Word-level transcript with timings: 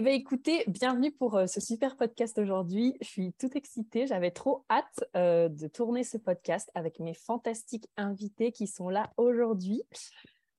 Eh 0.00 0.02
bien, 0.02 0.14
écoutez, 0.14 0.64
bienvenue 0.66 1.12
pour 1.12 1.36
euh, 1.36 1.46
ce 1.46 1.60
super 1.60 1.94
podcast 1.94 2.38
aujourd'hui. 2.38 2.96
Je 3.02 3.06
suis 3.06 3.32
toute 3.34 3.54
excitée. 3.54 4.06
J'avais 4.06 4.30
trop 4.30 4.64
hâte 4.70 5.04
euh, 5.14 5.50
de 5.50 5.68
tourner 5.68 6.04
ce 6.04 6.16
podcast 6.16 6.70
avec 6.74 7.00
mes 7.00 7.12
fantastiques 7.12 7.86
invités 7.98 8.50
qui 8.50 8.66
sont 8.66 8.88
là 8.88 9.12
aujourd'hui. 9.18 9.82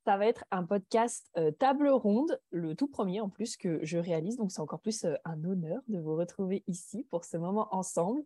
Ça 0.05 0.17
va 0.17 0.27
être 0.27 0.45
un 0.51 0.63
podcast 0.63 1.25
euh, 1.37 1.49
table 1.49 1.89
ronde, 1.89 2.39
le 2.51 2.75
tout 2.75 2.85
premier 2.85 3.19
en 3.19 3.29
plus 3.29 3.57
que 3.57 3.79
je 3.81 3.97
réalise. 3.97 4.37
Donc, 4.37 4.51
c'est 4.51 4.61
encore 4.61 4.79
plus 4.79 5.07
un 5.25 5.43
honneur 5.43 5.81
de 5.87 5.97
vous 5.97 6.15
retrouver 6.15 6.63
ici 6.67 7.07
pour 7.09 7.25
ce 7.25 7.37
moment 7.37 7.67
ensemble. 7.71 8.21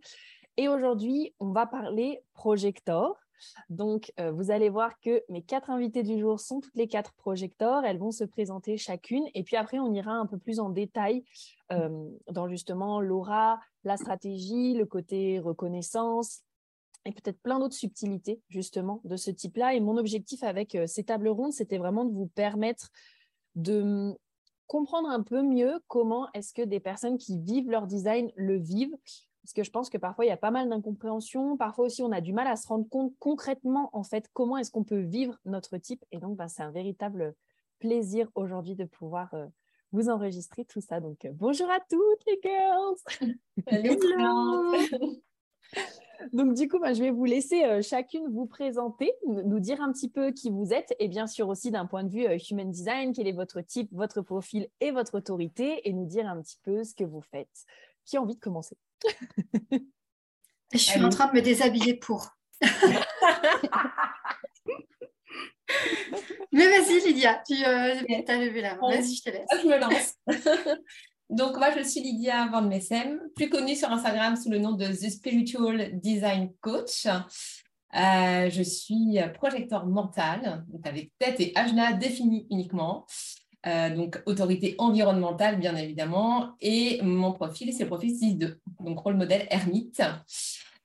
Et 0.58 0.68
aujourd'hui, 0.68 1.34
on 1.40 1.54
va 1.54 1.66
parler 1.66 2.26
projector. 2.34 3.25
Donc, 3.70 4.12
euh, 4.20 4.32
vous 4.32 4.52
allez 4.52 4.70
voir 4.70 5.00
que 5.00 5.24
mes 5.30 5.42
quatre 5.42 5.70
invités 5.70 6.04
du 6.04 6.20
jour 6.20 6.40
sont 6.40 6.60
toutes 6.60 6.76
les 6.76 6.88
quatre 6.88 7.14
projecteurs. 7.14 7.84
Elles 7.86 7.98
vont 7.98 8.12
se 8.12 8.24
présenter 8.24 8.78
chacune. 8.78 9.26
Et 9.34 9.44
puis 9.44 9.56
après, 9.56 9.80
on 9.80 9.94
ira 9.94 10.14
un 10.14 10.26
peu 10.26 10.38
plus 10.38 10.60
en 10.60 10.70
détail 10.70 11.24
dans 12.30 12.48
justement 12.48 13.02
l'aura, 13.02 13.60
la 13.84 13.98
stratégie, 13.98 14.76
le 14.76 14.86
côté 14.86 15.40
reconnaissance, 15.40 16.44
et 17.06 17.12
peut-être 17.12 17.40
plein 17.42 17.60
d'autres 17.60 17.76
subtilités 17.76 18.42
justement 18.50 19.00
de 19.04 19.16
ce 19.16 19.32
type-là. 19.32 19.74
Et 19.76 19.80
mon 19.80 19.98
objectif 19.98 20.44
avec 20.44 20.76
euh, 20.76 20.88
ces 20.88 21.04
tables 21.04 21.30
rondes, 21.30 21.54
c'était 21.54 21.78
vraiment 21.78 22.04
de 22.04 22.14
vous 22.14 22.28
permettre 22.28 22.90
de 23.56 24.14
comprendre 24.68 25.10
un 25.10 25.22
peu 25.22 25.44
mieux 25.44 25.80
comment 25.88 26.28
est-ce 26.34 26.54
que 26.54 26.64
des 26.64 26.80
personnes 26.80 27.18
qui 27.18 27.40
vivent 27.40 27.70
leur 27.70 27.86
design 27.86 28.32
le 28.36 28.58
vivent. 28.58 28.96
Parce 29.46 29.54
que 29.54 29.64
je 29.64 29.70
pense 29.70 29.92
que 29.92 30.00
parfois, 30.00 30.26
il 30.26 30.30
y 30.30 30.32
a 30.32 30.38
pas 30.38 30.50
mal 30.50 30.70
d'incompréhension. 30.70 31.56
Parfois 31.56 31.86
aussi, 31.86 32.02
on 32.02 32.12
a 32.12 32.20
du 32.20 32.34
mal 32.34 32.48
à 32.48 32.56
se 32.56 32.68
rendre 32.68 32.90
compte 32.90 33.14
concrètement, 33.20 33.92
en 33.94 34.02
fait, 34.02 34.28
comment 34.34 34.58
est-ce 34.58 34.72
qu'on 34.72 34.84
peut 34.84 35.02
vivre 35.02 35.38
notre 35.46 35.78
type. 35.78 36.04
Et 36.12 36.18
donc, 36.18 36.36
bah, 36.36 36.48
c'est 36.48 36.64
un 36.64 36.72
véritable 36.72 37.36
plaisir 37.78 38.28
aujourd'hui 38.34 38.74
de 38.74 38.86
pouvoir 38.86 39.32
euh, 39.36 39.46
vous 39.92 40.10
enregistrer 40.10 40.66
tout 40.66 40.82
ça. 40.82 41.00
Donc, 41.00 41.26
euh, 41.26 41.30
bonjour 41.32 41.70
à 41.70 41.80
toutes 41.80 42.26
les 42.26 42.40
girls. 42.44 42.96
Salut. 43.70 45.22
Donc, 46.34 46.56
du 46.56 46.68
coup, 46.68 46.80
bah, 46.80 46.96
je 46.96 47.04
vais 47.04 47.12
vous 47.12 47.26
laisser 47.26 47.66
euh, 47.66 47.84
chacune 47.84 48.28
vous 48.34 48.48
présenter, 48.48 49.14
nous 49.28 49.60
dire 49.60 49.80
un 49.80 49.92
petit 49.92 50.10
peu 50.10 50.32
qui 50.32 50.50
vous 50.50 50.74
êtes 50.74 50.96
et 50.98 51.08
bien 51.08 51.28
sûr 51.28 51.50
aussi 51.50 51.70
d'un 51.70 51.86
point 51.86 52.04
de 52.04 52.10
vue 52.10 52.26
human 52.50 52.72
design, 52.72 53.14
quel 53.14 53.28
est 53.28 53.32
votre 53.32 53.62
type, 53.62 53.90
votre 53.94 54.24
profil 54.24 54.70
et 54.80 54.90
votre 54.90 55.20
autorité 55.20 55.88
et 55.88 55.94
nous 55.94 56.08
dire 56.08 56.26
un 56.26 56.42
petit 56.42 56.58
peu 56.64 56.84
ce 56.84 56.96
que 56.96 57.04
vous 57.04 57.22
faites. 57.22 57.68
Qui 58.06 58.18
a 58.18 58.24
envie 58.24 58.36
de 58.36 58.40
commencer? 58.40 58.76
Je 60.74 60.78
suis 60.78 61.04
en 61.04 61.10
train 61.10 61.28
de 61.28 61.34
me 61.34 61.42
déshabiller 61.42 61.96
pour. 61.96 62.30
Mais 66.52 66.68
vas-y, 66.70 67.00
Lydia, 67.06 67.42
tu 67.46 67.54
euh, 67.66 67.96
as 68.28 68.38
levé 68.38 68.62
la 68.62 68.76
main. 68.76 68.90
Vas-y, 68.90 69.16
je 69.16 69.24
te 69.24 69.30
laisse. 69.30 69.48
Je 69.62 69.68
me 69.68 69.78
lance. 69.80 70.16
Donc, 71.30 71.58
moi, 71.58 71.72
je 71.76 71.84
suis 71.84 72.02
Lydia 72.02 72.48
Van 72.48 72.62
Messem, 72.62 73.20
plus 73.36 73.50
connue 73.50 73.76
sur 73.76 73.92
Instagram 73.92 74.36
sous 74.36 74.50
le 74.50 74.60
nom 74.60 74.74
de 74.74 74.86
The 74.86 75.10
Spiritual 75.10 76.00
Design 76.00 76.54
Coach. 76.62 77.08
Euh, 77.08 78.50
je 78.50 78.62
suis 78.62 79.18
projecteur 79.34 79.86
mental, 79.86 80.66
donc 80.68 80.86
avec 80.86 81.12
tête 81.18 81.40
et 81.40 81.52
ajna 81.56 81.94
définis 81.94 82.46
uniquement. 82.52 83.06
Euh, 83.68 83.96
donc, 83.96 84.22
autorité 84.26 84.76
environnementale, 84.78 85.60
bien 85.60 85.76
évidemment. 85.76 86.56
Et 86.62 87.02
mon 87.02 87.34
profil, 87.34 87.74
c'est 87.74 87.84
le 87.84 87.90
profil 87.90 88.14
6-2, 88.14 88.58
donc 88.80 89.00
rôle 89.00 89.16
modèle 89.16 89.48
ermite. 89.50 90.02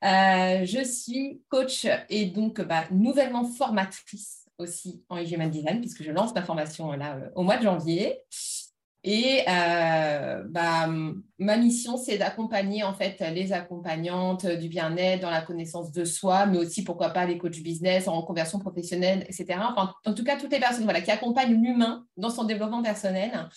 Euh, 0.02 0.64
je 0.64 0.82
suis 0.82 1.42
coach 1.48 1.86
et 2.08 2.26
donc 2.26 2.60
bah, 2.62 2.84
nouvellement 2.90 3.44
formatrice 3.44 4.46
aussi 4.56 5.02
en 5.10 5.18
Human 5.18 5.50
Design, 5.50 5.80
puisque 5.80 6.02
je 6.02 6.10
lance 6.10 6.34
ma 6.34 6.42
formation 6.42 6.92
là 6.92 7.18
au 7.34 7.42
mois 7.42 7.58
de 7.58 7.64
janvier. 7.64 8.18
Et 9.02 9.44
euh, 9.48 10.44
bah, 10.46 10.88
ma 11.38 11.56
mission, 11.56 11.96
c'est 11.96 12.18
d'accompagner 12.18 12.82
en 12.82 12.92
fait 12.92 13.18
les 13.32 13.52
accompagnantes 13.52 14.46
du 14.46 14.68
bien-être 14.68 15.22
dans 15.22 15.30
la 15.30 15.40
connaissance 15.40 15.90
de 15.90 16.04
soi, 16.04 16.44
mais 16.44 16.58
aussi 16.58 16.84
pourquoi 16.84 17.08
pas 17.10 17.24
les 17.24 17.38
coachs 17.38 17.62
business 17.62 18.08
en 18.08 18.20
conversion 18.22 18.58
professionnelle, 18.58 19.24
etc. 19.28 19.58
Enfin, 19.62 19.94
en 20.04 20.12
tout 20.12 20.22
cas, 20.22 20.36
toutes 20.38 20.52
les 20.52 20.60
personnes 20.60 20.84
voilà, 20.84 21.00
qui 21.00 21.10
accompagnent 21.10 21.54
l'humain 21.54 22.04
dans 22.18 22.28
son 22.28 22.44
développement 22.44 22.82
personnel. 22.82 23.48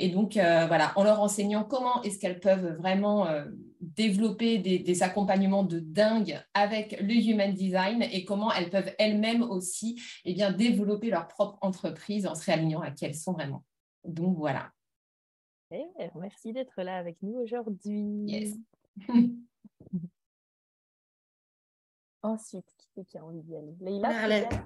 Et 0.00 0.08
donc, 0.08 0.36
euh, 0.36 0.66
voilà, 0.66 0.92
en 0.96 1.04
leur 1.04 1.20
enseignant 1.20 1.64
comment 1.64 2.02
est-ce 2.02 2.18
qu'elles 2.18 2.40
peuvent 2.40 2.76
vraiment 2.78 3.26
euh, 3.26 3.44
développer 3.80 4.58
des, 4.58 4.80
des, 4.80 5.02
accompagnements 5.02 5.64
de 5.64 5.78
dingue 5.78 6.40
avec 6.54 7.00
le 7.00 7.14
human 7.14 7.52
design 7.52 8.02
et 8.02 8.24
comment 8.24 8.52
elles 8.52 8.70
peuvent 8.70 8.92
elles-mêmes 8.98 9.42
aussi 9.42 10.00
eh 10.24 10.34
bien, 10.34 10.52
développer 10.52 11.10
leur 11.10 11.28
propre 11.28 11.58
entreprise 11.62 12.26
en 12.26 12.34
se 12.34 12.44
réalignant 12.44 12.80
à 12.80 12.90
qui 12.90 13.04
elles 13.04 13.14
sont 13.14 13.32
vraiment. 13.32 13.64
Donc, 14.04 14.36
voilà. 14.36 14.70
Merci 16.14 16.52
d'être 16.52 16.82
là 16.82 16.96
avec 16.96 17.16
nous 17.22 17.34
aujourd'hui. 17.34 18.24
Yes. 18.26 18.54
Ensuite, 22.22 22.66
qui 22.76 23.04
qui 23.04 23.18
a 23.18 23.24
envie 23.24 23.42
d'y 23.42 23.56
aller? 23.56 23.76
Leïla 23.80 24.48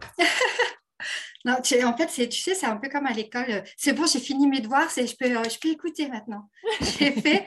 Non, 1.44 1.56
tu, 1.60 1.82
en 1.82 1.96
fait, 1.96 2.06
tu 2.28 2.40
sais, 2.40 2.54
c'est 2.54 2.66
un 2.66 2.76
peu 2.76 2.88
comme 2.88 3.06
à 3.06 3.12
l'école. 3.12 3.64
C'est 3.76 3.92
bon, 3.92 4.06
j'ai 4.06 4.20
fini 4.20 4.46
mes 4.46 4.60
devoirs, 4.60 4.88
je 4.88 5.16
peux, 5.16 5.26
je 5.26 5.58
peux 5.58 5.70
écouter 5.70 6.08
maintenant. 6.08 6.48
J'ai 6.80 7.10
fait. 7.10 7.46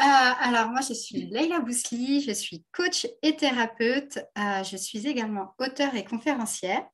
Euh, 0.00 0.02
alors, 0.02 0.70
moi, 0.70 0.80
je 0.80 0.92
suis 0.92 1.26
Leïla 1.30 1.60
Bousli, 1.60 2.20
je 2.20 2.32
suis 2.32 2.64
coach 2.72 3.06
et 3.22 3.36
thérapeute. 3.36 4.18
Euh, 4.36 4.62
je 4.64 4.76
suis 4.76 5.06
également 5.06 5.54
auteure 5.58 5.94
et 5.94 6.04
conférencière. 6.04 6.84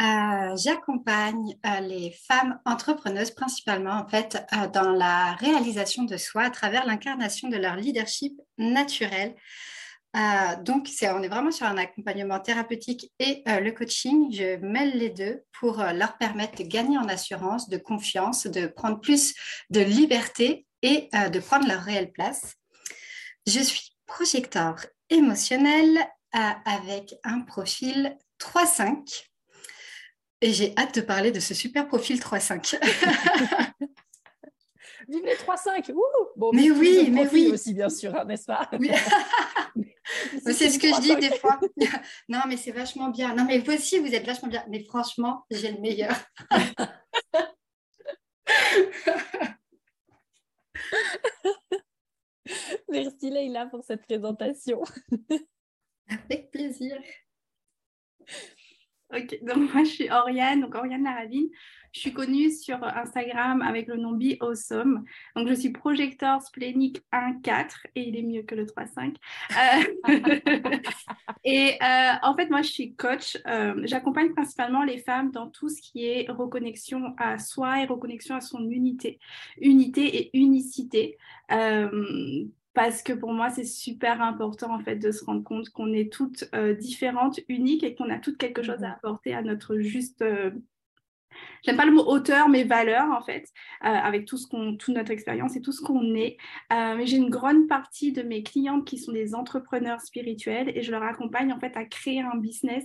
Euh, 0.00 0.56
j'accompagne 0.56 1.56
euh, 1.64 1.80
les 1.80 2.12
femmes 2.26 2.58
entrepreneuses 2.64 3.30
principalement 3.30 3.92
en 3.92 4.08
fait 4.08 4.44
euh, 4.52 4.66
dans 4.66 4.90
la 4.90 5.34
réalisation 5.34 6.02
de 6.02 6.16
soi 6.16 6.42
à 6.42 6.50
travers 6.50 6.84
l'incarnation 6.84 7.48
de 7.48 7.56
leur 7.56 7.76
leadership 7.76 8.34
naturel. 8.58 9.36
donc, 10.62 10.88
on 11.02 11.22
est 11.22 11.28
vraiment 11.28 11.50
sur 11.50 11.66
un 11.66 11.76
accompagnement 11.76 12.38
thérapeutique 12.38 13.12
et 13.18 13.42
le 13.46 13.70
coaching. 13.72 14.32
Je 14.32 14.56
mêle 14.58 14.96
les 14.96 15.10
deux 15.10 15.42
pour 15.58 15.78
leur 15.78 16.16
permettre 16.18 16.56
de 16.62 16.68
gagner 16.68 16.96
en 16.98 17.08
assurance, 17.08 17.68
de 17.68 17.78
confiance, 17.78 18.46
de 18.46 18.68
prendre 18.68 19.00
plus 19.00 19.34
de 19.70 19.80
liberté 19.80 20.66
et 20.82 21.08
de 21.32 21.40
prendre 21.40 21.66
leur 21.66 21.82
réelle 21.82 22.12
place. 22.12 22.54
Je 23.48 23.58
suis 23.58 23.96
projecteur 24.06 24.86
émotionnel 25.10 25.98
avec 26.32 27.16
un 27.24 27.40
profil 27.40 28.16
3-5 28.38 29.33
et 30.44 30.52
j'ai 30.52 30.74
hâte 30.76 30.96
de 30.96 31.00
parler 31.00 31.32
de 31.32 31.40
ce 31.40 31.54
super 31.54 31.88
profil 31.88 32.20
3-5. 32.20 32.78
Vive 35.08 35.24
les 35.24 35.36
3-5 35.36 35.90
bon, 36.36 36.50
Mais 36.52 36.70
oui, 36.70 37.08
mais 37.10 37.26
oui. 37.28 37.50
aussi, 37.50 37.72
bien 37.72 37.88
sûr, 37.88 38.14
hein, 38.14 38.26
n'est-ce 38.26 38.44
pas? 38.44 38.70
C'est 40.44 40.68
ce 40.68 40.78
que 40.78 40.88
je 40.88 41.00
dis 41.00 41.16
des 41.16 41.34
fois. 41.38 41.58
non, 42.28 42.40
mais 42.46 42.58
c'est 42.58 42.72
vachement 42.72 43.08
bien. 43.08 43.34
Non, 43.34 43.46
mais 43.46 43.58
vous 43.58 43.72
aussi, 43.72 43.98
vous 43.98 44.14
êtes 44.14 44.26
vachement 44.26 44.48
bien. 44.48 44.62
Mais 44.68 44.84
franchement, 44.84 45.46
j'ai 45.50 45.72
le 45.72 45.80
meilleur. 45.80 46.14
Merci 52.90 53.30
Leïla 53.30 53.64
pour 53.66 53.82
cette 53.82 54.02
présentation. 54.02 54.82
Avec 56.06 56.50
plaisir. 56.50 57.00
Donc 59.42 59.72
moi 59.72 59.84
je 59.84 59.90
suis 59.90 60.10
Oriane, 60.10 60.60
donc 60.60 60.74
Oriane 60.74 61.04
Laravine. 61.04 61.48
Je 61.92 62.00
suis 62.00 62.12
connue 62.12 62.50
sur 62.50 62.82
Instagram 62.82 63.62
avec 63.62 63.86
le 63.86 63.96
nom 63.96 64.12
Be 64.12 64.36
Awesome. 64.40 65.04
Donc 65.36 65.48
je 65.48 65.54
suis 65.54 65.70
projecteur 65.70 66.42
splénique 66.42 67.00
1-4 67.12 67.86
et 67.94 68.08
il 68.08 68.16
est 68.16 68.22
mieux 68.22 68.42
que 68.42 68.56
le 68.56 68.66
3-5. 68.66 69.14
Euh, 69.52 70.78
et 71.44 71.78
euh, 71.80 72.12
en 72.22 72.34
fait, 72.34 72.50
moi 72.50 72.62
je 72.62 72.70
suis 72.70 72.94
coach. 72.96 73.38
Euh, 73.46 73.80
j'accompagne 73.84 74.32
principalement 74.32 74.82
les 74.82 74.98
femmes 74.98 75.30
dans 75.30 75.48
tout 75.48 75.68
ce 75.68 75.80
qui 75.80 76.04
est 76.04 76.28
reconnexion 76.28 77.14
à 77.16 77.38
soi 77.38 77.82
et 77.82 77.86
reconnexion 77.86 78.34
à 78.34 78.40
son 78.40 78.68
unité. 78.68 79.20
Unité 79.60 80.16
et 80.18 80.36
unicité 80.36 81.16
parce 82.74 83.02
que 83.02 83.12
pour 83.12 83.32
moi, 83.32 83.50
c'est 83.50 83.64
super 83.64 84.20
important 84.20 84.74
en 84.74 84.80
fait 84.80 84.96
de 84.96 85.12
se 85.12 85.24
rendre 85.24 85.44
compte 85.44 85.70
qu'on 85.70 85.92
est 85.92 86.12
toutes 86.12 86.44
euh, 86.54 86.74
différentes, 86.74 87.40
uniques 87.48 87.84
et 87.84 87.94
qu'on 87.94 88.10
a 88.10 88.18
toutes 88.18 88.36
quelque 88.36 88.62
chose 88.62 88.82
à 88.82 88.92
apporter 88.92 89.32
à 89.32 89.42
notre 89.42 89.78
juste. 89.78 90.22
Euh, 90.22 90.50
j'aime 91.62 91.76
pas 91.76 91.86
le 91.86 91.92
mot 91.92 92.04
hauteur, 92.04 92.48
mais 92.48 92.64
valeur 92.64 93.10
en 93.12 93.22
fait, 93.22 93.48
euh, 93.84 93.88
avec 93.88 94.24
tout 94.24 94.36
ce 94.36 94.48
qu'on, 94.48 94.76
toute 94.76 94.94
notre 94.94 95.12
expérience 95.12 95.54
et 95.54 95.62
tout 95.62 95.72
ce 95.72 95.82
qu'on 95.82 96.14
est. 96.16 96.36
mais 96.70 97.06
j'ai 97.06 97.16
une 97.16 97.30
grande 97.30 97.68
partie 97.68 98.12
de 98.12 98.22
mes 98.22 98.42
clientes 98.42 98.84
qui 98.84 98.98
sont 98.98 99.12
des 99.12 99.36
entrepreneurs 99.36 100.00
spirituels 100.00 100.72
et 100.76 100.82
je 100.82 100.90
leur 100.90 101.04
accompagne 101.04 101.52
en 101.52 101.60
fait 101.60 101.76
à 101.76 101.84
créer 101.84 102.20
un 102.20 102.36
business 102.36 102.84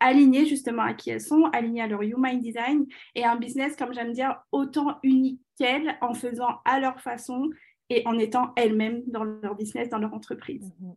aligné 0.00 0.46
justement 0.46 0.82
à 0.82 0.94
qui 0.94 1.10
elles 1.10 1.20
sont, 1.20 1.44
aligné 1.52 1.82
à 1.82 1.86
leur 1.86 2.02
human 2.02 2.38
design 2.38 2.86
et 3.14 3.24
un 3.24 3.36
business, 3.36 3.76
comme 3.76 3.92
j'aime 3.92 4.12
dire, 4.12 4.40
autant 4.50 4.98
unique 5.02 5.40
qu'elles 5.58 5.96
en 6.00 6.14
faisant 6.14 6.60
à 6.64 6.80
leur 6.80 7.00
façon 7.00 7.50
et 7.90 8.06
en 8.06 8.18
étant 8.18 8.52
elles-mêmes 8.56 9.02
dans 9.08 9.24
leur 9.24 9.54
business, 9.56 9.90
dans 9.90 9.98
leur 9.98 10.14
entreprise. 10.14 10.72
Mhm. 10.80 10.96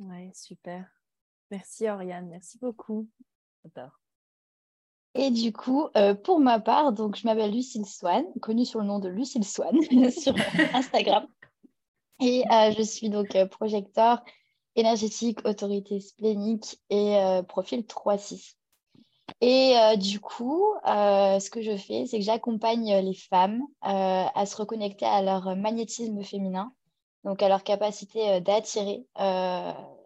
Oui, 0.00 0.30
super. 0.34 0.86
Merci 1.50 1.88
Oriane, 1.88 2.28
merci 2.28 2.58
beaucoup. 2.58 3.08
Et 5.14 5.30
du 5.30 5.52
coup, 5.52 5.88
euh, 5.96 6.14
pour 6.14 6.38
ma 6.38 6.60
part, 6.60 6.92
donc 6.92 7.16
je 7.16 7.26
m'appelle 7.26 7.52
Lucille 7.52 7.86
Swan, 7.86 8.24
connue 8.40 8.66
sur 8.66 8.80
le 8.80 8.86
nom 8.86 8.98
de 8.98 9.08
Lucille 9.08 9.44
Swan 9.44 9.74
sur 10.10 10.34
Instagram. 10.74 11.26
Et 12.20 12.44
euh, 12.52 12.72
je 12.76 12.82
suis 12.82 13.08
donc 13.08 13.34
euh, 13.34 13.46
projecteur 13.46 14.22
énergétique, 14.76 15.40
autorité 15.44 15.98
splénique 15.98 16.80
et 16.90 17.18
profil 17.48 17.80
3-6. 17.80 18.57
Et 19.40 19.76
euh, 19.76 19.96
du 19.96 20.20
coup, 20.20 20.74
euh, 20.86 21.38
ce 21.38 21.50
que 21.50 21.62
je 21.62 21.76
fais, 21.76 22.06
c'est 22.06 22.18
que 22.18 22.24
j'accompagne 22.24 22.98
les 22.98 23.14
femmes 23.14 23.62
euh, 23.84 24.24
à 24.34 24.46
se 24.46 24.56
reconnecter 24.56 25.06
à 25.06 25.22
leur 25.22 25.56
magnétisme 25.56 26.22
féminin, 26.22 26.72
donc 27.24 27.42
à 27.42 27.48
leur 27.48 27.62
capacité 27.62 28.40
d'attirer. 28.40 29.04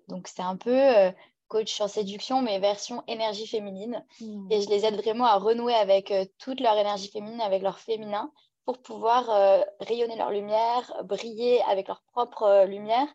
donc 0.09 0.29
c'est 0.29 0.43
un 0.43 0.57
peu 0.57 1.13
coach 1.49 1.81
en 1.81 1.89
séduction, 1.89 2.43
mais 2.43 2.59
version 2.59 3.03
énergie 3.07 3.47
féminine. 3.47 4.05
Mmh. 4.21 4.51
Et 4.51 4.63
je 4.63 4.69
les 4.69 4.85
aide 4.85 4.97
vraiment 4.97 5.27
à 5.27 5.37
renouer 5.37 5.75
avec 5.75 6.13
toute 6.39 6.61
leur 6.61 6.77
énergie 6.77 7.11
féminine, 7.11 7.41
avec 7.41 7.63
leur 7.63 7.79
féminin, 7.79 8.31
pour 8.65 8.79
pouvoir 8.79 9.27
rayonner 9.81 10.17
leur 10.17 10.31
lumière, 10.31 10.95
briller 11.05 11.63
avec 11.63 11.89
leur 11.89 12.03
propre 12.13 12.65
lumière 12.67 13.09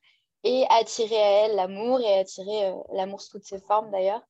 et 0.43 0.65
attirer 0.69 1.17
à 1.17 1.45
elles 1.45 1.55
l'amour 1.55 1.99
et 1.99 2.19
attirer 2.19 2.73
l'amour 2.93 3.21
sous 3.21 3.31
toutes 3.37 3.47
ses 3.47 3.59
formes 3.59 3.91
d'ailleurs. 3.91 4.21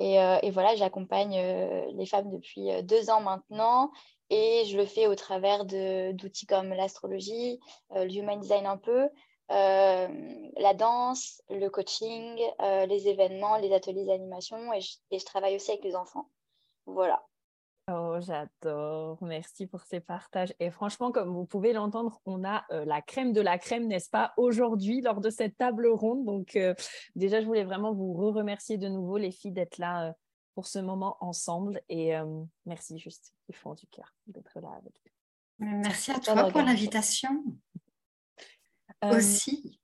Euh, 0.00 0.38
et, 0.42 0.50
voilà, 0.50 0.74
j'accompagne 0.74 1.36
euh, 1.38 1.86
les 1.92 2.06
femmes 2.06 2.30
depuis 2.30 2.70
euh, 2.70 2.82
deux 2.82 3.10
ans 3.10 3.20
maintenant 3.20 3.92
et 4.30 4.64
je 4.66 4.76
le 4.76 4.86
fais 4.86 5.06
au 5.06 5.14
travers 5.14 5.64
d'outils 5.64 6.46
comme 6.46 6.70
l'astrologie, 6.70 7.60
le 7.94 8.40
design 8.40 8.66
un 8.66 8.78
peu, 8.78 9.08
la 9.50 10.74
danse, 10.74 11.42
le 11.50 11.68
coaching, 11.68 12.40
les 12.88 13.08
événements, 13.08 13.58
les 13.58 13.72
ateliers 13.74 14.06
d'animation 14.06 14.72
et 14.72 14.80
je 14.80 15.24
travaille 15.24 15.56
aussi 15.56 15.72
avec 15.72 15.84
les 15.84 15.94
enfants. 15.94 16.30
Voilà. 16.86 17.22
Oh, 17.92 18.16
j'adore. 18.20 19.18
Merci 19.22 19.66
pour 19.66 19.82
ces 19.82 20.00
partages. 20.00 20.54
Et 20.58 20.70
franchement, 20.70 21.12
comme 21.12 21.34
vous 21.34 21.44
pouvez 21.44 21.74
l'entendre, 21.74 22.18
on 22.24 22.42
a 22.42 22.64
euh, 22.70 22.84
la 22.86 23.02
crème 23.02 23.34
de 23.34 23.42
la 23.42 23.58
crème, 23.58 23.86
n'est-ce 23.88 24.08
pas, 24.08 24.32
aujourd'hui 24.38 25.02
lors 25.02 25.20
de 25.20 25.28
cette 25.28 25.58
table 25.58 25.86
ronde. 25.88 26.24
Donc, 26.24 26.56
euh, 26.56 26.74
déjà, 27.14 27.42
je 27.42 27.46
voulais 27.46 27.64
vraiment 27.64 27.92
vous 27.92 28.14
remercier 28.14 28.78
de 28.78 28.88
nouveau, 28.88 29.18
les 29.18 29.30
filles, 29.30 29.52
d'être 29.52 29.76
là 29.76 30.08
euh, 30.08 30.12
pour 30.54 30.66
ce 30.66 30.78
moment 30.78 31.18
ensemble. 31.20 31.82
Et 31.90 32.12
merci 32.64 32.98
juste 32.98 33.34
du 33.48 33.56
fond 33.56 33.74
du 33.74 33.86
cœur 33.88 34.14
d'être 34.28 34.60
là 34.60 34.70
avec 34.78 34.94
nous. 35.58 35.80
Merci 35.82 36.12
à 36.12 36.20
toi 36.20 36.48
pour 36.48 36.62
l'invitation. 36.62 37.44
Aussi. 39.02 39.80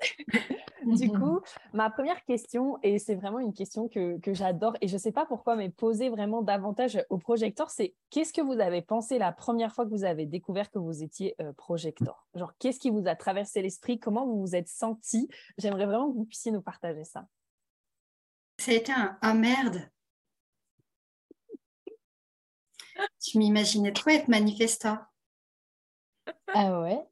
du 0.86 1.10
coup, 1.12 1.40
ma 1.72 1.90
première 1.90 2.24
question, 2.24 2.78
et 2.82 2.98
c'est 2.98 3.14
vraiment 3.14 3.38
une 3.38 3.52
question 3.52 3.88
que, 3.88 4.18
j'adore, 4.26 4.76
et 4.80 4.88
je 4.88 4.94
ne 4.94 4.98
sais 4.98 5.12
pas 5.12 5.26
pourquoi, 5.26 5.56
mais 5.56 5.70
poser 5.70 6.08
vraiment 6.08 6.42
davantage 6.42 7.04
au 7.10 7.18
projecteur, 7.18 7.70
c'est 7.70 7.94
qu'est-ce 8.10 8.32
que 8.32 8.40
vous 8.40 8.60
avez 8.60 8.82
pensé 8.82 9.18
la 9.18 9.32
première 9.32 9.72
fois 9.72 9.84
que 9.84 9.90
vous 9.90 10.04
avez 10.04 10.26
découvert 10.26 10.70
que 10.70 10.78
vous 10.78 11.02
étiez 11.02 11.34
euh, 11.40 11.52
projecteur? 11.52 12.26
Genre, 12.34 12.52
qu'est-ce 12.58 12.78
qui 12.78 12.90
vous 12.90 13.06
a 13.06 13.14
traversé 13.14 13.62
l'esprit? 13.62 13.98
Comment 13.98 14.26
vous 14.26 14.40
vous 14.40 14.56
êtes 14.56 14.68
senti? 14.68 15.28
J'aimerais 15.58 15.86
vraiment 15.86 16.10
que 16.10 16.16
vous 16.16 16.24
puissiez 16.24 16.52
nous 16.52 16.62
partager 16.62 17.04
ça. 17.04 17.26
Ça 18.58 18.72
a 18.72 18.74
été 18.74 18.92
un 18.92 19.18
ah 19.22 19.34
merde. 19.34 19.90
Je 23.18 23.38
m'imaginais 23.38 23.92
trop 23.92 24.10
être 24.10 24.28
manifestant. 24.28 24.98
Ah 26.48 26.82
ouais? 26.82 27.09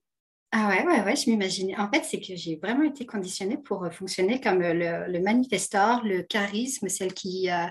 Ah 0.50 0.68
ouais, 0.68 0.86
ouais, 0.86 1.02
ouais, 1.02 1.16
je 1.16 1.28
m'imaginais. 1.28 1.76
En 1.78 1.90
fait, 1.90 2.04
c'est 2.04 2.20
que 2.20 2.34
j'ai 2.34 2.56
vraiment 2.56 2.84
été 2.84 3.04
conditionnée 3.04 3.58
pour 3.58 3.84
euh, 3.84 3.90
fonctionner 3.90 4.40
comme 4.40 4.60
le, 4.60 5.06
le 5.06 5.20
manifestor, 5.20 6.02
le 6.04 6.22
charisme, 6.22 6.88
celle 6.88 7.12
qui, 7.12 7.50
euh, 7.50 7.66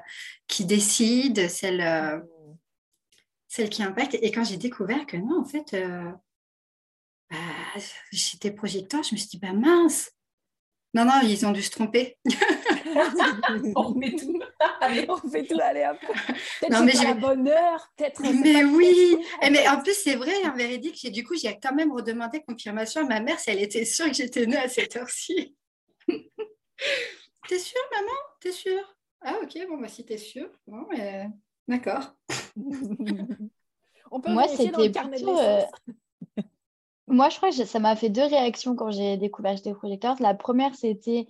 qui 0.47 0.63
décide, 0.65 1.49
celle, 1.49 1.81
euh, 1.81 2.19
celle 3.47 3.69
qui 3.69 3.81
impacte. 3.81 4.15
Et 4.21 4.31
quand 4.31 4.43
j'ai 4.43 4.57
découvert 4.57 5.07
que 5.07 5.17
non, 5.17 5.41
en 5.41 5.45
fait, 5.45 5.75
bah, 7.31 7.37
j'étais 8.11 8.51
projecteur, 8.51 9.01
je 9.01 9.15
me 9.15 9.17
suis 9.17 9.29
dit, 9.29 9.39
bah 9.39 9.53
mince, 9.53 10.11
non, 10.93 11.05
non, 11.05 11.21
ils 11.23 11.45
ont 11.47 11.51
dû 11.51 11.63
se 11.63 11.71
tromper. 11.71 12.17
on 13.75 13.93
tout. 13.93 14.39
Allez, 14.81 15.05
on 15.09 15.17
fait 15.17 15.45
tout, 15.45 15.57
allez 15.61 15.85
hop. 15.85 15.97
Peut-être 16.59 17.03
la 17.03 17.13
bonne 17.13 17.47
heure, 17.47 17.91
peut-être. 17.95 18.21
Mais 18.21 18.63
oui, 18.63 19.17
eh, 19.41 19.49
mais 19.49 19.67
en 19.67 19.81
plus, 19.81 19.93
c'est 19.93 20.15
vrai, 20.15 20.33
en 20.45 20.55
véridique, 20.55 21.11
du 21.11 21.23
coup, 21.23 21.35
j'ai 21.35 21.57
quand 21.59 21.73
même 21.73 21.91
redemandé 21.91 22.41
confirmation 22.41 23.01
à 23.01 23.05
ma 23.05 23.19
mère 23.19 23.39
si 23.39 23.49
elle 23.49 23.61
était 23.61 23.85
sûre 23.85 24.07
que 24.07 24.13
j'étais 24.13 24.45
née 24.45 24.57
à 24.57 24.67
cette 24.67 24.95
heure-ci. 24.95 25.55
T'es 27.47 27.59
sûre, 27.59 27.81
maman? 27.91 28.17
T'es 28.39 28.51
sûre? 28.51 28.97
Ah, 29.21 29.35
ok, 29.41 29.57
bon, 29.67 29.77
bah, 29.77 29.87
si 29.87 30.05
t'es 30.05 30.17
sûre, 30.17 30.49
bon, 30.67 30.85
mais... 30.89 31.27
d'accord. 31.67 32.15
on 34.11 34.19
peut 34.19 34.31
Moi, 34.31 34.47
c'était 34.47 34.89
plutôt. 34.89 35.39
Euh, 35.39 35.61
moi, 37.07 37.29
je 37.29 37.37
crois 37.37 37.51
que 37.51 37.65
ça 37.65 37.79
m'a 37.79 37.95
fait 37.95 38.09
deux 38.09 38.25
réactions 38.25 38.75
quand 38.75 38.91
j'ai 38.91 39.17
découvert 39.17 39.55
j'étais 39.55 39.73
projecteur. 39.73 40.17
La 40.19 40.33
première, 40.33 40.75
c'était 40.75 41.27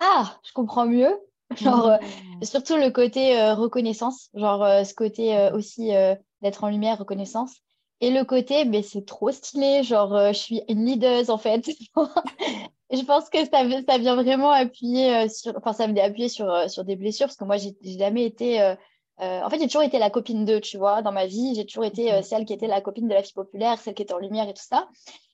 Ah, 0.00 0.38
je 0.44 0.52
comprends 0.52 0.86
mieux. 0.86 1.18
Genre, 1.56 1.88
euh, 1.88 1.96
mmh. 1.98 2.44
surtout 2.44 2.76
le 2.76 2.90
côté 2.90 3.38
euh, 3.38 3.54
reconnaissance, 3.54 4.30
genre 4.34 4.62
euh, 4.64 4.84
ce 4.84 4.94
côté 4.94 5.50
aussi 5.52 5.90
d'être 6.42 6.64
en 6.64 6.68
lumière, 6.68 6.98
reconnaissance. 6.98 7.54
Et 8.00 8.10
le 8.10 8.24
côté, 8.24 8.64
mais 8.64 8.82
c'est 8.82 9.06
trop 9.06 9.30
stylé, 9.30 9.82
genre 9.82 10.32
je 10.32 10.38
suis 10.38 10.62
une 10.68 10.84
leader 10.84 11.30
en 11.30 11.38
fait. 11.38 11.66
je 12.92 13.02
pense 13.04 13.30
que 13.30 13.38
ça, 13.44 13.62
ça 13.88 13.98
vient 13.98 14.16
vraiment 14.16 14.50
appuyer 14.50 15.28
sur, 15.28 15.54
enfin 15.56 15.72
ça 15.72 15.86
me 15.86 15.98
appuyer 16.00 16.28
sur, 16.28 16.68
sur 16.68 16.84
des 16.84 16.96
blessures 16.96 17.28
parce 17.28 17.36
que 17.36 17.44
moi 17.44 17.56
j'ai 17.56 17.74
jamais 17.82 18.24
été 18.24 18.74
euh, 19.20 19.42
en 19.42 19.50
fait, 19.50 19.60
j'ai 19.60 19.66
toujours 19.66 19.82
été 19.82 19.98
la 19.98 20.10
copine 20.10 20.44
d'eux, 20.44 20.60
tu 20.60 20.76
vois, 20.76 21.02
dans 21.02 21.12
ma 21.12 21.26
vie. 21.26 21.54
J'ai 21.54 21.64
toujours 21.64 21.84
été 21.84 22.12
euh, 22.12 22.22
celle 22.22 22.44
qui 22.44 22.52
était 22.52 22.66
la 22.66 22.80
copine 22.80 23.08
de 23.08 23.14
la 23.14 23.22
fille 23.22 23.32
populaire, 23.32 23.78
celle 23.78 23.94
qui 23.94 24.02
était 24.02 24.14
en 24.14 24.18
lumière 24.18 24.48
et 24.48 24.54
tout 24.54 24.62
ça. 24.62 24.88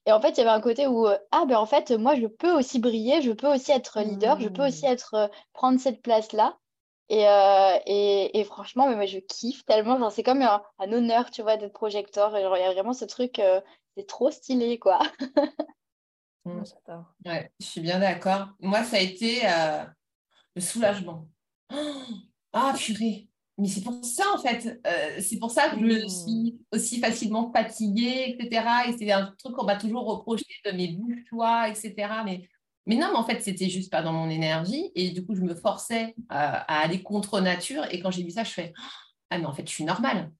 Et 0.06 0.12
en 0.12 0.20
fait, 0.20 0.30
il 0.30 0.38
y 0.38 0.40
avait 0.40 0.50
un 0.50 0.60
côté 0.60 0.86
où, 0.86 1.06
euh, 1.06 1.16
ah 1.30 1.44
ben 1.46 1.56
en 1.56 1.66
fait, 1.66 1.90
moi, 1.92 2.14
je 2.14 2.26
peux 2.26 2.52
aussi 2.52 2.78
briller, 2.78 3.22
je 3.22 3.32
peux 3.32 3.48
aussi 3.48 3.72
être 3.72 4.00
leader, 4.00 4.38
je 4.40 4.48
peux 4.48 4.66
aussi 4.66 4.86
mmh. 4.86 4.92
être, 4.92 5.30
prendre 5.54 5.80
cette 5.80 6.02
place-là. 6.02 6.58
Et, 7.12 8.38
et, 8.38 8.44
franchement, 8.44 8.86
mais 8.88 8.94
moi, 8.94 9.06
je 9.06 9.18
kiffe 9.18 9.64
tellement. 9.64 10.10
C'est 10.10 10.22
comme 10.22 10.42
un, 10.42 10.62
honneur, 10.78 11.30
tu 11.32 11.42
vois, 11.42 11.56
d'être 11.56 11.72
projecteur. 11.72 12.36
Et 12.36 12.42
genre, 12.42 12.56
il 12.56 12.60
y 12.60 12.64
a 12.64 12.72
vraiment 12.72 12.92
ce 12.92 13.04
truc, 13.04 13.42
c'est 13.96 14.06
trop 14.06 14.30
stylé, 14.30 14.78
quoi. 14.78 15.00
Mmh. 16.46 16.62
Ouais, 17.26 17.52
je 17.60 17.66
suis 17.66 17.80
bien 17.82 17.98
d'accord. 17.98 18.46
Moi, 18.60 18.82
ça 18.84 18.96
a 18.96 19.00
été 19.00 19.42
le 20.54 20.60
soulagement. 20.62 21.26
Ah, 22.52 22.74
purée, 22.76 23.29
mais 23.58 23.68
c'est 23.68 23.82
pour 23.82 24.04
ça, 24.04 24.24
en 24.34 24.38
fait. 24.38 24.80
Euh, 24.86 25.20
c'est 25.20 25.38
pour 25.38 25.50
ça 25.50 25.68
que 25.70 25.78
je 25.78 26.04
mmh. 26.04 26.08
suis 26.08 26.58
aussi 26.72 26.98
facilement 27.00 27.52
fatiguée, 27.52 28.36
etc. 28.38 28.64
Et 28.88 28.96
c'est 28.96 29.12
un 29.12 29.34
truc 29.38 29.54
qu'on 29.54 29.66
m'a 29.66 29.76
toujours 29.76 30.06
reproché 30.06 30.46
de 30.64 30.72
mes 30.72 30.88
bouches-toi, 30.88 31.68
etc. 31.68 31.94
Mais, 32.24 32.48
mais 32.86 32.96
non, 32.96 33.08
mais 33.12 33.18
en 33.18 33.24
fait, 33.24 33.40
c'était 33.42 33.68
juste 33.68 33.90
pas 33.90 34.02
dans 34.02 34.12
mon 34.12 34.30
énergie. 34.30 34.90
Et 34.94 35.10
du 35.10 35.26
coup, 35.26 35.34
je 35.34 35.42
me 35.42 35.54
forçais 35.54 36.14
à 36.30 36.80
aller 36.80 37.02
contre 37.02 37.40
nature. 37.40 37.84
Et 37.90 38.00
quand 38.00 38.10
j'ai 38.10 38.22
vu 38.22 38.30
ça, 38.30 38.44
je 38.44 38.52
fais 38.52 38.72
Ah, 39.28 39.38
mais 39.38 39.46
en 39.46 39.52
fait, 39.52 39.66
je 39.66 39.72
suis 39.72 39.84
normale. 39.84 40.30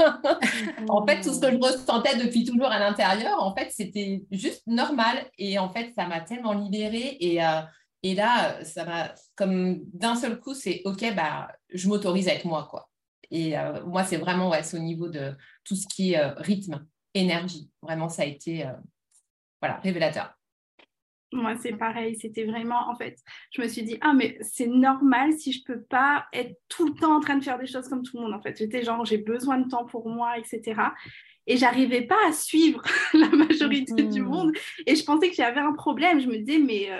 en 0.88 1.06
fait, 1.06 1.20
tout 1.20 1.34
ce 1.34 1.40
que 1.40 1.50
je 1.50 1.58
ressentais 1.58 2.16
depuis 2.16 2.44
toujours 2.44 2.68
à 2.68 2.78
l'intérieur, 2.78 3.42
en 3.42 3.54
fait, 3.54 3.70
c'était 3.70 4.24
juste 4.30 4.66
normal. 4.66 5.30
Et 5.38 5.58
en 5.58 5.68
fait, 5.68 5.92
ça 5.94 6.06
m'a 6.06 6.20
tellement 6.20 6.52
libérée. 6.52 7.16
Et, 7.20 7.44
euh, 7.44 7.60
et 8.02 8.14
là, 8.14 8.64
ça 8.64 8.84
m'a, 8.84 9.14
comme 9.36 9.80
d'un 9.92 10.16
seul 10.16 10.40
coup, 10.40 10.54
c'est 10.54 10.82
OK, 10.84 11.04
bah, 11.14 11.48
je 11.72 11.88
m'autorise 11.88 12.28
à 12.28 12.34
être 12.34 12.44
moi, 12.44 12.66
quoi. 12.70 12.90
Et 13.30 13.56
euh, 13.56 13.84
moi, 13.84 14.04
c'est 14.04 14.16
vraiment, 14.16 14.50
ouais, 14.50 14.62
au 14.74 14.78
niveau 14.78 15.08
de 15.08 15.32
tout 15.64 15.76
ce 15.76 15.86
qui 15.86 16.12
est 16.12 16.18
euh, 16.18 16.32
rythme, 16.36 16.86
énergie. 17.14 17.70
Vraiment, 17.82 18.08
ça 18.08 18.22
a 18.22 18.26
été, 18.26 18.66
euh, 18.66 18.72
voilà, 19.60 19.76
révélateur. 19.78 20.34
Moi, 21.32 21.54
c'est 21.62 21.76
pareil. 21.76 22.16
C'était 22.20 22.44
vraiment, 22.44 22.88
en 22.90 22.96
fait, 22.96 23.16
je 23.52 23.62
me 23.62 23.68
suis 23.68 23.84
dit, 23.84 23.98
ah, 24.00 24.12
mais 24.12 24.36
c'est 24.40 24.66
normal 24.66 25.32
si 25.32 25.52
je 25.52 25.62
peux 25.64 25.80
pas 25.82 26.26
être 26.32 26.58
tout 26.68 26.88
le 26.88 26.94
temps 26.94 27.16
en 27.16 27.20
train 27.20 27.36
de 27.36 27.44
faire 27.44 27.58
des 27.58 27.68
choses 27.68 27.88
comme 27.88 28.02
tout 28.02 28.16
le 28.16 28.24
monde, 28.24 28.34
en 28.34 28.42
fait. 28.42 28.58
J'étais 28.58 28.82
genre, 28.82 29.04
j'ai 29.04 29.18
besoin 29.18 29.58
de 29.58 29.68
temps 29.68 29.84
pour 29.84 30.08
moi, 30.08 30.36
etc. 30.38 30.80
et 31.46 31.56
j'arrivais 31.56 32.02
pas 32.02 32.18
à 32.28 32.32
suivre 32.32 32.82
la 33.14 33.28
majorité 33.28 34.02
du 34.02 34.22
monde. 34.22 34.52
Et 34.86 34.96
je 34.96 35.04
pensais 35.04 35.28
que 35.30 35.36
j'avais 35.36 35.60
un 35.60 35.72
problème. 35.72 36.20
Je 36.20 36.26
me 36.26 36.36
disais, 36.36 36.58
mais 36.58 36.90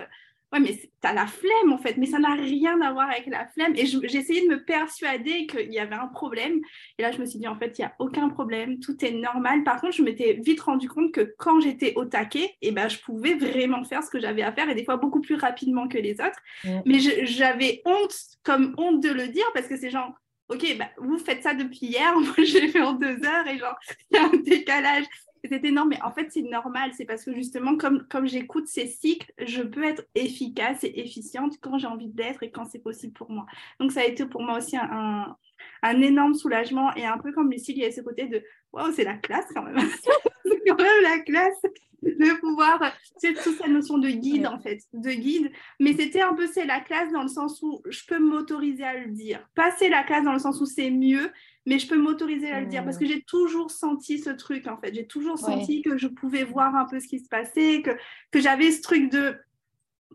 ouais, 0.52 0.60
mais 0.60 0.78
t'as 1.00 1.12
la 1.12 1.26
flemme 1.26 1.72
en 1.72 1.78
fait, 1.78 1.96
mais 1.96 2.06
ça 2.06 2.18
n'a 2.18 2.34
rien 2.34 2.80
à 2.80 2.92
voir 2.92 3.08
avec 3.08 3.26
la 3.26 3.46
flemme. 3.48 3.74
Et 3.76 3.86
j'essayais 3.86 4.42
de 4.42 4.48
me 4.48 4.64
persuader 4.64 5.46
qu'il 5.46 5.72
y 5.72 5.78
avait 5.78 5.94
un 5.94 6.08
problème. 6.08 6.60
Et 6.98 7.02
là, 7.02 7.12
je 7.12 7.18
me 7.18 7.26
suis 7.26 7.38
dit, 7.38 7.48
en 7.48 7.56
fait, 7.56 7.78
il 7.78 7.82
n'y 7.82 7.86
a 7.86 7.94
aucun 7.98 8.28
problème, 8.28 8.80
tout 8.80 9.04
est 9.04 9.12
normal. 9.12 9.64
Par 9.64 9.80
contre, 9.80 9.94
je 9.94 10.02
m'étais 10.02 10.34
vite 10.44 10.60
rendu 10.60 10.88
compte 10.88 11.12
que 11.12 11.34
quand 11.38 11.60
j'étais 11.60 11.94
au 11.96 12.04
taquet, 12.04 12.44
et 12.62 12.68
eh 12.68 12.72
ben, 12.72 12.88
je 12.88 12.98
pouvais 12.98 13.34
vraiment 13.34 13.84
faire 13.84 14.02
ce 14.02 14.10
que 14.10 14.20
j'avais 14.20 14.42
à 14.42 14.52
faire 14.52 14.68
et 14.68 14.74
des 14.74 14.84
fois 14.84 14.96
beaucoup 14.96 15.20
plus 15.20 15.36
rapidement 15.36 15.88
que 15.88 15.98
les 15.98 16.14
autres. 16.14 16.40
Mais 16.84 16.98
j'avais 16.98 17.82
honte, 17.84 18.14
comme 18.42 18.74
honte 18.78 19.02
de 19.02 19.10
le 19.10 19.28
dire, 19.28 19.46
parce 19.54 19.66
que 19.66 19.76
c'est 19.76 19.90
genre, 19.90 20.12
ok, 20.48 20.76
bah, 20.78 20.88
vous 20.98 21.18
faites 21.18 21.42
ça 21.42 21.54
depuis 21.54 21.86
hier, 21.86 22.14
moi 22.18 22.34
je 22.38 22.58
l'ai 22.58 22.68
fait 22.68 22.80
en 22.80 22.92
deux 22.92 23.24
heures 23.24 23.46
et 23.46 23.58
genre, 23.58 23.78
il 24.10 24.16
y 24.16 24.20
a 24.20 24.24
un 24.24 24.36
décalage. 24.36 25.04
C'était 25.44 25.68
énorme, 25.68 25.90
mais 25.90 26.02
en 26.02 26.10
fait, 26.10 26.30
c'est 26.30 26.42
normal. 26.42 26.90
C'est 26.94 27.04
parce 27.04 27.24
que 27.24 27.32
justement, 27.32 27.76
comme, 27.76 28.06
comme 28.08 28.26
j'écoute 28.26 28.66
ces 28.66 28.86
cycles, 28.86 29.32
je 29.38 29.62
peux 29.62 29.84
être 29.84 30.04
efficace 30.14 30.84
et 30.84 31.00
efficiente 31.00 31.54
quand 31.60 31.78
j'ai 31.78 31.86
envie 31.86 32.08
d'être 32.08 32.42
et 32.42 32.50
quand 32.50 32.66
c'est 32.66 32.82
possible 32.82 33.12
pour 33.12 33.30
moi. 33.30 33.46
Donc, 33.78 33.92
ça 33.92 34.00
a 34.00 34.04
été 34.04 34.26
pour 34.26 34.42
moi 34.42 34.58
aussi 34.58 34.76
un, 34.76 35.36
un, 35.82 36.00
énorme 36.00 36.34
soulagement 36.34 36.94
et 36.94 37.06
un 37.06 37.18
peu 37.18 37.32
comme 37.32 37.50
Lucie, 37.50 37.72
il 37.72 37.78
y 37.78 37.84
a 37.84 37.90
ce 37.90 38.02
côté 38.02 38.26
de 38.26 38.42
waouh, 38.72 38.92
c'est 38.92 39.04
la 39.04 39.16
classe 39.16 39.46
quand 39.54 39.62
même. 39.62 39.78
c'est 40.44 40.60
quand 40.66 40.76
même 40.76 41.02
la 41.02 41.18
classe 41.20 41.62
de 42.02 42.40
pouvoir, 42.40 42.92
c'est 43.18 43.34
toute 43.34 43.56
cette 43.56 43.68
notion 43.68 43.98
de 43.98 44.08
guide 44.08 44.46
en 44.46 44.58
fait, 44.58 44.80
de 44.92 45.10
guide. 45.10 45.50
Mais 45.78 45.92
c'était 45.92 46.22
un 46.22 46.34
peu 46.34 46.46
c'est 46.46 46.64
la 46.64 46.80
classe 46.80 47.12
dans 47.12 47.22
le 47.22 47.28
sens 47.28 47.60
où 47.62 47.82
je 47.88 48.04
peux 48.06 48.18
m'autoriser 48.18 48.84
à 48.84 48.96
le 48.96 49.10
dire. 49.10 49.46
Pas 49.54 49.70
c'est 49.72 49.88
la 49.88 50.02
classe 50.02 50.24
dans 50.24 50.32
le 50.32 50.38
sens 50.38 50.60
où 50.60 50.66
c'est 50.66 50.90
mieux, 50.90 51.30
mais 51.66 51.78
je 51.78 51.86
peux 51.86 51.98
m'autoriser 51.98 52.50
à 52.50 52.60
le 52.60 52.66
dire 52.66 52.84
parce 52.84 52.98
que 52.98 53.06
j'ai 53.06 53.22
toujours 53.22 53.70
senti 53.70 54.18
ce 54.18 54.30
truc 54.30 54.66
en 54.66 54.78
fait. 54.78 54.94
J'ai 54.94 55.06
toujours 55.06 55.38
senti 55.38 55.82
que 55.82 55.98
je 55.98 56.08
pouvais 56.08 56.44
voir 56.44 56.74
un 56.74 56.86
peu 56.86 57.00
ce 57.00 57.06
qui 57.06 57.20
se 57.20 57.28
passait, 57.28 57.82
que, 57.82 57.90
que 58.30 58.40
j'avais 58.40 58.70
ce 58.70 58.80
truc 58.80 59.10
de 59.10 59.36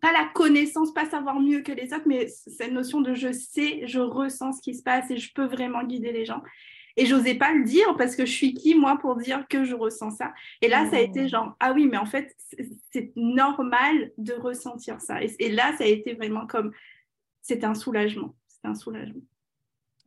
pas 0.01 0.11
la 0.11 0.25
connaissance, 0.33 0.93
pas 0.93 1.05
savoir 1.05 1.39
mieux 1.39 1.61
que 1.61 1.71
les 1.71 1.93
autres, 1.93 2.07
mais 2.07 2.27
cette 2.27 2.71
notion 2.71 3.01
de 3.01 3.13
je 3.13 3.31
sais, 3.31 3.87
je 3.87 3.99
ressens 3.99 4.53
ce 4.53 4.61
qui 4.61 4.73
se 4.73 4.83
passe 4.83 5.09
et 5.09 5.17
je 5.17 5.33
peux 5.33 5.45
vraiment 5.45 5.83
guider 5.83 6.11
les 6.11 6.25
gens. 6.25 6.41
Et 6.97 7.05
j'osais 7.05 7.35
pas 7.35 7.53
le 7.53 7.63
dire 7.63 7.95
parce 7.97 8.15
que 8.15 8.25
je 8.25 8.31
suis 8.31 8.53
qui, 8.53 8.75
moi, 8.75 8.97
pour 8.97 9.15
dire 9.17 9.47
que 9.49 9.65
je 9.65 9.75
ressens 9.75 10.11
ça. 10.11 10.33
Et 10.61 10.69
là, 10.69 10.89
ça 10.89 10.97
a 10.97 10.99
été 10.99 11.27
genre, 11.27 11.55
ah 11.59 11.73
oui, 11.73 11.87
mais 11.87 11.97
en 11.97 12.05
fait, 12.05 12.33
c'est 12.91 13.11
normal 13.15 14.11
de 14.17 14.33
ressentir 14.33 15.01
ça. 15.01 15.19
Et, 15.21 15.49
là, 15.49 15.75
ça 15.77 15.83
a 15.83 15.87
été 15.87 16.13
vraiment 16.13 16.47
comme, 16.47 16.71
c'est 17.41 17.65
un 17.65 17.73
soulagement. 17.73 18.35
C'est 18.47 18.65
un 18.65 18.75
soulagement. 18.75 19.21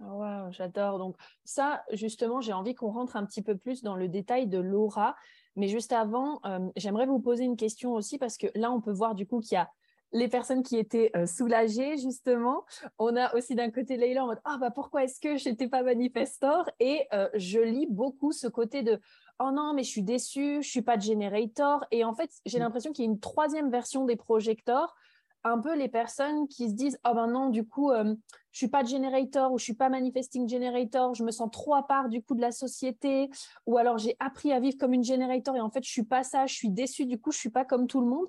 Oh, 0.00 0.24
j'adore. 0.50 0.98
Donc 0.98 1.16
ça, 1.44 1.82
justement, 1.92 2.40
j'ai 2.40 2.52
envie 2.52 2.74
qu'on 2.74 2.90
rentre 2.90 3.16
un 3.16 3.24
petit 3.24 3.42
peu 3.42 3.56
plus 3.56 3.82
dans 3.82 3.96
le 3.96 4.08
détail 4.08 4.46
de 4.46 4.58
l'aura. 4.58 5.16
Mais 5.56 5.68
juste 5.68 5.92
avant, 5.92 6.40
euh, 6.44 6.68
j'aimerais 6.76 7.06
vous 7.06 7.18
poser 7.18 7.44
une 7.44 7.56
question 7.56 7.94
aussi 7.94 8.16
parce 8.16 8.36
que 8.36 8.46
là, 8.54 8.70
on 8.70 8.80
peut 8.80 8.92
voir 8.92 9.14
du 9.14 9.26
coup 9.26 9.40
qu'il 9.40 9.54
y 9.54 9.58
a 9.58 9.68
les 10.12 10.28
personnes 10.28 10.62
qui 10.62 10.76
étaient 10.78 11.10
euh, 11.16 11.26
soulagées, 11.26 11.98
justement. 11.98 12.64
On 12.98 13.16
a 13.16 13.34
aussi 13.34 13.54
d'un 13.54 13.70
côté 13.70 13.96
Leila 13.96 14.24
en 14.24 14.26
mode 14.28 14.40
Ah, 14.44 14.56
bah 14.58 14.70
pourquoi 14.70 15.04
est-ce 15.04 15.20
que 15.20 15.36
je 15.36 15.48
n'étais 15.48 15.68
pas 15.68 15.82
manifestor? 15.82 16.70
Et 16.80 17.06
euh, 17.12 17.28
je 17.34 17.60
lis 17.60 17.86
beaucoup 17.90 18.32
ce 18.32 18.46
côté 18.46 18.82
de 18.82 19.00
Oh 19.40 19.50
non, 19.52 19.74
mais 19.74 19.82
je 19.82 19.90
suis 19.90 20.02
déçue, 20.02 20.62
je 20.62 20.68
suis 20.68 20.82
pas 20.82 20.96
de 20.96 21.02
generator. 21.02 21.84
Et 21.90 22.04
en 22.04 22.14
fait, 22.14 22.30
j'ai 22.46 22.58
mm. 22.58 22.62
l'impression 22.62 22.92
qu'il 22.92 23.04
y 23.04 23.08
a 23.08 23.10
une 23.10 23.20
troisième 23.20 23.70
version 23.70 24.04
des 24.04 24.16
projecteurs. 24.16 24.94
Un 25.48 25.58
peu 25.58 25.76
les 25.76 25.88
personnes 25.88 26.46
qui 26.48 26.68
se 26.68 26.74
disent 26.74 26.98
Oh 27.08 27.14
ben 27.14 27.26
non, 27.26 27.48
du 27.48 27.66
coup, 27.66 27.90
euh, 27.90 28.14
je 28.52 28.58
suis 28.58 28.68
pas 28.68 28.84
generator 28.84 29.52
ou 29.52 29.58
je 29.58 29.64
suis 29.64 29.74
pas 29.74 29.88
manifesting 29.88 30.48
generator, 30.48 31.14
je 31.14 31.24
me 31.24 31.30
sens 31.30 31.50
trop 31.50 31.74
à 31.74 31.86
part 31.86 32.08
du 32.08 32.22
coup 32.22 32.34
de 32.34 32.40
la 32.40 32.52
société. 32.52 33.30
Ou 33.66 33.78
alors 33.78 33.98
j'ai 33.98 34.16
appris 34.20 34.52
à 34.52 34.60
vivre 34.60 34.76
comme 34.78 34.92
une 34.92 35.04
generator 35.04 35.56
et 35.56 35.60
en 35.60 35.70
fait, 35.70 35.84
je 35.84 35.90
suis 35.90 36.04
pas 36.04 36.22
ça, 36.22 36.46
je 36.46 36.54
suis 36.54 36.70
déçue, 36.70 37.06
du 37.06 37.18
coup, 37.18 37.32
je 37.32 37.38
suis 37.38 37.50
pas 37.50 37.64
comme 37.64 37.86
tout 37.86 38.00
le 38.00 38.06
monde 38.06 38.28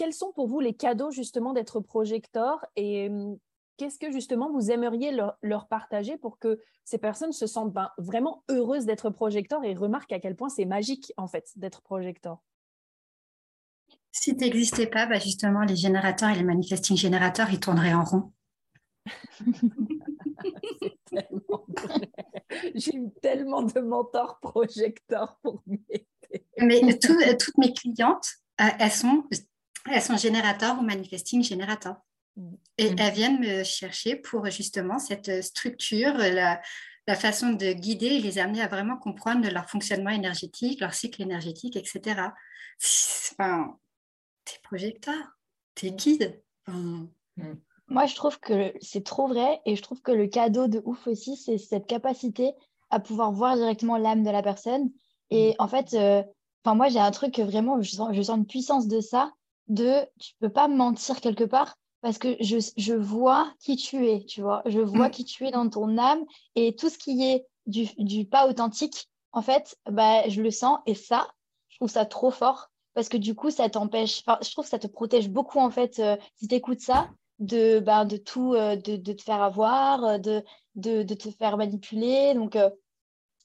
quels 0.00 0.14
sont 0.14 0.32
pour 0.32 0.46
vous 0.46 0.60
les 0.60 0.72
cadeaux 0.72 1.10
justement 1.10 1.52
d'être 1.52 1.78
projecteur 1.78 2.64
et 2.74 3.10
hum, 3.10 3.36
qu'est-ce 3.76 3.98
que 3.98 4.10
justement 4.10 4.50
vous 4.50 4.70
aimeriez 4.70 5.14
leur, 5.42 5.68
partager 5.68 6.16
pour 6.16 6.38
que 6.38 6.58
ces 6.86 6.96
personnes 6.96 7.32
se 7.32 7.46
sentent 7.46 7.74
ben, 7.74 7.90
vraiment 7.98 8.42
heureuses 8.50 8.86
d'être 8.86 9.10
projecteur 9.10 9.62
et 9.62 9.74
remarquent 9.74 10.12
à 10.12 10.18
quel 10.18 10.36
point 10.36 10.48
c'est 10.48 10.64
magique 10.64 11.12
en 11.18 11.26
fait 11.26 11.50
d'être 11.56 11.82
projecteur 11.82 12.38
Si 14.12 14.36
tu 14.36 14.44
n'existais 14.44 14.86
pas, 14.86 15.06
bah, 15.06 15.18
justement 15.18 15.62
les 15.62 15.76
générateurs 15.76 16.30
et 16.30 16.34
les 16.34 16.42
manifesting 16.42 16.96
générateurs, 16.96 17.48
ils 17.50 17.60
tourneraient 17.60 17.94
en 17.94 18.04
rond. 18.04 18.32
J'ai 22.74 22.96
eu 22.96 23.10
tellement 23.22 23.62
de 23.62 23.80
mentors 23.80 24.38
projecteurs 24.40 25.38
pour 25.42 25.62
m'aider. 25.66 26.06
Mais 26.58 26.98
toutes 26.98 27.58
mes 27.58 27.72
clientes, 27.72 28.28
euh, 28.60 28.66
elles 28.78 28.90
sont 28.90 29.24
elles 29.90 30.02
sont 30.02 30.16
générateurs 30.16 30.78
ou 30.78 30.82
manifesting 30.82 31.42
générateurs. 31.42 31.96
Et 32.78 32.90
mm. 32.90 32.96
elles 32.98 33.14
viennent 33.14 33.40
me 33.40 33.64
chercher 33.64 34.16
pour 34.16 34.48
justement 34.50 34.98
cette 34.98 35.42
structure, 35.42 36.14
la, 36.14 36.60
façon 37.16 37.50
de 37.50 37.72
guider 37.72 38.06
et 38.06 38.20
les 38.20 38.38
amener 38.38 38.62
à 38.62 38.68
vraiment 38.68 38.96
comprendre 38.96 39.48
leur 39.50 39.68
fonctionnement 39.68 40.10
énergétique, 40.10 40.80
leur 40.80 40.94
cycle 40.94 41.22
énergétique, 41.22 41.76
etc. 41.76 42.20
Enfin, 43.32 43.76
t'es 44.44 44.58
projecteur, 44.62 45.38
t'es 45.74 45.90
guide. 45.90 46.42
Mm. 46.66 47.06
Moi, 47.88 48.06
je 48.06 48.14
trouve 48.14 48.38
que 48.38 48.72
c'est 48.80 49.04
trop 49.04 49.26
vrai 49.26 49.60
et 49.66 49.74
je 49.74 49.82
trouve 49.82 50.00
que 50.00 50.12
le 50.12 50.28
cadeau 50.28 50.68
de 50.68 50.80
ouf 50.84 51.06
aussi, 51.06 51.36
c'est 51.36 51.58
cette 51.58 51.86
capacité 51.86 52.52
à 52.90 53.00
pouvoir 53.00 53.32
voir 53.32 53.56
directement 53.56 53.96
l'âme 53.96 54.22
de 54.22 54.30
la 54.30 54.42
personne. 54.42 54.90
Et 55.30 55.54
en 55.58 55.68
fait, 55.68 55.94
euh, 55.94 56.22
enfin 56.64 56.74
moi, 56.74 56.88
j'ai 56.88 56.98
un 56.98 57.10
truc 57.10 57.38
vraiment, 57.38 57.80
je 57.82 57.90
sens, 57.90 58.10
je 58.12 58.22
sens 58.22 58.38
une 58.38 58.46
puissance 58.46 58.86
de 58.86 59.00
ça 59.00 59.32
de 59.68 60.04
tu 60.18 60.34
peux 60.40 60.48
pas 60.48 60.68
mentir 60.68 61.20
quelque 61.20 61.44
part 61.44 61.76
parce 62.00 62.18
que 62.18 62.36
je, 62.40 62.56
je, 62.76 62.94
vois 62.94 63.52
qui 63.60 63.76
tu 63.76 64.08
es, 64.08 64.24
tu 64.24 64.40
vois, 64.40 64.62
je 64.66 64.80
vois 64.80 65.08
mm. 65.08 65.12
qui 65.12 65.24
tu 65.24 65.46
es 65.46 65.50
dans 65.50 65.68
ton 65.68 65.98
âme 65.98 66.24
et 66.54 66.74
tout 66.74 66.88
ce 66.88 66.98
qui 66.98 67.24
est 67.24 67.46
du, 67.66 67.86
du 67.98 68.24
pas 68.24 68.48
authentique, 68.48 69.08
en 69.32 69.42
fait, 69.42 69.76
bah, 69.88 70.28
je 70.28 70.42
le 70.42 70.50
sens 70.50 70.78
et 70.86 70.94
ça, 70.94 71.28
je 71.68 71.76
trouve 71.76 71.90
ça 71.90 72.06
trop 72.06 72.30
fort 72.30 72.70
parce 72.94 73.08
que 73.08 73.16
du 73.16 73.34
coup, 73.34 73.50
ça 73.50 73.68
t'empêche, 73.68 74.22
je 74.42 74.50
trouve 74.50 74.64
que 74.64 74.70
ça 74.70 74.78
te 74.78 74.86
protège 74.86 75.28
beaucoup 75.28 75.58
en 75.58 75.70
fait, 75.70 75.98
euh, 75.98 76.16
si 76.36 76.48
tu 76.48 76.54
écoutes 76.54 76.80
ça, 76.80 77.10
de, 77.38 77.80
bah, 77.80 78.04
de 78.04 78.16
tout, 78.16 78.54
euh, 78.54 78.76
de, 78.76 78.96
de, 78.96 79.12
te 79.12 79.22
faire 79.22 79.42
avoir, 79.42 80.04
euh, 80.04 80.18
de, 80.18 80.44
de, 80.74 81.02
de 81.02 81.14
te 81.14 81.30
faire 81.30 81.56
manipuler. 81.56 82.34
Donc, 82.34 82.56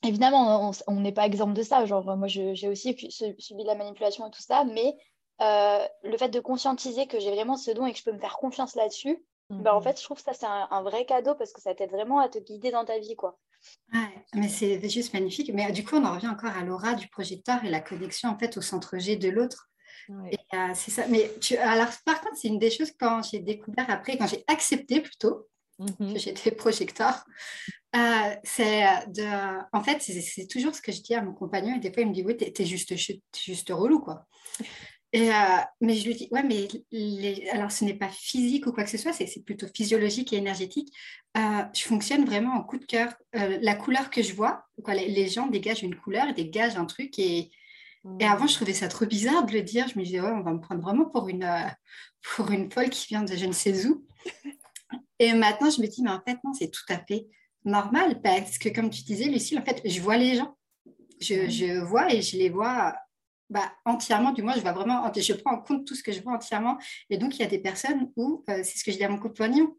évidemment, 0.03 0.71
on 0.87 0.99
n'est 0.99 1.11
pas 1.11 1.25
exemple 1.25 1.53
de 1.53 1.63
ça. 1.63 1.85
Genre, 1.85 2.17
moi, 2.17 2.27
j'ai 2.27 2.67
aussi 2.67 2.97
subi 3.39 3.63
la 3.63 3.75
manipulation 3.75 4.27
et 4.27 4.31
tout 4.31 4.41
ça, 4.41 4.65
mais 4.65 4.95
le 5.39 6.17
fait 6.17 6.29
de 6.29 6.39
conscientiser 6.39 7.07
que 7.07 7.19
j'ai 7.19 7.31
vraiment 7.31 7.57
ce 7.57 7.71
don 7.71 7.85
et 7.85 7.93
que 7.93 7.99
je 7.99 8.03
peux 8.03 8.11
me 8.11 8.19
faire 8.19 8.37
confiance 8.37 8.75
là-dessus, 8.75 9.23
bah, 9.49 9.75
en 9.75 9.77
mhm. 9.77 9.83
fait, 9.83 9.99
je 9.99 10.03
trouve 10.03 10.17
que 10.17 10.23
ça, 10.23 10.33
c'est 10.33 10.47
un, 10.47 10.81
vrai 10.81 11.05
cadeau 11.05 11.35
parce 11.35 11.53
que 11.53 11.61
ça 11.61 11.75
t'aide 11.75 11.91
vraiment 11.91 12.19
à 12.19 12.29
te 12.29 12.39
guider 12.39 12.71
dans 12.71 12.83
ta 12.83 12.97
vie. 12.97 13.15
quoi. 13.15 13.37
Ouais, 13.93 14.25
mais 14.33 14.49
c'est 14.49 14.89
juste 14.89 15.13
magnifique. 15.13 15.51
Mais 15.53 15.71
du 15.71 15.83
coup, 15.83 15.95
on 15.95 16.05
en 16.05 16.13
revient 16.15 16.27
encore 16.27 16.51
à 16.51 16.63
l'aura 16.63 16.93
du 16.93 17.07
projecteur 17.07 17.63
et 17.63 17.69
la 17.69 17.79
connexion 17.79 18.29
en 18.29 18.37
fait 18.37 18.57
au 18.57 18.61
centre 18.61 18.97
G 18.97 19.15
de 19.15 19.29
l'autre. 19.29 19.69
Euh, 20.09 20.23
c'est 20.73 20.91
ça. 20.91 21.07
Mais 21.07 21.31
tu, 21.41 21.57
alors, 21.57 21.87
par 22.05 22.21
contre, 22.21 22.35
c'est 22.35 22.47
une 22.47 22.59
des 22.59 22.71
choses 22.71 22.91
quand 22.99 23.21
j'ai 23.23 23.39
découvert 23.39 23.89
après, 23.89 24.17
quand 24.17 24.27
j'ai 24.27 24.43
accepté 24.47 25.01
plutôt 25.01 25.47
mhm. 25.79 26.13
que 26.13 26.19
j'étais 26.19 26.51
projecteur, 26.51 27.25
euh, 27.95 28.35
c'est 28.43 28.83
de. 29.07 29.25
En 29.73 29.83
fait, 29.83 30.01
c'est 30.01 30.47
toujours 30.47 30.75
ce 30.75 30.81
que 30.81 30.91
je 30.91 31.01
dis 31.01 31.15
à 31.15 31.21
mon 31.21 31.33
compagnon 31.33 31.75
et 31.75 31.79
des 31.79 31.91
fois 31.91 32.03
il 32.03 32.09
me 32.09 32.13
dit 32.13 32.23
oui, 32.23 32.37
t'es 32.37 32.53
es 32.57 32.65
juste, 32.65 32.93
juste 32.95 33.69
relou 33.69 33.99
quoi. 33.99 34.25
Euh, 35.15 35.61
mais 35.81 35.95
je 35.95 36.07
lui 36.07 36.15
dis, 36.15 36.27
ouais, 36.31 36.43
mais 36.43 36.67
alors 37.51 37.71
ce 37.71 37.85
n'est 37.85 37.93
pas 37.93 38.09
physique 38.09 38.67
ou 38.67 38.73
quoi 38.73 38.83
que 38.83 38.89
ce 38.89 38.97
soit, 38.97 39.13
c'est 39.13 39.43
plutôt 39.45 39.67
physiologique 39.73 40.33
et 40.33 40.37
énergétique. 40.37 40.93
Euh, 41.37 41.63
je 41.73 41.83
fonctionne 41.83 42.25
vraiment 42.25 42.53
en 42.53 42.63
coup 42.63 42.77
de 42.77 42.85
cœur. 42.85 43.13
Euh, 43.35 43.57
la 43.61 43.75
couleur 43.75 44.09
que 44.09 44.21
je 44.21 44.33
vois, 44.33 44.65
quoi, 44.83 44.93
les, 44.93 45.27
gens 45.27 45.47
dégagent 45.47 45.83
une 45.83 45.95
couleur, 45.95 46.33
dégagent 46.33 46.75
un 46.75 46.85
truc. 46.85 47.17
Et, 47.19 47.49
et 48.19 48.25
avant, 48.25 48.47
je 48.47 48.55
trouvais 48.55 48.73
ça 48.73 48.87
trop 48.87 49.05
bizarre 49.05 49.45
de 49.45 49.53
le 49.53 49.61
dire. 49.61 49.87
Je 49.87 49.97
me 49.97 50.03
disais, 50.03 50.19
ouais, 50.19 50.31
on 50.31 50.41
va 50.41 50.51
me 50.51 50.59
prendre 50.59 50.81
vraiment 50.81 51.05
pour 51.05 51.29
une, 51.29 51.47
pour 52.35 52.51
une 52.51 52.69
folle 52.69 52.89
qui 52.89 53.07
vient 53.07 53.23
de 53.23 53.35
je 53.35 53.45
ne 53.45 53.53
sais 53.53 53.85
où. 53.85 54.05
Et 55.19 55.31
maintenant, 55.33 55.69
je 55.69 55.81
me 55.81 55.87
dis, 55.87 56.01
mais 56.01 56.09
en 56.09 56.21
fait, 56.21 56.37
non, 56.43 56.53
c'est 56.53 56.69
tout 56.69 56.83
à 56.89 56.97
fait 56.97 57.27
normal. 57.63 58.21
Parce 58.21 58.57
que, 58.57 58.67
comme 58.67 58.89
tu 58.89 59.03
disais, 59.03 59.25
Lucie, 59.25 59.57
en 59.57 59.63
fait, 59.63 59.81
je 59.85 60.01
vois 60.01 60.17
les 60.17 60.35
gens. 60.35 60.57
Je, 61.21 61.49
je 61.49 61.79
vois 61.79 62.13
et 62.13 62.21
je 62.21 62.37
les 62.37 62.49
vois 62.49 62.93
bah, 63.49 63.71
entièrement, 63.85 64.31
du 64.31 64.41
moins, 64.41 64.53
je 64.55 64.61
vois 64.61 64.71
vraiment, 64.71 65.11
je 65.15 65.33
prends 65.33 65.53
en 65.53 65.61
compte 65.61 65.85
tout 65.85 65.95
ce 65.95 66.03
que 66.03 66.11
je 66.11 66.21
vois 66.21 66.33
entièrement. 66.33 66.77
Et 67.09 67.17
donc, 67.17 67.35
il 67.35 67.41
y 67.41 67.45
a 67.45 67.47
des 67.47 67.59
personnes 67.59 68.11
où, 68.15 68.43
euh, 68.49 68.63
c'est 68.63 68.77
ce 68.77 68.83
que 68.83 68.91
je 68.91 68.97
dis 68.97 69.03
à 69.03 69.09
mon 69.09 69.19
compagnon, 69.19 69.77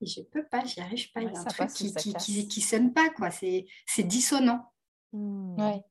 je 0.00 0.20
ne 0.20 0.24
peux 0.26 0.44
pas, 0.46 0.64
j'y 0.64 0.80
arrive 0.80 1.10
pas, 1.12 1.22
il 1.22 1.32
y 1.32 1.36
a 1.36 1.40
un 1.40 1.44
truc 1.44 1.70
qui, 1.70 2.48
qui, 2.48 2.60
sonne 2.60 2.92
pas, 2.92 3.10
quoi. 3.10 3.30
C'est, 3.30 3.66
dissonant. 4.04 4.72
Mmh. 5.12 5.60
Ouais. 5.60 5.82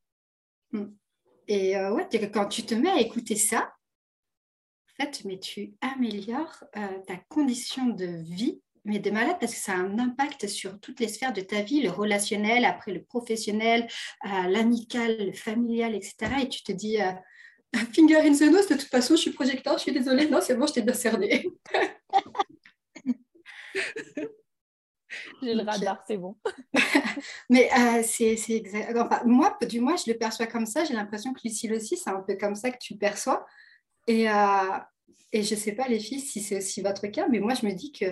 Mmh. 0.71 0.85
Et 1.49 1.77
euh, 1.77 1.93
ouais, 1.93 2.07
quand 2.31 2.47
tu 2.47 2.63
te 2.63 2.75
mets 2.75 2.89
à 2.89 2.99
écouter 2.99 3.35
ça, 3.35 3.73
en 4.89 5.03
fait, 5.03 5.23
mais 5.25 5.39
tu 5.39 5.75
améliores 5.81 6.63
euh, 6.75 6.99
ta 7.05 7.17
condition 7.29 7.87
de 7.87 8.05
vie 8.05 8.61
mais 8.87 8.99
de 8.99 9.11
malade 9.11 9.37
parce 9.39 9.53
que 9.53 9.59
ça 9.59 9.73
a 9.73 9.75
un 9.75 9.99
impact 9.99 10.47
sur 10.47 10.79
toutes 10.79 10.99
les 10.99 11.07
sphères 11.07 11.33
de 11.33 11.41
ta 11.41 11.61
vie, 11.61 11.81
le 11.81 11.89
relationnel, 11.89 12.65
après 12.65 12.91
le 12.91 13.03
professionnel, 13.03 13.87
euh, 14.25 14.47
l'amical, 14.49 15.17
le 15.19 15.33
familial, 15.33 15.93
etc. 15.93 16.15
Et 16.41 16.49
tu 16.49 16.63
te 16.63 16.71
dis, 16.71 17.01
euh, 17.01 17.11
finger 17.93 18.21
in 18.21 18.33
the 18.33 18.51
nose, 18.51 18.67
de 18.67 18.75
toute 18.75 18.89
façon, 18.89 19.15
je 19.15 19.21
suis 19.21 19.31
projecteur, 19.31 19.77
je 19.77 19.83
suis 19.83 19.91
désolée, 19.91 20.29
non, 20.29 20.39
c'est 20.41 20.55
bon, 20.55 20.65
je 20.65 20.73
t'ai 20.73 20.81
bien 20.81 20.93
cerné. 20.93 21.45
J'ai 25.41 25.53
le 25.53 25.63
radar, 25.69 26.03
c'est 26.07 26.17
bon. 26.17 26.37
Mais 27.49 27.69
euh, 27.77 28.03
c'est 28.03 28.37
exact. 28.49 28.97
Enfin, 28.97 29.21
moi, 29.25 29.57
du 29.67 29.81
moins, 29.81 29.95
je 29.97 30.09
le 30.11 30.17
perçois 30.17 30.47
comme 30.47 30.65
ça. 30.65 30.85
J'ai 30.85 30.93
l'impression 30.93 31.33
que 31.33 31.41
Lucille 31.43 31.73
aussi, 31.73 31.97
c'est 31.97 32.09
un 32.09 32.21
peu 32.21 32.35
comme 32.35 32.55
ça 32.55 32.71
que 32.71 32.77
tu 32.79 32.93
le 32.93 32.99
perçois. 32.99 33.45
Et, 34.07 34.29
euh, 34.29 34.77
et 35.33 35.43
je 35.43 35.55
ne 35.55 35.59
sais 35.59 35.73
pas, 35.73 35.87
les 35.87 35.99
filles, 35.99 36.21
si 36.21 36.41
c'est 36.41 36.57
aussi 36.57 36.81
votre 36.81 37.07
cas, 37.07 37.27
mais 37.27 37.39
moi, 37.39 37.53
je 37.53 37.65
me 37.65 37.73
dis 37.73 37.91
que, 37.91 38.05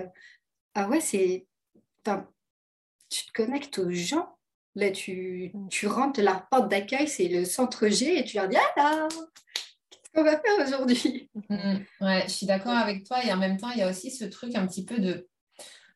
ah 0.75 0.87
ouais, 0.89 1.01
c'est. 1.01 1.47
Tu 3.09 3.25
te 3.25 3.31
connectes 3.33 3.79
aux 3.79 3.91
gens. 3.91 4.37
Là, 4.75 4.91
tu, 4.91 5.53
tu 5.69 5.87
rentres 5.87 6.21
la 6.21 6.45
porte 6.51 6.69
d'accueil, 6.69 7.07
c'est 7.07 7.29
le 7.29 7.45
centre 7.45 7.87
G, 7.87 8.19
et 8.19 8.25
tu 8.25 8.35
leur 8.35 8.49
dis 8.49 8.57
Ah 8.57 8.71
là 8.75 9.07
Qu'est-ce 9.89 10.11
qu'on 10.13 10.23
va 10.23 10.39
faire 10.39 10.67
aujourd'hui? 10.67 11.29
Mmh, 11.49 11.77
Ouais, 12.01 12.23
je 12.25 12.31
suis 12.31 12.45
d'accord 12.45 12.73
avec 12.73 13.05
toi. 13.05 13.23
Et 13.25 13.31
en 13.31 13.37
même 13.37 13.57
temps, 13.57 13.71
il 13.71 13.79
y 13.79 13.83
a 13.83 13.89
aussi 13.89 14.11
ce 14.11 14.25
truc 14.25 14.53
un 14.55 14.67
petit 14.67 14.85
peu 14.85 14.99
de 14.99 15.27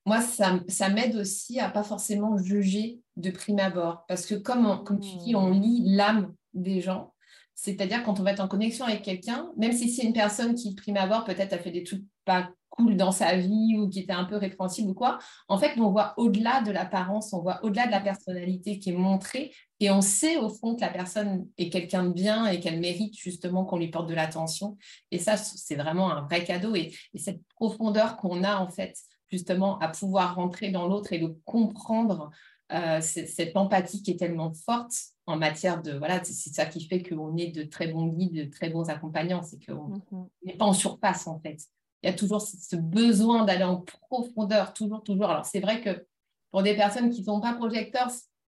moi, 0.05 0.21
ça, 0.21 0.59
ça 0.67 0.89
m'aide 0.89 1.15
aussi 1.17 1.59
à 1.59 1.69
pas 1.69 1.83
forcément 1.83 2.37
juger 2.37 2.99
de 3.17 3.29
prime 3.31 3.59
abord. 3.59 4.05
Parce 4.07 4.25
que 4.25 4.35
comme, 4.35 4.83
comme 4.83 4.99
tu 4.99 5.17
dis, 5.17 5.35
on 5.35 5.51
lit 5.51 5.83
l'âme 5.85 6.33
des 6.53 6.81
gens. 6.81 7.13
C'est-à-dire 7.53 8.03
quand 8.03 8.19
on 8.19 8.23
va 8.23 8.31
être 8.31 8.39
en 8.39 8.47
connexion 8.47 8.85
avec 8.85 9.03
quelqu'un, 9.03 9.51
même 9.57 9.73
si 9.73 9.89
c'est 9.89 10.03
une 10.03 10.13
personne 10.13 10.55
qui, 10.55 10.73
prime 10.73 10.97
abord, 10.97 11.25
peut-être 11.25 11.53
a 11.53 11.59
fait 11.59 11.71
des 11.71 11.83
trucs 11.83 12.05
pas 12.23 12.49
cool 12.79 12.95
dans 12.95 13.11
sa 13.11 13.35
vie 13.35 13.77
ou 13.77 13.89
qui 13.89 13.99
était 13.99 14.13
un 14.13 14.25
peu 14.25 14.37
répréhensible 14.37 14.91
ou 14.91 14.93
quoi, 14.93 15.19
en 15.47 15.57
fait, 15.57 15.77
on 15.79 15.91
voit 15.91 16.13
au-delà 16.17 16.61
de 16.61 16.71
l'apparence, 16.71 17.33
on 17.33 17.41
voit 17.41 17.59
au-delà 17.63 17.87
de 17.87 17.91
la 17.91 17.99
personnalité 17.99 18.79
qui 18.79 18.89
est 18.89 18.97
montrée 18.97 19.53
et 19.79 19.91
on 19.91 20.01
sait 20.01 20.37
au 20.37 20.49
fond 20.49 20.75
que 20.75 20.81
la 20.81 20.89
personne 20.89 21.47
est 21.57 21.69
quelqu'un 21.69 22.03
de 22.03 22.13
bien 22.13 22.45
et 22.47 22.59
qu'elle 22.59 22.79
mérite 22.79 23.17
justement 23.17 23.65
qu'on 23.65 23.77
lui 23.77 23.89
porte 23.89 24.07
de 24.07 24.15
l'attention. 24.15 24.77
Et 25.11 25.19
ça, 25.19 25.37
c'est 25.37 25.75
vraiment 25.75 26.11
un 26.11 26.21
vrai 26.21 26.43
cadeau. 26.43 26.75
Et, 26.75 26.93
et 27.13 27.19
cette 27.19 27.41
profondeur 27.55 28.17
qu'on 28.17 28.43
a, 28.43 28.57
en 28.57 28.69
fait, 28.69 28.95
justement 29.27 29.77
à 29.79 29.89
pouvoir 29.89 30.35
rentrer 30.35 30.71
dans 30.71 30.87
l'autre 30.87 31.13
et 31.13 31.19
le 31.19 31.37
comprendre, 31.45 32.31
euh, 32.71 33.01
cette 33.01 33.57
empathie 33.57 34.03
qui 34.03 34.11
est 34.11 34.17
tellement 34.17 34.53
forte 34.53 34.93
en 35.25 35.37
matière 35.37 35.81
de 35.81 35.93
voilà 35.93 36.23
c'est 36.23 36.53
ça 36.53 36.67
qui 36.67 36.87
fait 36.87 37.01
qu'on 37.01 37.35
est 37.35 37.47
de 37.47 37.63
très 37.63 37.87
bons 37.87 38.05
guides 38.05 38.35
de 38.35 38.43
très 38.43 38.69
bons 38.69 38.91
accompagnants 38.91 39.41
c'est 39.41 39.57
qu'on 39.65 39.87
mhm. 40.11 40.27
n'est 40.45 40.55
pas 40.55 40.65
en 40.65 40.73
surface 40.73 41.25
en 41.25 41.39
fait 41.39 41.57
il 42.03 42.09
y 42.09 42.09
a 42.09 42.13
toujours 42.13 42.41
ce 42.41 42.75
besoin 42.75 43.45
d'aller 43.45 43.63
en 43.63 43.83
profondeur 44.09 44.73
toujours 44.73 45.03
toujours 45.03 45.29
alors 45.29 45.45
c'est 45.45 45.59
vrai 45.59 45.81
que 45.81 46.05
pour 46.51 46.63
des 46.63 46.75
personnes 46.75 47.09
qui 47.09 47.21
ne 47.21 47.25
sont 47.25 47.41
pas 47.41 47.53
projecteurs 47.53 48.09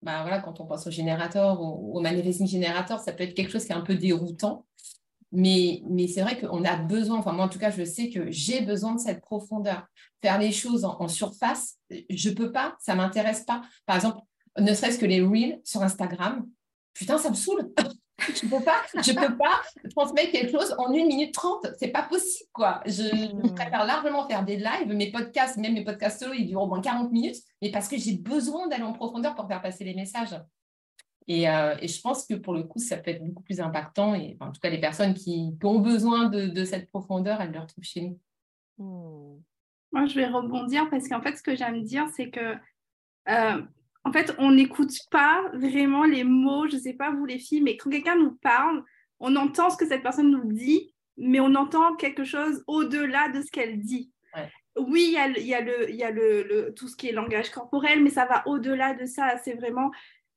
bah 0.03 0.23
voilà 0.23 0.41
quand 0.41 0.61
on 0.61 0.67
pense 0.67 0.87
au 0.87 0.91
générateur 0.91 1.61
ou 1.61 1.97
au 1.97 2.01
manifesting 2.01 2.47
générateur 2.47 3.01
ça 3.01 3.13
peut 3.13 3.25
être 3.25 3.35
quelque 3.35 3.51
chose 3.51 3.65
qui 3.65 3.73
est 3.73 3.77
un 3.77 3.83
peu 3.83 3.95
déroutant 3.95 4.67
mais, 5.33 5.83
mais 5.89 6.09
c'est 6.09 6.21
vrai 6.21 6.39
qu'on 6.39 6.63
a 6.65 6.77
besoin, 6.77 7.19
enfin 7.19 7.33
moi 7.33 7.47
en 7.47 7.49
tout 7.49 7.59
cas, 7.59 7.71
je 7.71 7.85
sais 7.85 8.11
que 8.11 8.31
j'ai 8.31 8.61
besoin 8.61 8.95
de 8.95 9.01
cette 9.01 9.23
profondeur. 9.23 9.87
Faire 10.21 10.39
les 10.39 10.53
choses 10.53 10.85
en, 10.85 11.09
surface, 11.09 11.79
je 12.11 12.29
ne 12.29 12.35
peux 12.35 12.53
pas, 12.53 12.77
ça 12.79 12.93
ne 12.93 12.99
m'intéresse 12.99 13.45
pas. 13.45 13.63
Par 13.87 13.97
exemple, 13.97 14.19
ne 14.59 14.75
serait-ce 14.75 14.99
que 14.99 15.07
les 15.07 15.23
reels 15.23 15.61
sur 15.65 15.83
Instagram, 15.83 16.47
putain, 16.93 17.17
ça 17.17 17.31
me 17.31 17.35
saoule. 17.35 17.73
je 18.19 18.47
ne 18.47 18.51
peux 18.51 18.65
pas, 18.65 18.83
je 18.95 19.13
peux 19.13 19.37
pas 19.37 19.63
transmettre 19.91 20.33
quelque 20.33 20.53
chose 20.53 20.75
en 20.79 20.89
1 20.89 21.07
minute 21.07 21.35
30. 21.35 21.69
C'est 21.79 21.89
pas 21.89 22.03
possible, 22.03 22.49
quoi. 22.53 22.81
Je, 22.87 23.35
hmm. 23.35 23.55
préfère 23.55 23.85
largement 23.85 24.29
faire 24.29 24.45
des 24.45 24.57
lives. 24.57 24.89
Mes 24.89 25.11
podcasts, 25.11 25.57
même 25.57 25.75
mes 25.75 25.85
podcasts 25.85 26.21
solo, 26.21 26.35
ils 26.35 26.47
durent 26.47 26.63
au 26.63 26.67
moins 26.67 26.81
40 26.81 27.11
minutes, 27.11 27.37
mais 27.61 27.71
parce 27.71 27.89
que 27.89 27.97
j'ai 27.97 28.17
besoin 28.17 28.69
d'aller 28.69 28.85
en 28.85 28.93
profondeur 28.93 29.35
pour 29.35 29.49
faire 29.49 29.63
passer 29.63 29.85
les 29.85 29.95
messages. 29.95 30.35
Euh, 31.31 31.77
et, 31.81 31.89
je 31.89 32.01
pense 32.01 32.27
que 32.27 32.35
pour 32.35 32.53
le 32.53 32.65
coup, 32.65 32.79
ça 32.79 32.97
peut 32.97 33.11
être 33.11 33.25
beaucoup 33.25 33.43
plus 33.43 33.61
impactant. 33.61 34.15
Et 34.15 34.37
en 34.41 34.51
tout 34.51 34.61
cas, 34.61 34.71
les 34.71 34.81
personnes 34.81 35.15
qui, 35.15 35.57
ont 35.63 35.79
besoin 35.79 36.29
de, 36.29 36.65
cette 36.65 36.89
profondeur, 36.91 37.41
elles 37.41 37.53
le 37.53 37.61
retrouvent 37.61 37.85
chez 37.85 38.03
nous. 38.03 38.19
Hmm. 38.79 39.41
Moi, 39.93 40.07
je 40.07 40.15
vais 40.15 40.27
rebondir 40.27 40.89
parce 40.91 41.09
qu'en 41.09 41.21
fait, 41.21 41.37
ce 41.37 41.43
que 41.43 41.55
j'aime 41.55 41.83
dire, 41.83 42.07
c'est 42.15 42.31
que 42.31 42.55
euh, 43.29 43.63
en 44.05 44.13
fait, 44.13 44.35
on 44.39 44.53
n'écoute 44.53 44.93
pas 45.11 45.45
vraiment 45.55 46.05
les 46.05 46.25
mots, 46.25 46.69
je 46.69 46.77
ne 46.77 46.81
sais 46.81 46.95
pas 46.95 47.11
vous 47.11 47.25
les 47.25 47.39
filles, 47.39 47.63
mais 47.63 47.77
quand 47.77 47.91
quelqu'un 47.91 48.17
nous 48.17 48.33
parle, 48.43 48.83
on 49.21 49.37
entend 49.37 49.71
ce 49.71 49.77
que 49.77 49.87
cette 49.87 50.03
personne 50.03 50.31
nous 50.31 50.53
dit, 50.53 50.93
mais 51.17 51.41
on 51.41 51.55
entend 51.55 51.95
quelque 51.95 52.25
chose 52.25 52.65
au-delà 52.67 53.29
de 53.29 53.43
ce 53.43 53.51
qu'elle 53.51 53.79
dit. 53.79 54.13
Oui, 54.77 55.05
il 55.09 55.13
y 55.13 55.19
a, 55.19 55.29
y 55.29 55.55
a, 55.55 55.61
le, 55.61 55.91
y 55.91 56.03
a 56.03 56.11
le, 56.11 56.73
tout 56.75 56.89
ce 56.89 56.97
qui 56.97 57.09
est 57.09 57.13
langage 57.13 57.51
corporel, 57.51 58.03
mais 58.03 58.11
ça 58.11 58.25
va 58.25 58.43
au-delà 58.47 58.95
de 58.95 59.05
ça. 59.05 59.37
C'est 59.45 59.53
vraiment 59.53 59.91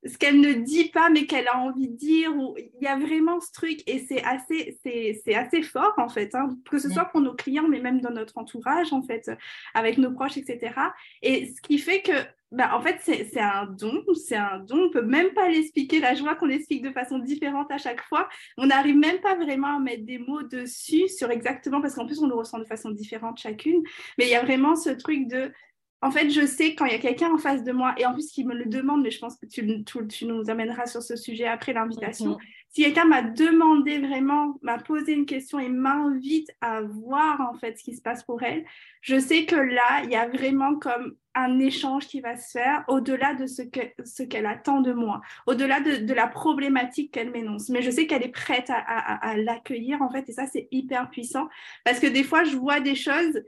ce 0.05 0.17
qu'elle 0.17 0.39
ne 0.39 0.53
dit 0.53 0.89
pas 0.89 1.09
mais 1.09 1.25
qu'elle 1.25 1.47
a 1.47 1.57
envie 1.57 1.89
de 1.89 1.95
dire 1.95 2.31
il 2.57 2.83
y 2.83 2.87
a 2.87 2.97
vraiment 2.97 3.39
ce 3.39 3.51
truc 3.51 3.81
et 3.87 4.05
c'est 4.07 4.23
assez 4.23 4.77
c'est 4.83 5.35
assez 5.35 5.63
fort 5.63 5.93
en 5.97 6.09
fait 6.09 6.33
hein, 6.35 6.49
que 6.69 6.77
ce 6.77 6.89
soit 6.89 7.05
pour 7.05 7.21
nos 7.21 7.33
clients 7.33 7.67
mais 7.67 7.79
même 7.79 8.01
dans 8.01 8.11
notre 8.11 8.37
entourage 8.37 8.93
en 8.93 9.01
fait 9.01 9.31
avec 9.73 9.97
nos 9.97 10.11
proches 10.11 10.37
etc 10.37 10.73
et 11.21 11.53
ce 11.53 11.61
qui 11.61 11.77
fait 11.77 12.01
que 12.01 12.13
bah, 12.51 12.71
en 12.73 12.81
fait 12.81 12.99
c'est 13.03 13.39
un 13.39 13.65
don 13.65 14.03
c'est 14.13 14.35
un 14.35 14.59
don. 14.59 14.85
On 14.85 14.89
peut 14.89 15.01
même 15.01 15.33
pas 15.33 15.49
l'expliquer. 15.49 15.99
La 15.99 16.13
joie 16.13 16.35
qu'on 16.35 16.49
explique 16.49 16.83
de 16.83 16.91
façon 16.91 17.19
différente 17.19 17.71
à 17.71 17.77
chaque 17.77 18.01
fois. 18.03 18.29
On 18.57 18.67
n'arrive 18.67 18.95
même 18.95 19.19
pas 19.19 19.35
vraiment 19.35 19.75
à 19.75 19.79
mettre 19.79 20.05
des 20.05 20.19
mots 20.19 20.43
dessus 20.43 21.09
sur 21.09 21.31
exactement 21.31 21.81
parce 21.81 21.95
qu'en 21.95 22.05
plus 22.05 22.21
on 22.21 22.27
le 22.27 22.35
ressent 22.35 22.59
de 22.59 22.65
façon 22.65 22.91
différente 22.91 23.39
chacune. 23.39 23.81
Mais 24.17 24.25
il 24.25 24.29
y 24.29 24.35
a 24.35 24.43
vraiment 24.43 24.75
ce 24.75 24.89
truc 24.89 25.27
de 25.27 25.51
en 26.01 26.11
fait, 26.11 26.29
je 26.29 26.45
sais 26.45 26.75
quand 26.75 26.85
il 26.85 26.91
y 26.91 26.95
a 26.95 26.99
quelqu'un 26.99 27.31
en 27.33 27.37
face 27.37 27.63
de 27.63 27.71
moi, 27.71 27.95
et 27.97 28.05
en 28.05 28.13
plus 28.13 28.29
qui 28.29 28.43
me 28.43 28.53
le 28.53 28.65
demande, 28.65 29.01
mais 29.01 29.11
je 29.11 29.19
pense 29.19 29.37
que 29.37 29.45
tu, 29.45 29.83
tu, 29.83 30.25
nous 30.25 30.49
amèneras 30.49 30.85
sur 30.85 31.01
ce 31.01 31.15
sujet 31.15 31.47
après 31.47 31.73
l'invitation. 31.73 32.31
Mhm. 32.31 32.37
Si 32.69 32.83
quelqu'un 32.83 33.05
m'a 33.05 33.21
demandé 33.21 33.99
vraiment, 33.99 34.59
m'a 34.61 34.77
posé 34.77 35.13
une 35.13 35.25
question 35.25 35.59
et 35.59 35.69
m'invite 35.69 36.51
à 36.59 36.81
voir 36.81 37.39
en 37.39 37.57
fait 37.57 37.77
ce 37.77 37.83
qui 37.83 37.95
se 37.95 38.01
passe 38.01 38.23
pour 38.23 38.43
elle, 38.43 38.65
je 38.99 39.17
sais 39.17 39.45
que 39.45 39.55
là, 39.55 40.03
il 40.03 40.11
y 40.11 40.15
a 40.15 40.27
vraiment 40.27 40.75
comme 40.75 41.15
un 41.35 41.59
échange 41.59 42.07
qui 42.07 42.19
va 42.19 42.35
se 42.35 42.51
faire 42.51 42.83
au-delà 42.89 43.33
de 43.33 43.47
ce 43.47 43.61
qu'elle 43.61 43.93
ce 44.03 44.23
qu'elle 44.23 44.45
attend 44.45 44.81
de 44.81 44.91
moi, 44.91 45.21
au-delà 45.47 45.79
de, 45.79 46.13
la 46.13 46.27
problématique 46.27 47.13
qu'elle 47.13 47.31
m'énonce. 47.31 47.69
Mais 47.69 47.81
je 47.81 47.91
sais 47.91 48.07
qu'elle 48.07 48.23
est 48.23 48.29
prête 48.29 48.69
à, 48.69 48.77
à 48.77 49.37
l'accueillir 49.37 50.01
en 50.01 50.09
fait, 50.09 50.27
et 50.27 50.33
ça, 50.33 50.45
c'est 50.45 50.67
hyper 50.71 51.09
puissant 51.09 51.47
parce 51.85 51.99
que 52.01 52.07
des 52.07 52.23
fois, 52.23 52.43
je 52.43 52.57
vois 52.57 52.81
des 52.81 52.95
choses 52.95 53.41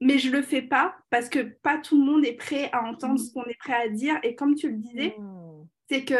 mais 0.00 0.18
je 0.18 0.30
le 0.30 0.42
fais 0.42 0.62
pas 0.62 0.96
parce 1.10 1.28
que 1.28 1.40
pas 1.40 1.78
tout 1.78 1.98
le 1.98 2.04
monde 2.04 2.24
est 2.24 2.34
prêt 2.36 2.68
à 2.72 2.84
entendre 2.84 3.14
mm. 3.14 3.18
ce 3.18 3.32
qu'on 3.32 3.44
est 3.44 3.58
prêt 3.58 3.74
à 3.74 3.88
dire. 3.88 4.18
Et 4.22 4.34
comme 4.34 4.54
tu 4.54 4.68
le 4.68 4.76
disais, 4.76 5.14
mm. 5.18 5.66
c'est 5.90 6.04
que 6.04 6.16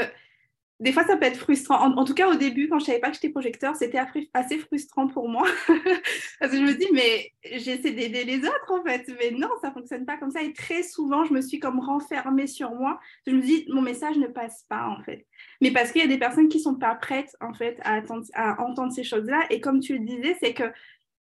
des 0.79 0.93
fois, 0.93 1.05
ça 1.05 1.17
peut 1.17 1.25
être 1.25 1.39
frustrant. 1.39 1.81
En, 1.97 2.05
tout 2.05 2.13
cas, 2.13 2.29
au 2.29 2.35
début, 2.35 2.69
quand 2.69 2.79
je 2.79 2.85
savais 2.85 2.99
pas 2.99 3.09
que 3.09 3.15
j'étais 3.15 3.31
projecteur, 3.31 3.75
c'était 3.77 3.99
assez 4.35 4.59
frustrant 4.59 5.09
pour 5.09 5.27
moi. 5.27 5.47
Parce 6.39 6.53
que 6.53 6.59
je 6.59 6.63
me 6.63 6.75
dis, 6.75 6.89
mais 6.93 7.33
j'essaie 7.59 7.93
d'aider 7.93 8.25
les 8.25 8.41
autres, 8.41 8.71
en 8.71 8.85
fait. 8.85 9.11
Mais 9.19 9.31
non, 9.31 9.49
ça 9.63 9.73
fonctionne 9.73 10.05
pas 10.05 10.19
comme 10.19 10.31
ça. 10.31 10.43
Et 10.43 10.53
très 10.53 10.83
souvent, 10.83 11.25
je 11.25 11.33
me 11.33 11.41
suis 11.41 11.59
comme 11.61 11.81
renfermée 11.81 12.47
sur 12.47 12.73
moi. 12.73 13.01
Je 13.27 13.33
me 13.33 13.41
dis, 13.41 13.65
mon 13.71 13.81
message 13.81 14.19
ne 14.19 14.27
passe 14.27 14.67
pas, 14.69 14.87
en 14.87 15.03
fait. 15.03 15.27
Mais 15.63 15.71
parce 15.71 15.93
qu'il 15.93 16.03
y 16.03 16.05
a 16.05 16.09
des 16.09 16.19
personnes 16.19 16.49
qui 16.49 16.61
sont 16.61 16.75
pas 16.75 16.95
prêtes, 16.95 17.35
en 17.41 17.55
fait, 17.55 17.81
à, 17.83 18.03
à 18.35 18.61
entendre 18.61 18.93
ces 18.93 19.05
choses-là. 19.05 19.47
Et 19.49 19.61
comme 19.61 19.81
tu 19.81 19.95
le 19.97 20.05
disais, 20.05 20.37
c'est 20.41 20.53
que 20.53 20.65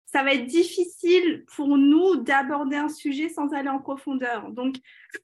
ça 0.06 0.22
va 0.22 0.34
être 0.34 0.46
difficile 0.46 1.44
pour 1.56 1.76
nous 1.76 2.16
d'aborder 2.16 2.76
un 2.76 2.88
sujet 2.88 3.28
sans 3.28 3.52
aller 3.52 3.68
en 3.68 3.80
profondeur. 3.80 4.50
Donc, 4.50 4.76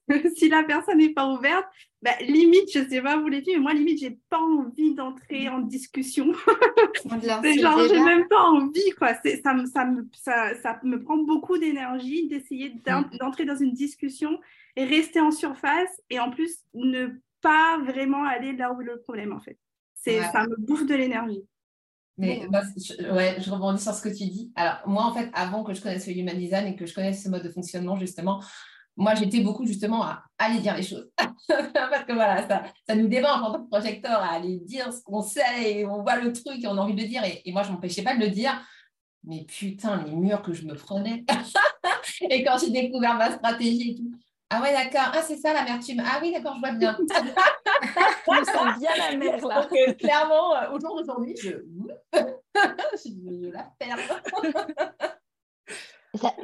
si 0.35 0.49
la 0.49 0.63
personne 0.63 0.97
n'est 0.97 1.13
pas 1.13 1.27
ouverte, 1.27 1.65
bah, 2.01 2.11
limite, 2.19 2.71
je 2.73 2.79
ne 2.79 2.89
sais 2.89 3.01
pas 3.01 3.17
vous 3.17 3.27
les 3.27 3.41
filles, 3.41 3.55
mais 3.55 3.61
moi, 3.61 3.73
limite, 3.73 3.99
j'ai 3.99 4.17
pas 4.29 4.39
envie 4.39 4.93
d'entrer 4.93 5.47
en 5.49 5.59
discussion. 5.59 6.33
genre, 7.05 7.87
j'ai 7.87 7.99
même 7.99 8.27
pas 8.27 8.41
envie, 8.41 8.91
quoi. 8.97 9.13
Ça 9.43 9.53
me, 9.53 9.65
ça, 9.65 9.85
me, 9.85 10.07
ça, 10.13 10.55
ça 10.55 10.79
me 10.83 11.01
prend 11.01 11.17
beaucoup 11.17 11.57
d'énergie 11.57 12.27
d'essayer 12.27 12.69
mm. 12.69 13.17
d'entrer 13.17 13.45
dans 13.45 13.55
une 13.55 13.73
discussion 13.73 14.39
et 14.75 14.83
rester 14.83 15.19
en 15.19 15.31
surface 15.31 16.01
et 16.09 16.19
en 16.19 16.31
plus 16.31 16.57
ne 16.73 17.09
pas 17.41 17.77
vraiment 17.79 18.23
aller 18.23 18.53
là 18.53 18.73
où 18.73 18.81
est 18.81 18.85
le 18.85 18.99
problème, 18.99 19.31
en 19.31 19.39
fait. 19.39 19.57
C'est, 19.93 20.21
Ça 20.21 20.45
me 20.47 20.55
bouffe 20.57 20.85
de 20.85 20.95
l'énergie. 20.95 21.45
Mais 22.17 22.41
je, 22.77 23.11
ouais, 23.11 23.37
je 23.39 23.49
rebondis 23.49 23.81
sur 23.81 23.93
ce 23.93 24.01
que 24.01 24.09
tu 24.09 24.25
dis. 24.25 24.51
Alors, 24.55 24.77
moi, 24.85 25.05
en 25.05 25.13
fait, 25.13 25.29
avant 25.33 25.63
que 25.63 25.73
je 25.73 25.81
connaisse 25.81 26.05
le 26.07 26.13
human 26.13 26.37
design 26.37 26.67
et 26.67 26.75
que 26.75 26.85
je 26.85 26.93
connaisse 26.93 27.23
ce 27.23 27.29
mode 27.29 27.43
de 27.43 27.49
fonctionnement, 27.49 27.97
justement, 27.97 28.41
moi, 28.97 29.15
j'étais 29.15 29.39
beaucoup 29.39 29.65
justement 29.65 30.03
à 30.03 30.23
aller 30.37 30.59
dire 30.59 30.75
les 30.75 30.83
choses. 30.83 31.09
Parce 31.47 32.03
que 32.03 32.13
voilà, 32.13 32.47
ça, 32.47 32.63
ça 32.87 32.95
nous 32.95 33.07
débat 33.07 33.35
en 33.35 33.51
tant 33.51 33.63
que 33.63 33.69
projecteur 33.69 34.19
à 34.19 34.33
aller 34.33 34.59
dire 34.59 34.91
ce 34.93 35.01
qu'on 35.01 35.21
sait 35.21 35.41
et 35.63 35.85
on 35.85 36.03
voit 36.03 36.17
le 36.17 36.33
truc 36.33 36.63
et 36.63 36.67
on 36.67 36.77
a 36.77 36.81
envie 36.81 36.93
de 36.93 37.01
le 37.01 37.07
dire. 37.07 37.23
Et, 37.23 37.51
moi, 37.51 37.63
je 37.63 37.69
ne 37.69 37.73
m'empêchais 37.73 38.03
pas 38.03 38.15
de 38.15 38.19
le 38.19 38.29
dire. 38.29 38.61
Mais 39.23 39.45
putain, 39.45 40.03
les 40.03 40.11
murs 40.11 40.41
que 40.41 40.53
je 40.53 40.65
me 40.65 40.75
prenais. 40.75 41.23
et 42.29 42.43
quand 42.43 42.57
j'ai 42.57 42.71
découvert 42.71 43.15
ma 43.15 43.31
stratégie 43.31 43.91
et 43.91 43.95
tout, 43.95 44.11
ah 44.49 44.61
ouais, 44.61 44.73
d'accord. 44.73 45.13
Ah, 45.13 45.21
c'est 45.21 45.37
ça 45.37 45.53
l'amertume. 45.53 46.03
Ah 46.05 46.19
oui, 46.21 46.33
d'accord, 46.33 46.55
je 46.55 46.59
vois 46.59 46.73
bien. 46.73 46.97
je 48.27 48.39
me 48.39 48.45
sens 48.45 48.79
bien 48.79 48.95
la 48.97 49.17
mer 49.17 49.45
là. 49.45 49.67
Euh, 49.71 49.93
clairement, 49.93 50.55
euh, 50.55 50.71
au 50.71 50.79
jour 50.79 50.97
d'aujourd'hui, 50.97 51.35
je... 51.37 51.49
je 52.13 53.49
la 53.49 53.71
perds. 53.79 54.21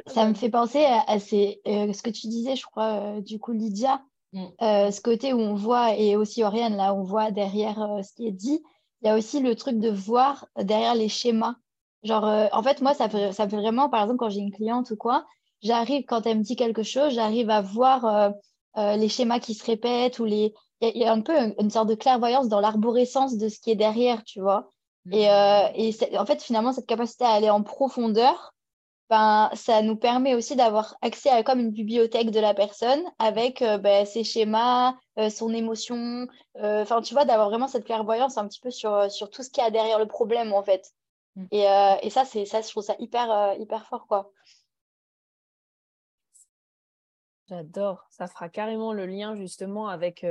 ça, 0.06 0.26
me 0.26 0.34
fait 0.34 0.50
penser 0.50 0.84
à, 0.84 1.18
ce 1.18 2.02
que 2.02 2.10
tu 2.10 2.26
disais, 2.26 2.56
je 2.56 2.64
crois, 2.64 3.20
du 3.20 3.38
coup, 3.38 3.52
Lydia, 3.52 4.02
mm. 4.32 4.46
ce 4.60 5.00
côté 5.00 5.32
où 5.32 5.38
on 5.38 5.54
voit, 5.54 5.94
et 5.94 6.16
aussi 6.16 6.42
Oriane, 6.42 6.76
là, 6.76 6.94
on 6.94 7.02
voit 7.02 7.30
derrière 7.30 7.78
ce 8.02 8.12
qui 8.14 8.26
est 8.26 8.32
dit, 8.32 8.62
il 9.02 9.08
y 9.08 9.10
a 9.10 9.16
aussi 9.16 9.40
le 9.40 9.54
truc 9.54 9.78
de 9.78 9.90
voir 9.90 10.46
derrière 10.56 10.94
les 10.94 11.08
schémas. 11.08 11.54
Genre, 12.02 12.24
en 12.52 12.62
fait, 12.62 12.80
moi, 12.80 12.94
ça 12.94 13.08
fait, 13.08 13.32
ça 13.32 13.48
fait 13.48 13.56
vraiment, 13.56 13.88
par 13.88 14.02
exemple, 14.02 14.18
quand 14.18 14.30
j'ai 14.30 14.40
une 14.40 14.52
cliente 14.52 14.90
ou 14.90 14.96
quoi, 14.96 15.26
j'arrive, 15.62 16.04
quand 16.06 16.26
elle 16.26 16.38
me 16.38 16.42
dit 16.42 16.56
quelque 16.56 16.82
chose, 16.82 17.14
j'arrive 17.14 17.50
à 17.50 17.60
voir 17.60 18.32
les 18.76 19.08
schémas 19.08 19.38
qui 19.38 19.54
se 19.54 19.64
répètent 19.64 20.18
ou 20.18 20.24
les, 20.24 20.54
il 20.80 20.96
y, 20.96 21.04
a 21.04 21.12
un 21.12 21.20
peu 21.20 21.36
une, 21.58 21.70
sorte 21.70 21.88
de 21.88 21.94
clairvoyance 21.94 22.48
dans 22.48 22.60
l'arborescence 22.60 23.36
de 23.36 23.48
ce 23.48 23.58
qui 23.58 23.70
est 23.70 23.76
derrière, 23.76 24.22
tu 24.24 24.40
vois. 24.40 24.70
Et, 25.10 25.30
euh, 25.30 25.68
et 25.74 26.18
en 26.18 26.26
fait, 26.26 26.42
finalement, 26.42 26.72
cette 26.72 26.86
capacité 26.86 27.24
à 27.24 27.30
aller 27.30 27.50
en 27.50 27.62
profondeur, 27.62 28.54
ben, 29.10 29.50
ça 29.54 29.80
nous 29.80 29.96
permet 29.96 30.34
aussi 30.34 30.54
d'avoir 30.54 30.96
accès 31.00 31.30
à 31.30 31.42
comme 31.42 31.60
une 31.60 31.70
bibliothèque 31.70 32.30
de 32.30 32.40
la 32.40 32.52
personne 32.52 33.02
avec 33.18 33.62
euh, 33.62 33.78
ben, 33.78 34.04
ses 34.04 34.22
schémas, 34.22 34.94
euh, 35.18 35.30
son 35.30 35.52
émotion, 35.52 36.26
enfin, 36.60 37.00
tu 37.00 37.14
vois, 37.14 37.24
d'avoir 37.24 37.48
vraiment 37.48 37.68
cette 37.68 37.86
clairvoyance 37.86 38.36
un 38.36 38.46
petit 38.46 38.60
peu 38.60 38.70
sur, 38.70 39.10
sur 39.10 39.30
tout 39.30 39.42
ce 39.42 39.50
qu'il 39.50 39.64
y 39.64 39.66
a 39.66 39.70
derrière 39.70 39.98
le 39.98 40.06
problème, 40.06 40.52
en 40.52 40.62
fait. 40.62 40.92
Mm. 41.36 41.46
Et, 41.52 41.66
et 42.02 42.10
ça, 42.10 42.24
c'est 42.24 42.44
ça, 42.44 42.60
je 42.60 42.68
trouve 42.68 42.84
ça 42.84 42.96
hyper, 42.98 43.54
hyper 43.58 43.86
fort, 43.86 44.06
quoi. 44.06 44.30
J'adore. 47.48 48.04
Ça 48.10 48.26
fera 48.26 48.50
carrément 48.50 48.92
le 48.92 49.06
lien 49.06 49.34
justement 49.34 49.88
avec 49.88 50.22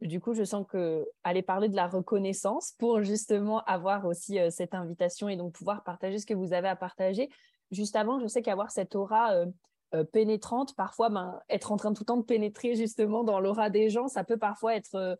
du 0.00 0.20
coup, 0.20 0.34
je 0.34 0.44
sens 0.44 0.64
que 0.68 1.06
aller 1.24 1.42
parler 1.42 1.68
de 1.68 1.74
la 1.76 1.88
reconnaissance 1.88 2.74
pour 2.78 3.02
justement 3.02 3.64
avoir 3.64 4.06
aussi 4.06 4.38
euh, 4.38 4.50
cette 4.50 4.74
invitation 4.74 5.28
et 5.28 5.36
donc 5.36 5.52
pouvoir 5.52 5.82
partager 5.82 6.18
ce 6.18 6.26
que 6.26 6.34
vous 6.34 6.52
avez 6.52 6.68
à 6.68 6.76
partager. 6.76 7.28
Juste 7.72 7.96
avant, 7.96 8.20
je 8.20 8.26
sais 8.26 8.42
qu'avoir 8.42 8.70
cette 8.70 8.94
aura 8.94 9.32
euh, 9.34 9.46
euh, 9.94 10.04
pénétrante, 10.04 10.76
parfois, 10.76 11.08
ben, 11.10 11.40
être 11.48 11.72
en 11.72 11.76
train 11.76 11.92
tout 11.92 12.02
le 12.02 12.06
temps 12.06 12.16
de 12.16 12.22
pénétrer 12.22 12.74
justement 12.74 13.24
dans 13.24 13.40
l'aura 13.40 13.70
des 13.70 13.90
gens, 13.90 14.06
ça 14.06 14.22
peut 14.22 14.36
parfois 14.36 14.76
être, 14.76 15.18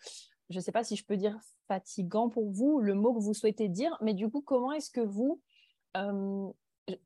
je 0.48 0.56
ne 0.56 0.60
sais 0.62 0.72
pas 0.72 0.84
si 0.84 0.94
je 0.94 1.04
peux 1.04 1.16
dire 1.16 1.36
fatigant 1.66 2.28
pour 2.28 2.50
vous, 2.50 2.80
le 2.80 2.94
mot 2.94 3.12
que 3.14 3.20
vous 3.20 3.34
souhaitez 3.34 3.68
dire, 3.68 3.96
mais 4.00 4.14
du 4.14 4.30
coup, 4.30 4.42
comment 4.42 4.72
est-ce 4.72 4.90
que 4.90 5.00
vous, 5.00 5.40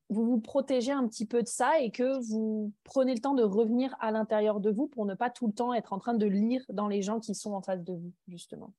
vous 0.08 0.24
vous 0.24 0.40
protégez 0.40 0.92
un 0.92 1.06
petit 1.06 1.26
peu 1.26 1.42
de 1.42 1.48
ça 1.48 1.80
et 1.80 1.90
que 1.90 2.20
vous 2.28 2.72
prenez 2.84 3.14
le 3.14 3.20
temps 3.20 3.34
de 3.34 3.42
revenir 3.42 3.94
à 4.00 4.10
l'intérieur 4.10 4.60
de 4.60 4.70
vous 4.70 4.86
pour 4.86 5.06
ne 5.06 5.14
pas 5.14 5.30
tout 5.30 5.46
le 5.46 5.52
temps 5.52 5.74
être 5.74 5.92
en 5.92 5.98
train 5.98 6.14
de 6.14 6.26
lire 6.26 6.62
dans 6.68 6.88
les 6.88 7.02
gens 7.02 7.20
qui 7.20 7.34
sont 7.34 7.52
en 7.52 7.62
face 7.62 7.82
de 7.82 7.92
vous, 7.92 8.12
justement 8.28 8.72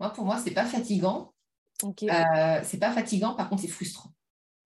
Moi, 0.00 0.10
pour 0.10 0.24
moi, 0.24 0.38
c'est 0.38 0.52
pas 0.52 0.64
fatigant. 0.64 1.32
Euh, 1.84 2.60
c'est 2.64 2.78
pas 2.78 2.90
fatigant, 2.90 3.34
par 3.34 3.48
contre, 3.48 3.62
c'est 3.62 3.68
frustrant. 3.68 4.10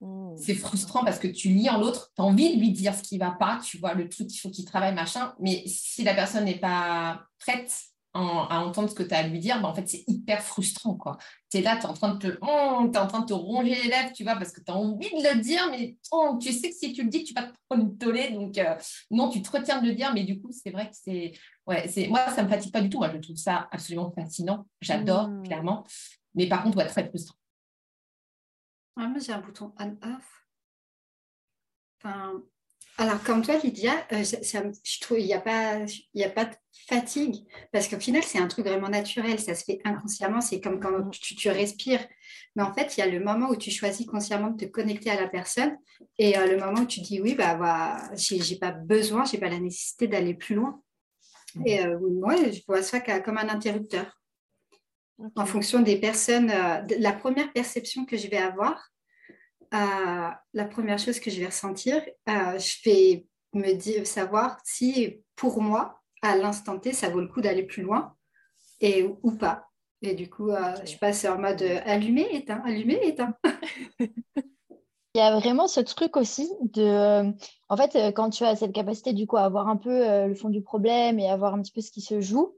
Hmm. 0.01 0.37
C'est 0.37 0.55
frustrant 0.55 1.05
parce 1.05 1.19
que 1.19 1.29
tu 1.29 1.49
lis 1.49 1.69
en 1.69 1.79
l'autre, 1.79 2.11
tu 2.17 2.23
as 2.23 2.25
envie 2.25 2.55
de 2.55 2.61
lui 2.61 2.73
dire 2.73 2.95
ce 2.95 3.03
qui 3.03 3.19
va 3.19 3.31
pas, 3.33 3.61
tu 3.63 3.79
vois, 3.79 3.95
le 3.95 4.09
truc, 4.09 4.35
il 4.35 4.39
faut 4.39 4.51
qu'il 4.51 4.65
travaille, 4.65 4.95
machin, 4.95 5.35
mais 5.39 5.63
si 5.67 6.03
la 6.05 6.15
personne 6.15 6.45
n'est 6.45 6.59
pas 6.59 7.23
prête 7.39 7.92
à 8.15 8.61
entendre 8.61 8.91
ce 8.91 8.95
que 8.95 9.03
tu 9.03 9.15
as 9.15 9.19
à 9.19 9.27
lui 9.27 9.39
dire, 9.39 9.61
bah, 9.61 9.69
en 9.69 9.75
fait, 9.75 9.89
c'est 9.89 10.05
hyper 10.07 10.43
frustrant. 10.43 10.99
Tu 11.51 11.59
es 11.59 11.61
là, 11.63 11.77
tu 11.77 11.87
es, 11.87 11.87
en 11.87 11.95
train 11.95 12.15
de 12.15 12.19
te, 12.19 12.39
oh, 12.43 12.91
es 12.93 12.99
en 12.99 13.07
train 13.07 13.21
de 13.21 13.27
te 13.27 13.33
ronger 13.33 13.75
les 13.75 13.89
lèvres, 13.89 14.13
tu 14.13 14.23
vois, 14.23 14.37
parce 14.37 14.53
que 14.53 14.61
tu 14.61 14.71
as 14.71 14.77
envie 14.77 15.11
de 15.11 15.35
le 15.35 15.41
dire, 15.41 15.69
mais 15.71 15.97
oh, 16.11 16.39
tu 16.41 16.53
sais 16.53 16.71
que 16.71 16.75
si 16.75 16.93
tu 16.93 17.05
le 17.05 17.09
dis, 17.09 17.25
tu 17.25 17.33
vas 17.33 17.45
te 17.45 17.53
prendre 17.69 17.85
une 17.85 17.97
tollée. 17.97 18.31
Donc, 18.31 18.59
euh, 18.59 18.75
non, 19.11 19.31
tu 19.31 19.41
te 19.41 19.51
retiens 19.51 19.81
de 19.81 19.89
le 19.89 19.95
dire, 19.95 20.13
mais 20.13 20.25
du 20.25 20.41
coup, 20.41 20.51
c'est 20.53 20.71
vrai 20.71 20.91
que 20.91 20.97
c'est. 20.97 21.33
Ouais, 21.67 21.89
moi, 22.09 22.29
ça 22.31 22.43
ne 22.43 22.49
me 22.49 22.53
fatigue 22.53 22.73
pas 22.73 22.81
du 22.81 22.91
tout. 22.91 22.99
Moi, 22.99 23.11
je 23.13 23.19
trouve 23.19 23.37
ça 23.37 23.69
absolument 23.71 24.11
fascinant. 24.13 24.67
J'adore, 24.81 25.29
mmh. 25.29 25.43
clairement. 25.45 25.85
Mais 26.35 26.49
par 26.49 26.63
contre, 26.63 26.79
ouais, 26.79 26.87
très 26.87 27.09
frustrant. 27.09 27.37
moi, 28.97 29.19
j'ai 29.19 29.33
un 29.33 29.41
bouton 29.41 29.73
on-off. 29.79 30.47
Enfin, 31.99 32.43
alors, 32.99 33.23
comme 33.23 33.43
toi, 33.43 33.57
Lydia, 33.57 33.95
euh, 34.13 34.23
je 34.23 35.01
trouve 35.01 35.17
qu'il 35.17 35.27
n'y 35.27 35.33
a, 35.33 35.41
pas, 35.41 35.79
a 35.79 36.29
pas 36.29 36.45
de 36.45 36.55
fatigue, 36.87 37.47
parce 37.73 37.89
qu'au 37.89 37.99
final, 37.99 38.23
c'est 38.23 38.39
un 38.39 38.49
truc 38.49 38.67
vraiment 38.67 38.91
naturel, 38.91 39.39
ça 39.41 39.55
se 39.55 39.65
fait 39.65 39.81
inconsciemment, 39.85 40.43
c'est 40.43 40.61
comme 40.61 40.79
quand 40.79 40.91
mm. 40.91 41.11
tu, 41.11 41.49
respires. 41.49 42.07
Mais 42.55 42.63
en 42.63 42.73
fait, 42.75 42.97
il 42.97 43.01
y 43.01 43.03
a 43.03 43.07
le 43.07 43.21
moment 43.21 43.49
où 43.49 43.57
tu 43.57 43.71
choisis 43.71 44.07
consciemment 44.07 44.51
de 44.51 44.67
te 44.67 44.71
connecter 44.71 45.11
à 45.11 45.19
la 45.19 45.29
personne 45.29 45.77
et 46.19 46.37
euh, 46.37 46.47
le 46.47 46.59
moment 46.59 46.83
où 46.83 46.87
tu 46.87 47.01
dis 47.01 47.21
oui, 47.21 47.35
bah, 47.35 47.55
bah 47.55 47.97
j'ai 48.15 48.57
pas 48.57 48.73
besoin, 48.73 49.25
j'ai 49.25 49.39
pas 49.39 49.49
la 49.49 49.59
nécessité 49.59 50.07
d'aller 50.07 50.35
plus 50.35 50.55
loin. 50.55 50.83
Mm. 51.55 51.67
Et 51.67 51.87
euh, 51.87 51.99
moi, 51.99 52.37
je 52.37 52.61
vois 52.69 52.83
ça 52.83 53.01
comme 53.01 53.39
un 53.39 53.49
interrupteur. 53.49 54.21
En 55.37 55.47
fonction 55.47 55.81
des 55.81 55.97
personnes, 55.97 56.53
la 56.99 57.13
première 57.13 57.53
perception 57.53 58.05
que 58.05 58.17
je 58.17 58.27
vais 58.27 58.39
avoir, 58.39 58.92
la 59.73 60.65
première 60.65 60.99
chose 60.99 61.19
que 61.19 61.31
je 61.31 61.41
vais 61.41 61.47
ressentir, 61.47 62.03
euh, 62.29 62.59
je 62.59 62.77
vais 62.85 63.27
me 63.55 63.73
dire, 63.73 64.07
savoir 64.07 64.59
si 64.65 65.23
pour 65.35 65.61
moi, 65.63 66.01
à 66.23 66.37
l'instant 66.37 66.79
T, 66.79 66.93
ça 66.93 67.09
vaut 67.09 67.21
le 67.21 67.29
coup 67.29 67.41
d'aller 67.41 67.63
plus 67.63 67.83
loin 67.83 68.15
et 68.81 69.05
ou 69.23 69.33
pas. 69.33 69.69
Et 70.03 70.15
du 70.15 70.29
coup, 70.29 70.51
euh, 70.51 70.75
je 70.85 70.97
passe 70.99 71.25
en 71.25 71.39
mode 71.39 71.63
euh, 71.63 71.81
allumé, 71.85 72.27
éteint, 72.33 72.61
allumé, 72.65 72.99
éteint. 73.03 73.35
Il 75.15 75.19
y 75.19 75.21
a 75.21 75.39
vraiment 75.39 75.69
ce 75.69 75.81
truc 75.81 76.17
aussi 76.17 76.51
de, 76.61 77.33
en 77.69 77.77
fait, 77.77 78.15
quand 78.15 78.31
tu 78.31 78.45
as 78.45 78.57
cette 78.57 78.73
capacité 78.73 79.13
du 79.13 79.27
coup 79.27 79.37
à 79.37 79.43
avoir 79.43 79.69
un 79.69 79.77
peu 79.77 80.27
le 80.27 80.35
fond 80.35 80.49
du 80.49 80.63
problème 80.63 81.19
et 81.19 81.29
à 81.29 81.37
voir 81.37 81.53
un 81.53 81.61
petit 81.61 81.71
peu 81.71 81.83
ce 81.83 81.91
qui 81.91 82.01
se 82.01 82.23
joue, 82.23 82.57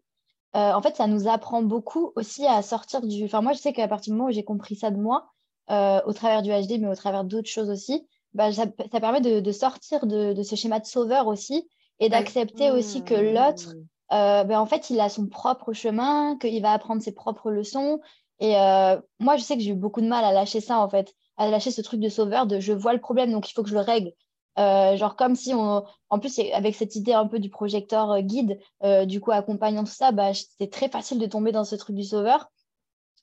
en 0.52 0.80
fait, 0.80 0.94
ça 0.94 1.08
nous 1.08 1.26
apprend 1.26 1.64
beaucoup 1.64 2.12
aussi 2.14 2.46
à 2.46 2.62
sortir 2.62 3.00
du. 3.00 3.24
Enfin, 3.24 3.40
moi, 3.42 3.54
je 3.54 3.58
sais 3.58 3.72
qu'à 3.72 3.88
partir 3.88 4.12
du 4.12 4.16
moment 4.16 4.30
où 4.30 4.32
j'ai 4.32 4.44
compris 4.44 4.76
ça 4.76 4.92
de 4.92 4.98
moi, 4.98 5.33
euh, 5.70 6.00
au 6.04 6.12
travers 6.12 6.42
du 6.42 6.50
HD, 6.50 6.78
mais 6.78 6.88
au 6.88 6.94
travers 6.94 7.24
d'autres 7.24 7.48
choses 7.48 7.70
aussi, 7.70 8.06
bah, 8.34 8.52
ça, 8.52 8.66
permet 8.66 9.22
de, 9.22 9.52
sortir 9.52 10.06
de, 10.06 10.42
ce 10.42 10.56
schéma 10.56 10.78
de 10.78 10.84
sauveur 10.84 11.26
aussi 11.26 11.66
et 12.00 12.10
d'accepter 12.10 12.70
aussi 12.70 13.02
que 13.02 13.14
mmh. 13.14 13.34
l'autre, 13.34 13.74
euh, 14.12 14.44
bah, 14.44 14.60
en 14.60 14.66
fait, 14.66 14.90
il 14.90 15.00
a 15.00 15.08
son 15.08 15.26
propre 15.26 15.72
chemin, 15.72 16.36
qu'il 16.38 16.60
va 16.60 16.72
apprendre 16.72 17.00
ses 17.00 17.12
propres 17.12 17.50
leçons. 17.50 18.00
Et 18.40 18.56
euh, 18.56 19.00
moi, 19.20 19.36
je 19.36 19.42
sais 19.42 19.56
que 19.56 19.62
j'ai 19.62 19.70
eu 19.70 19.74
beaucoup 19.74 20.02
de 20.02 20.06
mal 20.06 20.22
à 20.24 20.32
lâcher 20.32 20.60
ça, 20.60 20.80
en 20.80 20.88
fait, 20.88 21.14
à 21.38 21.48
lâcher 21.48 21.70
ce 21.70 21.80
truc 21.80 22.00
de 22.00 22.10
sauveur, 22.10 22.46
de 22.46 22.60
je 22.60 22.74
vois 22.74 22.92
le 22.92 23.00
problème, 23.00 23.32
donc 23.32 23.48
il 23.48 23.54
faut 23.54 23.62
que 23.62 23.70
je 23.70 23.74
le 23.74 23.80
règle. 23.80 24.12
genre 24.58 25.16
comme 25.16 25.34
si 25.34 25.54
on, 25.54 25.82
en 26.10 26.18
plus 26.18 26.38
avec 26.52 26.74
cette 26.74 26.94
idée 26.94 27.14
un 27.14 27.26
peu 27.26 27.38
du 27.38 27.48
projecteur 27.48 28.20
guide, 28.20 28.58
du 29.06 29.20
coup 29.20 29.32
accompagnant 29.32 29.84
tout 29.84 29.92
ça, 29.92 30.12
bah, 30.12 30.32
c'est 30.34 30.70
très 30.70 30.88
facile 30.88 31.18
de 31.18 31.26
tomber 31.26 31.52
dans 31.52 31.64
ce 31.64 31.74
truc 31.74 31.96
du 31.96 32.04
sauveur. 32.04 32.50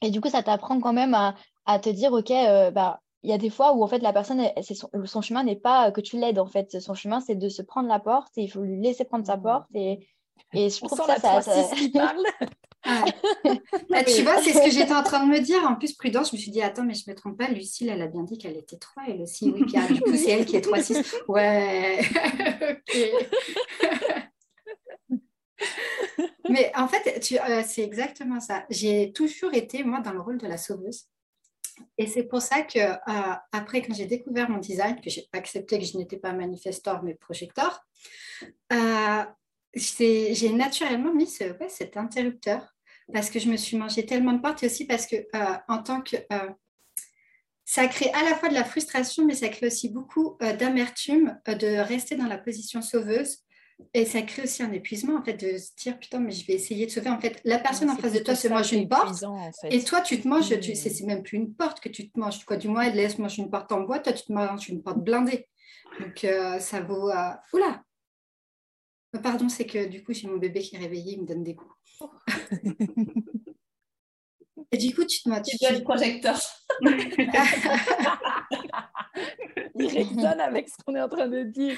Et 0.02 0.10
du 0.10 0.22
coup, 0.22 0.30
ça 0.30 0.44
t'apprend 0.44 0.80
quand 0.80 0.94
même 0.94 1.14
à, 1.14 1.36
à 1.66 1.80
te 1.80 1.90
dire, 1.90 2.14
OK, 2.14 2.32
euh, 2.32 2.72
bah, 2.72 3.00
il 3.24 3.30
y 3.30 3.34
a 3.34 3.38
des 3.38 3.50
fois 3.50 3.74
où 3.74 3.84
en 3.84 3.88
fait 3.88 4.00
la 4.00 4.14
personne, 4.14 4.42
son, 5.06 5.22
chemin 5.22 5.44
n'est 5.44 5.56
pas 5.56 5.92
que 5.92 6.02
tu 6.02 6.18
l'aides 6.18 6.40
en 6.40 6.48
fait. 6.48 6.80
Son 6.80 6.96
chemin, 6.96 7.22
c'est 7.22 7.36
de 7.36 7.50
se 7.50 7.62
prendre 7.62 7.88
la 7.88 8.00
porte 8.00 8.36
et 8.38 8.44
il 8.44 8.48
faut 8.48 8.64
lui 8.64 8.82
laisser 8.82 9.06
prendre 9.06 9.26
sa 9.26 9.38
mmh. 9.38 9.44
porte. 9.44 9.68
Et, 9.76 10.08
et 10.54 10.70
je 10.70 10.78
trouve 10.78 10.98
ça, 10.98 11.20
ça, 11.20 11.42
ça... 11.42 11.52
parle. 11.94 12.26
Ah. 12.84 13.06
Bah, 13.90 14.04
tu 14.04 14.24
vois, 14.24 14.42
c'est 14.42 14.54
ce 14.54 14.64
que 14.64 14.72
j'étais 14.72 14.94
en 14.94 15.04
train 15.04 15.24
de 15.26 15.32
me 15.32 15.40
dire. 15.40 15.64
En 15.66 15.76
plus, 15.76 15.94
prudence, 15.94 16.32
je 16.32 16.36
me 16.36 16.42
suis 16.42 16.50
dit, 16.52 16.64
attends, 16.64 16.84
mais 16.84 16.96
je 16.96 17.04
ne 17.08 17.14
me 17.14 17.18
trompe 17.18 17.38
pas. 17.38 17.48
Lucille, 17.48 17.90
elle 17.90 18.02
a 18.02 18.08
bien 18.08 18.24
dit 18.24 18.40
qu'elle 18.40 18.58
était 18.58 18.78
3, 18.78 19.04
elle 19.08 19.22
aussi. 19.22 19.52
Oui, 19.52 19.66
Pierre, 19.66 19.88
du 19.88 20.02
coup, 20.02 20.16
c'est 20.16 20.32
elle 20.32 20.46
qui 20.46 20.56
est 20.56 20.66
3-6. 20.66 21.06
Ouais. 21.28 22.02
mais 26.50 26.72
en 26.76 26.88
fait, 26.88 27.34
euh, 27.34 27.64
c'est 27.66 27.84
exactement 27.84 28.40
ça. 28.40 28.66
J'ai 28.70 29.12
toujours 29.14 29.54
été, 29.54 29.84
moi, 29.84 30.00
dans 30.00 30.12
le 30.12 30.22
rôle 30.22 30.38
de 30.38 30.48
la 30.48 30.58
sauveuse. 30.58 31.06
Et 31.98 32.08
c'est 32.08 32.24
pour 32.24 32.42
ça 32.42 32.62
que 32.62 32.80
euh, 32.80 33.36
après, 33.52 33.82
quand 33.82 33.94
j'ai 33.94 34.06
découvert 34.06 34.50
mon 34.50 34.60
design, 34.60 35.00
que 35.00 35.10
j'ai 35.10 35.28
accepté 35.34 35.80
que 35.80 35.86
je 35.86 35.98
n'étais 35.98 36.18
pas 36.18 36.34
manifestor 36.34 37.02
mais 37.04 37.16
projecteur, 37.16 37.84
euh, 38.74 39.24
j'ai 39.74 40.52
naturellement 40.52 41.14
mis 41.14 41.28
ce, 41.28 41.44
cet 41.70 41.98
interrupteur 41.98 42.76
parce 43.14 43.30
que 43.30 43.40
je 43.40 43.50
me 43.50 43.58
suis 43.58 43.78
mangé 43.78 44.06
tellement 44.06 44.34
de 44.34 44.42
portes 44.42 44.64
et 44.64 44.68
aussi 44.68 44.86
parce 44.86 45.06
que 45.08 45.16
en 45.68 45.82
tant 45.82 46.02
que 46.02 46.18
ça 47.66 47.88
crée 47.88 48.12
à 48.12 48.24
la 48.24 48.36
fois 48.36 48.50
de 48.50 48.54
la 48.54 48.64
frustration, 48.64 49.26
mais 49.26 49.34
ça 49.34 49.50
crée 49.50 49.68
aussi 49.68 49.90
beaucoup 49.90 50.38
d'amertume 50.40 51.40
de 51.46 51.80
rester 51.80 52.16
dans 52.16 52.28
la 52.28 52.38
position 52.38 52.82
sauveuse 52.82 53.40
et 53.94 54.06
ça 54.06 54.22
crée 54.22 54.44
aussi 54.44 54.64
un 54.64 54.72
épuisement, 54.72 55.18
en 55.18 55.24
fait, 55.24 55.34
de 55.34 55.58
se 55.58 55.72
dire, 55.76 56.00
putain, 56.00 56.20
mais 56.20 56.32
je 56.32 56.46
vais 56.46 56.54
essayer 56.54 56.86
de 56.86 56.92
sauver. 56.92 57.10
En 57.10 57.20
fait, 57.20 57.42
la 57.44 57.60
personne 57.60 57.90
en 57.90 57.98
face 57.98 58.14
de 58.14 58.20
toi 58.20 58.36
se 58.36 58.48
mange 58.48 58.72
une 58.72 58.88
porte, 58.88 59.24
et 59.70 59.84
toi, 59.84 60.02
tu 60.02 60.22
te 60.22 60.28
manges, 60.28 60.60
tu, 60.60 60.76
c'est 60.76 61.04
même 61.06 61.24
plus 61.24 61.38
une 61.38 61.54
porte 61.54 61.80
que 61.80 61.90
tu 61.90 62.10
te 62.10 62.20
manges. 62.20 62.44
Quoi, 62.46 62.58
du 62.58 62.68
moins, 62.68 62.84
elle 62.84 62.96
laisse 62.96 63.18
manger 63.20 63.42
une 63.42 63.50
porte 63.50 63.72
en 63.72 63.82
bois, 63.82 64.00
toi, 64.00 64.14
tu 64.14 64.24
te 64.24 64.34
manges 64.34 64.70
une 64.70 64.82
porte 64.82 65.04
blindée. 65.04 65.48
Donc, 66.00 66.24
euh, 66.24 66.60
ça 66.60 66.82
vaut... 66.82 67.10
Euh... 67.10 67.32
Oula 67.54 67.84
euh, 69.16 69.20
Pardon, 69.20 69.50
c'est 69.50 69.66
que 69.66 69.86
du 69.86 70.04
coup, 70.04 70.14
j'ai 70.14 70.28
mon 70.28 70.38
bébé 70.38 70.62
qui 70.62 70.76
est 70.76 70.80
réveillé, 70.80 71.14
il 71.14 71.22
me 71.22 71.28
donne 71.28 71.44
des 71.44 71.56
coups. 71.56 71.76
et 74.72 74.78
du 74.78 74.96
coup, 74.96 75.04
tu 75.06 75.22
te 75.22 75.30
Tu, 75.42 75.58
tu... 75.58 75.74
le 75.74 75.84
projecteur. 75.84 76.40
il 79.76 79.88
résonne 79.88 80.40
avec 80.40 80.70
ce 80.70 80.76
qu'on 80.84 80.96
est 80.96 81.02
en 81.02 81.10
train 81.10 81.28
de 81.28 81.44
dire. 81.44 81.78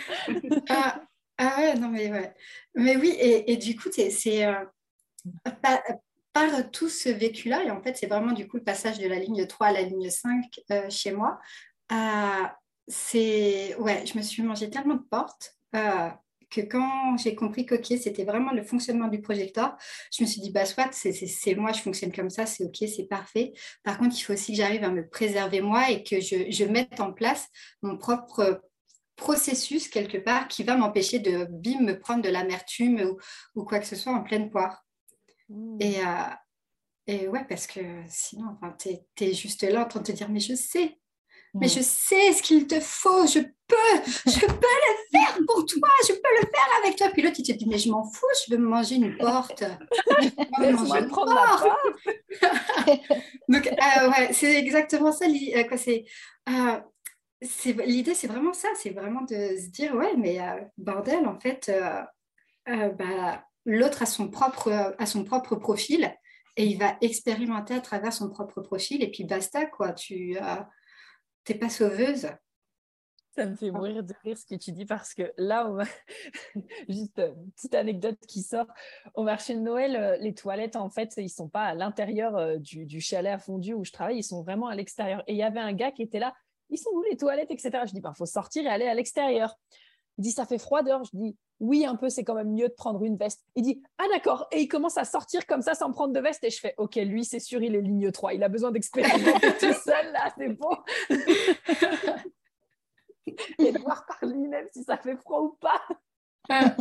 Ah, 0.70 1.02
ah 1.38 1.56
ouais, 1.58 1.76
non, 1.76 1.90
mais 1.90 2.12
ouais. 2.12 2.34
Mais 2.76 2.96
oui, 2.96 3.16
et, 3.20 3.58
du 3.58 3.76
coup, 3.76 3.90
c'est 3.92 4.46
euh, 4.46 4.54
par, 6.34 6.72
tout 6.72 6.90
ce 6.90 7.10
vécu-là, 7.10 7.64
et 7.64 7.72
en 7.72 7.82
fait, 7.82 7.98
c'est 7.98 8.08
vraiment 8.08 8.34
du 8.34 8.48
coup 8.48 8.58
le 8.58 8.64
passage 8.64 9.00
de 9.00 9.08
la 9.08 9.20
ligne 9.20 9.46
3 9.46 9.68
à 9.68 9.72
la 9.72 9.82
ligne 9.82 10.10
5 10.10 10.46
euh, 10.72 10.90
chez 10.90 11.12
moi, 11.12 11.40
c'est. 12.88 13.76
Ouais, 13.78 14.06
je 14.06 14.18
me 14.18 14.24
suis 14.24 14.44
mangé 14.44 14.70
tellement 14.70 14.96
de 14.96 15.04
portes 15.10 15.56
que 16.54 16.62
quand 16.62 17.18
j'ai 17.18 17.36
compris 17.36 17.66
que 17.66 17.76
c'était 17.84 18.24
vraiment 18.24 18.52
le 18.52 18.64
fonctionnement 18.64 19.08
du 19.08 19.22
projecteur, 19.22 19.76
je 20.16 20.24
me 20.24 20.28
suis 20.28 20.40
dit, 20.40 20.52
bah, 20.52 20.66
soit 20.66 20.90
c'est 20.92 21.56
moi, 21.56 21.72
je 21.72 21.82
fonctionne 21.82 22.12
comme 22.12 22.30
ça, 22.30 22.46
c'est 22.46 22.64
OK, 22.66 22.78
c'est 22.78 23.08
parfait. 23.10 23.54
Par 23.84 23.98
contre, 23.98 24.16
il 24.18 24.22
faut 24.22 24.34
aussi 24.34 24.52
que 24.52 24.58
j'arrive 24.58 24.84
à 24.84 24.90
me 24.90 25.08
préserver 25.08 25.62
moi 25.62 25.90
et 25.90 26.04
que 26.04 26.22
je, 26.22 26.52
je 26.52 26.66
mette 26.66 27.00
en 27.00 27.12
place 27.12 27.48
mon 27.82 27.98
propre 27.98 28.62
processus 29.16 29.88
quelque 29.88 30.18
part 30.18 30.48
qui 30.48 30.64
va 30.64 30.76
m'empêcher 30.76 31.20
de 31.20 31.46
bim 31.50 31.82
me 31.82 32.00
prendre 32.00 32.22
de 32.24 32.30
l'amertume 32.30 33.02
ou, 33.02 33.18
ou, 33.56 33.64
quoi 33.64 33.80
que 33.80 33.86
ce 33.86 33.96
soit 33.96 34.14
en 34.14 34.24
pleine 34.24 34.50
poire. 34.50 34.86
Mmh. 35.50 35.78
Et, 35.82 36.00
euh, 36.00 36.34
et 37.08 37.28
ouais, 37.28 37.46
parce 37.48 37.68
que 37.68 37.80
sinon, 38.10 38.46
enfin, 38.54 38.76
tu 38.80 38.90
es, 39.26 39.34
juste 39.34 39.64
là 39.64 39.84
en 39.84 39.88
train 39.88 40.00
de 40.00 40.06
te 40.06 40.12
dire, 40.12 40.30
mais 40.30 40.40
je 40.40 40.56
sais, 40.56 40.98
mais 41.56 41.68
je 41.68 41.82
sais 41.82 42.34
ce 42.34 42.42
qu'il 42.42 42.66
te 42.66 42.80
faut, 42.80 43.28
je 43.28 43.40
peux, 43.40 43.76
je 44.26 44.40
peux 44.40 44.48
le 44.48 45.20
faire 45.20 45.38
pour 45.46 45.66
toi, 45.66 45.90
je 46.08 46.14
peux 46.14 46.42
le 46.42 46.48
faire 46.48 46.68
avec 46.84 46.96
toi. 46.98 47.10
Puis 47.10 47.22
l'autre, 47.22 47.36
il 47.40 47.44
te 47.46 47.52
dit, 47.52 47.68
mais 47.68 47.78
je 47.78 47.92
m'en 47.92 48.04
fous, 48.04 48.26
je 48.46 48.54
veux 48.54 48.58
me 48.60 48.68
manger 48.68 48.96
une 48.96 49.16
porte. 49.18 49.64
Je 50.22 50.62
veux 50.62 50.72
manger 50.72 51.00
une 51.02 51.10
porte. 51.10 51.68
Donc, 53.48 53.68
euh, 53.68 54.10
ouais, 54.10 54.34
c'est 54.34 54.56
exactement 54.56 55.12
ça. 55.12 55.26
Euh, 55.26 55.64
quoi, 55.66 55.78
c'est, 55.78 56.06
euh, 56.50 56.80
l'idée, 57.86 58.14
c'est 58.14 58.28
vraiment 58.28 58.54
ça, 58.54 58.68
c'est 58.76 58.92
vraiment 58.92 59.22
de 59.22 59.56
se 59.58 59.70
dire, 59.70 59.96
ouais, 59.96 60.16
mais 60.18 60.40
bordel, 60.78 61.28
en 61.28 61.40
fait, 61.40 61.72
bah, 62.66 63.46
l'autre 63.66 64.02
a 64.02 64.06
son 64.06 64.30
propre, 64.30 64.96
a 64.98 65.06
son 65.06 65.24
propre 65.24 65.56
profil 65.56 66.14
et 66.56 66.66
il 66.66 66.78
va 66.78 66.98
expérimenter 67.02 67.74
à 67.74 67.82
travers 67.82 68.14
son 68.14 68.30
propre 68.30 68.62
profil 68.62 69.04
et 69.04 69.12
puis 69.12 69.24
basta, 69.24 69.66
quoi. 69.66 69.94
Tu 69.94 70.38
t'es 71.44 71.56
pas 71.56 71.70
sauveuse. 71.70 72.28
Ça 73.36 73.48
me 73.48 73.56
fait 73.56 73.72
mourir 73.72 74.04
de 74.04 74.14
rire 74.24 74.38
ce 74.38 74.46
que 74.46 74.54
tu 74.54 74.72
dis 74.72 74.86
parce 74.86 75.16
que 75.16 75.34
là, 75.38 75.68
juste 76.88 77.18
une 77.18 77.24
euh, 77.24 77.34
petite 77.56 77.74
anecdote 77.74 78.20
qui 78.28 78.44
sort. 78.44 78.68
Au 79.16 79.24
marché 79.24 79.56
de 79.56 79.60
Noël, 79.60 79.96
euh, 79.96 80.18
les 80.18 80.36
toilettes, 80.36 80.76
en 80.76 80.92
fait, 80.92 81.16
ils 81.18 81.30
sont 81.30 81.50
pas 81.50 81.64
à 81.64 81.74
l'intérieur 81.74 82.38
euh, 82.38 82.58
du, 82.58 83.02
chalet 83.02 83.34
à 83.34 83.40
fondu 83.40 83.74
où 83.74 83.84
je 83.84 83.92
travaille, 83.92 84.20
ils 84.20 84.24
sont 84.24 84.44
vraiment 84.44 84.68
à 84.68 84.76
l'extérieur. 84.76 85.24
Et 85.26 85.34
il 85.34 85.38
y 85.38 85.44
avait 85.44 85.60
un 85.60 85.74
gars 85.74 85.92
qui 85.92 86.04
était 86.04 86.20
là, 86.20 86.36
ils 86.74 86.78
sont 86.78 86.92
où 86.92 87.02
les 87.04 87.18
toilettes, 87.18 87.52
etc. 87.52 87.72
Je 87.86 87.92
dis, 87.92 87.98
il 87.98 88.02
ben, 88.02 88.14
faut 88.14 88.26
sortir 88.26 88.66
et 88.66 88.70
aller 88.70 88.88
à 88.88 88.94
l'extérieur. 88.94 89.58
Il 90.18 90.24
dit, 90.24 90.32
ça 90.32 90.46
fait 90.46 90.58
froid 90.58 90.84
dehors. 90.84 91.04
Je 91.04 91.18
dis, 91.18 91.38
oui, 91.60 91.86
un 91.86 91.96
peu, 91.96 92.10
c'est 92.10 92.24
quand 92.24 92.36
même 92.36 92.52
mieux 92.52 92.68
de 92.68 92.74
prendre 92.74 93.04
une 93.04 93.18
veste. 93.18 93.44
Il 93.56 93.64
dit, 93.64 93.82
ah 93.98 94.06
d'accord. 94.12 94.48
Et 94.52 94.62
il 94.62 94.68
commence 94.68 94.98
à 94.98 95.06
sortir 95.06 95.46
comme 95.46 95.62
ça 95.62 95.76
sans 95.76 95.92
prendre 95.92 96.14
de 96.14 96.20
veste. 96.20 96.44
Et 96.44 96.50
je 96.50 96.60
fais, 96.60 96.74
ok, 96.78 96.96
lui, 96.96 97.26
c'est 97.26 97.40
sûr, 97.40 97.62
il 97.64 97.76
est 97.76 97.82
ligne 97.82 98.12
3. 98.12 98.34
Il 98.34 98.44
a 98.44 98.50
besoin 98.50 98.72
d'expérimenter 98.72 99.54
tout 99.60 99.74
seul, 99.74 100.12
là, 100.12 100.34
c'est 100.38 100.50
bon. 100.50 100.78
et 103.60 103.72
de 103.72 103.80
voir 103.80 104.06
par 104.06 104.26
lui-même 104.28 104.68
si 104.74 104.84
ça 104.84 104.98
fait 104.98 105.16
froid 105.18 105.42
ou 105.42 105.58
pas. 105.60 105.82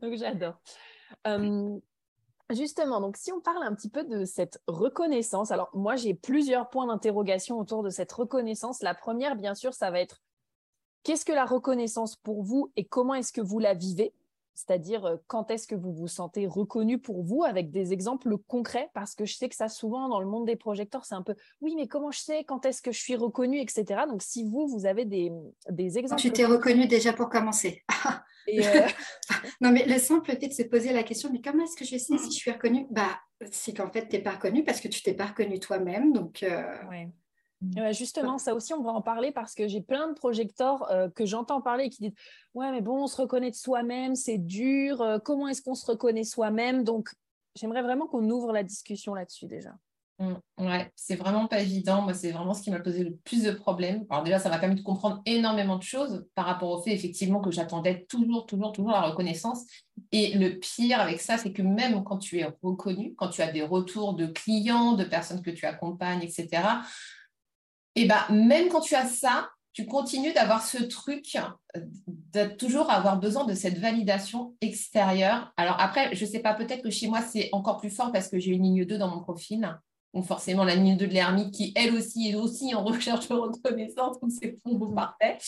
donc 0.00 0.14
j'adore. 0.14 0.60
Euh, 1.26 1.78
justement, 2.52 3.00
donc 3.00 3.16
si 3.16 3.32
on 3.32 3.40
parle 3.40 3.62
un 3.62 3.74
petit 3.74 3.88
peu 3.88 4.04
de 4.04 4.24
cette 4.24 4.60
reconnaissance, 4.66 5.50
alors 5.50 5.70
moi 5.74 5.96
j'ai 5.96 6.14
plusieurs 6.14 6.70
points 6.70 6.86
d'interrogation 6.86 7.58
autour 7.58 7.82
de 7.82 7.90
cette 7.90 8.12
reconnaissance. 8.12 8.82
La 8.82 8.94
première, 8.94 9.36
bien 9.36 9.54
sûr, 9.54 9.74
ça 9.74 9.90
va 9.90 10.00
être 10.00 10.20
qu'est-ce 11.02 11.24
que 11.24 11.32
la 11.32 11.44
reconnaissance 11.44 12.16
pour 12.16 12.42
vous 12.42 12.72
et 12.76 12.84
comment 12.84 13.14
est-ce 13.14 13.32
que 13.32 13.40
vous 13.40 13.58
la 13.58 13.74
vivez? 13.74 14.14
C'est-à-dire 14.54 15.04
euh, 15.04 15.16
quand 15.26 15.50
est-ce 15.50 15.66
que 15.66 15.74
vous 15.74 15.92
vous 15.92 16.08
sentez 16.08 16.46
reconnu 16.46 16.98
pour 16.98 17.22
vous 17.22 17.44
avec 17.44 17.70
des 17.70 17.92
exemples 17.92 18.36
concrets? 18.46 18.90
Parce 18.94 19.14
que 19.14 19.24
je 19.24 19.34
sais 19.34 19.48
que 19.48 19.54
ça, 19.54 19.68
souvent, 19.68 20.08
dans 20.08 20.20
le 20.20 20.26
monde 20.26 20.46
des 20.46 20.56
projecteurs, 20.56 21.04
c'est 21.04 21.14
un 21.14 21.22
peu 21.22 21.34
oui, 21.60 21.74
mais 21.76 21.88
comment 21.88 22.10
je 22.10 22.20
sais? 22.20 22.44
Quand 22.44 22.66
est-ce 22.66 22.82
que 22.82 22.92
je 22.92 23.00
suis 23.00 23.16
reconnu, 23.16 23.60
etc. 23.60 24.02
Donc, 24.08 24.22
si 24.22 24.44
vous, 24.44 24.66
vous 24.66 24.86
avez 24.86 25.04
des, 25.04 25.32
des 25.70 25.98
exemples. 25.98 26.20
Tu 26.20 26.32
t'es 26.32 26.44
reconnu 26.44 26.86
déjà 26.86 27.12
pour 27.12 27.28
commencer. 27.28 27.82
Euh, 28.48 28.88
non, 29.60 29.70
mais 29.70 29.86
le 29.86 29.98
simple 29.98 30.28
fait 30.28 30.48
de 30.48 30.52
se 30.52 30.64
poser 30.64 30.92
la 30.92 31.04
question 31.04 31.30
mais 31.32 31.40
comment 31.40 31.62
est-ce 31.62 31.76
que 31.76 31.84
je 31.84 31.96
sais 31.96 32.18
si 32.18 32.26
je 32.32 32.36
suis 32.36 32.50
reconnue 32.50 32.88
bah, 32.90 33.20
C'est 33.52 33.72
qu'en 33.72 33.88
fait, 33.88 34.08
tu 34.08 34.16
n'es 34.16 34.22
pas 34.22 34.32
reconnu 34.32 34.64
parce 34.64 34.80
que 34.80 34.88
tu 34.88 35.00
t'es 35.00 35.14
pas 35.14 35.26
reconnu 35.26 35.60
toi-même. 35.60 36.12
Donc. 36.12 36.42
Euh, 36.42 36.64
Mmh. 37.62 37.92
justement, 37.92 38.38
ça 38.38 38.54
aussi, 38.54 38.74
on 38.74 38.82
va 38.82 38.90
en 38.90 39.02
parler 39.02 39.30
parce 39.30 39.54
que 39.54 39.68
j'ai 39.68 39.80
plein 39.80 40.08
de 40.08 40.14
projecteurs 40.14 40.90
euh, 40.90 41.08
que 41.08 41.24
j'entends 41.24 41.60
parler 41.60 41.84
et 41.84 41.90
qui 41.90 42.02
disent 42.02 42.14
Ouais, 42.54 42.70
mais 42.72 42.80
bon, 42.80 43.04
on 43.04 43.06
se 43.06 43.20
reconnaît 43.20 43.50
de 43.50 43.56
soi-même, 43.56 44.16
c'est 44.16 44.38
dur. 44.38 45.00
Euh, 45.00 45.18
comment 45.18 45.46
est-ce 45.46 45.62
qu'on 45.62 45.76
se 45.76 45.86
reconnaît 45.86 46.24
soi-même? 46.24 46.82
Donc, 46.82 47.10
j'aimerais 47.54 47.82
vraiment 47.82 48.08
qu'on 48.08 48.28
ouvre 48.28 48.52
la 48.52 48.64
discussion 48.64 49.14
là-dessus 49.14 49.46
déjà. 49.46 49.70
Mmh, 50.18 50.34
ouais, 50.58 50.90
c'est 50.96 51.14
vraiment 51.14 51.46
pas 51.46 51.60
évident. 51.60 52.02
Moi, 52.02 52.14
c'est 52.14 52.32
vraiment 52.32 52.52
ce 52.52 52.62
qui 52.62 52.70
m'a 52.70 52.80
posé 52.80 53.04
le 53.04 53.14
plus 53.16 53.44
de 53.44 53.52
problèmes. 53.52 54.04
Alors, 54.10 54.24
déjà, 54.24 54.40
ça 54.40 54.48
m'a 54.48 54.58
permis 54.58 54.74
de 54.74 54.82
comprendre 54.82 55.22
énormément 55.24 55.76
de 55.76 55.82
choses 55.82 56.26
par 56.34 56.46
rapport 56.46 56.70
au 56.70 56.82
fait, 56.82 56.92
effectivement, 56.92 57.40
que 57.40 57.52
j'attendais 57.52 58.06
toujours, 58.08 58.46
toujours, 58.46 58.72
toujours 58.72 58.90
la 58.90 59.02
reconnaissance. 59.02 59.64
Et 60.10 60.36
le 60.36 60.58
pire 60.58 61.00
avec 61.00 61.20
ça, 61.20 61.38
c'est 61.38 61.52
que 61.52 61.62
même 61.62 62.02
quand 62.02 62.18
tu 62.18 62.38
es 62.40 62.52
reconnu, 62.62 63.14
quand 63.16 63.28
tu 63.28 63.40
as 63.40 63.52
des 63.52 63.62
retours 63.62 64.14
de 64.14 64.26
clients, 64.26 64.92
de 64.92 65.04
personnes 65.04 65.42
que 65.42 65.50
tu 65.50 65.64
accompagnes, 65.64 66.22
etc., 66.22 66.62
et 67.94 68.06
ben 68.06 68.24
même 68.30 68.68
quand 68.68 68.80
tu 68.80 68.94
as 68.94 69.06
ça, 69.06 69.48
tu 69.72 69.86
continues 69.86 70.34
d'avoir 70.34 70.64
ce 70.64 70.82
truc, 70.82 71.36
de 71.74 72.44
toujours 72.56 72.90
avoir 72.90 73.18
besoin 73.18 73.44
de 73.44 73.54
cette 73.54 73.78
validation 73.78 74.54
extérieure. 74.60 75.52
Alors 75.56 75.80
après, 75.80 76.14
je 76.14 76.24
ne 76.24 76.30
sais 76.30 76.40
pas, 76.40 76.54
peut-être 76.54 76.82
que 76.82 76.90
chez 76.90 77.08
moi, 77.08 77.22
c'est 77.22 77.48
encore 77.52 77.78
plus 77.78 77.90
fort 77.90 78.12
parce 78.12 78.28
que 78.28 78.38
j'ai 78.38 78.52
une 78.52 78.64
ligne 78.64 78.84
2 78.84 78.98
dans 78.98 79.08
mon 79.08 79.20
profil. 79.20 79.78
Donc 80.12 80.26
forcément, 80.26 80.64
la 80.64 80.74
ligne 80.74 80.98
2 80.98 81.06
de 81.06 81.12
l'ermite 81.12 81.54
qui, 81.54 81.72
elle 81.74 81.94
aussi, 81.94 82.28
est 82.28 82.34
aussi 82.34 82.74
en 82.74 82.84
recherche 82.84 83.28
de 83.28 83.34
reconnaissance. 83.34 84.20
Donc 84.20 84.30
c'est 84.30 84.58
bon, 84.64 84.92
parfait. 84.94 85.38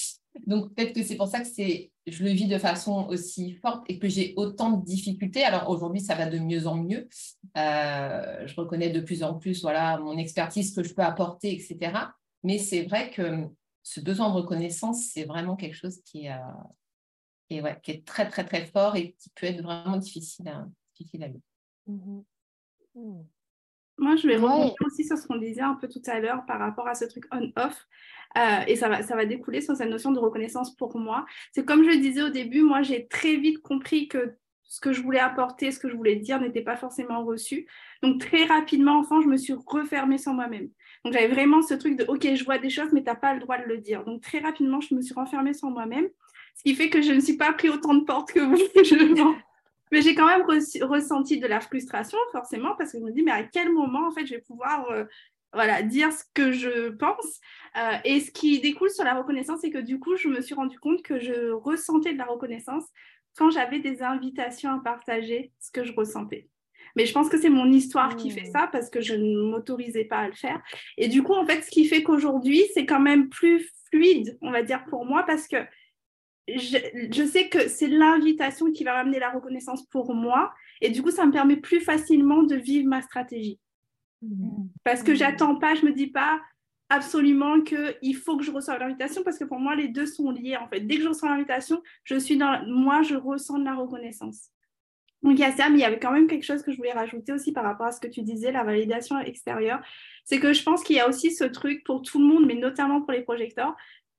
Donc 0.47 0.75
peut-être 0.75 0.95
que 0.95 1.03
c'est 1.03 1.17
pour 1.17 1.29
ça 1.29 1.41
que 1.41 1.47
c'est, 1.47 1.93
je 2.07 2.25
le 2.25 2.31
vis 2.31 2.49
de 2.49 2.59
façon 2.59 3.07
aussi 3.11 3.53
forte 3.57 3.85
et 3.89 3.99
que 3.99 4.09
j'ai 4.09 4.33
autant 4.37 4.71
de 4.71 4.85
difficultés. 4.85 5.45
Alors 5.45 5.69
aujourd'hui, 5.69 6.01
ça 6.01 6.15
va 6.15 6.27
de 6.27 6.39
mieux 6.39 6.67
en 6.67 6.77
mieux. 6.77 7.09
Euh, 7.59 8.47
je 8.47 8.55
reconnais 8.57 8.89
de 8.89 9.01
plus 9.01 9.23
en 9.23 9.35
plus 9.35 9.61
voilà, 9.61 9.99
mon 9.99 10.17
expertise 10.17 10.75
que 10.75 10.83
je 10.83 10.95
peux 10.95 11.03
apporter, 11.03 11.53
etc. 11.53 11.93
Mais 12.45 12.59
c'est 12.59 12.85
vrai 12.85 13.11
que 13.11 13.49
ce 13.83 14.01
besoin 14.01 14.29
de 14.29 14.35
reconnaissance, 14.35 15.11
c'est 15.13 15.25
vraiment 15.25 15.57
quelque 15.57 15.75
chose 15.75 16.01
qui, 16.05 16.29
euh, 16.29 16.37
est, 17.51 17.81
qui 17.83 17.91
est 17.91 18.07
très, 18.07 18.29
très, 18.29 18.45
très 18.45 18.67
fort 18.67 18.97
et 18.97 19.13
qui 19.19 19.31
peut 19.31 19.47
être 19.47 19.63
vraiment 19.63 19.97
difficile 19.97 20.49
à, 20.49 20.67
difficile 20.97 21.25
à 21.25 21.29
vivre. 21.29 21.43
Mmh 21.87 22.21
mmh. 22.95 23.23
Moi, 23.97 24.17
je 24.17 24.27
vais 24.27 24.37
revenir 24.37 24.75
aussi 24.85 25.05
sur 25.05 25.17
ce 25.17 25.27
qu'on 25.27 25.37
disait 25.37 25.61
un 25.61 25.75
peu 25.75 25.89
tout 25.89 26.03
à 26.07 26.19
l'heure 26.19 26.45
par 26.47 26.59
rapport 26.59 26.89
à 26.89 26.95
ce 26.95 27.05
truc 27.05 27.25
on-off. 27.31 27.87
Euh, 28.37 28.65
et 28.67 28.75
ça 28.75 28.89
va, 28.89 29.03
ça 29.03 29.15
va 29.15 29.25
découler 29.25 29.61
sur 29.61 29.77
cette 29.77 29.89
notion 29.89 30.11
de 30.11 30.19
reconnaissance 30.19 30.75
pour 30.75 30.99
moi. 30.99 31.25
C'est 31.53 31.65
comme 31.65 31.85
je 31.85 31.91
le 31.91 31.99
disais 31.99 32.23
au 32.23 32.31
début, 32.31 32.63
moi, 32.63 32.83
j'ai 32.83 33.07
très 33.07 33.37
vite 33.37 33.63
compris 33.63 34.09
que 34.09 34.37
ce 34.65 34.81
que 34.81 34.93
je 34.93 35.01
voulais 35.01 35.21
apporter, 35.21 35.71
ce 35.71 35.79
que 35.79 35.89
je 35.89 35.95
voulais 35.95 36.17
dire 36.17 36.41
n'était 36.41 36.63
pas 36.63 36.77
forcément 36.77 37.25
reçu. 37.25 37.69
Donc, 38.03 38.21
très 38.21 38.47
rapidement, 38.47 38.99
enfin, 38.99 39.21
je 39.23 39.29
me 39.29 39.37
suis 39.37 39.55
refermée 39.67 40.19
sur 40.19 40.33
moi-même. 40.33 40.69
Donc 41.05 41.13
j'avais 41.13 41.29
vraiment 41.29 41.61
ce 41.61 41.75
truc 41.75 41.97
de 41.97 42.05
OK, 42.09 42.27
je 42.35 42.45
vois 42.45 42.59
des 42.59 42.71
choses, 42.71 42.91
mais 42.93 43.03
tu 43.03 43.07
n'as 43.07 43.15
pas 43.15 43.35
le 43.35 43.41
droit 43.41 43.59
de 43.59 43.65
le 43.65 43.79
dire. 43.79 44.05
Donc 44.05 44.23
très 44.23 44.39
rapidement, 44.39 44.81
je 44.81 44.95
me 44.95 45.03
suis 45.03 45.15
renfermée 45.15 45.53
sur 45.53 45.69
moi-même, 45.69 46.09
ce 46.57 46.63
qui 46.63 46.75
fait 46.75 46.89
que 46.89 47.03
je 47.03 47.13
ne 47.13 47.21
suis 47.21 47.37
pas 47.37 47.53
pris 47.53 47.69
autant 47.69 47.95
de 47.95 48.05
portes 48.05 48.33
que 48.33 48.41
vous. 48.41 49.35
mais 49.93 50.03
j'ai 50.03 50.15
quand 50.15 50.27
même 50.27 50.43
ressenti 50.43 51.39
de 51.39 51.47
la 51.47 51.61
frustration, 51.61 52.19
forcément, 52.33 52.75
parce 52.77 52.93
que 52.93 52.99
je 52.99 53.05
me 53.05 53.13
dis, 53.13 53.23
mais 53.23 53.33
à 53.33 53.43
quel 53.45 53.73
moment, 53.73 54.09
en 54.09 54.11
fait, 54.13 54.27
je 54.27 54.35
vais 54.35 54.41
pouvoir 54.41 54.91
euh, 54.91 55.05
voilà, 55.53 55.83
dire 55.83 56.13
ce 56.13 56.25
que 56.35 56.53
je 56.53 56.89
pense? 56.91 57.41
Euh, 57.77 57.99
Et 58.05 58.21
ce 58.21 58.31
qui 58.31 58.61
découle 58.61 58.91
sur 58.91 59.05
la 59.05 59.15
reconnaissance, 59.15 59.61
c'est 59.61 59.71
que 59.71 59.79
du 59.79 59.99
coup, 59.99 60.17
je 60.17 60.29
me 60.29 60.41
suis 60.41 60.55
rendu 60.55 60.79
compte 60.79 61.03
que 61.03 61.19
je 61.19 61.51
ressentais 61.53 62.13
de 62.13 62.19
la 62.19 62.25
reconnaissance 62.25 62.85
quand 63.37 63.51
j'avais 63.51 63.81
des 63.81 64.03
invitations 64.03 64.71
à 64.71 64.81
partager 64.83 65.53
ce 65.61 65.71
que 65.71 65.85
je 65.85 65.93
ressentais. 65.93 66.49
Mais 66.97 67.07
je 67.07 67.13
pense 67.13 67.29
que 67.29 67.41
c'est 67.41 67.51
mon 67.51 67.71
histoire 67.71 68.17
qui 68.17 68.31
fait 68.31 68.49
mmh. 68.49 68.53
ça 68.53 68.69
parce 68.71 68.91
que 68.91 69.01
je 69.01 69.15
ne 69.15 69.51
m'autorisais 69.51 70.05
pas 70.05 70.19
à 70.19 70.29
le 70.29 70.35
faire. 70.35 70.63
Et 70.97 71.09
du 71.09 71.23
coup, 71.23 71.35
en 71.35 71.45
fait, 71.45 71.63
ce 71.63 71.71
qui 71.71 71.87
fait 71.87 72.03
qu'aujourd'hui, 72.03 72.63
c'est 72.73 72.87
quand 72.87 73.01
même 73.01 73.29
plus 73.29 73.69
fluide, 73.91 74.39
on 74.43 74.51
va 74.51 74.63
dire, 74.63 74.85
pour 74.87 75.05
moi 75.05 75.25
parce 75.25 75.49
que 75.49 75.57
je, 76.49 77.25
sais 77.27 77.49
que 77.49 77.69
c'est 77.69 77.89
l'invitation 77.89 78.71
qui 78.71 78.85
va 78.85 78.95
ramener 78.95 79.19
la 79.19 79.31
reconnaissance 79.31 79.87
pour 79.87 80.15
moi. 80.15 80.53
Et 80.81 80.91
du 80.91 81.03
coup, 81.03 81.11
ça 81.11 81.27
me 81.27 81.33
permet 81.33 81.57
plus 81.57 81.81
facilement 81.81 82.43
de 82.43 82.55
vivre 82.55 82.87
ma 82.87 83.03
stratégie. 83.03 83.59
Mmh. 84.23 84.67
Parce 84.85 85.03
que 85.03 85.13
mmh. 85.13 85.17
j'attends 85.17 85.57
pas, 85.57 85.75
je 85.75 85.85
me 85.85 85.93
dis 85.93 86.09
pas 86.09 86.41
absolument 86.91 87.63
qu'il 87.63 88.15
faut 88.15 88.37
que 88.37 88.45
je 88.45 88.51
reçoive 88.51 88.79
l'invitation 88.79 89.23
parce 89.25 89.39
que 89.39 89.45
pour 89.45 89.59
moi, 89.59 89.75
les 89.75 89.89
deux 89.89 90.07
sont 90.07 90.31
liés. 90.31 90.57
En 90.57 90.69
fait, 90.69 90.81
dès 90.81 90.97
que 90.97 91.03
je 91.03 91.09
reçois 91.09 91.31
l'invitation, 91.31 91.83
je 92.05 92.17
suis 92.19 92.37
dans, 92.37 92.65
moi, 92.67 93.03
je 93.03 93.17
ressens 93.17 93.59
de 93.59 93.65
la 93.65 93.75
reconnaissance. 93.75 94.51
Donc 95.25 95.39
il 95.39 95.41
y 95.41 95.45
a 95.45 95.57
ça, 95.57 95.71
mais 95.71 95.79
il 95.79 95.81
y 95.81 95.85
avait 95.85 95.99
quand 95.99 96.13
même 96.13 96.27
quelque 96.27 96.45
chose 96.45 96.63
que 96.63 96.71
je 96.71 96.77
voulais 96.77 96.93
rajouter 96.93 97.33
aussi 97.33 97.51
par 97.51 97.65
rapport 97.65 97.87
à 97.87 97.93
ce 97.93 98.01
que 98.01 98.07
tu 98.07 98.21
disais, 98.21 98.53
la 98.53 98.63
validation 98.63 99.19
extérieure. 99.19 99.81
C'est 100.25 100.39
que 100.39 100.53
je 100.53 100.63
pense 100.63 100.85
qu'il 100.85 100.97
y 100.97 101.01
a 101.01 101.09
aussi 101.09 101.35
ce 101.35 101.45
truc 101.45 101.83
pour 101.83 102.03
tout 102.03 102.19
le 102.19 102.27
monde, 102.27 102.45
mais 102.47 102.55
notamment 102.55 103.01
pour 103.01 103.13
les 103.13 103.23
projecteurs, 103.23 103.75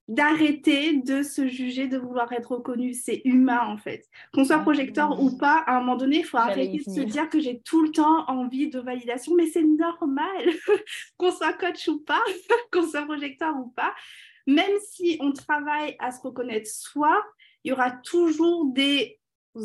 d'arrêter 0.08 0.98
de 0.98 1.22
se 1.22 1.48
juger, 1.48 1.88
de 1.88 2.00
vouloir 2.00 2.32
être 2.34 2.54
reconnu. 2.54 2.94
C'est 2.94 3.22
humain 3.24 3.62
en 3.68 3.78
fait. 3.78 4.08
Qu'on 4.34 4.46
soit 4.46 4.58
projecteur 4.60 5.22
ou 5.22 5.38
pas, 5.38 5.64
à 5.68 5.78
un 5.78 5.80
moment 5.82 5.96
donné, 5.96 6.18
il 6.18 6.26
faut 6.26 6.38
arrêter 6.38 6.80
de 6.86 6.92
se 6.92 7.02
dire 7.02 7.30
que 7.30 7.40
j'ai 7.40 7.62
tout 7.62 7.84
le 7.84 7.92
temps 7.92 8.26
envie 8.28 8.70
de 8.70 8.80
validation, 8.80 9.36
mais 9.36 9.46
c'est 9.46 9.64
normal. 9.64 10.50
qu'on 11.18 11.32
soit 11.32 11.54
coach 11.54 11.88
ou 11.88 12.00
pas, 12.00 12.22
qu'on 12.72 12.88
soit 12.88 13.04
projecteur 13.04 13.56
ou 13.58 13.68
pas, 13.70 13.94
même 14.48 14.78
si 14.92 15.18
on 15.20 15.32
travaille 15.32 15.96
à 16.00 16.12
se 16.12 16.22
reconnaître 16.22 16.68
soi, 16.68 17.24
il 17.64 17.70
y 17.70 17.74
aura 17.74 17.92
toujours 17.92 18.66
des 18.74 19.20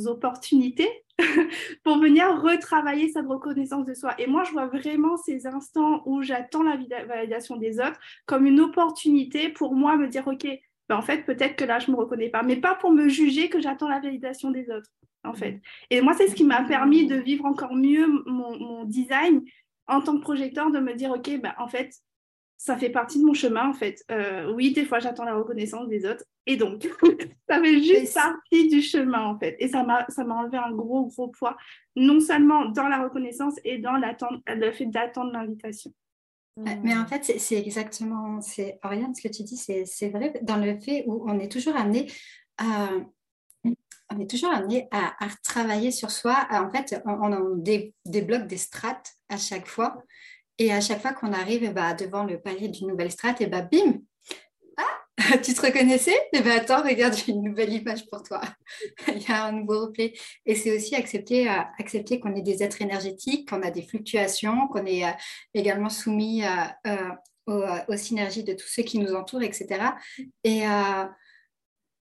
opportunités 0.06 0.90
pour 1.84 1.98
venir 1.98 2.40
retravailler 2.42 3.10
cette 3.10 3.26
reconnaissance 3.26 3.84
de 3.86 3.94
soi. 3.94 4.14
Et 4.18 4.26
moi, 4.26 4.44
je 4.44 4.52
vois 4.52 4.66
vraiment 4.66 5.16
ces 5.16 5.46
instants 5.46 6.02
où 6.06 6.22
j'attends 6.22 6.62
la 6.62 6.76
validation 7.04 7.56
des 7.56 7.80
autres 7.80 7.98
comme 8.26 8.46
une 8.46 8.60
opportunité 8.60 9.48
pour 9.48 9.74
moi 9.74 9.96
me 9.96 10.08
dire, 10.08 10.26
OK, 10.26 10.46
ben 10.88 10.96
en 10.96 11.02
fait, 11.02 11.24
peut-être 11.24 11.56
que 11.56 11.64
là, 11.64 11.78
je 11.78 11.90
ne 11.90 11.96
me 11.96 12.00
reconnais 12.00 12.30
pas, 12.30 12.42
mais 12.42 12.56
pas 12.56 12.74
pour 12.74 12.90
me 12.90 13.08
juger 13.08 13.48
que 13.48 13.60
j'attends 13.60 13.88
la 13.88 14.00
validation 14.00 14.50
des 14.50 14.68
autres, 14.70 14.90
en 15.24 15.34
fait. 15.34 15.60
Et 15.90 16.00
moi, 16.00 16.14
c'est 16.14 16.28
ce 16.28 16.34
qui 16.34 16.44
m'a 16.44 16.64
permis 16.64 17.06
de 17.06 17.16
vivre 17.16 17.44
encore 17.44 17.74
mieux 17.74 18.06
mon, 18.26 18.58
mon, 18.58 18.84
design 18.84 19.42
en 19.86 20.00
tant 20.00 20.16
que 20.16 20.22
projecteur, 20.22 20.70
de 20.70 20.80
me 20.80 20.94
dire, 20.94 21.10
OK, 21.10 21.30
ben, 21.40 21.54
en 21.58 21.68
fait, 21.68 21.94
ça 22.60 22.76
fait 22.76 22.90
partie 22.90 23.18
de 23.18 23.24
mon 23.24 23.32
chemin 23.32 23.70
en 23.70 23.72
fait. 23.72 24.04
Euh, 24.10 24.52
oui, 24.52 24.74
des 24.74 24.84
fois 24.84 24.98
j'attends 24.98 25.24
la 25.24 25.34
reconnaissance 25.34 25.88
des 25.88 26.04
autres 26.04 26.24
et 26.44 26.58
donc 26.58 26.86
ça 27.48 27.58
fait 27.58 27.82
juste 27.82 28.12
partie 28.12 28.68
du 28.68 28.82
chemin 28.82 29.24
en 29.28 29.38
fait. 29.38 29.56
Et 29.60 29.68
ça 29.68 29.82
m'a 29.82 30.04
ça 30.10 30.24
m'a 30.24 30.34
enlevé 30.34 30.58
un 30.58 30.70
gros 30.70 31.06
gros 31.06 31.28
poids, 31.28 31.56
non 31.96 32.20
seulement 32.20 32.66
dans 32.66 32.86
la 32.86 33.02
reconnaissance 33.02 33.54
et 33.64 33.78
dans 33.78 33.94
l'attente, 33.94 34.42
le 34.46 34.72
fait 34.72 34.84
d'attendre 34.84 35.32
l'invitation. 35.32 35.90
Mais 36.56 36.94
en 36.94 37.06
fait, 37.06 37.24
c'est 37.38 37.56
exactement, 37.56 38.42
c'est 38.42 38.78
Oriane, 38.84 39.14
ce 39.14 39.22
que 39.22 39.32
tu 39.32 39.42
dis, 39.42 39.56
c'est 39.56 40.10
vrai 40.10 40.34
dans 40.42 40.58
le 40.58 40.78
fait 40.78 41.04
où 41.06 41.24
on 41.26 41.38
est 41.38 41.50
toujours 41.50 41.76
amené 41.76 42.12
à, 42.58 42.90
on 43.64 44.20
est 44.20 44.28
toujours 44.28 44.50
amené 44.50 44.86
à, 44.90 45.14
travailler 45.42 45.92
sur 45.92 46.10
soi. 46.10 46.46
En 46.50 46.68
fait, 46.68 47.00
on, 47.06 47.32
on 47.32 47.64
débloque 48.04 48.46
des 48.48 48.58
strates 48.58 49.14
à 49.30 49.38
chaque 49.38 49.66
fois. 49.66 50.02
Et 50.60 50.70
à 50.72 50.82
chaque 50.82 51.00
fois 51.00 51.14
qu'on 51.14 51.32
arrive 51.32 51.72
bah, 51.72 51.94
devant 51.94 52.22
le 52.22 52.38
palier 52.38 52.68
d'une 52.68 52.88
nouvelle 52.88 53.10
strate, 53.10 53.40
et 53.40 53.46
bah, 53.46 53.62
bim 53.62 54.02
Ah, 54.76 55.38
tu 55.42 55.54
te 55.54 55.62
reconnaissais? 55.62 56.14
Eh 56.34 56.42
bien 56.42 56.58
attends, 56.58 56.82
regarde, 56.82 57.14
j'ai 57.14 57.32
une 57.32 57.42
nouvelle 57.42 57.72
image 57.72 58.06
pour 58.10 58.22
toi. 58.22 58.42
Il 59.08 59.22
y 59.22 59.32
a 59.32 59.46
un 59.46 59.52
nouveau 59.52 59.86
replay. 59.86 60.12
Et 60.44 60.54
c'est 60.54 60.76
aussi 60.76 60.94
accepter, 60.94 61.48
euh, 61.48 61.62
accepter 61.78 62.20
qu'on 62.20 62.34
est 62.34 62.42
des 62.42 62.62
êtres 62.62 62.82
énergétiques, 62.82 63.48
qu'on 63.48 63.62
a 63.62 63.70
des 63.70 63.80
fluctuations, 63.80 64.68
qu'on 64.68 64.84
est 64.84 65.06
euh, 65.06 65.12
également 65.54 65.88
soumis 65.88 66.42
euh, 66.44 67.08
aux, 67.88 67.96
synergies 67.96 68.44
de 68.44 68.52
tous 68.52 68.68
ceux 68.68 68.82
qui 68.82 68.98
nous 68.98 69.14
entourent, 69.14 69.42
etc. 69.42 69.94
Et 70.44 70.60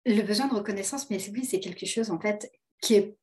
le 0.06 0.22
besoin 0.22 0.48
de 0.48 0.54
reconnaissance, 0.54 1.08
mais 1.10 1.16
oui, 1.30 1.44
c'est 1.44 1.60
quelque 1.60 1.86
chose 1.86 2.10
en 2.10 2.20
fait 2.20 2.52
qui 2.80 2.94
est 2.94 3.16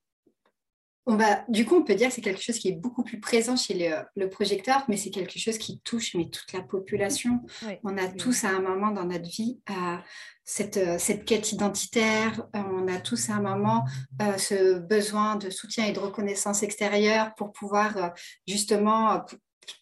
on 1.08 1.16
va, 1.16 1.44
du 1.48 1.66
coup, 1.66 1.76
on 1.76 1.84
peut 1.84 1.96
dire 1.96 2.10
que 2.10 2.14
c'est 2.14 2.22
quelque 2.22 2.42
chose 2.42 2.60
qui 2.60 2.70
est 2.70 2.76
beaucoup 2.76 3.04
plus 3.04 3.20
présent 3.20 3.56
chez 3.56 3.92
le, 4.16 4.30
projecteur, 4.30 4.86
mais 4.88 4.98
c'est 4.98 5.10
quelque 5.10 5.40
chose 5.40 5.58
qui 5.58 5.80
touche 5.80 6.14
mais 6.16 6.30
toute 6.30 6.54
la 6.54 6.62
population. 6.62 7.42
On 7.84 7.98
a 7.98 8.08
tous 8.08 8.44
à 8.44 8.50
un 8.50 8.62
moment 8.62 8.92
dans 8.92 9.06
notre 9.06 9.28
vie 9.28 9.60
euh, 9.70 9.98
cette, 10.44 10.78
euh, 10.78 10.98
cette, 11.00 11.26
quête 11.26 11.52
identitaire, 11.52 12.46
euh, 12.56 12.60
on 12.60 12.88
a 12.88 13.00
tous 13.00 13.30
à 13.30 13.36
un 13.36 13.42
moment 13.42 13.86
ce 14.38 14.78
besoin 14.80 15.38
de 15.38 15.50
soutien 15.50 15.86
et 15.86 15.92
de 15.92 16.00
reconnaissance 16.00 16.62
extérieure 16.62 17.34
pour 17.36 17.52
pouvoir 17.52 18.14
justement 18.48 19.26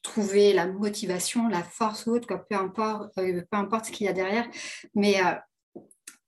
trouver 0.03 0.53
la 0.53 0.67
motivation, 0.67 1.49
la 1.49 1.63
force 1.63 2.05
ou 2.05 2.11
autre, 2.11 2.27
peu, 2.49 2.55
importe, 2.55 3.13
peu 3.15 3.45
importe 3.51 3.85
ce 3.85 3.91
qu'il 3.91 4.05
y 4.05 4.09
a 4.09 4.13
derrière. 4.13 4.47
Mais 4.95 5.15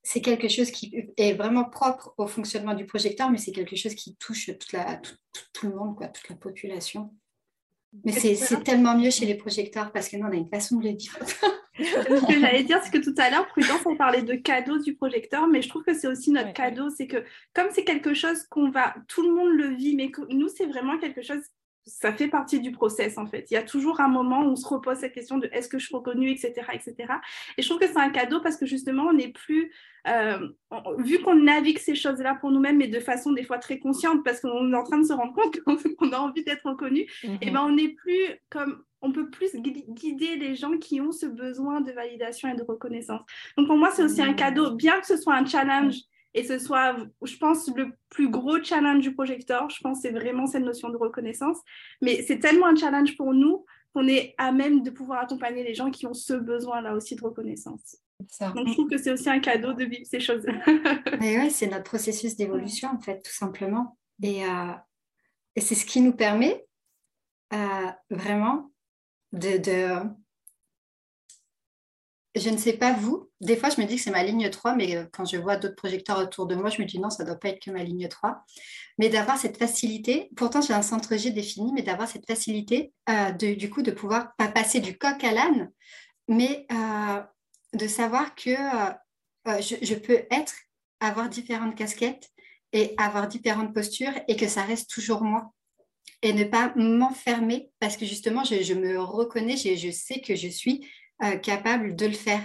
c'est 0.02 0.20
quelque 0.20 0.48
chose 0.48 0.70
qui 0.70 1.06
est 1.16 1.32
vraiment 1.34 1.64
propre 1.64 2.12
au 2.18 2.26
fonctionnement 2.26 2.74
du 2.74 2.86
projecteur, 2.86 3.30
mais 3.30 3.38
c'est 3.38 3.52
quelque 3.52 3.76
chose 3.76 3.94
qui 3.94 4.16
touche 4.16 4.46
toute 4.46 4.72
la, 4.72 5.00
tout, 5.52 5.68
le 5.68 5.74
monde, 5.74 5.96
quoi, 5.96 6.08
toute 6.08 6.28
la 6.28 6.36
population. 6.36 7.14
Mais 8.04 8.12
c'est 8.12 8.64
tellement 8.64 8.96
mieux 8.96 9.10
chez 9.10 9.26
les 9.26 9.34
projecteurs 9.34 9.92
parce 9.92 10.08
que 10.08 10.16
nous, 10.16 10.26
on 10.26 10.32
a 10.32 10.36
une 10.36 10.48
façon 10.48 10.78
de 10.78 10.88
le 10.88 10.96
vivre. 10.96 11.18
Ce 11.78 12.26
que 12.26 12.40
j'allais 12.40 12.64
dire, 12.64 12.80
c'est 12.82 12.90
que 12.90 13.02
tout 13.02 13.14
à 13.16 13.30
l'heure, 13.30 13.46
Prudence, 13.48 13.80
on 13.86 13.96
parlait 13.96 14.22
de 14.22 14.34
cadeau 14.34 14.78
du 14.78 14.94
projecteur, 14.94 15.46
mais 15.46 15.62
je 15.62 15.68
trouve 15.68 15.84
que 15.84 15.94
c'est 15.94 16.06
aussi 16.06 16.30
notre 16.30 16.52
cadeau. 16.52 16.90
C'est 16.90 17.06
que 17.06 17.24
comme 17.54 17.68
c'est 17.70 17.84
quelque 17.84 18.12
chose 18.12 18.42
qu'on 18.50 18.70
va, 18.70 18.94
tout 19.08 19.22
le 19.22 19.34
monde 19.34 19.52
le 19.52 19.74
vit, 19.74 19.94
mais 19.94 20.10
que 20.10 20.22
nous, 20.30 20.48
c'est 20.48 20.66
vraiment 20.66 20.98
quelque 20.98 21.22
chose 21.22 21.42
ça 21.84 22.12
fait 22.12 22.28
partie 22.28 22.60
du 22.60 22.70
process 22.70 23.18
en 23.18 23.26
fait. 23.26 23.50
Il 23.50 23.54
y 23.54 23.56
a 23.56 23.62
toujours 23.62 24.00
un 24.00 24.08
moment 24.08 24.42
où 24.42 24.50
on 24.50 24.56
se 24.56 24.66
repose 24.66 24.98
cette 24.98 25.12
question 25.12 25.38
de 25.38 25.48
est-ce 25.52 25.68
que 25.68 25.78
je 25.78 25.86
suis 25.86 25.96
reconnue, 25.96 26.30
etc., 26.30 26.52
etc. 26.72 27.14
Et 27.58 27.62
je 27.62 27.68
trouve 27.68 27.80
que 27.80 27.86
c'est 27.86 27.98
un 27.98 28.10
cadeau 28.10 28.40
parce 28.40 28.56
que 28.56 28.66
justement, 28.66 29.04
on 29.04 29.12
n'est 29.12 29.32
plus, 29.32 29.72
euh, 30.06 30.48
vu 30.98 31.18
qu'on 31.20 31.34
navigue 31.34 31.78
ces 31.78 31.94
choses-là 31.94 32.36
pour 32.40 32.50
nous-mêmes, 32.50 32.78
mais 32.78 32.88
de 32.88 33.00
façon 33.00 33.32
des 33.32 33.42
fois 33.42 33.58
très 33.58 33.78
consciente, 33.78 34.24
parce 34.24 34.40
qu'on 34.40 34.72
est 34.72 34.76
en 34.76 34.84
train 34.84 34.98
de 34.98 35.06
se 35.06 35.12
rendre 35.12 35.34
compte 35.34 35.60
qu'on 35.60 35.76
a 36.12 36.18
envie 36.18 36.44
d'être 36.44 36.68
reconnu, 36.68 37.00
et 37.00 37.08
eh 37.40 37.46
mhm. 37.46 37.52
ben 37.52 37.62
on 37.62 37.72
n'est 37.72 37.90
plus 37.90 38.26
comme 38.48 38.84
on 39.04 39.10
peut 39.10 39.28
plus 39.30 39.56
guider 39.56 40.36
les 40.36 40.54
gens 40.54 40.78
qui 40.78 41.00
ont 41.00 41.10
ce 41.10 41.26
besoin 41.26 41.80
de 41.80 41.90
validation 41.90 42.48
et 42.48 42.54
de 42.54 42.62
reconnaissance. 42.62 43.22
Donc 43.56 43.66
pour 43.66 43.76
moi, 43.76 43.90
c'est 43.90 44.04
aussi 44.04 44.22
un 44.22 44.30
mhm. 44.30 44.36
cadeau, 44.36 44.70
bien 44.70 45.00
que 45.00 45.06
ce 45.06 45.16
soit 45.16 45.34
un 45.34 45.44
challenge 45.44 45.96
et 46.34 46.44
ce 46.44 46.58
soit, 46.58 46.96
je 47.22 47.36
pense, 47.36 47.68
le 47.76 47.92
plus 48.08 48.30
gros 48.30 48.62
challenge 48.62 49.00
du 49.00 49.14
projecteur. 49.14 49.68
Je 49.68 49.80
pense 49.82 49.98
que 49.98 50.08
c'est 50.08 50.14
vraiment 50.14 50.46
cette 50.46 50.64
notion 50.64 50.88
de 50.88 50.96
reconnaissance. 50.96 51.58
Mais 52.00 52.22
c'est 52.22 52.38
tellement 52.38 52.66
un 52.66 52.76
challenge 52.76 53.16
pour 53.16 53.34
nous 53.34 53.66
qu'on 53.94 54.08
est 54.08 54.34
à 54.38 54.52
même 54.52 54.82
de 54.82 54.90
pouvoir 54.90 55.20
accompagner 55.20 55.62
les 55.62 55.74
gens 55.74 55.90
qui 55.90 56.06
ont 56.06 56.14
ce 56.14 56.32
besoin-là 56.32 56.94
aussi 56.94 57.16
de 57.16 57.22
reconnaissance. 57.22 57.98
Donc, 58.40 58.68
je 58.68 58.72
trouve 58.72 58.88
que 58.88 58.98
c'est 58.98 59.10
aussi 59.10 59.28
un 59.28 59.40
cadeau 59.40 59.72
de 59.72 59.84
vivre 59.84 60.06
ces 60.06 60.20
choses. 60.20 60.46
Mais 61.20 61.38
oui, 61.38 61.50
c'est 61.50 61.66
notre 61.66 61.84
processus 61.84 62.36
d'évolution, 62.36 62.88
en 62.88 63.00
fait, 63.00 63.20
tout 63.20 63.32
simplement. 63.32 63.98
Et, 64.22 64.44
euh, 64.44 64.72
et 65.56 65.60
c'est 65.60 65.74
ce 65.74 65.84
qui 65.84 66.00
nous 66.00 66.12
permet 66.12 66.64
euh, 67.52 67.90
vraiment 68.10 68.72
de, 69.32 69.58
de, 69.58 70.08
je 72.34 72.48
ne 72.48 72.56
sais 72.56 72.72
pas 72.72 72.92
vous. 72.92 73.30
Des 73.40 73.56
fois, 73.56 73.68
je 73.68 73.80
me 73.80 73.86
dis 73.86 73.96
que 73.96 74.02
c'est 74.02 74.10
ma 74.10 74.22
ligne 74.22 74.48
3, 74.48 74.74
mais 74.74 74.96
euh, 74.96 75.04
quand 75.12 75.24
je 75.24 75.36
vois 75.36 75.56
d'autres 75.56 75.76
projecteurs 75.76 76.18
autour 76.18 76.46
de 76.46 76.54
moi, 76.54 76.70
je 76.70 76.80
me 76.80 76.86
dis 76.86 76.98
non, 76.98 77.10
ça 77.10 77.24
ne 77.24 77.28
doit 77.28 77.38
pas 77.38 77.48
être 77.48 77.62
que 77.62 77.70
ma 77.70 77.82
ligne 77.82 78.08
3. 78.08 78.42
Mais 78.98 79.10
d'avoir 79.10 79.36
cette 79.38 79.58
facilité, 79.58 80.30
pourtant 80.36 80.60
j'ai 80.62 80.72
un 80.72 80.82
centre 80.82 81.16
G 81.16 81.30
défini, 81.30 81.72
mais 81.72 81.82
d'avoir 81.82 82.08
cette 82.08 82.26
facilité 82.26 82.92
euh, 83.10 83.32
de, 83.32 83.54
du 83.54 83.68
coup 83.68 83.82
de 83.82 83.90
pouvoir 83.90 84.34
pas 84.36 84.48
passer 84.48 84.80
du 84.80 84.96
coq 84.96 85.22
à 85.24 85.32
l'âne, 85.32 85.70
mais 86.28 86.66
euh, 86.72 87.20
de 87.74 87.86
savoir 87.86 88.34
que 88.34 88.54
je, 89.46 89.94
peux 89.94 90.22
être, 90.30 90.54
avoir 91.00 91.28
différentes 91.28 91.74
casquettes 91.74 92.30
et 92.72 92.94
avoir 92.96 93.28
différentes 93.28 93.74
postures 93.74 94.12
et 94.28 94.36
que 94.36 94.48
ça 94.48 94.62
reste 94.62 94.88
toujours 94.88 95.22
moi. 95.22 95.52
Et 96.22 96.32
ne 96.32 96.44
pas 96.44 96.72
m'enfermer 96.76 97.70
parce 97.80 97.96
que 97.96 98.06
justement, 98.06 98.44
je, 98.44 98.74
me 98.74 99.00
reconnais, 99.00 99.56
je 99.56 99.90
sais 99.90 100.20
que 100.20 100.36
je 100.36 100.48
suis 100.48 100.86
euh, 101.22 101.36
capable 101.36 101.94
de 101.94 102.06
le 102.06 102.12
faire. 102.12 102.42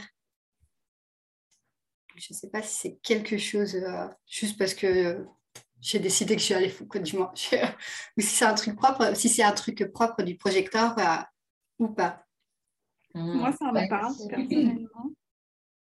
Je 2.15 2.27
ne 2.31 2.35
sais 2.35 2.49
pas 2.49 2.61
si 2.61 2.75
c'est 2.75 2.99
quelque 3.03 3.37
chose 3.37 3.75
euh, 3.75 4.07
juste 4.27 4.57
parce 4.57 4.73
que 4.73 5.25
j'ai 5.79 5.99
décidé 5.99 6.35
que 6.35 6.41
je 6.41 6.45
suis 6.45 6.53
allée 6.53 6.69
fou, 6.69 6.87
du 6.99 7.17
moins, 7.17 7.31
ou 8.17 8.21
si 8.21 8.27
c'est 8.27 8.45
un 8.45 8.55
truc 8.55 8.75
propre, 8.75 9.15
si 9.15 9.29
c'est 9.29 9.43
un 9.43 9.51
truc 9.51 9.91
propre 9.93 10.23
du 10.23 10.35
projecteur 10.35 10.97
euh, 10.97 11.21
ou 11.79 11.89
pas. 11.89 12.23
Mmh. 13.13 13.33
Moi, 13.33 13.51
ça 13.51 13.71
me 13.71 13.89
parle 13.89 14.13
personnellement. 14.29 15.11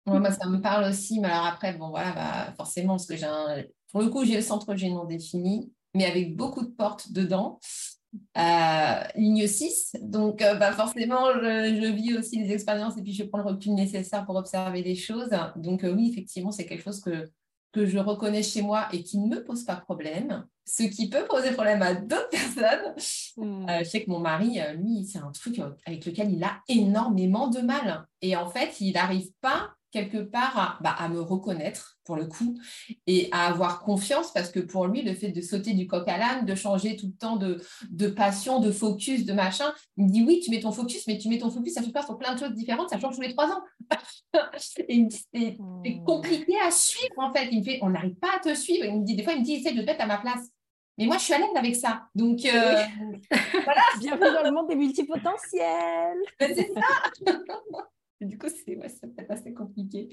moi, 0.06 0.32
ça 0.32 0.48
me 0.48 0.62
parle 0.62 0.86
aussi, 0.86 1.20
mais 1.20 1.30
alors 1.30 1.46
après, 1.46 1.74
bon, 1.74 1.90
voilà, 1.90 2.12
bah, 2.14 2.54
forcément, 2.58 2.94
parce 2.94 3.08
que 3.08 3.16
j'ai 3.16 3.26
un... 3.26 3.64
pour 3.92 4.02
le 4.02 4.10
coup, 4.10 4.26
j'ai 4.26 4.36
le 4.36 4.42
centre 4.42 4.76
G 4.76 4.90
non 4.90 5.06
défini, 5.06 5.72
mais 5.94 6.06
avec 6.06 6.36
beaucoup 6.36 6.64
de 6.64 6.72
portes 6.72 7.12
dedans. 7.12 7.60
Euh, 8.38 9.04
ligne 9.16 9.48
6. 9.48 9.98
Donc, 10.02 10.42
euh, 10.42 10.56
bah, 10.56 10.72
forcément, 10.72 11.34
je, 11.34 11.92
vis 11.92 12.18
aussi 12.18 12.38
les 12.40 12.52
expériences 12.52 12.98
et 12.98 13.02
puis 13.02 13.14
je 13.14 13.24
prends 13.24 13.40
le 13.40 13.46
recul 13.46 13.74
nécessaire 13.74 14.26
pour 14.26 14.36
observer 14.36 14.82
les 14.82 14.96
choses. 14.96 15.30
Donc, 15.56 15.84
euh, 15.84 15.94
oui, 15.94 16.10
effectivement, 16.12 16.52
c'est 16.52 16.66
quelque 16.66 16.84
chose 16.84 17.02
que, 17.02 17.30
que 17.72 17.86
je 17.86 17.98
reconnais 17.98 18.44
chez 18.44 18.62
moi 18.62 18.88
et 18.92 19.04
qui 19.04 19.20
ne 19.20 19.28
me 19.28 19.44
pose 19.44 19.64
pas 19.64 19.76
problème. 19.76 20.46
Ce 20.66 20.84
qui 20.84 21.10
peut 21.10 21.26
poser 21.28 21.52
problème 21.52 21.82
à 21.82 21.94
d'autres 21.96 22.30
personnes. 22.32 22.94
Hmm. 23.38 23.66
je 23.80 23.84
sais 23.84 24.04
que 24.04 24.10
mon 24.10 24.20
mari, 24.20 24.60
lui, 24.78 25.06
c'est 25.06 25.20
un 25.20 25.32
truc 25.32 25.60
avec 25.86 26.06
lequel 26.06 26.32
il 26.32 26.44
a 26.44 26.62
énormément 26.68 27.48
de 27.48 27.60
mal. 27.60 28.06
Et 28.22 28.36
en 28.36 28.50
fait, 28.50 28.80
il 28.80 28.94
n'arrive 28.94 29.32
pas 29.42 29.74
quelque 29.94 30.18
part 30.18 30.80
bah, 30.82 30.96
à, 30.98 31.08
me 31.08 31.22
reconnaître 31.22 31.98
pour 32.04 32.16
le 32.16 32.26
coup 32.26 32.60
et 33.06 33.30
à 33.32 33.46
avoir 33.46 33.80
confiance 33.80 34.34
parce 34.34 34.50
que 34.50 34.60
pour 34.60 34.88
lui, 34.88 35.04
le 35.04 35.14
fait 35.14 35.30
de 35.30 35.40
sauter 35.40 35.74
du 35.74 35.88
coq 35.88 36.06
à 36.08 36.18
l'âne, 36.18 36.46
de 36.46 36.56
changer 36.56 36.98
tout 36.98 37.06
le 37.06 37.14
temps 37.14 37.38
de, 37.38 37.62
de, 37.90 38.08
passion, 38.08 38.60
de 38.60 38.72
focus, 38.72 39.24
de 39.24 39.34
machin, 39.34 39.72
il 39.96 40.06
me 40.06 40.10
dit 40.10 40.24
oui, 40.24 40.42
tu 40.44 40.50
mets 40.50 40.60
ton 40.60 40.72
focus, 40.72 41.08
mais 41.08 41.20
tu 41.20 41.30
mets 41.30 41.38
ton 41.38 41.52
focus, 41.52 41.76
ça 41.76 41.84
se 41.84 41.90
passe 41.90 42.06
sur 42.06 42.18
plein 42.18 42.34
de 42.34 42.40
choses 42.40 42.54
différentes, 42.54 42.90
ça 42.90 43.00
change 43.00 43.16
tous 43.16 43.22
les 43.22 43.34
trois 43.34 43.48
ans. 43.48 43.62
et 44.80 44.96
il 44.96 45.06
me 45.06 45.10
dit, 45.10 45.26
c'est 45.34 45.58
hmm. 45.60 46.04
compliqué 46.04 46.56
à 46.66 46.72
suivre 46.72 47.20
en 47.20 47.32
fait. 47.32 47.48
Il 47.52 47.60
me 47.60 47.64
fait, 47.64 47.80
on 47.84 47.92
n'arrive 47.92 48.16
pas 48.16 48.36
à 48.36 48.40
te 48.40 48.54
suivre. 48.56 48.86
Il 48.86 49.00
me 49.00 49.06
dit, 49.06 49.16
des 49.16 49.24
fois, 49.24 49.34
il 49.34 49.40
me 49.40 49.46
dit, 49.46 49.54
essaie 49.54 49.74
de 49.74 49.82
te 49.82 49.86
mettre 49.86 50.04
à 50.04 50.08
ma 50.08 50.18
place. 50.18 50.50
Mais 50.98 51.06
moi, 51.06 51.18
je 51.18 51.24
suis 51.24 51.34
à 51.34 51.40
l'aise 51.40 51.48
avec 51.56 51.76
ça. 51.76 52.04
Donc, 52.16 52.46
euh, 52.46 52.76
voilà. 53.64 53.82
Bienvenue 54.00 54.34
dans 54.34 54.44
le 54.44 54.52
monde 54.52 54.68
des 54.70 54.76
multipotentiels. 54.76 56.18
c'est 56.40 56.72
ça. 56.74 57.32
du 58.26 58.38
coup, 58.38 58.48
c'est 58.50 58.78
ouais, 58.78 58.90
peut-être 59.02 59.32
assez 59.32 59.54
compliqué. 59.54 60.10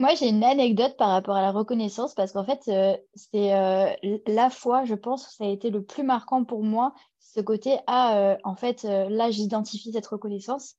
Moi, 0.00 0.14
j'ai 0.14 0.28
une 0.28 0.44
anecdote 0.44 0.96
par 0.96 1.08
rapport 1.08 1.34
à 1.34 1.42
la 1.42 1.50
reconnaissance 1.50 2.14
parce 2.14 2.30
qu'en 2.32 2.44
fait, 2.44 2.60
euh, 2.68 2.96
c'est 3.16 3.52
euh, 3.52 3.90
la 4.28 4.48
fois, 4.48 4.84
je 4.84 4.94
pense, 4.94 5.26
où 5.26 5.30
ça 5.32 5.44
a 5.44 5.48
été 5.48 5.70
le 5.70 5.82
plus 5.82 6.04
marquant 6.04 6.44
pour 6.44 6.62
moi, 6.62 6.94
ce 7.18 7.40
côté, 7.40 7.78
ah, 7.88 8.16
euh, 8.16 8.36
en 8.44 8.54
fait, 8.54 8.84
là, 8.84 9.30
j'identifie 9.30 9.92
cette 9.92 10.06
reconnaissance. 10.06 10.76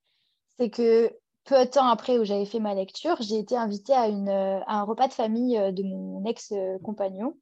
C'est 0.57 0.69
que 0.69 1.11
peu 1.43 1.65
de 1.65 1.69
temps 1.69 1.87
après 1.87 2.17
où 2.17 2.23
j'avais 2.23 2.45
fait 2.45 2.59
ma 2.59 2.73
lecture, 2.73 3.17
j'ai 3.19 3.39
été 3.39 3.57
invitée 3.57 3.93
à, 3.93 4.07
une, 4.07 4.29
à 4.29 4.63
un 4.67 4.83
repas 4.83 5.09
de 5.09 5.13
famille 5.13 5.57
de 5.73 5.83
mon 5.83 6.23
ex-compagnon. 6.25 7.35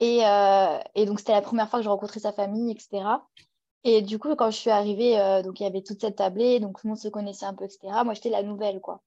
Et, 0.00 0.20
et, 0.94 1.06
donc, 1.06 1.20
c'était 1.20 1.32
la 1.32 1.42
première 1.42 1.70
fois 1.70 1.78
que 1.78 1.84
je 1.84 1.88
rencontrais 1.88 2.20
sa 2.20 2.32
famille, 2.32 2.70
etc. 2.70 3.04
Et 3.84 4.02
du 4.02 4.18
coup, 4.18 4.34
quand 4.36 4.50
je 4.50 4.56
suis 4.56 4.70
arrivée, 4.70 5.16
donc 5.44 5.60
il 5.60 5.64
y 5.64 5.66
avait 5.66 5.82
toute 5.82 6.00
cette 6.00 6.16
tablée, 6.16 6.60
donc 6.60 6.80
tout 6.80 6.86
le 6.86 6.90
monde 6.90 6.98
se 6.98 7.08
connaissait 7.08 7.46
un 7.46 7.54
peu, 7.54 7.64
etc. 7.64 7.88
Moi, 8.04 8.14
j'étais 8.14 8.30
la 8.30 8.42
nouvelle, 8.42 8.80
quoi. 8.80 9.02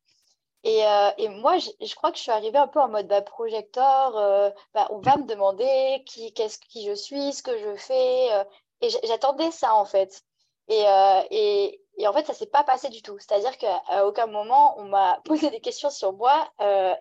Et, 0.65 0.83
euh, 0.83 1.11
et, 1.19 1.29
moi, 1.29 1.57
je, 1.59 1.95
crois 1.95 2.11
que 2.11 2.17
je 2.17 2.23
suis 2.23 2.31
arrivée 2.31 2.57
un 2.57 2.67
peu 2.67 2.79
en 2.81 2.89
mode 2.89 3.07
bah, 3.07 3.21
projecteur. 3.21 4.17
Euh, 4.17 4.49
bah, 4.73 4.87
on 4.89 4.99
va 4.99 5.15
me 5.17 5.25
demander 5.25 6.03
qui, 6.07 6.33
qu'est-ce, 6.33 6.57
qui 6.57 6.85
je 6.87 6.93
suis, 6.93 7.33
ce 7.33 7.43
que 7.43 7.55
je 7.59 7.75
fais. 7.75 8.33
Euh, 8.33 8.43
et 8.81 8.89
j'attendais 9.03 9.51
ça, 9.51 9.75
en 9.75 9.85
fait. 9.85 10.23
Et, 10.67 10.83
et, 11.29 11.81
et, 11.97 12.07
en 12.07 12.13
fait, 12.13 12.25
ça 12.25 12.33
ne 12.33 12.37
s'est 12.37 12.47
pas 12.47 12.63
passé 12.63 12.89
du 12.89 13.03
tout. 13.03 13.17
C'est-à-dire 13.19 13.55
qu'à 13.59 14.07
aucun 14.07 14.25
moment, 14.25 14.75
on 14.79 14.85
m'a 14.85 15.21
posé 15.25 15.51
des 15.51 15.61
questions 15.61 15.91
sur 15.91 16.13
moi. 16.13 16.49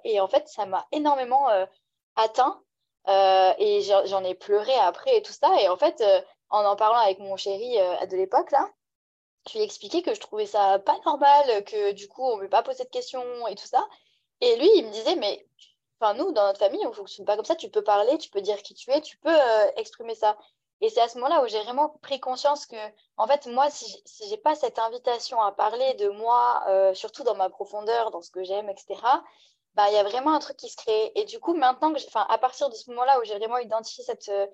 et 0.04 0.20
en 0.20 0.28
fait, 0.28 0.46
ça 0.48 0.66
m'a 0.66 0.86
énormément 0.92 1.48
atteint. 2.16 2.60
et 3.58 3.80
j'en 4.06 4.24
ai 4.24 4.34
pleuré 4.34 4.74
après 4.74 5.16
et 5.16 5.22
tout 5.22 5.32
ça. 5.32 5.50
Et 5.62 5.68
en 5.70 5.76
fait, 5.78 6.04
en 6.54 6.64
en 6.64 6.76
parlant 6.76 6.98
avec 6.98 7.18
mon 7.18 7.36
chéri 7.36 7.76
de 8.08 8.16
l'époque, 8.16 8.50
là, 8.50 8.68
je 9.48 9.54
lui 9.54 9.60
ai 9.60 9.64
expliqué 9.64 10.02
que 10.02 10.14
je 10.14 10.20
trouvais 10.20 10.46
ça 10.46 10.78
pas 10.78 10.98
normal, 11.04 11.64
que 11.64 11.92
du 11.92 12.08
coup, 12.08 12.22
on 12.22 12.36
ne 12.36 12.42
me 12.42 12.48
pas 12.48 12.62
poser 12.62 12.84
de 12.84 12.90
questions 12.90 13.46
et 13.48 13.54
tout 13.54 13.66
ça. 13.66 13.86
Et 14.40 14.56
lui, 14.56 14.70
il 14.76 14.86
me 14.86 14.90
disait, 14.90 15.16
mais 15.16 15.46
nous, 16.12 16.32
dans 16.32 16.44
notre 16.46 16.58
famille, 16.58 16.84
on 16.84 16.90
ne 16.90 16.94
fonctionne 16.94 17.24
pas 17.24 17.36
comme 17.36 17.44
ça. 17.44 17.56
Tu 17.56 17.70
peux 17.70 17.82
parler, 17.82 18.18
tu 18.18 18.28
peux 18.28 18.42
dire 18.42 18.62
qui 18.62 18.74
tu 18.74 18.90
es, 18.90 19.00
tu 19.00 19.16
peux 19.18 19.34
euh, 19.34 19.70
exprimer 19.76 20.14
ça. 20.14 20.36
Et 20.80 20.90
c'est 20.90 21.00
à 21.00 21.08
ce 21.08 21.16
moment-là 21.18 21.42
où 21.42 21.46
j'ai 21.48 21.62
vraiment 21.62 21.88
pris 22.02 22.20
conscience 22.20 22.66
que, 22.66 22.76
en 23.16 23.26
fait, 23.26 23.46
moi, 23.46 23.70
si 23.70 24.02
je 24.22 24.28
n'ai 24.28 24.36
pas 24.36 24.54
cette 24.54 24.78
invitation 24.78 25.40
à 25.40 25.52
parler 25.52 25.94
de 25.94 26.08
moi, 26.08 26.62
euh, 26.68 26.92
surtout 26.92 27.22
dans 27.22 27.36
ma 27.36 27.48
profondeur, 27.48 28.10
dans 28.10 28.20
ce 28.20 28.30
que 28.30 28.44
j'aime, 28.44 28.68
etc., 28.68 29.00
bah, 29.74 29.86
il 29.88 29.94
y 29.94 29.98
a 29.98 30.04
vraiment 30.04 30.34
un 30.34 30.40
truc 30.40 30.56
qui 30.56 30.68
se 30.68 30.76
crée. 30.76 31.12
Et 31.14 31.24
du 31.24 31.40
coup, 31.40 31.54
maintenant, 31.54 31.92
que 31.92 31.98
à 32.14 32.38
partir 32.38 32.68
de 32.68 32.74
ce 32.74 32.90
moment-là 32.90 33.18
où 33.20 33.24
j'ai 33.24 33.36
vraiment 33.38 33.58
identifié 33.58 34.04
cette, 34.04 34.28
euh, 34.28 34.46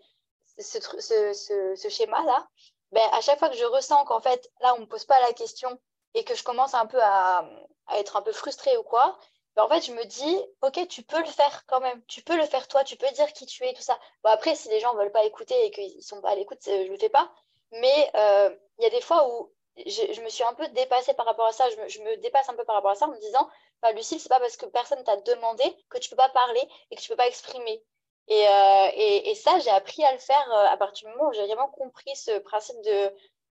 ce, 0.62 1.88
schéma-là, 1.88 2.46
ben, 2.92 3.08
à 3.12 3.20
chaque 3.20 3.38
fois 3.38 3.48
que 3.48 3.56
je 3.56 3.64
ressens 3.64 4.04
qu'en 4.04 4.20
fait, 4.20 4.50
là, 4.61 4.74
on 4.74 4.78
ne 4.78 4.82
me 4.82 4.88
pose 4.88 5.04
pas 5.04 5.20
la 5.20 5.32
question 5.32 5.78
et 6.14 6.24
que 6.24 6.34
je 6.34 6.42
commence 6.42 6.74
un 6.74 6.86
peu 6.86 7.00
à, 7.00 7.48
être 7.92 8.16
un 8.16 8.22
peu 8.22 8.32
frustrée 8.32 8.76
ou 8.76 8.82
quoi, 8.82 9.18
ben, 9.56 9.64
en 9.64 9.68
fait, 9.68 9.82
je 9.82 9.92
me 9.92 10.04
dis, 10.04 10.38
OK, 10.62 10.86
tu 10.88 11.02
peux 11.02 11.20
le 11.20 11.26
faire 11.26 11.64
quand 11.66 11.80
même. 11.80 12.02
Tu 12.06 12.22
peux 12.22 12.36
le 12.36 12.46
faire 12.46 12.68
toi, 12.68 12.84
tu 12.84 12.96
peux 12.96 13.11
dire 13.12 13.32
qui 13.32 13.46
tu 13.46 13.64
es, 13.64 13.72
tout 13.74 13.82
ça. 13.82 13.98
Bon, 14.22 14.30
après, 14.30 14.54
si 14.54 14.68
les 14.68 14.80
gens 14.80 14.94
ne 14.94 14.98
veulent 14.98 15.12
pas 15.12 15.24
écouter 15.24 15.66
et 15.66 15.70
qu'ils 15.70 15.96
ne 15.96 16.02
sont 16.02 16.20
pas 16.20 16.30
à 16.30 16.34
l'écoute, 16.34 16.61
je 16.64 16.70
ne 16.70 16.88
le 16.88 16.98
fais 16.98 17.08
pas. 17.08 17.30
Mais 17.72 18.11
euh, 18.16 18.50
il 18.78 18.84
y 18.84 18.86
a 18.86 18.90
des 18.90 19.00
fois 19.00 19.28
où 19.28 19.52
je, 19.86 20.20
me 20.22 20.28
suis 20.28 20.44
un 20.44 20.54
peu 20.54 20.66
dépassée 20.68 21.14
par 21.14 21.26
rapport 21.26 21.46
à 21.46 21.52
ça. 21.52 21.68
Je 21.70 21.76
me, 21.76 21.88
je 21.88 22.20
dépasse 22.20 22.48
un 22.48 22.54
peu 22.54 22.64
par 22.64 22.76
rapport 22.76 22.90
à 22.90 22.94
ça 22.94 23.06
en 23.06 23.11
me 23.11 23.18
disant, 23.18 23.48
bah, 23.82 23.92
Lucille, 23.92 24.20
c'est 24.20 24.28
pas 24.28 24.40
parce 24.40 24.56
que 24.56 24.66
personne 24.66 25.02
t'a 25.04 25.16
demandé 25.16 25.64
que 25.88 25.98
tu 25.98 26.11
peux 26.11 26.16
pas 26.16 26.28
parler 26.30 26.62
et 26.90 26.96
que 26.96 27.00
tu 27.00 27.08
peux 27.08 27.16
pas 27.16 27.28
exprimer. 27.28 27.82
Et, 28.29 28.47
euh, 28.47 28.89
et, 28.95 29.31
et, 29.31 29.35
ça, 29.35 29.59
j'ai 29.59 29.71
appris 29.71 30.05
à 30.05 30.12
le 30.12 30.18
faire 30.18 30.53
euh, 30.53 30.66
à 30.68 30.77
partir 30.77 31.09
du 31.09 31.14
moment 31.14 31.31
où 31.31 31.33
j'ai 31.33 31.47
vraiment 31.47 31.68
compris 31.68 32.14
ce 32.14 32.39
principe 32.39 32.81
de, 32.85 33.12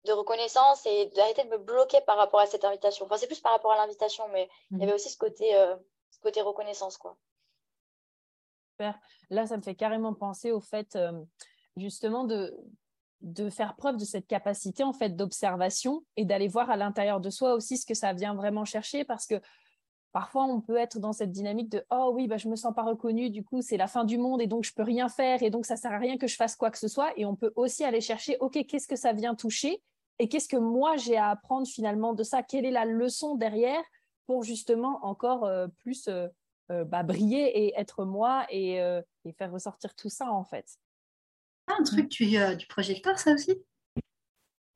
de 0.07 0.13
reconnaissance 0.13 0.87
et 0.87 1.07
d'arrêter 1.15 1.45
de 1.45 1.51
me 1.51 1.59
bloquer 1.59 2.01
par 2.07 2.17
rapport 2.17 2.41
à 2.41 2.47
cette 2.47 2.65
invitation. 2.65 3.05
Enfin, 3.05 3.19
c'est 3.19 3.27
plus 3.27 3.41
par 3.41 3.53
rapport 3.53 3.73
à 3.73 3.77
l'invitation, 3.77 4.25
mais 4.33 4.49
il 4.71 4.79
y 4.79 4.81
mmh. 4.81 4.83
avait 4.85 4.95
aussi 4.95 5.11
ce 5.11 5.19
côté, 5.19 5.55
euh, 5.55 5.77
ce 6.11 6.21
côté 6.21 6.41
reconnaissance. 6.41 6.97
Quoi. 6.97 7.17
Super. 8.73 8.99
Là, 9.29 9.47
ça 9.47 9.57
me 9.57 9.63
fait 9.63 9.75
carrément 9.75 10.15
penser 10.15 10.53
au 10.53 10.61
fait, 10.61 10.99
justement, 11.77 12.25
de, 12.25 12.57
de 13.23 13.51
faire 13.51 13.77
preuve 13.77 13.97
de 13.97 14.05
cette 14.05 14.27
capacité 14.27 14.83
en 14.83 14.93
fait 14.93 15.11
d'observation 15.11 16.05
et 16.17 16.25
d'aller 16.25 16.49
voir 16.49 16.71
à 16.71 16.77
l'intérieur 16.77 17.21
de 17.21 17.31
soi 17.31 17.55
aussi 17.55 17.79
ce 17.79 17.87
que 17.87 17.95
ça 17.95 18.13
vient 18.13 18.35
vraiment 18.35 18.65
chercher 18.65 19.05
parce 19.05 19.27
que 19.27 19.41
Parfois, 20.13 20.45
on 20.45 20.61
peut 20.61 20.77
être 20.77 20.99
dans 20.99 21.15
cette 21.15 21.33
dynamique 21.33 21.71
de 21.71 21.85
oh 21.91 22.13
oui, 22.15 22.27
bah, 22.27 22.37
je 22.37 22.49
me 22.49 22.57
sens 22.57 22.75
pas 22.75 22.83
reconnue, 22.83 23.31
du 23.31 23.43
coup, 23.43 23.63
c'est 23.63 23.79
la 23.79 23.89
fin 23.89 24.05
du 24.05 24.19
monde 24.19 24.43
et 24.43 24.47
donc 24.47 24.65
je 24.65 24.75
peux 24.75 24.83
rien 24.83 25.09
faire 25.09 25.43
et 25.43 25.49
donc 25.49 25.65
ça 25.65 25.77
sert 25.77 25.93
à 25.93 25.99
rien 25.99 26.19
que 26.19 26.27
je 26.27 26.37
fasse 26.37 26.55
quoi 26.55 26.71
que 26.71 26.79
ce 26.79 26.89
soit. 26.89 27.13
Et 27.17 27.25
on 27.25 27.35
peut 27.35 27.53
aussi 27.57 27.83
aller 27.83 28.03
chercher 28.03 28.37
ok, 28.41 28.67
qu'est-ce 28.67 28.87
que 28.87 28.97
ça 28.97 29.15
vient 29.15 29.35
toucher 29.35 29.83
et 30.19 30.29
qu'est-ce 30.29 30.49
que 30.49 30.59
moi 30.59 30.97
j'ai 30.97 31.17
à 31.17 31.31
apprendre 31.31 31.67
finalement 31.67 32.13
de 32.13 32.23
ça? 32.23 32.43
Quelle 32.43 32.67
est 32.67 32.71
la 32.71 32.85
leçon 32.85 33.37
derrière 33.37 33.83
pour 34.27 34.45
justement 34.45 35.05
encore 35.05 35.45
euh, 35.45 35.67
plus 35.79 36.09
euh, 36.09 36.29
euh, 36.71 36.85
bah, 36.85 37.03
briller 37.03 37.65
et 37.65 37.75
être 37.77 38.05
moi 38.05 38.47
et, 38.51 38.77
et, 39.25 39.33
faire 39.33 39.51
ressortir 39.51 39.95
tout 39.95 40.11
ça 40.11 40.31
en 40.31 40.45
fait? 40.45 40.79
un 41.69 41.83
truc 41.85 42.11
tu, 42.11 42.27
du 42.27 42.67
projecteur, 42.67 43.19
ça 43.19 43.33
aussi? 43.33 43.63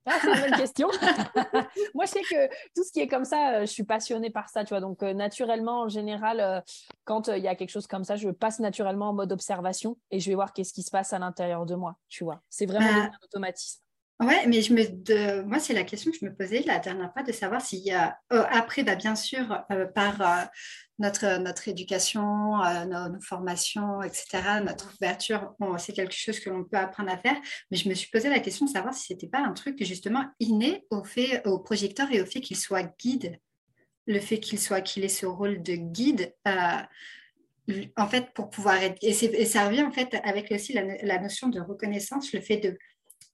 Ah, 0.07 0.19
c'est 0.21 0.33
une 0.33 0.41
bonne 0.41 0.59
question. 0.59 0.89
Moi, 1.95 2.05
je 2.05 2.11
sais 2.11 2.23
que 2.23 2.47
tout 2.75 2.85
ce 2.85 2.93
qui 2.93 3.01
est 3.01 3.09
comme 3.09 3.25
ça, 3.25 3.55
euh, 3.55 3.61
je 3.63 3.67
suis 3.67 3.83
passionnée 3.83 4.31
par 4.31 4.49
ça, 4.49 4.65
tu 4.65 4.71
vois. 4.71 4.81
Donc, 4.81 5.03
euh, 5.03 5.13
naturellement, 5.13 5.83
en 5.83 5.89
général, 5.89 6.41
euh, 6.41 6.61
quand 7.05 7.29
il 7.29 7.43
y 7.43 7.49
a 7.49 7.57
quelque 7.57 7.71
chose 7.71 7.87
comme 7.87 8.05
ça, 8.05 8.17
je 8.17 8.31
passe 8.31 8.61
naturellement 8.61 9.11
en 9.11 9.15
mode 9.15 9.33
observation 9.33 9.99
et 10.11 10.21
je 10.21 10.31
vais 10.31 10.37
voir 10.37 10.53
qu'est-ce 10.53 10.73
qui 10.73 10.83
se 10.83 10.91
passe 10.91 11.13
à 11.13 11.19
l'intérieur 11.19 11.67
de 11.67 11.75
moi, 11.75 11.97
tu 12.09 12.25
vois. 12.25 12.41
C'est 12.49 12.67
vraiment 12.67 12.87
bah, 12.87 13.11
un 13.13 13.25
automatisme. 13.25 13.81
Ouais, 14.21 14.47
mais 14.47 14.63
je 14.63 14.73
me, 14.73 14.85
de, 14.89 15.43
moi, 15.43 15.59
c'est 15.59 15.75
la 15.75 15.85
question 15.85 16.11
que 16.11 16.17
je 16.19 16.25
me 16.25 16.35
posais 16.35 16.63
la 16.67 16.79
dernière 16.79 17.13
fois 17.13 17.23
de 17.23 17.33
savoir 17.33 17.61
s'il 17.61 17.81
y 17.81 17.93
a, 17.93 18.19
après, 18.31 18.83
bah, 18.83 18.95
bien 18.95 19.15
sûr, 19.15 19.63
par 19.95 20.49
notre, 20.99 21.39
notre 21.39 21.69
éducation, 21.69 22.63
euh, 22.63 22.85
nos, 22.85 23.21
formations, 23.21 24.03
etc., 24.03 24.61
notre 24.65 24.95
ouverture, 24.95 25.55
c'est 25.79 25.93
quelque 25.93 26.15
chose 26.15 26.41
que 26.41 26.51
l'on 26.51 26.65
peut 26.65 26.77
apprendre 26.77 27.11
à 27.11 27.19
faire. 27.19 27.37
Mais 27.71 27.77
je 27.77 27.89
me 27.89 27.95
suis 27.95 28.11
posé 28.11 28.29
la 28.29 28.41
question 28.41 28.67
de 28.67 28.71
savoir 28.71 28.95
si 28.95 29.07
ce 29.07 29.13
n'était 29.13 29.29
pas 29.29 29.41
un 29.41 29.53
truc 29.53 29.83
justement 29.85 30.25
inné 30.41 30.85
au, 30.91 31.05
fait, 31.05 31.47
au 31.47 31.59
projecteur 31.59 32.11
et 32.13 32.21
au 32.21 32.27
fait 32.27 32.41
qu'il 32.41 32.57
soit 32.57 32.85
guide. 32.99 33.39
Le 34.07 34.21
fait 34.21 34.39
qu'il 34.39 34.59
soit 34.59 34.81
qu'il 34.81 35.05
ait 35.05 35.09
ce 35.09 35.27
rôle 35.27 35.63
de 35.63 35.75
guide. 35.75 36.33
Euh, 36.47 37.83
en 37.97 38.07
fait, 38.07 38.33
pour 38.33 38.49
pouvoir 38.49 38.77
être, 38.77 38.97
et, 39.03 39.13
ça 39.13 39.67
revient 39.67 39.83
en 39.83 39.91
fait 39.91 40.17
avec 40.23 40.53
aussi 40.53 40.73
la 40.73 41.19
notion 41.19 41.49
de 41.49 41.61
reconnaissance, 41.61 42.33
le 42.33 42.41
fait 42.41 42.59
de 42.59 42.79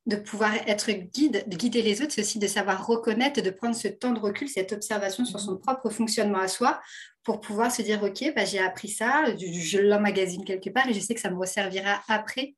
de 0.07 0.17
pouvoir 0.17 0.55
être 0.67 0.91
guide, 0.91 1.45
de 1.47 1.57
guider 1.57 1.81
les 1.81 2.03
autres, 2.03 2.13
c'est 2.13 2.23
aussi 2.23 2.39
de 2.39 2.47
savoir 2.49 2.87
reconnaître, 2.87 3.41
de 3.41 3.51
prendre 3.51 3.77
ce 3.77 3.89
temps 3.89 4.13
de 4.13 4.19
recul, 4.19 4.49
cette 4.49 4.73
observation 4.73 5.25
sur 5.25 5.39
son 5.39 5.57
propre 5.57 5.91
fonctionnement 5.91 6.41
à 6.41 6.49
soi, 6.49 6.81
pour 7.23 7.41
pouvoir 7.41 7.71
se 7.71 7.83
dire, 7.83 8.03
OK, 8.03 8.33
bah, 8.35 8.45
j'ai 8.45 8.59
appris 8.59 8.89
ça, 8.89 9.25
je, 9.37 9.79
l'emmagasine 9.79 10.45
quelque 10.45 10.71
part 10.71 10.89
et 10.89 10.95
je 10.95 10.99
sais 10.99 11.15
que 11.15 11.21
ça 11.21 11.31
me 11.31 11.39
resservira 11.39 12.03
après. 12.09 12.57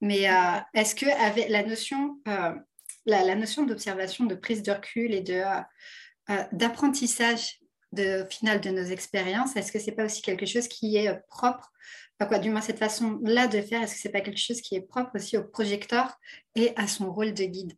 Mais 0.00 0.30
euh, 0.30 0.58
est-ce 0.74 0.94
que 0.94 1.06
avec 1.06 1.48
la 1.48 1.64
notion, 1.64 2.20
euh, 2.28 2.54
la, 3.04 3.34
notion 3.34 3.66
d'observation, 3.66 4.26
de 4.26 4.36
prise 4.36 4.62
de 4.62 4.70
recul 4.70 5.12
et 5.12 5.20
de, 5.20 5.42
euh, 6.30 6.44
d'apprentissage 6.52 7.58
de, 7.92 8.24
final 8.30 8.60
de 8.60 8.70
nos 8.70 8.84
expériences, 8.84 9.56
est-ce 9.56 9.72
que 9.72 9.80
ce 9.80 9.86
n'est 9.86 9.96
pas 9.96 10.04
aussi 10.04 10.22
quelque 10.22 10.46
chose 10.46 10.68
qui 10.68 10.96
est 10.96 11.12
propre 11.28 11.72
quoi, 12.26 12.38
du 12.38 12.50
moins 12.50 12.60
cette 12.60 12.78
façon-là 12.78 13.46
de 13.46 13.60
faire, 13.60 13.82
est-ce 13.82 13.94
que 13.94 14.00
c'est 14.00 14.10
pas 14.10 14.20
quelque 14.20 14.38
chose 14.38 14.60
qui 14.60 14.74
est 14.74 14.80
propre 14.80 15.10
aussi 15.14 15.36
au 15.36 15.44
projecteur 15.44 16.16
et 16.54 16.72
à 16.76 16.86
son 16.86 17.12
rôle 17.12 17.32
de 17.34 17.44
guide? 17.44 17.72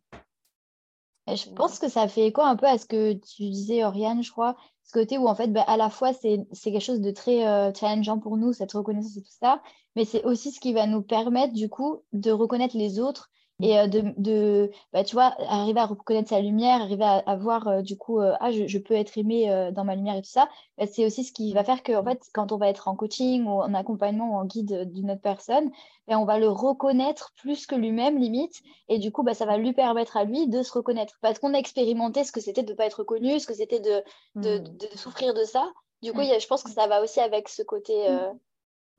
Je 1.27 1.49
pense 1.51 1.79
que 1.79 1.87
ça 1.87 2.07
fait 2.07 2.27
écho 2.27 2.41
un 2.41 2.57
peu 2.57 2.65
à 2.65 2.77
ce 2.77 2.85
que 2.85 3.13
tu 3.13 3.49
disais, 3.49 3.85
Oriane, 3.85 4.21
je 4.21 4.31
crois, 4.31 4.57
ce 4.83 4.91
côté 4.91 5.17
où 5.17 5.27
en 5.27 5.35
fait, 5.35 5.47
bah, 5.47 5.63
à 5.67 5.77
la 5.77 5.89
fois, 5.89 6.11
c'est 6.13 6.45
quelque 6.61 6.81
chose 6.81 6.99
de 6.99 7.11
très 7.11 7.47
euh, 7.47 7.73
challengeant 7.73 8.19
pour 8.19 8.35
nous, 8.35 8.51
cette 8.51 8.73
reconnaissance 8.73 9.15
et 9.15 9.21
tout 9.21 9.37
ça, 9.39 9.61
mais 9.95 10.03
c'est 10.03 10.23
aussi 10.25 10.51
ce 10.51 10.59
qui 10.59 10.73
va 10.73 10.85
nous 10.85 11.01
permettre, 11.01 11.53
du 11.53 11.69
coup, 11.69 12.03
de 12.11 12.31
reconnaître 12.31 12.77
les 12.77 12.99
autres 12.99 13.29
et 13.63 13.79
euh, 13.79 13.87
de, 13.87 14.03
de 14.17 14.71
bah, 14.91 15.05
tu 15.05 15.15
vois, 15.15 15.33
arriver 15.47 15.79
à 15.79 15.85
reconnaître 15.85 16.27
sa 16.27 16.41
lumière, 16.41 16.81
arriver 16.81 17.05
à, 17.25 17.35
voir 17.37 17.67
euh, 17.69 17.81
du 17.81 17.95
coup, 17.97 18.19
euh, 18.19 18.33
ah, 18.41 18.51
je, 18.51 18.77
peux 18.77 18.93
être 18.93 19.17
aimé 19.17 19.71
dans 19.73 19.85
ma 19.85 19.95
lumière 19.95 20.17
et 20.17 20.21
tout 20.21 20.29
ça, 20.29 20.49
bah, 20.77 20.85
c'est 20.85 21.05
aussi 21.05 21.23
ce 21.23 21.31
qui 21.31 21.53
va 21.53 21.63
faire 21.63 21.81
que, 21.81 21.93
en 21.93 22.03
fait, 22.03 22.21
quand 22.33 22.51
on 22.51 22.57
va 22.57 22.67
être 22.67 22.89
en 22.89 22.95
coaching 22.97 23.45
ou 23.45 23.61
en 23.61 23.73
accompagnement 23.73 24.31
ou 24.31 24.35
en 24.35 24.43
guide 24.43 24.91
d'une 24.91 25.11
autre 25.11 25.21
personne, 25.21 25.71
bah, 26.07 26.19
on 26.19 26.25
va 26.25 26.39
le 26.39 26.49
reconnaître 26.49 27.31
plus 27.37 27.65
que 27.65 27.75
lui-même, 27.75 28.17
limite, 28.19 28.61
et 28.89 28.99
du 28.99 29.13
coup, 29.13 29.23
bah, 29.23 29.33
ça 29.33 29.45
va 29.45 29.57
lui 29.57 29.71
permettre 29.71 30.17
à 30.17 30.25
lui 30.25 30.49
de 30.49 30.61
se 30.61 30.73
reconnaître. 30.73 31.17
Parce 31.21 31.39
qu'on 31.39 31.53
a 31.53 31.57
expérimenté 31.57 32.25
ce 32.25 32.33
que 32.33 32.41
c'était 32.41 32.63
de 32.63 32.71
ne 32.71 32.75
pas 32.75 32.85
être 32.85 32.99
reconnu, 32.99 33.39
ce 33.39 33.47
que 33.47 33.53
c'était 33.53 33.79
de, 33.79 34.03
de, 34.35 34.57
de, 34.57 34.97
souffrir 34.97 35.33
de 35.33 35.45
ça. 35.45 35.71
Du 36.01 36.11
coup, 36.11 36.19
mmh. 36.19 36.37
je 36.37 36.47
pense 36.47 36.63
que 36.63 36.71
ça 36.71 36.87
va 36.87 37.01
aussi 37.01 37.21
avec 37.21 37.47
ce 37.47 37.63
côté 37.63 38.09
mmh. 38.09 38.37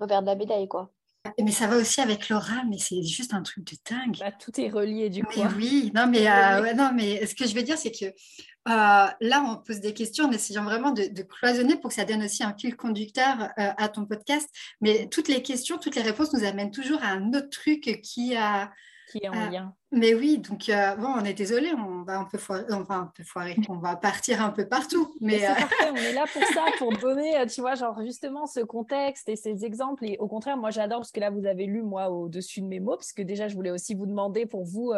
revers 0.01 0.23
de 0.23 0.27
la 0.27 0.37
médaille, 0.37 0.69
quoi. 0.69 0.89
Mais 1.41 1.53
ça 1.53 1.67
va 1.67 1.77
aussi 1.77 2.01
avec 2.01 2.29
Laura, 2.29 2.65
mais 2.69 2.79
c'est 2.79 3.03
juste 3.03 3.33
un 3.33 3.43
truc 3.43 3.65
de 3.65 3.77
dingue. 3.89 4.19
Bah, 4.21 4.33
tout 4.33 4.53
est 4.61 4.69
relié 4.69 5.09
du 5.09 5.25
coup. 5.25 5.43
Hein. 5.43 5.53
Oui, 5.57 5.91
non 5.95 6.07
mais, 6.07 6.29
euh, 6.29 6.75
non, 6.75 6.91
mais 6.95 7.25
ce 7.27 7.35
que 7.35 7.47
je 7.47 7.55
veux 7.55 7.63
dire, 7.63 7.79
c'est 7.79 7.91
que 7.91 8.05
euh, 8.07 8.13
là, 9.21 9.45
on 9.47 9.57
pose 9.57 9.81
des 9.81 9.95
questions 9.95 10.27
en 10.27 10.33
essayant 10.33 10.65
vraiment 10.65 10.91
de, 10.91 11.23
cloisonner 11.23 11.77
pour 11.77 11.89
que 11.89 11.95
ça 11.95 12.05
donne 12.05 12.23
aussi 12.23 12.43
un 12.43 12.55
fil 12.57 12.77
conducteur 12.77 13.43
euh, 13.59 13.73
à 13.77 13.89
ton 13.89 14.07
podcast. 14.07 14.49
Mais 14.81 15.09
toutes 15.11 15.29
les 15.29 15.43
questions, 15.43 15.79
toutes 15.79 15.97
les 15.97 16.03
réponses 16.03 16.33
nous 16.35 16.45
amènent 16.45 16.71
toujours 16.71 17.03
à 17.03 17.09
un 17.09 17.33
autre 17.33 17.51
truc 17.51 18.01
qui 18.03 18.37
a... 18.37 18.71
Qui 19.11 19.19
est 19.23 19.29
en 19.29 19.51
lien. 19.51 19.75
Mais 19.97 20.13
oui, 20.13 20.39
donc 20.39 20.69
euh, 20.69 20.97
bon, 20.97 21.07
on 21.07 21.25
est 21.25 21.35
désolé, 21.35 21.73
on 21.73 22.03
va 22.03 22.19
un 22.19 22.25
peu 22.25 22.37
foirer, 22.37 22.65
enfin 22.73 23.03
un 23.03 23.13
peu 23.15 23.23
foirer, 23.23 23.57
on 23.69 23.77
va 23.77 23.95
partir 23.95 24.43
un 24.43 24.51
peu 24.51 24.67
partout. 24.67 25.15
Mais, 25.21 25.39
c'est 25.39 25.51
euh, 25.51 25.55
parfait, 25.55 25.91
on 25.93 25.95
est 25.95 26.13
là 26.13 26.25
pour 26.33 26.43
ça, 26.43 26.65
pour 26.79 26.93
donner, 26.99 27.39
euh, 27.39 27.47
tu 27.47 27.61
vois, 27.61 27.77
genre 27.77 28.03
justement 28.03 28.47
ce 28.47 28.59
contexte 28.59 29.29
et 29.29 29.37
ces 29.37 29.65
exemples. 29.65 30.05
Et 30.05 30.17
au 30.19 30.27
contraire, 30.27 30.57
moi 30.57 30.71
j'adore 30.71 30.99
parce 30.99 31.13
que 31.13 31.21
là 31.21 31.31
vous 31.31 31.47
avez 31.47 31.67
lu 31.67 31.83
moi 31.83 32.11
au-dessus 32.11 32.61
de 32.61 32.67
mes 32.67 32.81
mots, 32.81 32.97
parce 32.97 33.13
que 33.13 33.23
déjà 33.23 33.47
je 33.47 33.55
voulais 33.55 33.71
aussi 33.71 33.95
vous 33.95 34.07
demander 34.07 34.47
pour 34.47 34.65
vous 34.65 34.93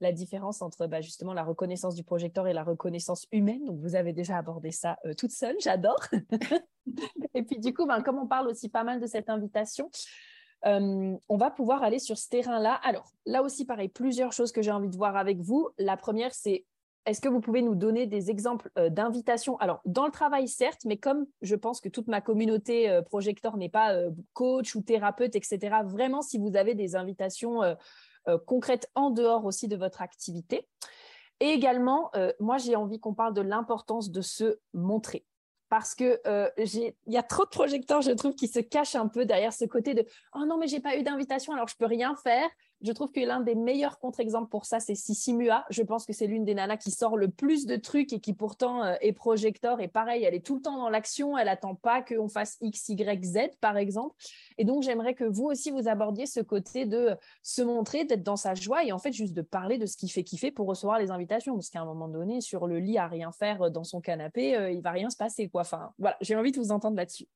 la 0.00 0.12
différence 0.12 0.62
entre 0.62 0.86
bah, 0.86 1.00
justement 1.00 1.34
la 1.34 1.42
reconnaissance 1.42 1.96
du 1.96 2.04
projecteur 2.04 2.46
et 2.46 2.52
la 2.52 2.62
reconnaissance 2.62 3.26
humaine. 3.32 3.64
Donc 3.64 3.80
vous 3.80 3.96
avez 3.96 4.12
déjà 4.12 4.36
abordé 4.36 4.70
ça 4.70 4.96
toute 5.18 5.32
seule, 5.32 5.56
j'adore. 5.58 5.98
et 7.34 7.42
puis 7.42 7.58
du 7.58 7.74
coup, 7.74 7.84
ben, 7.86 8.00
comme 8.00 8.18
on 8.18 8.28
parle 8.28 8.46
aussi 8.46 8.68
pas 8.68 8.84
mal 8.84 9.00
de 9.00 9.06
cette 9.06 9.28
invitation. 9.28 9.90
Euh, 10.64 11.16
on 11.28 11.36
va 11.36 11.50
pouvoir 11.50 11.82
aller 11.82 11.98
sur 11.98 12.16
ce 12.16 12.28
terrain-là. 12.28 12.74
Alors, 12.82 13.12
là 13.26 13.42
aussi, 13.42 13.64
pareil, 13.64 13.88
plusieurs 13.88 14.32
choses 14.32 14.52
que 14.52 14.62
j'ai 14.62 14.70
envie 14.70 14.88
de 14.88 14.96
voir 14.96 15.16
avec 15.16 15.40
vous. 15.40 15.68
La 15.78 15.96
première, 15.96 16.34
c'est 16.34 16.64
est-ce 17.04 17.20
que 17.20 17.28
vous 17.28 17.40
pouvez 17.40 17.62
nous 17.62 17.76
donner 17.76 18.06
des 18.06 18.30
exemples 18.30 18.70
euh, 18.78 18.88
d'invitations? 18.88 19.56
Alors, 19.58 19.80
dans 19.84 20.06
le 20.06 20.10
travail, 20.10 20.48
certes, 20.48 20.84
mais 20.84 20.96
comme 20.96 21.26
je 21.40 21.54
pense 21.54 21.80
que 21.80 21.88
toute 21.88 22.08
ma 22.08 22.20
communauté 22.20 22.90
euh, 22.90 23.02
projecteur 23.02 23.56
n'est 23.56 23.68
pas 23.68 23.94
coach 24.32 24.74
ou 24.74 24.82
thérapeute, 24.82 25.36
etc., 25.36 25.58
vraiment, 25.84 26.22
si 26.22 26.38
vous 26.38 26.56
avez 26.56 26.74
des 26.74 26.96
invitations 26.96 27.60
concrètes 28.44 28.90
en 28.96 29.10
dehors 29.10 29.44
aussi 29.44 29.68
de 29.68 29.76
votre 29.76 30.02
activité. 30.02 30.68
Et 31.38 31.50
également, 31.50 32.10
moi, 32.40 32.58
j'ai 32.58 32.74
envie 32.74 32.98
qu'on 32.98 33.14
parle 33.14 33.34
de 33.34 33.40
l'importance 33.40 34.10
de 34.10 34.20
se 34.20 34.58
montrer 34.74 35.24
parce 35.68 35.94
que 35.94 36.20
euh, 36.26 36.48
il 36.58 36.94
y 37.06 37.16
a 37.16 37.22
trop 37.22 37.44
de 37.44 37.50
projecteurs, 37.50 38.02
je 38.02 38.12
trouve, 38.12 38.34
qui 38.34 38.48
se 38.48 38.60
cachent 38.60 38.94
un 38.94 39.08
peu 39.08 39.24
derrière 39.24 39.52
ce 39.52 39.64
côté 39.64 39.94
de 39.94 40.04
oh 40.34 40.44
non 40.46 40.58
mais 40.58 40.68
j'ai 40.68 40.80
pas 40.80 40.96
eu 40.96 41.02
d'invitation 41.02 41.52
alors 41.52 41.68
je 41.68 41.76
peux 41.76 41.86
rien 41.86 42.14
faire. 42.16 42.48
Je 42.82 42.92
trouve 42.92 43.10
que 43.10 43.20
l'un 43.20 43.40
des 43.40 43.54
meilleurs 43.54 43.98
contre-exemples 43.98 44.50
pour 44.50 44.66
ça, 44.66 44.80
c'est 44.80 44.94
Sissi 44.94 45.32
Mua. 45.32 45.64
Je 45.70 45.82
pense 45.82 46.04
que 46.04 46.12
c'est 46.12 46.26
l'une 46.26 46.44
des 46.44 46.54
nanas 46.54 46.76
qui 46.76 46.90
sort 46.90 47.16
le 47.16 47.28
plus 47.28 47.64
de 47.64 47.76
trucs 47.76 48.12
et 48.12 48.20
qui 48.20 48.34
pourtant 48.34 48.84
euh, 48.84 48.94
est 49.00 49.12
projecteur. 49.12 49.80
Et 49.80 49.88
pareil, 49.88 50.24
elle 50.24 50.34
est 50.34 50.44
tout 50.44 50.56
le 50.56 50.60
temps 50.60 50.76
dans 50.76 50.90
l'action. 50.90 51.38
Elle 51.38 51.48
attend 51.48 51.74
pas 51.74 52.02
qu'on 52.02 52.28
fasse 52.28 52.58
X, 52.60 52.90
Y, 52.90 53.24
Z, 53.24 53.38
par 53.60 53.78
exemple. 53.78 54.14
Et 54.58 54.64
donc, 54.64 54.82
j'aimerais 54.82 55.14
que 55.14 55.24
vous 55.24 55.44
aussi, 55.44 55.70
vous 55.70 55.88
abordiez 55.88 56.26
ce 56.26 56.40
côté 56.40 56.84
de 56.84 57.16
se 57.42 57.62
montrer, 57.62 58.04
d'être 58.04 58.22
dans 58.22 58.36
sa 58.36 58.54
joie 58.54 58.84
et 58.84 58.92
en 58.92 58.98
fait, 58.98 59.12
juste 59.12 59.34
de 59.34 59.42
parler 59.42 59.78
de 59.78 59.86
ce 59.86 59.96
qui 59.96 60.08
fait 60.08 60.24
kiffer 60.24 60.50
pour 60.50 60.66
recevoir 60.66 60.98
les 60.98 61.10
invitations. 61.10 61.54
Parce 61.54 61.70
qu'à 61.70 61.80
un 61.80 61.86
moment 61.86 62.08
donné, 62.08 62.42
sur 62.42 62.66
le 62.66 62.78
lit 62.78 62.98
à 62.98 63.06
rien 63.06 63.32
faire 63.32 63.62
euh, 63.62 63.70
dans 63.70 63.84
son 63.84 64.00
canapé, 64.00 64.50
il 64.50 64.54
euh, 64.78 64.80
va 64.82 64.90
rien 64.90 65.08
se 65.08 65.16
passer. 65.16 65.50
Enfin, 65.54 65.92
voilà, 65.98 66.16
j'ai 66.20 66.36
envie 66.36 66.52
de 66.52 66.58
vous 66.58 66.72
entendre 66.72 66.96
là-dessus. 66.96 67.26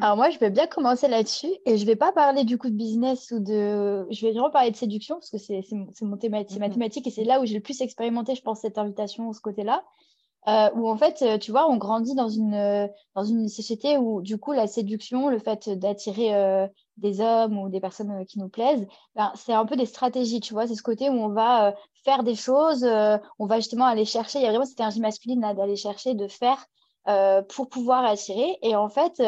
Alors 0.00 0.16
moi, 0.16 0.30
je 0.30 0.38
vais 0.38 0.50
bien 0.50 0.68
commencer 0.68 1.08
là-dessus 1.08 1.50
et 1.66 1.76
je 1.76 1.82
ne 1.82 1.86
vais 1.86 1.96
pas 1.96 2.12
parler 2.12 2.44
du 2.44 2.56
coup 2.56 2.68
de 2.68 2.74
business 2.74 3.32
ou 3.32 3.40
de... 3.40 4.06
Je 4.10 4.24
vais 4.24 4.32
vraiment 4.32 4.50
parler 4.50 4.70
de 4.70 4.76
séduction 4.76 5.16
parce 5.16 5.30
que 5.30 5.38
c'est 5.38 5.62
mon 6.02 6.16
thématique, 6.16 6.60
ma 6.60 6.70
thématique 6.70 7.06
et 7.08 7.10
c'est 7.10 7.24
là 7.24 7.40
où 7.40 7.46
j'ai 7.46 7.54
le 7.54 7.60
plus 7.60 7.80
expérimenté, 7.80 8.36
je 8.36 8.42
pense, 8.42 8.60
cette 8.60 8.78
invitation, 8.78 9.32
ce 9.32 9.40
côté-là. 9.40 9.82
Euh, 10.46 10.70
où 10.76 10.88
en 10.88 10.96
fait, 10.96 11.20
euh, 11.22 11.36
tu 11.36 11.50
vois, 11.50 11.68
on 11.68 11.76
grandit 11.76 12.14
dans 12.14 12.28
une, 12.28 12.54
euh, 12.54 12.86
dans 13.14 13.24
une 13.24 13.48
société 13.48 13.98
où 13.98 14.22
du 14.22 14.38
coup, 14.38 14.52
la 14.52 14.66
séduction, 14.66 15.28
le 15.28 15.38
fait 15.38 15.68
d'attirer 15.68 16.68
des 16.96 17.20
hommes 17.20 17.58
ou 17.58 17.68
des 17.68 17.80
personnes 17.80 18.24
qui 18.26 18.38
nous 18.38 18.48
plaisent, 18.48 18.86
ben, 19.14 19.32
c'est 19.34 19.52
un 19.52 19.66
peu 19.66 19.76
des 19.76 19.86
stratégies, 19.86 20.40
tu 20.40 20.54
vois. 20.54 20.66
C'est 20.66 20.76
ce 20.76 20.82
côté 20.82 21.10
où 21.10 21.14
on 21.14 21.28
va 21.28 21.74
faire 22.04 22.22
des 22.22 22.36
choses, 22.36 22.84
on 23.38 23.46
va 23.46 23.56
justement 23.56 23.84
aller 23.86 24.04
chercher, 24.04 24.38
il 24.38 24.42
y 24.42 24.46
a 24.46 24.50
vraiment 24.50 24.64
cette 24.64 24.78
énergie 24.78 25.00
masculine 25.00 25.40
d'aller 25.40 25.76
chercher, 25.76 26.14
de 26.14 26.28
faire 26.28 26.66
pour 27.48 27.68
pouvoir 27.68 28.04
attirer. 28.04 28.58
Et 28.62 28.76
en 28.76 28.88
fait, 28.88 29.20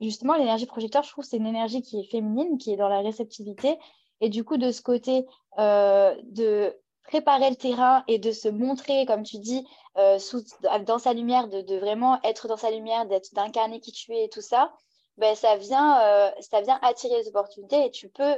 justement, 0.00 0.34
l'énergie 0.34 0.66
projecteur, 0.66 1.02
je 1.02 1.10
trouve, 1.10 1.24
c'est 1.24 1.36
une 1.36 1.46
énergie 1.46 1.82
qui 1.82 2.00
est 2.00 2.10
féminine, 2.10 2.58
qui 2.58 2.72
est 2.72 2.76
dans 2.76 2.88
la 2.88 3.00
réceptivité. 3.00 3.78
Et 4.20 4.28
du 4.28 4.44
coup, 4.44 4.56
de 4.56 4.70
ce 4.70 4.82
côté 4.82 5.26
euh, 5.58 6.14
de 6.24 6.74
préparer 7.04 7.50
le 7.50 7.56
terrain 7.56 8.04
et 8.08 8.18
de 8.18 8.32
se 8.32 8.48
montrer, 8.48 9.06
comme 9.06 9.22
tu 9.22 9.38
dis, 9.38 9.66
euh, 9.96 10.18
dans 10.86 10.98
sa 10.98 11.12
lumière, 11.12 11.48
de, 11.48 11.76
vraiment 11.76 12.20
être 12.24 12.48
dans 12.48 12.56
sa 12.56 12.70
lumière, 12.70 13.06
d'être 13.06 13.32
d'incarner 13.34 13.80
qui 13.80 13.92
tu 13.92 14.12
es 14.12 14.24
et 14.24 14.28
tout 14.28 14.40
ça, 14.40 14.72
ben, 15.16 15.34
ça, 15.34 15.56
vient, 15.56 16.00
euh, 16.00 16.30
ça 16.40 16.60
vient 16.60 16.78
attirer 16.82 17.16
les 17.16 17.28
opportunités 17.28 17.86
et 17.86 17.90
tu 17.90 18.08
peux 18.08 18.36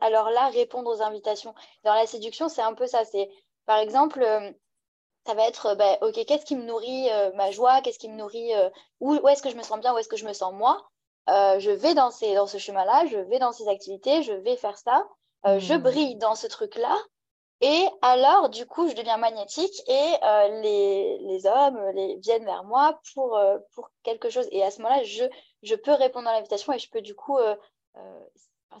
alors 0.00 0.30
là 0.30 0.48
répondre 0.50 0.90
aux 0.90 1.02
invitations. 1.02 1.54
Dans 1.82 1.94
la 1.94 2.06
séduction, 2.06 2.48
c'est 2.48 2.62
un 2.62 2.74
peu 2.74 2.86
ça. 2.86 3.04
C'est 3.04 3.28
par 3.66 3.78
exemple, 3.78 4.24
ça 5.26 5.34
va 5.34 5.48
être, 5.48 5.74
ben, 5.74 5.96
ok, 6.02 6.24
qu'est-ce 6.26 6.44
qui 6.44 6.56
me 6.56 6.64
nourrit 6.64 7.08
ma 7.34 7.50
joie, 7.50 7.80
qu'est-ce 7.80 7.98
qui 7.98 8.08
me 8.08 8.16
nourrit, 8.16 8.52
où 9.00 9.28
est-ce 9.28 9.42
que 9.42 9.50
je 9.50 9.56
me 9.56 9.62
sens 9.62 9.80
bien, 9.80 9.94
où 9.94 9.98
est-ce 9.98 10.08
que 10.08 10.16
je 10.16 10.26
me 10.26 10.32
sens 10.32 10.52
moi? 10.52 10.89
Euh, 11.28 11.60
je 11.60 11.70
vais 11.70 11.94
dans, 11.94 12.10
dans 12.34 12.46
ce 12.46 12.58
chemin-là, 12.58 13.06
je 13.06 13.18
vais 13.18 13.38
dans 13.38 13.52
ces 13.52 13.68
activités, 13.68 14.22
je 14.22 14.32
vais 14.32 14.56
faire 14.56 14.78
ça, 14.78 15.06
euh, 15.46 15.58
je 15.58 15.74
hmm. 15.74 15.82
brille 15.82 16.16
dans 16.16 16.34
ce 16.34 16.46
truc-là. 16.46 16.96
Et 17.60 17.86
alors, 18.00 18.48
du 18.48 18.64
coup, 18.64 18.88
je 18.88 18.94
deviens 18.94 19.18
magnétique 19.18 19.82
et 19.86 20.14
euh, 20.24 20.60
les, 20.62 21.18
les, 21.18 21.46
hommes 21.46 21.78
les, 21.94 22.16
viennent 22.16 22.46
vers 22.46 22.64
moi 22.64 22.98
pour, 23.12 23.38
pour 23.74 23.90
quelque 24.02 24.30
chose. 24.30 24.48
Et 24.50 24.62
à 24.62 24.70
ce 24.70 24.80
moment-là, 24.80 25.02
je, 25.04 25.24
je 25.62 25.74
peux 25.74 25.92
répondre 25.92 26.26
à 26.26 26.32
l'invitation 26.32 26.72
et 26.72 26.78
je 26.78 26.88
peux 26.88 27.02
du 27.02 27.14
coup 27.14 27.38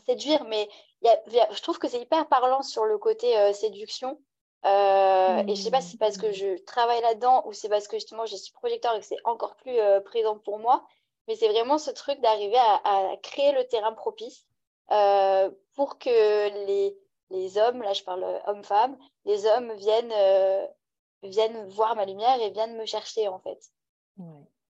séduire. 0.06 0.44
Mais 0.44 0.66
je 1.02 1.60
trouve 1.60 1.78
que 1.78 1.88
c'est 1.88 2.00
hyper 2.00 2.26
parlant 2.28 2.62
sur 2.62 2.86
le 2.86 2.96
côté 2.96 3.52
séduction. 3.52 4.18
Et 4.64 4.68
je 4.68 5.44
ne 5.46 5.54
sais 5.56 5.70
pas 5.70 5.82
si 5.82 5.90
c'est 5.90 5.98
parce 5.98 6.16
que 6.16 6.28
hmm. 6.28 6.32
je 6.32 6.64
travaille 6.64 7.02
là-dedans 7.02 7.42
ou 7.44 7.52
c'est 7.52 7.68
parce 7.68 7.86
que 7.86 7.98
justement 7.98 8.24
je 8.24 8.36
suis 8.36 8.52
projecteur 8.54 8.96
et 8.96 9.00
que 9.00 9.06
c'est 9.06 9.20
encore 9.24 9.56
plus 9.56 9.76
présent 10.06 10.38
pour 10.38 10.58
moi. 10.58 10.86
Mais 11.30 11.36
c'est 11.36 11.48
vraiment 11.48 11.78
ce 11.78 11.92
truc 11.92 12.20
d'arriver 12.20 12.58
à, 12.58 13.16
créer 13.22 13.52
le 13.52 13.64
terrain 13.68 13.92
propice 13.92 14.48
euh, 14.90 15.48
pour 15.76 15.96
que 16.00 16.66
les, 17.30 17.56
hommes, 17.56 17.82
là 17.82 17.92
je 17.92 18.02
parle 18.02 18.24
homme-femme, 18.48 18.98
les 19.24 19.46
hommes 19.46 19.72
viennent, 19.74 20.10
euh, 20.12 20.66
viennent 21.22 21.68
voir 21.68 21.94
ma 21.94 22.04
lumière 22.04 22.42
et 22.42 22.50
viennent 22.50 22.76
me 22.76 22.84
chercher 22.84 23.28
en 23.28 23.38
fait. 23.38 23.60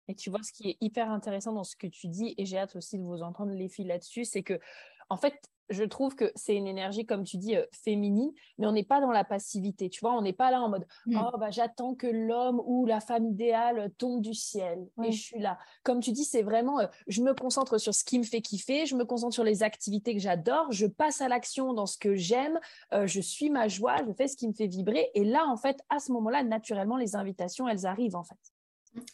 Et 0.09 0.15
tu 0.15 0.29
vois, 0.29 0.43
ce 0.43 0.53
qui 0.53 0.69
est 0.69 0.77
hyper 0.83 1.11
intéressant 1.11 1.55
dans 1.55 1.65
ce 1.65 1.77
que 1.77 1.87
tu 1.87 2.09
dis, 2.09 2.35
et 2.37 2.45
j'ai 2.45 2.59
hâte 2.59 2.77
aussi 2.77 2.99
de 2.99 3.05
vous 3.05 3.23
entendre 3.23 3.55
les 3.55 3.71
filles 3.71 3.87
là-dessus, 3.87 4.27
c'est 4.27 4.43
que, 4.43 4.61
en 5.09 5.17
fait, 5.17 5.41
je 5.71 5.85
trouve 5.85 6.15
que 6.15 6.31
c'est 6.35 6.55
une 6.55 6.67
énergie, 6.67 7.07
comme 7.07 7.25
tu 7.25 7.37
dis, 7.37 7.57
euh, 7.57 7.65
féminine, 7.73 8.33
mais 8.59 8.67
on 8.67 8.73
n'est 8.73 8.85
pas 8.85 9.01
dans 9.01 9.13
la 9.13 9.25
passivité. 9.25 9.89
Tu 9.89 10.01
vois, 10.01 10.13
on 10.13 10.23
n'est 10.23 10.33
pas 10.33 10.51
là 10.51 10.61
en 10.61 10.69
mode 10.69 10.87
mm. 11.07 11.21
Oh, 11.21 11.39
bah, 11.39 11.51
j'attends 11.51 11.95
que 11.95 12.07
l'homme 12.07 12.61
ou 12.65 12.87
la 12.87 13.01
femme 13.01 13.27
idéale 13.27 13.93
tombe 13.99 14.21
du 14.21 14.35
ciel 14.35 14.87
et 15.05 15.13
je 15.13 15.21
suis 15.21 15.41
là. 15.41 15.59
Comme 15.83 16.01
tu 16.01 16.13
dis, 16.13 16.25
c'est 16.25 16.43
vraiment 16.43 16.81
euh, 16.81 16.87
je 17.07 17.23
me 17.23 17.35
concentre 17.35 17.79
sur 17.79 17.95
ce 17.95 18.05
qui 18.05 18.19
me 18.19 18.25
fait 18.25 18.41
kiffer, 18.41 18.87
je 18.87 18.97
me 18.97 19.05
concentre 19.05 19.35
sur 19.35 19.45
les 19.45 19.63
activités 19.63 20.15
que 20.15 20.21
j'adore, 20.21 20.71
je 20.71 20.87
passe 20.87 21.21
à 21.21 21.29
l'action 21.29 21.73
dans 21.73 21.87
ce 21.87 21.99
que 21.99 22.15
j'aime, 22.15 22.59
euh, 22.93 23.07
je 23.07 23.21
suis 23.21 23.51
ma 23.51 23.69
joie, 23.69 23.97
je 24.07 24.13
fais 24.13 24.29
ce 24.29 24.37
qui 24.37 24.49
me 24.49 24.53
fait 24.53 24.67
vibrer. 24.67 25.11
Et 25.15 25.25
là, 25.25 25.47
en 25.47 25.57
fait, 25.57 25.81
à 25.89 25.99
ce 25.99 26.13
moment-là, 26.13 26.43
naturellement, 26.43 26.97
les 26.97 27.17
invitations, 27.17 27.69
elles 27.69 27.87
arrivent 27.87 28.17
en 28.17 28.25
fait. 28.25 28.39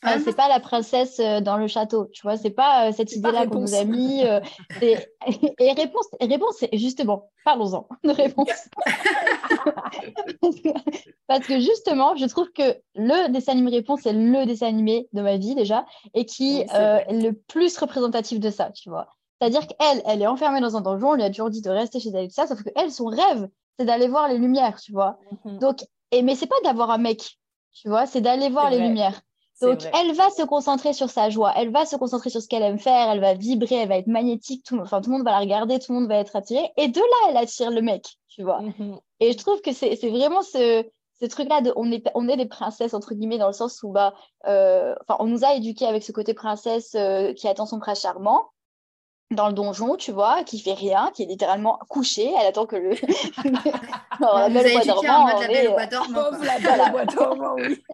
Ah, 0.03 0.19
c'est 0.21 0.35
pas 0.35 0.49
la 0.49 0.61
princesse 0.61 1.21
euh, 1.21 1.41
dans 1.41 1.59
le 1.59 1.67
château, 1.67 2.09
tu 2.13 2.23
vois, 2.23 2.37
c'est 2.37 2.51
pas 2.51 2.89
euh, 2.89 2.93
cette 2.93 3.13
idée-là 3.13 3.47
qu'on 3.47 3.61
nous 3.61 3.75
a 3.75 3.85
mis. 3.85 4.25
Euh, 4.25 4.41
et 4.81 5.73
réponse, 5.73 6.07
réponse, 6.21 6.65
justement, 6.73 7.31
parlons-en 7.45 7.87
de 8.05 8.11
réponse. 8.11 8.49
Parce 11.27 11.47
que 11.47 11.61
justement, 11.61 12.17
je 12.17 12.27
trouve 12.27 12.51
que 12.53 12.77
le 12.95 13.31
dessin 13.31 13.53
animé 13.53 13.71
réponse, 13.71 14.01
c'est 14.03 14.13
le 14.13 14.47
dessin 14.47 14.69
animé 14.69 15.09
de 15.13 15.21
ma 15.21 15.37
vie 15.37 15.55
déjà, 15.55 15.85
et 16.15 16.25
qui 16.25 16.61
est 16.61 17.13
le 17.13 17.33
plus 17.33 17.77
représentatif 17.77 18.41
de 18.41 18.51
ça, 18.51 18.71
tu 18.71 18.89
vois. 18.89 19.09
C'est-à-dire 19.41 19.67
qu'elle, 19.67 20.03
elle 20.07 20.23
est 20.23 20.27
enfermée 20.27 20.61
dans 20.61 20.77
un 20.77 20.81
donjon, 20.81 21.11
on 21.11 21.15
lui 21.15 21.23
a 21.23 21.29
toujours 21.29 21.51
dit 21.51 21.61
de 21.61 21.69
rester 21.69 22.01
chez 22.01 22.09
elle 22.11 22.25
et 22.25 22.29
tout 22.29 22.35
ça, 22.35 22.47
sauf 22.47 22.63
qu'elle, 22.63 22.91
son 22.91 23.07
rêve, 23.07 23.49
c'est 23.79 23.85
d'aller 23.85 24.09
voir 24.09 24.29
les 24.29 24.39
lumières, 24.39 24.81
tu 24.81 24.93
vois. 24.93 25.19
Mhm. 25.45 25.59
Donc, 25.59 25.85
et, 26.13 26.23
mais 26.23 26.35
c'est 26.35 26.47
pas 26.47 26.57
d'avoir 26.65 26.91
un 26.91 26.99
mec, 26.99 27.39
tu 27.73 27.89
vois, 27.89 28.07
c'est 28.07 28.23
d'aller 28.23 28.49
voir 28.49 28.71
les 28.71 28.79
lumières. 28.79 29.21
Donc, 29.63 29.81
elle 29.95 30.15
va 30.15 30.29
se 30.31 30.43
concentrer 30.43 30.93
sur 30.93 31.09
sa 31.09 31.31
joie, 31.31 31.53
elle 31.57 31.71
va 31.71 31.87
se 31.87 31.97
concentrer 31.97 32.29
sur 32.29 32.43
ce 32.43 32.49
qu'elle 32.49 32.63
aime 32.63 32.79
faire, 32.79 33.11
elle 33.11 33.21
va 33.21 33.35
vibrer, 33.35 33.77
elle 33.77 33.89
va 33.89 33.97
être 33.97 34.07
magnétique, 34.07 34.65
tout, 34.65 34.79
enfin, 34.79 35.01
tout 35.01 35.11
le 35.11 35.17
monde 35.17 35.25
va 35.25 35.33
la 35.33 35.39
regarder, 35.39 35.79
tout 35.79 35.93
le 35.93 36.01
monde 36.01 36.09
va 36.09 36.17
être 36.17 36.37
attiré. 36.37 36.71
Et 36.77 36.89
de 36.89 37.01
là, 37.01 37.31
elle 37.31 37.37
attire 37.39 37.71
le 37.71 37.81
mec, 37.81 38.05
tu 38.29 38.43
vois. 38.43 38.61
Mhm. 38.61 38.99
Et 39.21 39.33
je 39.33 39.39
trouve 39.39 39.61
que 39.63 39.73
c'est 39.73 39.95
vraiment 40.11 40.43
ce, 40.43 40.85
ce 41.21 41.27
truc-là 41.27 41.63
de 41.63 41.73
on 41.77 41.91
est, 41.91 42.07
on 42.15 42.29
est 42.29 42.37
des 42.37 42.47
princesses, 42.47 42.93
entre 42.93 43.15
guillemets, 43.15 43.39
dans 43.39 43.47
le 43.47 43.55
sens 43.55 43.83
où 43.83 43.93
bah, 43.93 44.15
euh, 44.47 44.95
on 45.19 45.27
nous 45.27 45.45
a 45.45 45.55
éduqués 45.55 45.87
avec 45.87 46.03
ce 46.03 46.13
côté 46.13 46.35
princesse 46.35 46.95
euh, 46.95 47.33
qui 47.33 47.49
attend 47.49 47.67
son 47.67 47.79
prince 47.79 48.03
charmant 48.03 48.51
dans 49.31 49.49
le 49.49 49.55
donjon, 49.55 49.97
tu 49.97 50.13
vois, 50.13 50.45
qui 50.45 50.61
fait 50.61 50.75
rien, 50.75 51.11
qui 51.13 51.25
est 51.25 51.27
littéralement 51.27 51.81
couchée, 51.89 52.33
elle 52.39 52.47
attend 52.47 52.67
que 52.67 52.77
le... 52.77 52.91
non, 54.21 54.37
la 54.37 54.49
belle 54.49 54.73
bois 54.73 54.85
dormant, 54.85 55.27
la 55.27 55.49
belle 55.49 55.69
bois 55.71 55.87
dormant. 55.87 56.31
La 56.43 56.59
belle 56.59 56.93
bois 56.93 57.05
dormant, 57.07 57.55
oui. 57.57 57.83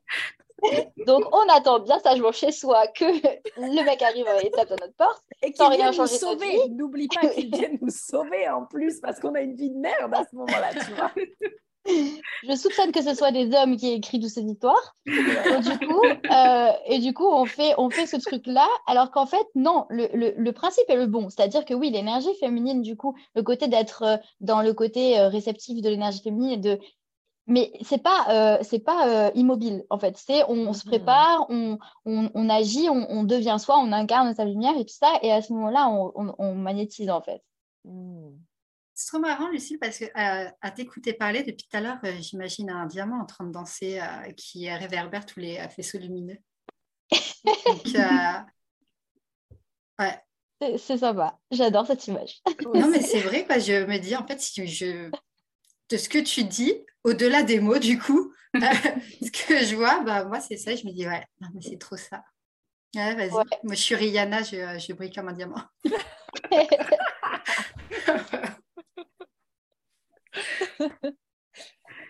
Donc, 1.07 1.25
on 1.33 1.49
attend 1.53 1.81
bien 1.81 1.99
sagement 1.99 2.33
chez 2.33 2.53
soi 2.53 2.87
que 2.89 3.05
le 3.05 3.85
mec 3.85 4.03
arrive 4.03 4.27
et 4.43 4.51
tape 4.51 4.71
à 4.71 4.77
notre 4.77 4.95
porte. 4.97 5.23
Et 5.43 5.53
qu'il 5.53 5.67
vienne 5.71 5.95
nous 5.97 6.07
sauver. 6.07 6.69
N'oublie 6.71 7.09
pas 7.09 7.29
qu'il 7.29 7.51
vienne 7.55 7.79
nous 7.81 7.91
sauver 7.91 8.49
en 8.49 8.65
plus, 8.65 9.01
parce 9.01 9.21
qu'on 9.21 9.35
a 9.35 9.41
une 9.41 9.55
vie 9.55 9.71
de 9.71 9.79
merde 9.79 10.15
à 10.15 10.25
ce 10.31 10.37
moment-là, 10.37 10.71
tu 10.75 10.93
vois. 10.93 11.11
je 11.85 12.57
soupçonne 12.57 12.93
que 12.93 13.03
ce 13.03 13.15
soit 13.15 13.33
des 13.33 13.53
hommes 13.55 13.77
qui 13.77 13.93
écrivent 13.93 14.21
toutes 14.21 14.31
ces 14.31 14.43
histoires. 14.43 14.95
Et 15.07 15.61
du 15.61 15.79
coup, 15.87 16.05
euh, 16.31 16.71
et 16.87 16.99
du 16.99 17.13
coup 17.13 17.27
on, 17.27 17.45
fait, 17.45 17.75
on 17.79 17.91
fait 17.91 18.07
ce 18.07 18.17
truc-là, 18.17 18.69
alors 18.87 19.11
qu'en 19.11 19.27
fait, 19.27 19.47
non, 19.55 19.87
le, 19.89 20.09
le, 20.15 20.33
le, 20.37 20.53
principe 20.53 20.85
est 20.89 20.97
le 20.97 21.07
bon. 21.07 21.29
C'est-à-dire 21.29 21.65
que 21.65 21.75
oui, 21.75 21.91
l'énergie 21.91 22.35
féminine, 22.39 22.83
du 22.83 22.97
coup, 22.97 23.17
le 23.35 23.43
côté 23.43 23.69
d'être 23.69 24.03
euh, 24.03 24.17
dans 24.41 24.63
le 24.63 24.73
côté 24.75 25.19
euh, 25.19 25.29
réceptif 25.29 25.81
de 25.83 25.89
l'énergie 25.89 26.23
féminine, 26.23 26.61
de... 26.61 26.79
mais 27.47 27.72
c'est 27.82 28.03
pas, 28.03 28.26
euh, 28.28 28.59
c'est 28.62 28.78
pas 28.78 29.09
euh, 29.09 29.30
immobile, 29.34 29.84
en 29.90 29.99
fait. 29.99 30.16
C'est 30.16 30.45
on, 30.45 30.68
on, 30.68 30.72
se 30.72 30.84
prépare, 30.84 31.47
on, 31.49 31.78
on, 32.05 32.30
on 32.34 32.49
agit, 32.49 32.88
on, 32.88 33.24
devient 33.24 33.57
soi, 33.59 33.78
on 33.78 33.93
incarne 33.93 34.32
sa 34.34 34.45
lumière 34.45 34.76
et 34.78 34.84
tout 34.84 34.95
ça, 34.95 35.18
et 35.22 35.32
à 35.32 35.43
ce 35.43 35.53
moment-là, 35.53 35.88
on, 35.88 36.55
magnétise, 36.55 37.11
en 37.11 37.20
fait. 37.20 37.43
Mmh. 37.84 38.30
C'est 38.95 39.09
trop 39.09 39.18
marrant, 39.18 39.49
Lucille, 39.49 39.78
parce 39.80 39.99
que 39.99 40.05
euh, 40.05 40.51
à 40.61 40.70
t'écouter 40.70 41.14
parler 41.14 41.43
depuis 41.43 41.66
tout 41.68 41.76
à 41.76 41.80
l'heure, 41.80 41.99
j'imagine 42.20 42.70
un 42.70 42.86
diamant 42.86 43.20
en 43.20 43.26
train 43.26 43.45
de 43.45 43.53
danser 43.53 44.01
qui 44.36 44.70
réverbère 44.70 45.26
tous 45.26 45.40
les 45.40 45.59
faisceaux 45.70 45.99
lumineux. 45.99 46.38
Donc, 47.11 47.84
ouais. 49.99 50.78
C'est 50.78 50.99
sympa, 50.99 51.40
j'adore 51.51 51.86
cette 51.86 52.07
image. 52.07 52.40
non, 52.72 52.88
mais 52.88 53.01
c'est 53.03 53.20
vrai, 53.20 53.45
quoi. 53.45 53.59
je 53.59 53.84
me 53.84 53.99
dis, 53.99 54.14
en 54.14 54.24
fait, 54.24 54.40
si 54.40 54.64
je... 54.66 55.11
de 55.93 55.99
ce 55.99 56.09
que 56.09 56.18
tu 56.18 56.45
dis, 56.45 56.74
au-delà 57.05 57.43
des 57.43 57.61
mots, 57.61 57.78
du 57.78 57.99
coup, 57.99 58.32
ce 58.55 59.30
que 59.30 59.59
je 59.64 59.76
vois, 59.76 60.01
bah, 60.01 60.24
moi, 60.24 60.40
c'est 60.40 60.57
ça, 60.57 60.74
je 60.74 60.86
me 60.86 60.93
dis, 60.93 61.07
ouais, 61.07 61.22
non, 61.40 61.49
mais 61.55 61.61
c'est 61.61 61.78
trop 61.78 61.99
ça. 61.99 62.24
Ouais, 62.97 63.14
vas-y. 63.14 63.30
Moi, 63.30 63.74
je 63.74 63.80
suis 63.80 63.95
Rihanna, 63.95 64.43
je, 64.43 64.78
je 64.78 64.93
brille 64.95 65.12
comme 65.12 65.28
un 65.28 65.32
diamant. 65.32 65.62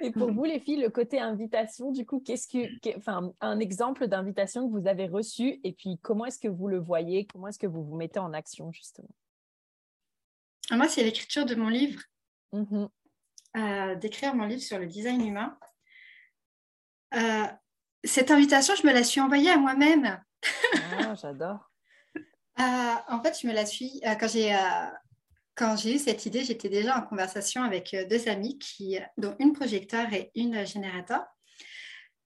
Et 0.00 0.10
pour 0.10 0.32
vous, 0.32 0.44
les 0.44 0.58
filles, 0.58 0.80
le 0.80 0.90
côté 0.90 1.20
invitation, 1.20 1.92
du 1.92 2.04
coup, 2.06 2.20
qu'est-ce 2.20 2.48
que, 2.48 2.96
enfin, 2.96 3.32
un 3.40 3.60
exemple 3.60 4.08
d'invitation 4.08 4.68
que 4.68 4.72
vous 4.80 4.88
avez 4.88 5.06
reçu 5.06 5.60
et 5.62 5.72
puis 5.72 5.98
comment 6.02 6.26
est-ce 6.26 6.40
que 6.40 6.48
vous 6.48 6.66
le 6.66 6.78
voyez? 6.80 7.26
Comment 7.26 7.48
est-ce 7.48 7.58
que 7.58 7.68
vous 7.68 7.84
vous 7.84 7.96
mettez 7.96 8.18
en 8.18 8.32
action, 8.32 8.72
justement? 8.72 9.10
Ah, 10.70 10.76
Moi, 10.76 10.88
c'est 10.88 11.04
l'écriture 11.04 11.46
de 11.46 11.54
mon 11.54 11.68
livre, 11.68 12.00
mmh 12.52 12.86
euh, 13.56 13.94
d'écrire 13.96 14.34
mon 14.34 14.46
livre 14.46 14.62
sur 14.62 14.78
le 14.78 14.86
design 14.86 15.26
humain. 15.26 15.58
Euh, 17.14 17.46
cette 18.04 18.30
invitation, 18.30 18.74
je 18.74 18.86
me 18.86 18.92
la 18.92 19.04
suis 19.04 19.20
envoyée 19.20 19.50
à 19.50 19.58
moi-même. 19.58 20.22
Ah, 20.98 21.14
j'adore. 21.14 21.70
Euh, 22.60 22.94
en 23.08 23.22
fait, 23.22 23.40
je 23.40 23.46
me 23.46 23.52
la 23.54 23.64
suis, 23.64 24.02
quand 24.20 24.28
j'ai 24.28 24.54
quand 25.54 25.74
j'ai 25.74 25.94
eu 25.94 25.98
cette 25.98 26.26
idée, 26.26 26.44
j'étais 26.44 26.68
déjà 26.68 26.98
en 26.98 27.00
conversation 27.00 27.62
avec 27.62 27.96
deux 28.10 28.28
amis, 28.28 28.58
qui, 28.58 28.98
dont 29.16 29.34
une 29.38 29.54
projecteur 29.54 30.12
et 30.12 30.30
une 30.34 30.66
générateur. 30.66 31.24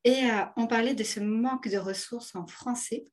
Et 0.03 0.29
euh, 0.29 0.45
on 0.57 0.67
parlait 0.67 0.95
de 0.95 1.05
ce 1.05 1.21
manque 1.21 1.69
de 1.69 1.79
ressources 1.79 2.35
en 2.35 2.45
français 2.49 3.07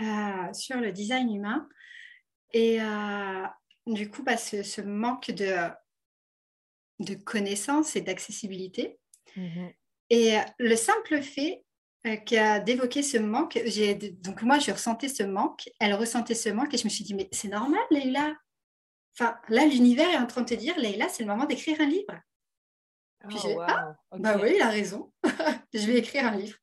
euh, 0.00 0.52
sur 0.52 0.78
le 0.80 0.92
design 0.92 1.34
humain. 1.34 1.66
Et 2.52 2.78
du 3.86 4.10
coup, 4.10 4.22
bah, 4.22 4.36
ce, 4.36 4.80
manque 4.82 5.30
de, 5.30 5.70
de 7.00 7.14
connaissances 7.14 7.96
et 7.96 8.00
d'accessibilité. 8.00 8.98
Mmh 9.36 9.68
et 10.08 10.36
le 10.58 10.76
simple 10.76 11.20
fait 11.20 11.64
d'évoquer 12.64 13.02
ce 13.02 13.18
manque, 13.18 13.58
donc 14.22 14.42
moi, 14.42 14.60
je 14.60 14.70
ressentais 14.70 15.08
ce 15.08 15.24
manque, 15.24 15.68
elle 15.80 15.94
ressentait 15.94 16.36
ce 16.36 16.48
manque, 16.48 16.72
et 16.72 16.78
je 16.78 16.84
me 16.84 16.90
suis 16.90 17.02
dit, 17.02 17.12
mais 17.12 17.28
c'est 17.32 17.48
normal, 17.48 17.82
Leïla, 17.90 18.36
Enfin, 19.18 19.38
là, 19.48 19.64
l'univers 19.64 20.10
est 20.10 20.18
en 20.18 20.26
train 20.26 20.42
de 20.42 20.46
te 20.46 20.54
dire, 20.54 20.78
Leïla, 20.78 21.08
c'est 21.08 21.22
le 21.22 21.30
moment 21.30 21.46
d'écrire 21.46 21.80
un 21.80 21.86
livre. 21.86 22.12
Puis 23.28 23.38
oh, 23.46 23.60
ah, 23.66 23.96
bah 24.12 24.36
oui, 24.40 24.52
il 24.56 24.62
a 24.62 24.68
raison. 24.68 25.10
je 25.72 25.86
vais 25.86 25.98
écrire 25.98 26.26
un 26.26 26.36
livre. 26.36 26.58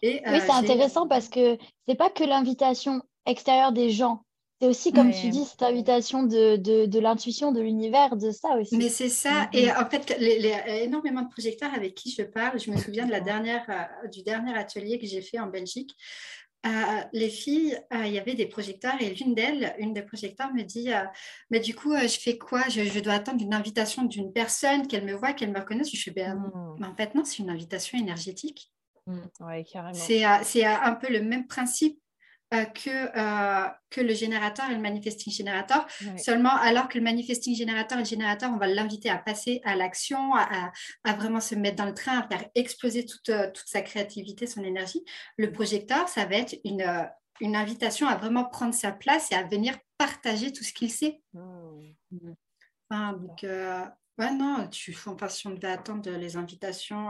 Et, 0.00 0.22
oui, 0.26 0.34
euh, 0.34 0.40
c'est 0.40 0.50
intéressant 0.50 1.06
parce 1.06 1.28
que 1.28 1.58
c'est 1.86 1.94
pas 1.94 2.08
que 2.08 2.24
l'invitation 2.24 3.02
extérieure 3.26 3.72
des 3.72 3.90
gens. 3.90 4.24
C'est 4.62 4.68
aussi, 4.68 4.92
comme 4.92 5.10
tu 5.10 5.28
dis, 5.28 5.44
cette 5.44 5.64
invitation 5.64 6.22
de, 6.22 6.54
de, 6.54 6.86
de 6.86 6.98
l'intuition, 7.00 7.50
de 7.50 7.60
l'univers, 7.60 8.16
de 8.16 8.30
ça 8.30 8.56
aussi. 8.56 8.76
Mais 8.76 8.90
c'est 8.90 9.08
ça. 9.08 9.48
Et 9.52 9.68
en 9.72 9.90
fait, 9.90 10.16
les, 10.20 10.38
les, 10.38 10.84
énormément 10.84 11.22
de 11.22 11.28
projecteurs 11.28 11.74
avec 11.74 11.96
qui 11.96 12.14
je 12.16 12.22
parle, 12.22 12.60
je 12.60 12.70
me 12.70 12.76
souviens 12.76 13.04
de 13.04 13.10
la 13.10 13.20
dernière, 13.20 13.64
euh, 13.68 14.06
du 14.06 14.22
dernier 14.22 14.56
atelier 14.56 15.00
que 15.00 15.06
j'ai 15.06 15.20
fait 15.20 15.40
en 15.40 15.48
Belgique, 15.48 15.96
euh, 16.64 16.70
les 17.12 17.28
filles, 17.28 17.76
euh, 17.92 18.06
il 18.06 18.12
y 18.12 18.20
avait 18.20 18.34
des 18.34 18.46
projecteurs 18.46 18.94
et 19.00 19.12
l'une 19.12 19.34
d'elles, 19.34 19.74
une 19.78 19.92
des 19.92 20.02
projecteurs 20.02 20.54
me 20.54 20.62
dit 20.62 20.92
euh, 20.92 21.02
Mais 21.50 21.58
du 21.58 21.74
coup, 21.74 21.96
je 21.96 22.20
fais 22.20 22.38
quoi? 22.38 22.68
Je, 22.68 23.00
dois 23.00 23.14
attendre 23.14 23.42
une 23.42 23.54
invitation 23.54 24.04
d'une 24.04 24.32
personne, 24.32 24.86
qu'elle 24.86 25.04
me 25.04 25.14
voit, 25.14 25.32
qu'elle 25.32 25.50
me 25.50 25.58
reconnaisse. 25.58 25.90
Je 25.92 26.00
fais 26.00 26.12
ben, 26.12 26.36
mmh. 26.36 26.84
En 26.84 26.94
fait, 26.94 27.16
non, 27.16 27.24
c'est 27.24 27.38
une 27.38 27.50
invitation 27.50 27.98
énergétique. 27.98 28.70
Mmh. 29.08 29.18
Ouais, 29.40 29.64
carrément. 29.64 29.98
C'est 29.98 30.64
un 30.64 30.94
peu 30.94 31.12
le 31.12 31.22
même 31.22 31.48
principe 31.48 31.98
euh, 32.52 32.64
que, 32.64 32.90
euh, 32.90 33.68
que 33.88 34.00
le 34.02 34.12
générateur 34.12 34.70
et 34.70 34.74
le 34.74 34.80
manifesting 34.80 35.32
générateur. 35.32 35.86
Seulement, 36.18 36.54
alors 36.54 36.88
que 36.88 36.98
le 36.98 37.04
manifesting 37.04 37.56
générateur 37.56 37.98
et 37.98 38.02
le 38.02 38.06
générateur, 38.06 38.50
on 38.52 38.58
va 38.58 38.66
l'inviter 38.66 39.08
à 39.08 39.16
passer 39.16 39.62
à 39.64 39.74
l'action, 39.74 40.34
à, 40.34 40.70
à, 41.04 41.12
vraiment 41.14 41.40
se 41.40 41.54
mettre 41.54 41.76
dans 41.76 41.86
le 41.86 41.94
train, 41.94 42.18
à 42.18 42.28
faire 42.28 42.44
exploser 42.54 43.06
toute, 43.06 43.30
euh, 43.30 43.50
toute 43.50 43.66
sa 43.66 43.80
créativité, 43.80 44.46
son 44.46 44.62
énergie. 44.64 45.02
Le 45.38 45.50
projecteur, 45.50 46.08
ça 46.08 46.26
va 46.26 46.36
être 46.36 46.54
une, 46.64 46.84
une 47.40 47.56
invitation 47.56 48.06
à 48.06 48.16
vraiment 48.16 48.44
prendre 48.44 48.74
sa 48.74 48.92
place 48.92 49.32
et 49.32 49.34
à 49.34 49.44
venir 49.44 49.78
partager 49.96 50.52
tout 50.52 50.64
ce 50.64 50.74
qu'il 50.74 50.90
sait. 50.90 51.22
Mmh. 51.32 52.32
Enfin, 52.90 53.14
donc, 53.14 53.44
ouais, 53.44 54.34
non, 54.34 54.68
tu, 54.68 54.94
enfin, 55.06 55.28
si 55.28 55.46
on 55.46 55.50
devait 55.50 55.72
attendre 55.72 56.10
les 56.10 56.36
invitations 56.36 57.08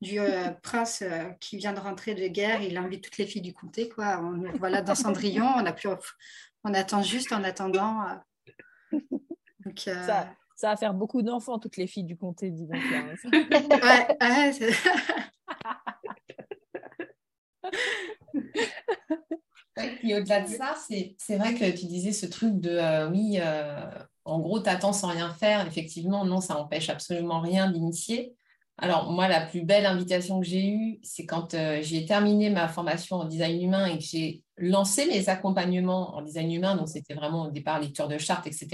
du 0.00 0.18
euh, 0.18 0.50
prince 0.62 1.02
euh, 1.02 1.24
qui 1.40 1.56
vient 1.56 1.72
de 1.72 1.80
rentrer 1.80 2.14
de 2.14 2.26
guerre, 2.26 2.62
il 2.62 2.76
invite 2.76 3.04
toutes 3.04 3.18
les 3.18 3.26
filles 3.26 3.42
du 3.42 3.52
comté, 3.52 3.88
quoi. 3.88 4.20
On, 4.22 4.50
voilà, 4.58 4.82
dans 4.82 4.94
Cendrillon, 4.94 5.46
on 5.56 5.66
a 5.66 5.72
plus, 5.72 5.88
on 6.64 6.74
attend 6.74 7.02
juste 7.02 7.32
en 7.32 7.44
attendant. 7.44 8.06
Euh. 8.92 9.00
ça, 9.76 10.28
ça, 10.56 10.68
va 10.70 10.76
faire 10.76 10.94
beaucoup 10.94 11.22
d'enfants, 11.22 11.58
toutes 11.58 11.76
les 11.76 11.86
filles 11.86 12.04
du 12.04 12.16
comté, 12.16 12.50
dis 12.50 12.66
donc. 12.66 12.80
ouais, 13.32 14.52
Et 20.02 20.14
au-delà 20.14 20.40
de 20.40 20.48
ça, 20.48 20.74
c'est 21.18 21.36
vrai 21.36 21.54
que 21.54 21.70
tu 21.78 21.86
disais 21.86 22.12
ce 22.12 22.26
truc 22.26 22.58
de 22.58 23.08
oui, 23.10 23.38
en 24.24 24.40
gros, 24.40 24.60
t'attends 24.60 24.94
sans 24.94 25.08
rien 25.08 25.32
faire. 25.34 25.66
Effectivement, 25.66 26.24
non, 26.24 26.40
ça 26.40 26.56
empêche 26.56 26.88
absolument 26.88 27.40
rien 27.40 27.70
d'initier. 27.70 28.34
Alors, 28.82 29.10
moi, 29.10 29.28
la 29.28 29.42
plus 29.42 29.60
belle 29.60 29.84
invitation 29.84 30.40
que 30.40 30.46
j'ai 30.46 30.66
eue, 30.66 30.98
c'est 31.02 31.26
quand 31.26 31.52
euh, 31.52 31.80
j'ai 31.82 32.06
terminé 32.06 32.48
ma 32.48 32.66
formation 32.66 33.16
en 33.16 33.24
design 33.26 33.62
humain 33.62 33.84
et 33.84 33.98
que 33.98 34.04
j'ai 34.04 34.42
lancé 34.56 35.04
mes 35.06 35.28
accompagnements 35.28 36.16
en 36.16 36.22
design 36.22 36.50
humain. 36.50 36.76
Donc, 36.76 36.88
c'était 36.88 37.12
vraiment 37.12 37.42
au 37.42 37.50
départ 37.50 37.78
lecture 37.78 38.08
de 38.08 38.16
chartes, 38.16 38.46
etc. 38.46 38.68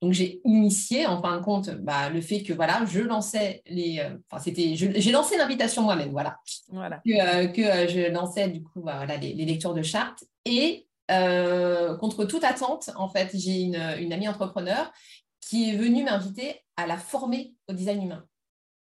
Donc, 0.00 0.12
j'ai 0.12 0.40
initié, 0.44 1.04
en 1.06 1.20
fin 1.20 1.36
de 1.36 1.42
compte, 1.42 1.70
bah, 1.70 2.10
le 2.10 2.20
fait 2.20 2.44
que 2.44 2.52
voilà, 2.52 2.84
je 2.86 3.00
lançais 3.00 3.62
les. 3.66 3.98
Euh, 3.98 4.16
enfin, 4.30 4.40
c'était. 4.40 4.76
J'ai 4.76 5.10
lancé 5.10 5.36
l'invitation 5.36 5.82
moi-même, 5.82 6.10
voilà. 6.10 6.38
voilà. 6.68 6.98
Que, 7.04 7.60
euh, 7.60 7.88
je 7.88 8.08
lançais, 8.12 8.48
du 8.48 8.62
coup, 8.62 8.82
bah, 8.82 8.98
voilà, 8.98 9.16
les, 9.16 9.34
lectures 9.34 9.74
de 9.74 9.82
chartes. 9.82 10.22
Et 10.44 10.86
contre 11.08 12.24
toute 12.24 12.44
attente, 12.44 12.90
en 12.94 13.08
fait, 13.08 13.30
j'ai 13.34 13.62
une, 13.62 13.82
une 13.98 14.12
amie 14.12 14.28
entrepreneur 14.28 14.92
qui 15.40 15.70
est 15.70 15.76
venue 15.76 16.04
m'inviter 16.04 16.62
à 16.76 16.86
la 16.86 16.96
former 16.96 17.52
au 17.66 17.72
design 17.72 18.04
humain 18.04 18.24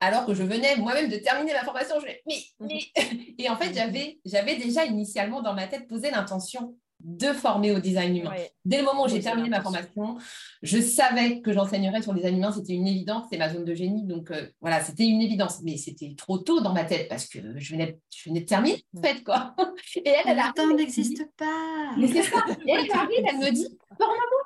alors 0.05 0.27
que 0.27 0.35
je 0.35 0.43
venais 0.43 0.77
moi-même 0.77 1.11
de 1.11 1.17
terminer 1.17 1.53
ma 1.53 1.65
formation. 1.65 1.97
Je 2.01 2.07
mais, 2.27 2.43
mais... 2.61 2.81
Et 3.39 3.49
en 3.49 3.57
fait, 3.57 3.75
j'avais, 3.75 4.19
j'avais 4.25 4.57
déjà 4.57 4.85
initialement 4.85 5.43
dans 5.43 5.55
ma 5.55 5.67
tête 5.67 5.89
posé 5.89 6.11
l'intention 6.11 6.77
de 7.01 7.27
former 7.33 7.73
au 7.73 7.81
design 7.81 8.17
humain. 8.17 8.33
Dès 8.65 8.79
le 8.79 8.85
moment 8.85 9.05
où 9.05 9.09
j'ai 9.09 9.21
terminé 9.21 9.51
ma 9.51 9.61
formation, 9.61 10.17
je 10.63 10.81
savais 10.81 11.41
que 11.43 11.53
j'enseignerais 11.53 12.01
sur 12.01 12.13
le 12.13 12.19
design 12.19 12.37
humain, 12.37 12.51
c'était 12.51 12.73
une 12.73 12.87
évidence, 12.87 13.27
c'est 13.31 13.37
ma 13.37 13.53
zone 13.53 13.65
de 13.65 13.75
génie, 13.75 14.05
donc 14.05 14.31
euh, 14.31 14.49
voilà, 14.63 14.81
c'était 14.81 15.05
une 15.05 15.21
évidence, 15.21 15.61
mais 15.63 15.77
c'était 15.77 16.15
trop 16.17 16.39
tôt 16.39 16.61
dans 16.61 16.73
ma 16.73 16.85
tête 16.85 17.09
parce 17.09 17.27
que 17.27 17.39
je 17.57 17.73
venais, 17.73 17.99
je 18.15 18.31
venais 18.31 18.41
de 18.41 18.47
terminer, 18.47 18.83
en 18.97 19.03
fait, 19.03 19.23
quoi. 19.23 19.55
Et 19.97 20.09
elle, 20.09 20.29
elle 20.29 20.37
Le 20.37 20.55
temps 20.55 20.75
n'existe 20.75 21.23
pas. 21.37 21.95
Mais 21.99 22.09
c'est 22.09 22.23
ça. 22.23 22.39
Et 22.67 22.71
elle 22.71 22.91
arrive, 22.91 23.25
elle 23.29 23.39
me 23.39 23.51
dit, 23.51 23.69
forme-moi 23.99 24.44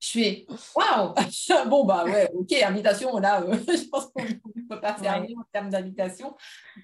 je 0.00 0.08
fais 0.08 0.46
waouh 0.74 1.14
Bon, 1.68 1.84
bah 1.84 2.04
ouais, 2.04 2.30
ok, 2.32 2.52
invitation, 2.52 3.18
là, 3.18 3.42
euh, 3.42 3.52
je 3.68 3.88
pense 3.88 4.06
qu'on 4.06 4.24
ne 4.24 4.68
peut 4.68 4.80
pas 4.80 4.94
faire 4.94 5.22
rien 5.22 5.36
en 5.38 5.44
termes 5.52 5.68
d'invitation. 5.68 6.34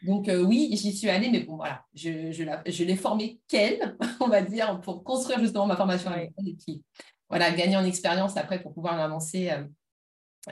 Donc, 0.02 0.28
euh, 0.28 0.42
oui, 0.42 0.68
j'y 0.72 0.94
suis 0.94 1.08
allée, 1.08 1.30
mais 1.30 1.40
bon, 1.40 1.56
voilà, 1.56 1.82
je, 1.94 2.30
je, 2.30 2.44
je 2.66 2.84
l'ai 2.84 2.96
formée 2.96 3.40
qu'elle, 3.48 3.96
on 4.20 4.28
va 4.28 4.42
dire, 4.42 4.80
pour 4.82 5.02
construire 5.02 5.40
justement 5.40 5.66
ma 5.66 5.76
formation 5.76 6.10
avec 6.10 6.32
elle 6.38 6.48
et 6.48 6.54
puis, 6.54 6.84
voilà, 7.30 7.50
gagner 7.50 7.76
en 7.76 7.84
expérience 7.84 8.36
après 8.36 8.62
pour 8.62 8.74
pouvoir 8.74 8.96
l'avancer 8.96 9.50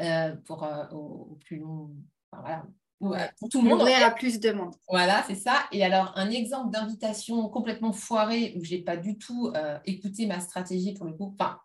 euh, 0.01 0.35
pour 0.47 0.67
au, 0.93 1.39
plus 1.45 1.59
long. 1.59 1.91
Enfin, 2.33 2.65
voilà, 2.99 3.31
pour 3.39 3.49
tout 3.51 3.61
le 3.63 3.69
monde. 3.69 3.83
Ouvrir 3.83 4.05
à 4.05 4.11
plus 4.11 4.41
de 4.41 4.51
monde. 4.51 4.75
Voilà, 4.89 5.23
c'est 5.27 5.35
ça. 5.37 5.67
Et 5.71 5.85
alors, 5.85 6.13
un 6.17 6.31
exemple 6.31 6.73
d'invitation 6.73 7.49
complètement 7.49 7.93
foirée 7.93 8.55
où 8.57 8.65
j'ai 8.65 8.79
pas 8.79 8.97
du 8.97 9.19
tout 9.19 9.53
écouté 9.85 10.27
ma 10.27 10.41
stratégie 10.41 10.95
pour 10.95 11.07
le 11.07 11.13
coup. 11.13 11.37
Enfin, 11.39 11.61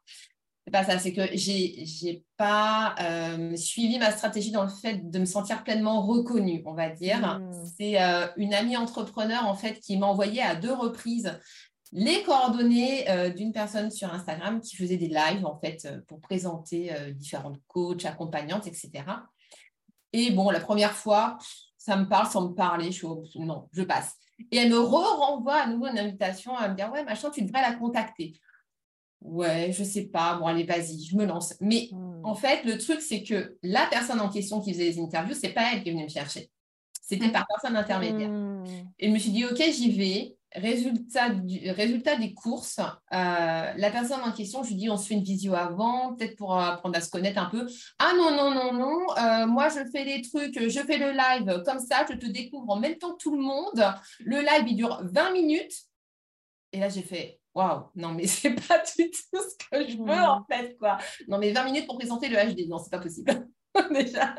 C'est 0.69 0.71
pas 0.71 0.83
ça, 0.83 0.99
c'est 0.99 1.13
que 1.13 1.23
j'ai 1.33 1.83
n'ai 2.03 2.23
pas 2.37 2.93
euh, 3.01 3.55
suivi 3.55 3.97
ma 3.97 4.11
stratégie 4.11 4.51
dans 4.51 4.61
le 4.61 4.69
fait 4.69 5.09
de 5.09 5.17
me 5.17 5.25
sentir 5.25 5.63
pleinement 5.63 6.05
reconnue, 6.05 6.61
on 6.67 6.75
va 6.75 6.89
dire. 6.89 7.39
Hmm. 7.39 7.65
C'est 7.75 7.99
euh, 7.99 8.27
une 8.37 8.53
amie 8.53 8.77
entrepreneur 8.77 9.47
en 9.47 9.55
fait 9.55 9.79
qui 9.79 9.97
m'a 9.97 10.05
envoyé 10.05 10.43
à 10.43 10.53
deux 10.53 10.71
reprises 10.71 11.39
les 11.91 12.21
coordonnées 12.21 13.09
euh, 13.09 13.31
d'une 13.31 13.51
personne 13.51 13.89
sur 13.89 14.13
Instagram 14.13 14.61
qui 14.61 14.75
faisait 14.75 14.97
des 14.97 15.07
lives 15.07 15.43
en 15.43 15.59
fait 15.59 15.87
pour 16.07 16.19
présenter 16.19 16.93
différentes 17.15 17.59
coachs, 17.67 18.05
accompagnantes, 18.05 18.67
etc. 18.67 18.91
Et 20.13 20.29
bon, 20.29 20.51
la 20.51 20.59
première 20.59 20.93
fois, 20.93 21.39
ça 21.79 21.95
me 21.95 22.07
parle 22.07 22.27
sans 22.27 22.49
me 22.49 22.53
parler, 22.53 22.91
je 22.91 23.07
suis 23.25 23.39
non, 23.39 23.67
je 23.71 23.81
passe. 23.81 24.13
Et 24.51 24.57
elle 24.57 24.69
me 24.69 24.79
renvoie 24.79 25.55
à 25.55 25.67
nouveau 25.67 25.87
une 25.87 25.97
invitation 25.97 26.55
à 26.55 26.67
me 26.67 26.75
dire 26.75 26.91
ouais 26.91 27.03
machin, 27.03 27.31
tu 27.31 27.41
devrais 27.41 27.63
la 27.63 27.73
contacter. 27.73 28.39
Ouais, 29.21 29.71
je 29.71 29.83
sais 29.83 30.05
pas. 30.05 30.35
Bon, 30.35 30.45
allez, 30.45 30.63
vas-y, 30.63 31.03
je 31.03 31.15
me 31.15 31.25
lance. 31.25 31.55
Mais 31.59 31.89
en 32.23 32.35
fait, 32.35 32.63
le 32.63 32.77
truc, 32.77 33.01
c'est 33.01 33.23
que 33.23 33.57
la 33.63 33.85
personne 33.87 34.19
en 34.19 34.29
question 34.29 34.61
qui 34.61 34.73
faisait 34.73 34.85
les 34.85 34.99
interviews, 34.99 35.35
c'est 35.39 35.49
pas 35.49 35.73
elle 35.73 35.83
qui 35.83 35.89
est 35.89 35.91
venue 35.91 36.05
me 36.05 36.09
chercher. 36.09 36.49
C'était 37.01 37.27
hmm. 37.27 37.31
par 37.31 37.47
personne 37.47 37.75
intermédiaire. 37.75 38.29
Hmm. 38.29 38.63
Et 38.99 39.07
je 39.07 39.13
me 39.13 39.17
suis 39.17 39.31
dit, 39.31 39.45
OK, 39.45 39.57
j'y 39.57 39.91
vais. 39.91 40.35
Résultat, 40.55 41.29
du, 41.29 41.69
résultat 41.69 42.15
des 42.15 42.33
courses, 42.33 42.79
euh, 42.79 42.83
la 43.11 43.91
personne 43.91 44.21
en 44.21 44.31
question, 44.31 44.63
je 44.63 44.69
lui 44.69 44.77
dis, 44.77 44.89
on 44.89 44.97
se 44.97 45.05
fait 45.05 45.13
une 45.13 45.23
visio 45.23 45.53
avant, 45.53 46.15
peut-être 46.15 46.35
pour 46.37 46.57
apprendre 46.57 46.97
à 46.97 47.01
se 47.01 47.11
connaître 47.11 47.39
un 47.39 47.45
peu. 47.45 47.67
Ah 47.99 48.13
non, 48.17 48.31
non, 48.31 48.51
non, 48.51 48.73
non, 48.73 48.99
euh, 49.15 49.45
moi 49.45 49.69
je 49.69 49.87
fais 49.91 50.03
les 50.05 50.23
trucs, 50.23 50.59
je 50.59 50.79
fais 50.79 50.97
le 50.97 51.11
live 51.11 51.61
comme 51.65 51.77
ça, 51.77 52.03
je 52.09 52.15
te 52.15 52.25
découvre 52.25 52.67
en 52.67 52.79
même 52.79 52.97
temps 52.97 53.11
que 53.11 53.21
tout 53.21 53.35
le 53.35 53.43
monde. 53.43 53.93
Le 54.21 54.39
live, 54.39 54.63
il 54.65 54.75
dure 54.75 54.99
20 55.03 55.33
minutes. 55.33 55.83
Et 56.73 56.79
là, 56.79 56.89
j'ai 56.89 57.03
fait, 57.03 57.38
waouh, 57.55 57.85
non, 57.95 58.13
mais 58.13 58.27
c'est 58.27 58.55
pas 58.67 58.81
du 58.97 59.09
tout 59.09 59.37
ce 59.37 59.55
que 59.69 59.89
je 59.89 59.97
veux 59.97 60.23
en 60.23 60.45
fait, 60.49 60.77
quoi. 60.77 60.97
Non, 61.27 61.37
mais 61.37 61.51
20 61.51 61.65
minutes 61.65 61.85
pour 61.85 61.97
présenter 61.97 62.29
le 62.29 62.37
HD, 62.37 62.67
non, 62.67 62.79
c'est 62.79 62.91
pas 62.91 62.99
possible. 62.99 63.47
Déjà. 63.91 64.35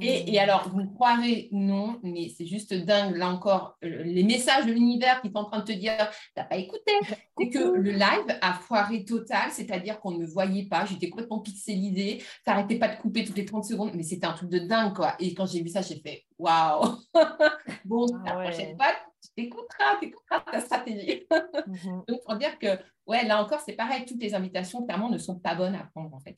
Et, 0.00 0.32
et, 0.32 0.38
alors, 0.38 0.68
vous 0.68 0.76
me 0.76 0.94
croirez, 0.94 1.48
non, 1.50 1.98
mais 2.02 2.28
c'est 2.28 2.46
juste 2.46 2.72
dingue. 2.72 3.16
Là 3.16 3.28
encore, 3.28 3.76
euh, 3.82 4.04
les 4.04 4.22
messages 4.22 4.66
de 4.66 4.72
l'univers 4.72 5.20
qui 5.20 5.28
sont 5.28 5.38
en 5.38 5.44
train 5.44 5.58
de 5.60 5.64
te 5.64 5.72
dire, 5.72 5.92
t'as 6.34 6.44
pas 6.44 6.56
écouté? 6.56 6.92
C'est 7.36 7.48
que 7.48 7.58
le 7.58 7.90
live 7.90 8.38
a 8.40 8.54
foiré 8.54 9.04
total, 9.04 9.50
c'est-à-dire 9.50 10.00
qu'on 10.00 10.12
ne 10.12 10.18
me 10.18 10.26
voyait 10.26 10.66
pas, 10.66 10.84
j'étais 10.84 11.10
complètement 11.10 11.40
pixelisée, 11.40 12.22
ça 12.44 12.52
n'arrêtait 12.52 12.78
pas 12.78 12.88
de 12.88 13.00
couper 13.00 13.24
toutes 13.24 13.36
les 13.36 13.44
30 13.44 13.64
secondes, 13.64 13.90
mais 13.94 14.04
c'était 14.04 14.26
un 14.26 14.32
truc 14.32 14.50
de 14.50 14.60
dingue, 14.60 14.94
quoi. 14.94 15.14
Et 15.18 15.34
quand 15.34 15.46
j'ai 15.46 15.62
vu 15.62 15.68
ça, 15.68 15.82
j'ai 15.82 15.98
fait, 15.98 16.24
waouh. 16.38 16.96
bon, 17.84 18.06
ah 18.26 18.36
la 18.36 18.48
prochaine 18.48 18.76
fois, 18.76 18.94
t'écouteras, 19.36 19.96
t'écouteras 20.00 20.40
ta 20.40 20.60
stratégie. 20.60 21.26
Mhm. 21.66 22.04
Donc, 22.08 22.22
pour 22.24 22.36
dire 22.36 22.58
que, 22.58 22.78
ouais, 23.06 23.24
là 23.24 23.42
encore, 23.42 23.60
c'est 23.60 23.72
pareil, 23.72 24.04
toutes 24.04 24.20
les 24.20 24.34
invitations, 24.34 24.84
clairement, 24.84 25.08
ne 25.08 25.18
sont 25.18 25.38
pas 25.38 25.54
bonnes 25.54 25.74
à 25.74 25.84
prendre, 25.94 26.14
en 26.14 26.20
fait. 26.20 26.36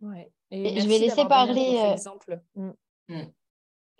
Ouais. 0.00 0.30
Et, 0.50 0.80
je 0.80 0.86
vais 0.86 0.98
laisser 0.98 1.24
parler. 1.24 1.78
Euh, 1.78 1.92
exemple. 1.92 2.40
Mm. 2.54 2.70
Mm. 3.08 3.32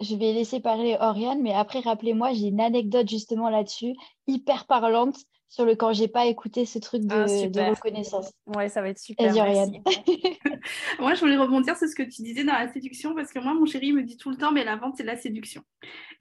Je 0.01 0.15
vais 0.15 0.33
laisser 0.33 0.61
parler 0.61 0.97
Oriane, 1.01 1.43
mais 1.43 1.55
après, 1.55 1.81
rappelez-moi, 1.81 2.33
j'ai 2.33 2.49
une 2.49 2.61
anecdote 2.61 3.09
justement 3.09 3.49
là-dessus, 3.49 3.95
hyper 4.27 4.67
parlante 4.67 5.17
sur 5.49 5.65
le 5.65 5.75
quand 5.75 5.93
j'ai 5.93 6.09
pas 6.09 6.27
écouté 6.27 6.67
ce 6.67 6.79
truc 6.79 7.03
de, 7.05 7.15
ah, 7.15 7.71
reconnaissance. 7.71 8.33
Ouais, 8.47 8.69
ça 8.69 8.83
va 8.83 8.89
être 8.91 8.99
super. 8.99 9.33
moi, 10.99 11.15
je 11.15 11.21
voulais 11.21 11.37
rebondir 11.37 11.77
sur 11.77 11.89
ce 11.89 11.95
que 11.95 12.03
tu 12.03 12.23
disais 12.23 12.45
dans 12.45 12.53
la 12.53 12.73
séduction 12.73 13.15
parce 13.15 13.33
que 13.33 13.39
moi, 13.39 13.55
mon 13.55 13.65
chéri 13.65 13.93
me 13.93 14.03
dit 14.03 14.17
tout 14.17 14.31
le 14.31 14.37
temps, 14.37 14.53
mais 14.53 14.65
la 14.65 14.77
vente, 14.77 14.95
c'est 14.97 15.05
la 15.05 15.17
séduction. 15.17 15.63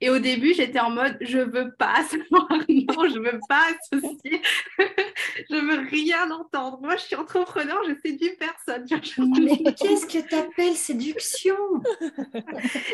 Et 0.00 0.10
au 0.10 0.18
début, 0.18 0.54
j'étais 0.54 0.80
en 0.80 0.90
mode, 0.90 1.16
je 1.20 1.38
veux 1.38 1.74
pas 1.78 2.02
savoir, 2.08 2.48
non, 2.50 3.08
je 3.08 3.18
veux 3.18 3.40
pas 3.48 3.64
associer, 3.92 4.40
je 4.78 5.54
veux 5.56 5.88
rien 5.88 6.30
entendre. 6.30 6.80
Moi, 6.80 6.96
je 6.96 7.02
suis 7.02 7.16
entrepreneur, 7.16 7.78
je 7.86 7.94
séduis 8.02 8.30
personne. 8.38 8.86
Mais 9.40 9.56
qu'est-ce 9.74 10.06
que 10.06 10.26
tu 10.26 10.34
appelles 10.34 10.74
séduction? 10.74 11.56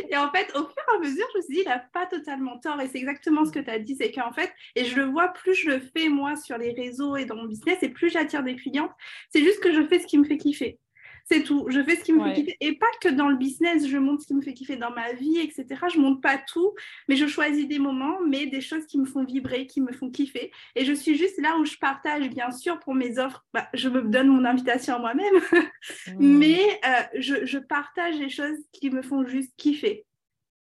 Et 0.09 0.17
en 0.17 0.31
fait, 0.33 0.51
au 0.55 0.63
fur 0.63 0.85
et 0.93 0.97
à 0.97 0.99
mesure, 0.99 1.27
je 1.33 1.39
me 1.39 1.43
suis 1.43 1.55
dit, 1.55 1.61
il 1.65 1.69
n'a 1.69 1.79
pas 1.79 2.07
totalement 2.07 2.59
tort. 2.59 2.81
Et 2.81 2.89
c'est 2.89 2.99
exactement 2.99 3.45
ce 3.45 3.53
que 3.53 3.61
tu 3.61 3.71
as 3.71 3.79
dit, 3.79 3.97
c'est 3.97 4.11
qu'en 4.11 4.33
fait, 4.33 4.53
et 4.75 4.85
je 4.85 4.97
le 4.97 5.05
vois, 5.05 5.29
plus 5.29 5.55
je 5.55 5.71
le 5.71 5.81
fais, 5.81 6.09
moi, 6.09 6.24
sur 6.37 6.59
les 6.59 6.73
réseaux 6.73 7.17
et 7.17 7.25
dans 7.25 7.37
mon 7.37 7.47
business 7.47 7.79
et 7.83 7.89
plus 7.89 8.11
j'attire 8.11 8.43
des 8.43 8.57
clientes. 8.57 8.93
C'est 9.31 9.43
juste 9.43 9.61
que 9.61 9.73
je 9.73 9.87
fais 9.87 9.99
ce 9.99 10.07
qui 10.07 10.19
me 10.19 10.25
fait 10.25 10.39
kiffer. 10.39 10.79
C'est 11.27 11.43
tout. 11.43 11.67
Je 11.71 11.83
fais 11.83 11.97
ce 11.97 12.05
qui 12.05 12.13
me 12.13 12.23
fait 12.23 12.35
kiffer. 12.35 12.57
Et 12.61 12.75
pas 12.75 12.91
que 13.01 13.09
dans 13.09 13.29
le 13.29 13.37
business, 13.37 13.89
je 13.89 13.97
montre 13.97 14.23
ce 14.23 14.27
qui 14.27 14.35
me 14.35 14.43
fait 14.43 14.53
kiffer 14.53 14.77
dans 14.77 14.91
ma 14.91 15.15
vie, 15.15 15.39
etc. 15.39 15.67
Je 15.93 15.99
montre 15.99 16.21
pas 16.21 16.37
tout, 16.37 16.75
mais 17.09 17.17
je 17.17 17.27
choisis 17.27 17.67
des 17.67 17.79
moments, 17.79 18.19
mais 18.29 18.47
des 18.47 18.61
choses 18.61 18.85
qui 18.87 18.99
me 18.99 19.07
font 19.07 19.25
vibrer, 19.25 19.67
qui 19.67 19.81
me 19.81 19.93
font 19.93 20.11
kiffer. 20.11 20.53
Et 20.77 20.85
je 20.85 20.93
suis 20.93 21.17
juste 21.17 21.41
là 21.41 21.57
où 21.59 21.65
je 21.65 21.77
partage, 21.79 22.29
bien 22.29 22.51
sûr, 22.51 22.79
pour 22.81 22.95
mes 22.95 23.19
offres. 23.19 23.43
Bah, 23.55 23.69
je 23.73 23.89
me 23.89 24.03
donne 24.03 24.29
mon 24.29 24.45
invitation 24.45 24.97
à 24.97 24.99
moi-même, 24.99 25.35
mmh. 26.09 26.19
mais 26.19 26.61
euh, 26.87 27.03
je, 27.19 27.47
je 27.47 27.59
partage 27.59 28.17
les 28.19 28.29
choses 28.29 28.59
qui 28.73 28.91
me 28.91 29.01
font 29.01 29.27
juste 29.27 29.55
kiffer 29.57 30.05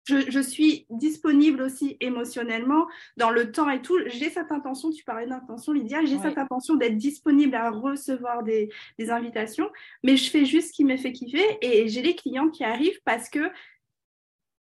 je, 0.05 0.39
suis 0.41 0.85
disponible 0.89 1.61
aussi 1.61 1.97
émotionnellement 1.99 2.87
dans 3.17 3.29
le 3.29 3.51
temps 3.51 3.69
et 3.69 3.81
tout. 3.81 3.97
J'ai 4.07 4.29
cette 4.29 4.51
intention, 4.51 4.91
tu 4.91 5.03
parlais 5.03 5.27
d'intention, 5.27 5.71
Lydia, 5.71 6.03
j'ai 6.05 6.17
cette 6.19 6.37
intention 6.37 6.75
d'être 6.75 6.97
disponible 6.97 7.55
à 7.55 7.69
recevoir 7.69 8.43
des, 8.43 8.69
des, 8.99 9.09
invitations, 9.09 9.69
mais 10.03 10.17
je 10.17 10.29
fais 10.29 10.45
juste 10.45 10.69
ce 10.69 10.73
qui 10.73 10.83
me 10.83 10.97
fait 10.97 11.11
kiffer 11.11 11.57
et 11.61 11.87
j'ai 11.87 12.01
les 12.01 12.15
clients 12.15 12.49
qui 12.49 12.63
arrivent 12.63 12.99
parce 13.05 13.29
que 13.29 13.39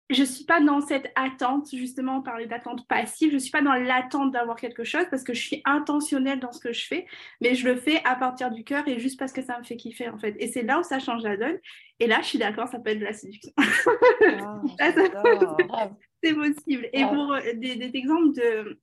je 0.09 0.21
ne 0.21 0.25
suis 0.25 0.45
pas 0.45 0.59
dans 0.59 0.81
cette 0.81 1.11
attente, 1.15 1.69
justement, 1.71 2.17
on 2.17 2.21
parlait 2.21 2.47
d'attente 2.47 2.87
passive, 2.87 3.29
je 3.29 3.35
ne 3.35 3.39
suis 3.39 3.51
pas 3.51 3.61
dans 3.61 3.73
l'attente 3.73 4.31
d'avoir 4.31 4.57
quelque 4.57 4.83
chose 4.83 5.05
parce 5.11 5.23
que 5.23 5.33
je 5.33 5.41
suis 5.41 5.61
intentionnelle 5.65 6.39
dans 6.39 6.51
ce 6.51 6.59
que 6.59 6.73
je 6.73 6.87
fais, 6.87 7.05
mais 7.41 7.53
je 7.53 7.67
le 7.67 7.75
fais 7.75 8.01
à 8.05 8.15
partir 8.15 8.49
du 8.49 8.63
cœur 8.63 8.87
et 8.87 8.99
juste 8.99 9.19
parce 9.19 9.31
que 9.31 9.43
ça 9.43 9.59
me 9.59 9.63
fait 9.63 9.77
kiffer, 9.77 10.09
en 10.09 10.17
fait. 10.17 10.35
Et 10.39 10.47
c'est 10.47 10.63
là 10.63 10.79
où 10.79 10.83
ça 10.83 10.99
change 10.99 11.23
la 11.23 11.37
donne. 11.37 11.59
Et 11.99 12.07
là, 12.07 12.21
je 12.21 12.27
suis 12.27 12.39
d'accord, 12.39 12.67
ça 12.67 12.79
peut 12.79 12.89
être 12.89 12.99
de 12.99 13.05
la 13.05 13.13
séduction. 13.13 13.51
Ah, 13.57 14.61
c'est 16.23 16.33
possible. 16.33 16.89
Et 16.91 17.03
pour 17.03 17.33
euh, 17.33 17.41
des, 17.55 17.75
des 17.75 17.91
exemples 17.93 18.33
de, 18.33 18.79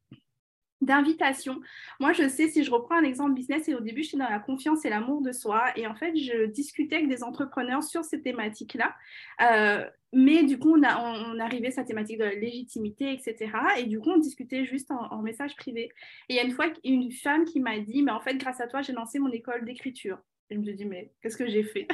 d'invitation. 0.87 1.61
Moi, 2.01 2.13
je 2.13 2.29
sais, 2.29 2.49
si 2.49 2.65
je 2.65 2.71
reprends 2.71 2.97
un 2.97 3.03
exemple 3.03 3.35
business, 3.35 3.69
et 3.69 3.75
au 3.75 3.81
début, 3.81 4.03
j'étais 4.03 4.17
dans 4.17 4.31
la 4.31 4.39
confiance 4.39 4.85
et 4.85 4.91
l'amour 4.91 5.21
de 5.21 5.33
soi, 5.33 5.65
et 5.77 5.87
en 5.87 5.95
fait, 5.95 6.17
je 6.17 6.47
discutais 6.47 6.97
avec 6.97 7.09
des 7.09 7.23
entrepreneurs 7.23 7.83
sur 7.83 8.05
ces 8.05 8.23
thématiques-là. 8.23 8.95
Euh, 9.43 9.85
mais 10.13 10.45
du 10.45 10.59
coup, 10.59 10.75
on, 10.77 10.83
a, 10.83 10.99
on, 10.99 11.39
arrivait 11.41 11.69
à 11.69 11.73
sa 11.73 11.85
thématique 11.85 12.19
de 12.19 12.25
la 12.25 12.35
légitimité, 12.35 13.13
etc. 13.13 13.53
Et 13.79 13.85
du 13.85 14.01
coup, 14.01 14.11
on 14.11 14.19
discutait 14.19 14.65
juste 14.65 14.91
en, 14.91 15.21
message 15.21 15.57
privé. 15.57 15.91
Et 16.29 16.35
il 16.35 16.37
y 16.37 16.39
a 16.39 16.45
une 16.45 16.53
fois 16.53 16.67
une 16.85 17.11
femme 17.13 17.45
qui 17.45 17.61
m'a 17.61 17.79
dit, 17.81 18.03
mais 18.03 18.13
en 18.13 18.21
fait, 18.21 18.37
grâce 18.37 18.61
à 18.61 18.67
toi, 18.67 18.81
j'ai 18.81 18.93
lancé 18.93 19.19
mon 19.19 19.31
école 19.31 19.65
d'écriture. 19.65 20.19
Et 20.49 20.55
je 20.55 20.61
me 20.61 20.65
suis 20.65 20.75
dit, 20.75 20.85
mais 20.85 21.13
qu'est-ce 21.21 21.37
que 21.37 21.49
j'ai 21.49 21.65
fait? 21.65 21.89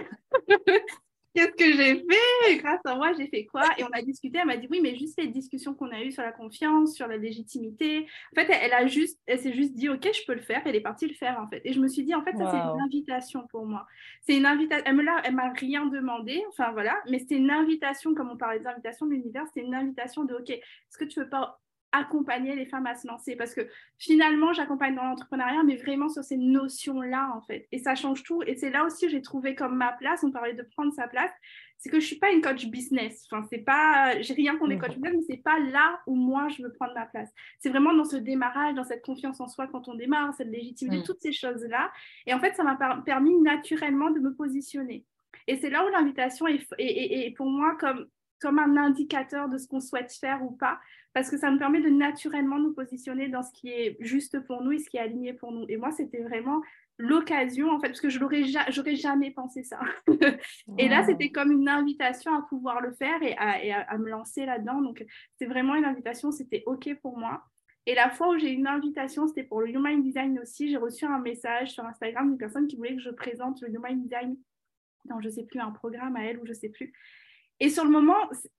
Qu'est-ce 1.34 1.52
que 1.52 1.72
j'ai 1.76 1.96
fait? 1.96 2.56
Grâce 2.58 2.80
à 2.84 2.94
moi, 2.94 3.12
j'ai 3.18 3.26
fait 3.28 3.44
quoi? 3.44 3.64
Et 3.78 3.84
on 3.84 3.90
a 3.92 4.02
discuté, 4.02 4.38
elle 4.38 4.46
m'a 4.46 4.56
dit 4.56 4.66
oui, 4.70 4.80
mais 4.82 4.96
juste 4.96 5.20
les 5.20 5.28
discussions 5.28 5.74
qu'on 5.74 5.90
a 5.90 6.00
eues 6.02 6.12
sur 6.12 6.22
la 6.22 6.32
confiance, 6.32 6.94
sur 6.94 7.06
la 7.06 7.16
légitimité. 7.16 8.06
En 8.36 8.40
fait, 8.40 8.50
elle, 8.50 8.72
a 8.72 8.86
juste, 8.86 9.20
elle 9.26 9.38
s'est 9.38 9.52
juste 9.52 9.74
dit 9.74 9.88
ok, 9.88 10.08
je 10.12 10.26
peux 10.26 10.34
le 10.34 10.42
faire. 10.42 10.62
Elle 10.64 10.76
est 10.76 10.80
partie 10.80 11.06
le 11.06 11.14
faire 11.14 11.38
en 11.40 11.48
fait. 11.48 11.62
Et 11.64 11.72
je 11.72 11.80
me 11.80 11.88
suis 11.88 12.04
dit 12.04 12.14
en 12.14 12.22
fait, 12.22 12.36
ça 12.36 12.50
c'est 12.50 12.56
une 12.56 12.80
invitation 12.80 13.46
pour 13.48 13.66
moi. 13.66 13.86
C'est 14.22 14.36
une 14.36 14.46
invitation. 14.46 14.84
Elle 14.86 14.96
me 14.96 15.02
l'a, 15.02 15.20
elle 15.24 15.34
m'a 15.34 15.50
rien 15.50 15.86
demandé. 15.86 16.42
Enfin 16.48 16.72
voilà, 16.72 16.96
mais 17.08 17.18
c'est 17.18 17.36
une 17.36 17.50
invitation, 17.50 18.14
comme 18.14 18.30
on 18.30 18.36
parlait 18.36 18.60
des 18.60 18.66
invitations 18.66 19.06
de 19.06 19.12
l'univers, 19.12 19.44
c'est 19.54 19.60
une 19.60 19.74
invitation 19.74 20.24
de 20.24 20.34
ok, 20.34 20.50
est-ce 20.50 20.98
que 20.98 21.04
tu 21.04 21.20
veux 21.20 21.28
pas 21.28 21.61
accompagner 21.92 22.56
les 22.56 22.66
femmes 22.66 22.86
à 22.86 22.94
se 22.94 23.06
lancer. 23.06 23.36
Parce 23.36 23.54
que 23.54 23.62
finalement 23.98 24.52
j'accompagne 24.52 24.94
dans 24.94 25.04
l'entrepreneuriat 25.04 25.62
mais 25.64 25.76
vraiment 25.76 26.08
sur 26.08 26.24
ces 26.24 26.36
notions 26.36 27.00
là 27.00 27.32
en 27.36 27.42
fait. 27.42 27.68
Et 27.72 27.78
ça 27.78 27.94
change 27.94 28.22
tout. 28.22 28.42
Et 28.46 28.56
c'est 28.56 28.70
là 28.70 28.84
aussi 28.84 29.08
j'ai 29.08 29.22
trouvé 29.22 29.54
comme 29.54 29.76
ma 29.76 29.92
place. 29.92 30.24
On 30.24 30.30
parlait 30.30 30.54
de 30.54 30.62
prendre 30.62 30.92
sa 30.92 31.06
place. 31.06 31.30
C'est 31.78 31.90
que 31.90 31.98
je 31.98 32.06
suis 32.06 32.18
pas 32.18 32.30
une 32.30 32.40
coach 32.40 32.66
business. 32.66 33.26
Enfin 33.30 33.46
c'est 33.50 33.58
pas 33.58 34.20
j'ai 34.20 34.34
rien 34.34 34.56
contre 34.56 34.70
les 34.70 34.78
coachs 34.78 34.94
business 34.94 35.14
mais 35.14 35.36
c'est 35.36 35.42
pas 35.42 35.58
là 35.58 36.00
où 36.06 36.14
moi 36.14 36.48
je 36.48 36.62
veux 36.62 36.72
prendre 36.72 36.94
ma 36.94 37.06
place. 37.06 37.30
C'est 37.60 37.70
vraiment 37.70 37.94
dans 37.94 38.04
ce 38.04 38.16
démarrage 38.16 38.74
dans 38.74 38.84
cette 38.84 39.04
confiance 39.04 39.40
en 39.40 39.48
soi 39.48 39.66
quand 39.68 39.88
on 39.88 39.94
démarre 39.94 40.34
cette 40.34 40.48
légitimité 40.48 40.98
mm. 40.98 41.04
toutes 41.04 41.20
ces 41.20 41.32
choses 41.32 41.64
là 41.64 41.92
et 42.26 42.34
en 42.34 42.40
fait 42.40 42.54
ça 42.54 42.64
m'a 42.64 42.76
permis 43.04 43.38
naturellement 43.40 44.10
de 44.10 44.20
me 44.20 44.34
positionner. 44.34 45.04
Et 45.46 45.56
c'est 45.56 45.70
là 45.70 45.84
où 45.84 45.88
l'invitation 45.88 46.46
est, 46.46 46.64
est, 46.78 47.34
pour 47.36 47.46
moi 47.46 47.76
comme 47.78 48.06
comme 48.42 48.58
un 48.58 48.76
indicateur 48.76 49.48
de 49.48 49.56
ce 49.56 49.66
qu'on 49.68 49.80
souhaite 49.80 50.12
faire 50.12 50.42
ou 50.44 50.50
pas, 50.50 50.80
parce 51.14 51.30
que 51.30 51.38
ça 51.38 51.50
me 51.50 51.58
permet 51.58 51.80
de 51.80 51.88
naturellement 51.88 52.58
nous 52.58 52.74
positionner 52.74 53.28
dans 53.28 53.42
ce 53.42 53.52
qui 53.52 53.68
est 53.68 53.96
juste 54.00 54.40
pour 54.46 54.62
nous 54.62 54.72
et 54.72 54.78
ce 54.78 54.90
qui 54.90 54.96
est 54.96 55.00
aligné 55.00 55.32
pour 55.32 55.52
nous. 55.52 55.64
Et 55.68 55.76
moi, 55.76 55.92
c'était 55.92 56.22
vraiment 56.22 56.60
l'occasion, 56.98 57.70
en 57.70 57.80
fait, 57.80 57.88
parce 57.88 58.00
que 58.00 58.08
je 58.08 58.18
n'aurais 58.18 58.96
jamais 58.96 59.30
pensé 59.30 59.62
ça. 59.62 59.80
et 60.78 60.88
là, 60.88 61.04
c'était 61.04 61.30
comme 61.30 61.52
une 61.52 61.68
invitation 61.68 62.34
à 62.34 62.42
pouvoir 62.42 62.80
le 62.80 62.92
faire 62.92 63.22
et 63.22 63.34
à, 63.36 63.98
me 63.98 64.10
lancer 64.10 64.44
là-dedans. 64.46 64.80
Donc, 64.80 65.04
c'est 65.36 65.46
vraiment 65.46 65.74
une 65.74 65.84
invitation, 65.84 66.30
c'était 66.30 66.62
OK 66.66 66.88
pour 67.00 67.18
moi. 67.18 67.42
Et 67.86 67.94
la 67.94 68.10
fois 68.10 68.30
où 68.30 68.38
j'ai 68.38 68.50
une 68.50 68.66
invitation, 68.66 69.26
c'était 69.26 69.42
pour 69.42 69.60
le 69.60 69.68
Human 69.68 70.00
Design 70.02 70.38
aussi. 70.38 70.70
J'ai 70.70 70.76
reçu 70.76 71.04
un 71.04 71.18
message 71.18 71.72
sur 71.72 71.84
Instagram 71.84 72.28
d'une 72.28 72.38
personne 72.38 72.68
qui 72.68 72.76
voulait 72.76 72.94
que 72.94 73.02
je 73.02 73.10
présente 73.10 73.60
le 73.60 73.70
Human 73.70 74.00
Design 74.00 74.36
dans, 75.06 75.20
je 75.20 75.26
ne 75.26 75.32
sais 75.32 75.44
plus, 75.44 75.60
un 75.60 75.72
programme 75.72 76.16
à 76.16 76.24
elle 76.24 76.38
ou 76.38 76.46
je 76.46 76.52
ne 76.52 76.56
sais 76.56 76.68
plus. 76.68 76.92
Et 77.62 77.70
sur 77.70 77.84
le 77.84 77.90
moment, 77.90 78.16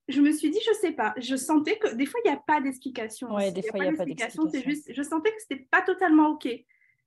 je 0.07 0.21
me 0.21 0.31
suis 0.31 0.49
dit, 0.49 0.59
je 0.65 0.71
sais 0.77 0.93
pas. 0.93 1.13
Je 1.17 1.35
sentais 1.35 1.77
que 1.77 1.93
des 1.93 2.05
fois, 2.05 2.21
il 2.23 2.29
n'y 2.29 2.37
a 2.37 2.39
pas 2.39 2.61
d'explication. 2.61 3.35
Oui, 3.35 3.51
des 3.51 3.61
fois, 3.61 3.79
il 3.79 3.81
n'y 3.81 3.87
a, 3.89 3.91
pas 3.91 4.05
d'explication. 4.05 4.49
C'est 4.49 4.63
juste, 4.63 4.93
je 4.93 5.03
sentais 5.03 5.29
que 5.31 5.41
c'était 5.41 5.67
pas 5.69 5.81
totalement 5.81 6.29
OK. 6.29 6.47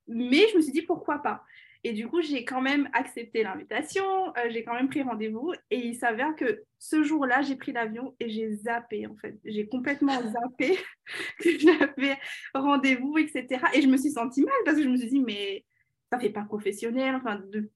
Mais 0.07 0.47
je 0.53 0.59
me 0.59 0.61
suis 0.61 0.73
dit, 0.73 0.83
pourquoi 0.83 1.23
pas? 1.23 1.43
Et 1.85 1.95
du 1.95 2.07
coup, 2.07 2.21
j'ai 2.21 2.45
quand 2.45 2.61
même 2.61 2.91
accepté 2.93 3.43
l'invitation, 3.43 4.05
euh, 4.37 4.51
j'ai 4.51 4.63
quand 4.63 4.75
même 4.75 4.91
pris 4.91 5.03
rendez-vous. 5.03 5.55
Et 5.71 5.79
il 5.79 5.95
s'avère 5.95 6.37
que 6.37 6.65
ce 6.79 7.03
jour-là, 7.03 7.41
j'ai 7.41 7.57
pris 7.57 7.73
l'avion 7.73 8.15
et 8.21 8.29
j'ai 8.29 8.53
zappé, 8.53 9.07
en 9.07 9.17
fait. 9.17 9.39
J'ai 9.47 9.67
complètement 9.67 10.21
zappé 10.33 10.77
que 11.41 11.59
j'avais 11.59 12.19
rendez-vous, 12.53 13.17
etc. 13.17 13.65
Et 13.73 13.81
je 13.81 13.89
me 13.89 13.97
suis 13.97 14.11
sentie 14.11 14.43
mal 14.43 14.55
parce 14.67 14.77
que 14.77 14.83
je 14.83 14.89
me 14.91 14.99
suis 14.99 15.09
dit, 15.09 15.21
mais 15.21 15.65
ça 16.13 16.19
fait 16.19 16.29
pas 16.29 16.43
professionnel. 16.43 17.15
Enfin, 17.15 17.41
de, 17.51 17.71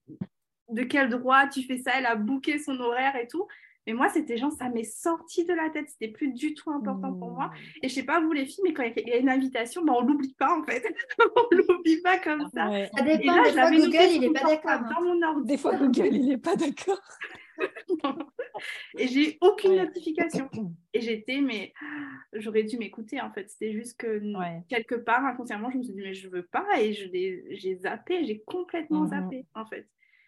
de 0.68 0.83
quel 0.83 1.09
droit 1.09 1.49
tu 1.49 1.62
fais 1.62 1.79
ça? 1.79 1.93
Elle 1.97 2.05
a 2.05 2.16
booké 2.16 2.59
son 2.59 2.79
horaire 2.81 3.16
et 3.16 3.27
tout. 3.27 3.47
Mais 3.87 3.93
moi, 3.95 4.09
c'était 4.09 4.37
genre, 4.37 4.53
ça 4.53 4.68
m'est 4.68 4.85
sorti 4.85 5.45
de 5.45 5.55
la 5.55 5.70
tête. 5.70 5.89
C'était 5.89 6.12
plus 6.12 6.33
du 6.33 6.55
tout 6.55 6.70
important 6.70 7.12
pour 7.12 7.31
moi. 7.31 7.47
Mmh. 7.47 7.78
Et 7.83 7.89
je 7.89 7.95
sais 7.95 8.03
pas 8.03 8.20
vous 8.20 8.33
les 8.33 8.47
filles, 8.47 8.64
mais 8.64 8.74
quand 8.74 8.85
il 8.85 9.09
y 9.09 9.12
a 9.12 9.16
une 9.16 9.31
invitation, 9.31 9.85
ben, 9.85 9.95
on 9.97 10.03
l'oublie 10.03 10.35
pas 10.35 10.57
en 10.57 10.62
fait. 10.64 10.85
on 11.18 11.55
l'oublie 11.57 12.01
pas 12.03 12.18
comme 12.18 12.49
ça. 12.55 12.70
Ça 12.97 13.03
dépend. 13.03 13.43
des 13.43 13.53
fois, 13.53 13.70
Google, 13.70 14.12
il 14.12 14.20
n'est 14.20 14.31
pas 14.31 14.45
d'accord. 14.45 14.70
Hein. 14.70 14.91
Dans 14.95 15.03
mon 15.03 15.22
ordre. 15.22 15.45
Des 15.45 15.57
fois, 15.57 15.76
Google, 15.76 16.14
il 16.14 16.26
n'est 16.28 16.39
pas 16.39 16.57
d'accord. 16.57 17.01
et 18.99 19.09
j'ai 19.09 19.39
aucune 19.41 19.76
notification. 19.76 20.49
Et 20.93 21.01
j'étais, 21.03 21.41
mais 21.41 21.72
j'aurais 22.33 22.64
dû 22.64 22.76
m'écouter 22.76 23.20
en 23.20 23.31
fait. 23.31 23.49
C'était 23.49 23.72
juste 23.72 23.97
que 23.97 24.20
quelque 24.68 24.97
part, 24.97 25.24
inconsciemment, 25.24 25.70
je 25.70 25.78
me 25.78 25.83
suis 25.85 25.93
dit, 25.93 26.01
mais 26.01 26.14
je 26.14 26.28
veux 26.28 26.43
pas. 26.43 26.66
Et 26.81 26.93
j'ai 26.93 27.76
zappé, 27.76 28.24
j'ai 28.24 28.41
complètement 28.41 29.03
mmh 29.03 29.11
zappé 29.11 29.47
en 29.55 29.66
fait. 29.66 29.87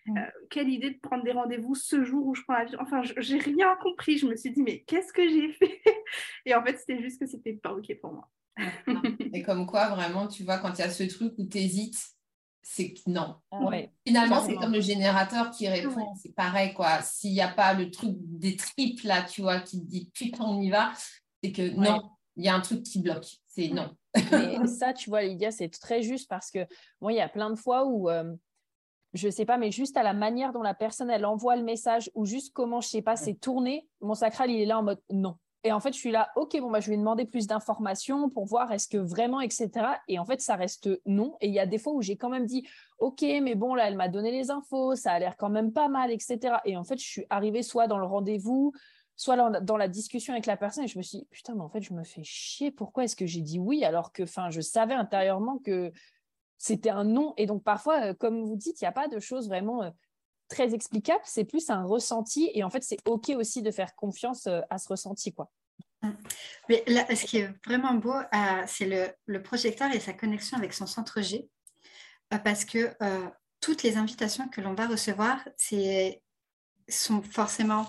Euh, 0.09 0.21
quelle 0.51 0.69
idée 0.69 0.91
de 0.91 0.99
prendre 0.99 1.23
des 1.23 1.33
rendez-vous 1.33 1.75
ce 1.75 2.03
jour 2.03 2.27
où 2.27 2.35
je 2.35 2.43
prends 2.43 2.55
l'avion? 2.55 2.79
Enfin, 2.81 3.03
j'ai 3.19 3.39
rien 3.39 3.77
compris. 3.83 4.19
Je 4.19 4.27
me 4.27 4.37
suis 4.37 4.51
dit, 4.51 4.63
mais 4.63 4.83
qu'est-ce 4.83 5.13
que 5.13 5.29
j'ai 5.29 5.53
fait? 5.53 5.81
Et 6.47 6.55
en 6.55 6.63
fait, 6.65 6.77
c'était 6.79 7.01
juste 7.01 7.21
que 7.21 7.27
c'était 7.27 7.55
pas 7.55 7.73
OK 7.73 7.95
pour 8.01 8.13
moi. 8.13 8.29
Et 9.33 9.43
comme 9.43 9.67
quoi, 9.67 9.91
vraiment, 9.91 10.27
tu 10.27 10.45
vois, 10.45 10.59
quand 10.59 10.73
il 10.79 10.81
y 10.81 10.85
a 10.85 10.91
ce 10.91 11.05
truc 11.05 11.35
où 11.39 11.47
tu 11.47 11.59
hésites, 11.59 11.99
c'est 12.63 12.93
que 12.93 13.01
non. 13.07 13.37
Ah 13.51 13.59
Finalement, 14.07 14.41
c'est 14.41 14.55
comme 14.55 14.73
le 14.73 14.81
générateur 14.81 15.51
qui 15.51 15.69
répond. 15.69 16.15
C'est 16.21 16.35
pareil, 16.35 16.73
quoi. 16.75 17.03
S'il 17.03 17.33
n'y 17.33 17.41
a 17.41 17.49
pas 17.49 17.75
le 17.75 17.91
truc 17.91 18.15
des 18.19 18.57
tripes, 18.57 19.03
là, 19.03 19.23
tu 19.23 19.43
vois, 19.43 19.61
qui 19.61 19.81
te 19.81 19.87
dit 19.87 20.11
putain, 20.15 20.45
on 20.45 20.61
y 20.61 20.71
va, 20.71 20.93
c'est 21.43 21.53
que 21.53 21.71
non, 21.71 22.11
il 22.37 22.45
y 22.45 22.49
a 22.49 22.55
un 22.55 22.61
truc 22.61 22.83
qui 22.83 23.01
bloque. 23.01 23.27
C'est 23.49 23.69
non. 23.69 23.97
Et 24.15 24.67
ça, 24.67 24.93
tu 24.93 25.11
vois, 25.11 25.23
Lydia, 25.23 25.51
c'est 25.51 25.69
très 25.69 26.03
juste 26.03 26.29
parce 26.29 26.51
que 26.51 26.67
moi, 27.01 27.13
il 27.13 27.17
y 27.17 27.21
a 27.21 27.29
plein 27.29 27.51
de 27.51 27.57
fois 27.57 27.85
où. 27.87 28.09
Euh, 28.09 28.35
je 29.15 29.29
sais 29.29 29.45
pas, 29.45 29.59
mais 29.59 29.71
juste 29.71 29.97
à 29.97 30.03
la 30.03 30.15
manière 30.15 30.53
dont 30.53 30.63
la 30.63 30.75
personne 30.75 31.11
elle 31.11 31.27
envoie 31.27 31.57
le 31.57 31.63
message 31.63 32.11
ou 32.15 32.25
juste 32.25 32.53
comment 32.53 32.81
je 32.81 32.89
sais 32.89 33.03
pas, 33.03 33.17
c'est 33.17 33.35
tourné, 33.35 33.89
mon 34.01 34.15
sacral 34.15 34.51
il 34.51 34.61
est 34.61 34.67
là 34.67 34.79
en 34.79 34.83
mode 34.83 35.01
non. 35.11 35.37
Et 35.65 35.71
en 35.71 35.79
fait, 35.79 35.93
je 35.93 35.99
suis 35.99 36.11
là, 36.11 36.29
ok, 36.35 36.59
bon, 36.61 36.71
bah, 36.71 36.81
je 36.81 36.91
vais 36.91 36.97
demander 36.97 37.25
plus 37.25 37.47
d'informations 37.47 38.29
pour 38.29 38.47
voir 38.47 38.73
est-ce 38.73 38.89
que 38.89 38.99
vraiment, 38.99 39.41
etc. 39.41 39.71
Et 40.09 40.19
en 40.19 40.25
fait, 40.25 40.41
ça 40.41 40.57
reste 40.57 40.89
non. 41.07 41.37
Et 41.41 41.47
il 41.47 41.55
y 41.55 41.61
a 41.61 41.67
des 41.67 41.79
fois 41.79 41.93
où 41.93 42.03
j'ai 42.03 42.17
quand 42.17 42.31
même 42.31 42.47
dit, 42.47 42.67
ok, 42.99 43.23
mais 43.43 43.55
bon, 43.55 43.77
là, 43.77 43.87
elle 43.87 43.95
m'a 43.95 44.09
donné 44.09 44.33
les 44.33 44.51
infos, 44.51 44.97
ça 44.97 45.13
a 45.13 45.19
l'air 45.21 45.37
quand 45.37 45.51
même 45.51 45.73
pas 45.73 45.87
mal, 45.87 46.11
etc. 46.11 46.57
Et 46.65 46.77
en 46.77 46.83
fait, 46.83 46.99
je 46.99 47.07
suis 47.07 47.27
arrivée 47.31 47.63
soit 47.63 47.87
dans 47.87 47.99
le 47.99 48.07
rendez-vous, 48.07 48.73
soit 49.15 49.37
dans 49.61 49.77
la 49.77 49.89
discussion 49.89 50.33
avec 50.33 50.47
la 50.47 50.57
personne, 50.57 50.85
et 50.85 50.89
je 50.89 50.99
me 50.99 51.03
suis 51.03 51.19
dit, 51.19 51.29
putain, 51.31 51.55
mais 51.55 51.63
en 51.63 51.69
fait, 51.69 51.83
je 51.83 51.95
me 51.95 52.03
fais 52.03 52.25
chier, 52.25 52.73
pourquoi 52.73 53.05
est-ce 53.05 53.15
que 53.15 53.27
j'ai 53.27 53.43
dit 53.43 53.61
oui 53.61 53.85
alors 53.85 54.13
que, 54.13 54.25
enfin, 54.25 54.51
je 54.51 54.61
savais 54.61 54.95
intérieurement 54.95 55.59
que 55.59 55.93
c'était 56.63 56.91
un 56.91 57.03
non. 57.03 57.35
Et 57.37 57.47
donc 57.47 57.65
parfois, 57.65 58.01
euh, 58.07 58.15
comme 58.15 58.45
vous 58.45 58.55
dites, 58.55 58.81
il 58.81 58.85
n'y 58.85 58.89
a 58.89 58.93
pas 58.93 59.09
de 59.09 59.19
choses 59.19 59.49
vraiment 59.49 59.83
euh, 59.83 59.91
très 60.49 60.75
explicables, 60.75 61.23
c'est 61.25 61.45
plus 61.45 61.69
un 61.71 61.83
ressenti. 61.83 62.53
Et 62.55 62.63
en 62.63 62.71
fait, 62.71 62.85
c'est 62.85 62.99
OK 63.05 63.31
aussi 63.31 63.63
de 63.63 63.73
faire 63.73 63.97
confiance 63.97 64.47
euh, 64.47 64.61
à 64.71 64.79
ce 64.79 64.89
ressenti. 64.89 65.33
quoi. 65.33 65.51
Mmh. 66.03 66.11
Mais 66.69 66.85
là, 66.87 67.05
ce 67.17 67.25
qui 67.25 67.39
est 67.39 67.53
vraiment 67.67 67.95
beau, 67.95 68.15
c'est 68.69 69.17
le, 69.27 69.43
projecteur 69.43 69.93
et 69.93 69.99
sa 69.99 70.13
connexion 70.13 70.57
avec 70.57 70.73
son 70.73 70.87
centre 70.87 71.21
G. 71.21 71.49
parce 72.31 72.65
que 72.65 72.95
toutes 73.61 73.83
les 73.83 73.97
invitations 73.97 74.49
que 74.49 74.61
l'on 74.61 74.75
va 74.75 74.87
recevoir 74.87 75.39
sont 76.89 77.23
forcément 77.23 77.87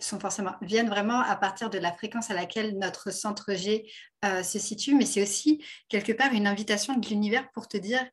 sont 0.00 0.20
forcément, 0.20 0.52
viennent 0.62 0.88
vraiment 0.88 1.20
à 1.20 1.36
partir 1.36 1.70
de 1.70 1.78
la 1.78 1.92
fréquence 1.92 2.30
à 2.30 2.34
laquelle 2.34 2.78
notre 2.78 3.10
centre 3.10 3.54
G 3.54 3.90
euh, 4.24 4.42
se 4.42 4.58
situe, 4.58 4.94
mais 4.94 5.06
c'est 5.06 5.22
aussi 5.22 5.64
quelque 5.88 6.12
part 6.12 6.32
une 6.32 6.46
invitation 6.46 6.96
de 6.96 7.06
l'univers 7.08 7.50
pour 7.52 7.68
te 7.68 7.76
dire, 7.76 8.04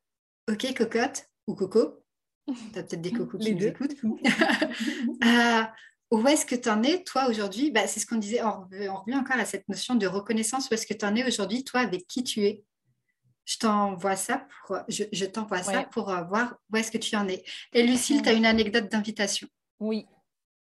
OK, 0.50 0.74
cocotte 0.74 1.26
ou 1.48 1.56
coco, 1.56 2.04
tu 2.48 2.80
as 2.80 2.84
peut-être 2.84 3.02
des 3.02 3.12
cocos 3.12 3.38
qui 3.38 3.56
nous 3.56 3.66
écoutent, 3.66 3.96
euh, 5.26 5.64
où 6.12 6.28
est-ce 6.28 6.46
que 6.46 6.56
tu 6.56 6.70
en 6.70 6.84
es, 6.84 7.04
toi, 7.04 7.28
aujourd'hui? 7.28 7.72
Bah, 7.72 7.88
C'est 7.88 8.00
ce 8.00 8.06
qu'on 8.06 8.16
disait, 8.16 8.42
on, 8.42 8.62
revient 8.62 9.18
encore 9.18 9.38
à 9.38 9.46
cette 9.46 9.68
notion 9.68 9.96
de 9.96 10.08
reconnaissance, 10.08 10.70
où 10.70 10.74
est-ce 10.74 10.88
que 10.88 10.94
tu 10.94 11.06
en 11.06 11.16
es 11.16 11.26
aujourd'hui, 11.26 11.64
toi, 11.64 11.82
avec 11.82 12.08
qui 12.08 12.24
tu 12.24 12.46
es? 12.46 12.64
Je 13.46 13.58
t'envoie 13.58 14.18
ça 14.18 14.46
pour, 14.66 14.78
je, 14.90 15.26
t'envoie 15.26 15.64
ça 15.64 15.84
pour 15.84 16.10
euh, 16.10 16.24
voir 16.24 16.56
où 16.72 16.76
est-ce 16.76 16.92
que 16.92 16.98
tu 16.98 17.16
en 17.16 17.28
es. 17.30 17.44
Et 17.74 17.84
Lucille, 17.84 18.22
tu 18.22 18.28
as 18.28 18.34
une 18.34 18.46
anecdote 18.46 18.90
d'invitation. 18.90 19.48
Oui, 19.80 20.06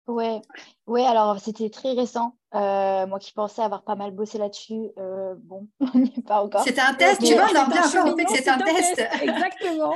Ouais, 0.09 0.40
ouais, 0.86 1.04
alors 1.04 1.38
c'était 1.38 1.68
très 1.68 1.92
récent. 1.92 2.34
Euh, 2.54 3.06
moi 3.06 3.18
qui 3.18 3.32
pensais 3.32 3.61
avoir 3.61 3.82
pas 3.82 3.94
mal 3.94 4.11
bossé 4.11 4.38
là-dessus, 4.38 4.90
euh, 4.96 5.34
bon, 5.36 5.68
on 5.94 5.98
n'y 5.98 6.14
est 6.16 6.26
pas 6.26 6.42
encore. 6.42 6.62
C'était 6.62 6.80
un 6.80 6.94
test, 6.94 7.22
tu 7.22 7.34
vois, 7.34 7.48
on 7.52 7.56
en 7.56 7.66
en 7.66 7.70
fait, 7.70 8.26
c'est 8.28 8.48
un, 8.48 8.59
test. 8.59 9.02
Exactement. 9.20 9.94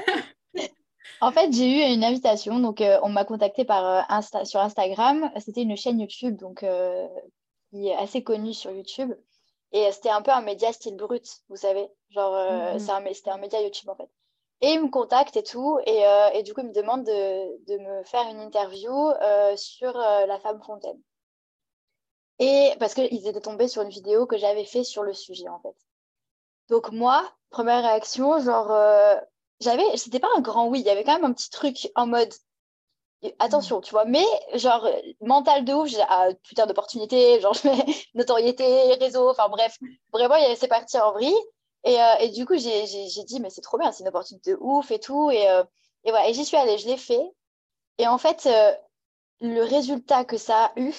en 1.23 1.33
fait, 1.33 1.51
j'ai 1.51 1.67
eu 1.67 1.95
une 1.95 2.05
invitation, 2.05 2.61
donc 2.61 2.83
euh, 2.83 2.99
on 3.03 3.09
m'a 3.09 3.25
contacté 3.25 3.65
par 3.65 4.05
Insta, 4.11 4.45
sur 4.45 4.61
Instagram. 4.61 5.33
C'était 5.39 5.63
une 5.63 5.79
chaîne 5.79 5.99
YouTube, 5.99 6.37
donc 6.37 6.63
qui 7.71 7.89
est 7.89 7.97
assez 7.97 8.23
connue 8.23 8.53
sur 8.53 8.71
YouTube. 8.71 9.15
Et 9.73 9.91
c'était 9.93 10.11
un 10.11 10.21
peu 10.21 10.31
un 10.31 10.43
média 10.43 10.71
style 10.75 10.97
brut, 10.97 11.27
vous 11.49 11.57
savez. 11.57 11.89
Genre, 12.11 12.35
mm-hmm. 12.35 13.15
c'était 13.15 13.31
un 13.31 13.39
média 13.39 13.63
YouTube 13.63 13.89
en 13.89 13.95
fait. 13.95 14.11
Et 14.63 14.75
il 14.75 14.83
me 14.83 14.89
contacte 14.89 15.37
et 15.37 15.43
tout. 15.43 15.79
Et, 15.87 16.07
euh, 16.07 16.31
et 16.31 16.43
du 16.45 16.55
coup, 16.55 16.61
il 16.61 16.69
me 16.69 16.73
demande 16.73 17.05
de, 17.05 17.65
de 17.67 17.79
me 17.79 18.05
faire 18.05 18.27
une 18.29 18.39
interview 18.41 18.93
euh, 18.93 19.57
sur 19.57 19.95
euh, 19.97 20.27
la 20.27 20.39
femme 20.39 20.63
fontaine. 20.63 21.01
Et 22.39 22.73
parce 22.79 22.95
qu'ils 22.95 23.27
étaient 23.27 23.41
tombés 23.41 23.69
sur 23.69 23.83
une 23.83 23.89
vidéo 23.91 24.27
que 24.27 24.39
j'avais 24.39 24.65
fait 24.65 24.85
sur 24.85 25.03
le 25.03 25.15
sujet, 25.15 25.49
en 25.49 25.61
fait. 25.61 25.75
Donc, 26.69 26.91
moi, 26.93 27.29
première 27.51 27.83
réaction, 27.83 28.41
genre, 28.41 28.69
j'avais, 29.61 29.97
c'était 29.97 30.21
pas 30.21 30.31
un 30.37 30.41
grand 30.41 30.69
oui, 30.69 30.81
il 30.81 30.87
y 30.87 30.91
avait 30.91 31.05
quand 31.05 31.15
même 31.15 31.25
un 31.25 31.33
petit 31.33 31.51
truc 31.51 31.91
en 31.95 32.07
mode, 32.07 32.33
attention, 33.39 33.81
tu 33.81 33.91
vois, 33.93 34.07
mais 34.07 34.25
genre, 34.55 34.89
mental 35.21 35.65
de 35.65 35.73
ouf, 35.73 35.89
j'ai 35.89 36.03
ah, 36.09 36.29
putain 36.43 36.67
d'opportunité, 36.67 37.41
genre, 37.41 37.55
je 37.63 37.69
mets 37.69 37.85
notoriété, 38.15 38.95
réseau, 38.95 39.31
enfin 39.31 39.49
bref, 39.49 39.79
vraiment, 40.13 40.37
c'est 40.57 40.69
parti 40.69 40.99
en 40.99 41.13
vrille. 41.13 41.35
Et, 41.85 42.01
euh, 42.01 42.15
et, 42.21 42.29
du 42.29 42.47
coup, 42.47 42.57
j'ai 42.57 42.85
dit, 43.25 43.41
mais 43.41 43.51
c'est 43.51 43.61
trop 43.61 43.79
bien, 43.79 43.91
c'est 43.93 44.03
une 44.03 44.09
opportunité 44.09 44.53
de 44.53 44.59
ouf 44.61 44.91
et 44.91 45.01
tout. 45.01 45.31
Et, 45.31 45.49
euh, 45.51 45.65
voilà, 46.05 46.29
et 46.29 46.35
j'y 46.35 46.45
suis 46.45 46.57
allée, 46.57 46.79
je 46.79 46.87
l'ai 46.87 46.97
fait. 46.97 47.23
Et 47.99 48.07
en 48.07 48.19
fait, 48.19 48.47
euh, 48.47 48.73
le 49.41 49.63
résultat 49.63 50.25
que 50.25 50.37
ça 50.37 50.67
a 50.67 50.81
eu, 50.81 50.95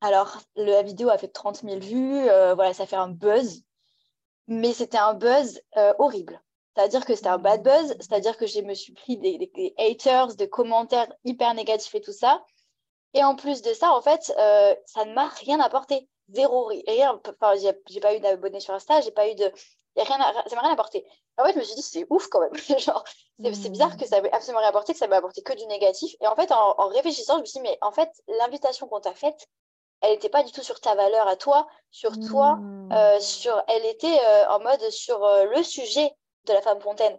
alors 0.00 0.38
la 0.56 0.82
vidéo 0.82 1.08
a 1.08 1.18
fait 1.18 1.28
30 1.28 1.62
000 1.62 1.78
vues, 1.80 2.24
voilà, 2.54 2.74
ça 2.74 2.86
fait 2.86 2.96
un 2.96 3.08
buzz, 3.08 3.62
mais 4.48 4.72
c'était 4.72 4.98
un 4.98 5.14
buzz 5.14 5.60
horrible. 5.98 6.40
C'est-à-dire 6.74 7.04
que 7.04 7.14
c'était 7.14 7.28
un 7.28 7.38
bad 7.38 7.62
buzz, 7.62 7.94
c'est-à-dire 8.00 8.36
que 8.36 8.46
je 8.46 8.60
me 8.60 8.74
suis 8.74 8.94
pris 8.94 9.16
des, 9.18 9.38
des, 9.38 9.74
haters, 9.78 10.34
des 10.34 10.48
commentaires 10.48 11.12
hyper 11.24 11.54
négatifs 11.54 11.94
et 11.94 12.00
tout 12.00 12.12
ça. 12.12 12.44
Et 13.14 13.22
en 13.22 13.36
plus 13.36 13.62
de 13.62 13.72
ça, 13.74 13.92
en 13.92 14.00
fait, 14.00 14.22
ça 14.22 15.04
ne 15.04 15.14
m'a 15.14 15.28
rien 15.28 15.60
apporté. 15.60 16.08
Zéro, 16.30 16.66
rien. 16.66 17.20
Enfin, 17.28 17.54
j'ai 17.86 18.00
pas 18.00 18.16
eu 18.16 18.20
d'abonnés 18.20 18.60
sur 18.60 18.74
Insta, 18.74 19.00
j'ai 19.02 19.10
pas 19.10 19.28
eu 19.30 19.34
de, 19.34 19.52
y 19.96 20.00
a 20.00 20.04
rien 20.04 20.18
ça 20.46 20.56
m'a 20.56 20.62
rien 20.62 20.72
apporté. 20.72 21.06
En 21.38 21.44
fait, 21.44 21.52
je 21.52 21.58
me 21.58 21.64
suis 21.64 21.74
dit, 21.74 21.82
c'est 21.82 22.06
ouf 22.10 22.28
quand 22.28 22.40
même. 22.40 22.54
Genre, 22.78 23.04
c'est 23.38 23.70
bizarre 23.70 23.96
que 23.96 24.06
ça 24.06 24.20
m'ait 24.20 24.32
absolument 24.32 24.60
rien 24.60 24.68
apporté, 24.68 24.92
que 24.92 24.98
ça 24.98 25.06
m'a 25.06 25.16
apporté 25.16 25.42
que 25.42 25.52
du 25.54 25.66
négatif. 25.66 26.14
Et 26.20 26.26
en 26.26 26.34
fait, 26.34 26.50
en, 26.52 26.88
réfléchissant, 26.88 27.36
je 27.36 27.40
me 27.40 27.46
suis 27.46 27.60
dit, 27.60 27.68
mais 27.68 27.78
en 27.80 27.92
fait, 27.92 28.10
l'invitation 28.40 28.86
qu'on 28.88 29.00
t'a 29.00 29.14
faite, 29.14 29.48
elle 30.00 30.12
n'était 30.12 30.28
pas 30.28 30.42
du 30.42 30.52
tout 30.52 30.62
sur 30.62 30.80
ta 30.80 30.94
valeur 30.94 31.28
à 31.28 31.36
toi, 31.36 31.66
sur 31.90 32.12
toi, 32.18 32.56
mmh. 32.56 32.92
euh, 32.92 33.20
sur, 33.20 33.62
elle 33.68 33.86
était 33.86 34.18
euh, 34.24 34.48
en 34.48 34.60
mode 34.60 34.90
sur 34.90 35.24
euh, 35.24 35.44
le 35.44 35.62
sujet 35.62 36.12
de 36.46 36.52
la 36.52 36.60
femme 36.60 36.80
fontaine. 36.80 37.18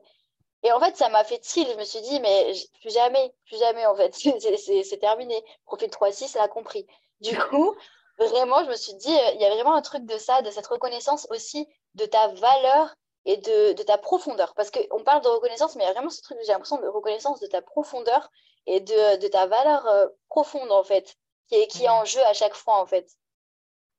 Et 0.63 0.71
en 0.71 0.79
fait, 0.79 0.95
ça 0.95 1.09
m'a 1.09 1.23
fait 1.23 1.39
tilt. 1.39 1.69
Je 1.69 1.77
me 1.77 1.83
suis 1.83 2.01
dit, 2.01 2.19
mais 2.19 2.53
plus 2.81 2.93
jamais, 2.93 3.33
plus 3.45 3.57
jamais, 3.57 3.85
en 3.85 3.95
fait. 3.95 4.13
c'est 4.83 4.97
terminé. 4.99 5.43
Profil 5.65 5.89
3-6, 5.89 6.33
elle 6.35 6.41
a 6.41 6.47
compris. 6.47 6.85
Du 7.21 7.37
coup, 7.37 7.73
vraiment, 8.17 8.63
je 8.63 8.69
me 8.69 8.75
suis 8.75 8.93
dit, 8.95 9.15
il 9.33 9.41
y 9.41 9.45
a 9.45 9.49
vraiment 9.49 9.73
un 9.73 9.81
truc 9.81 10.05
de 10.05 10.17
ça, 10.17 10.41
de 10.41 10.51
cette 10.51 10.67
reconnaissance 10.67 11.27
aussi 11.29 11.67
de 11.95 12.05
ta 12.05 12.27
valeur 12.29 12.95
et 13.25 13.37
de, 13.37 13.83
ta 13.83 13.97
profondeur. 13.97 14.53
Parce 14.55 14.71
qu'on 14.71 15.03
parle 15.03 15.23
de 15.23 15.29
reconnaissance, 15.29 15.75
mais 15.75 15.83
il 15.83 15.87
y 15.87 15.89
a 15.89 15.93
vraiment 15.93 16.09
ce 16.09 16.21
truc, 16.21 16.37
j'ai 16.45 16.51
l'impression, 16.51 16.81
de 16.81 16.87
reconnaissance 16.87 17.39
de 17.39 17.47
ta 17.47 17.61
profondeur 17.61 18.29
et 18.67 18.79
de, 18.79 19.27
ta 19.27 19.47
valeur 19.47 19.87
euh, 19.87 20.07
profonde, 20.29 20.71
en 20.71 20.83
fait, 20.83 21.15
qui 21.47 21.55
est, 21.55 21.67
qui 21.67 21.83
est 21.85 21.89
en 21.89 22.05
jeu 22.05 22.21
à 22.29 22.33
chaque 22.33 22.55
fois, 22.55 22.81
en 22.81 22.85
fait. 22.85 23.09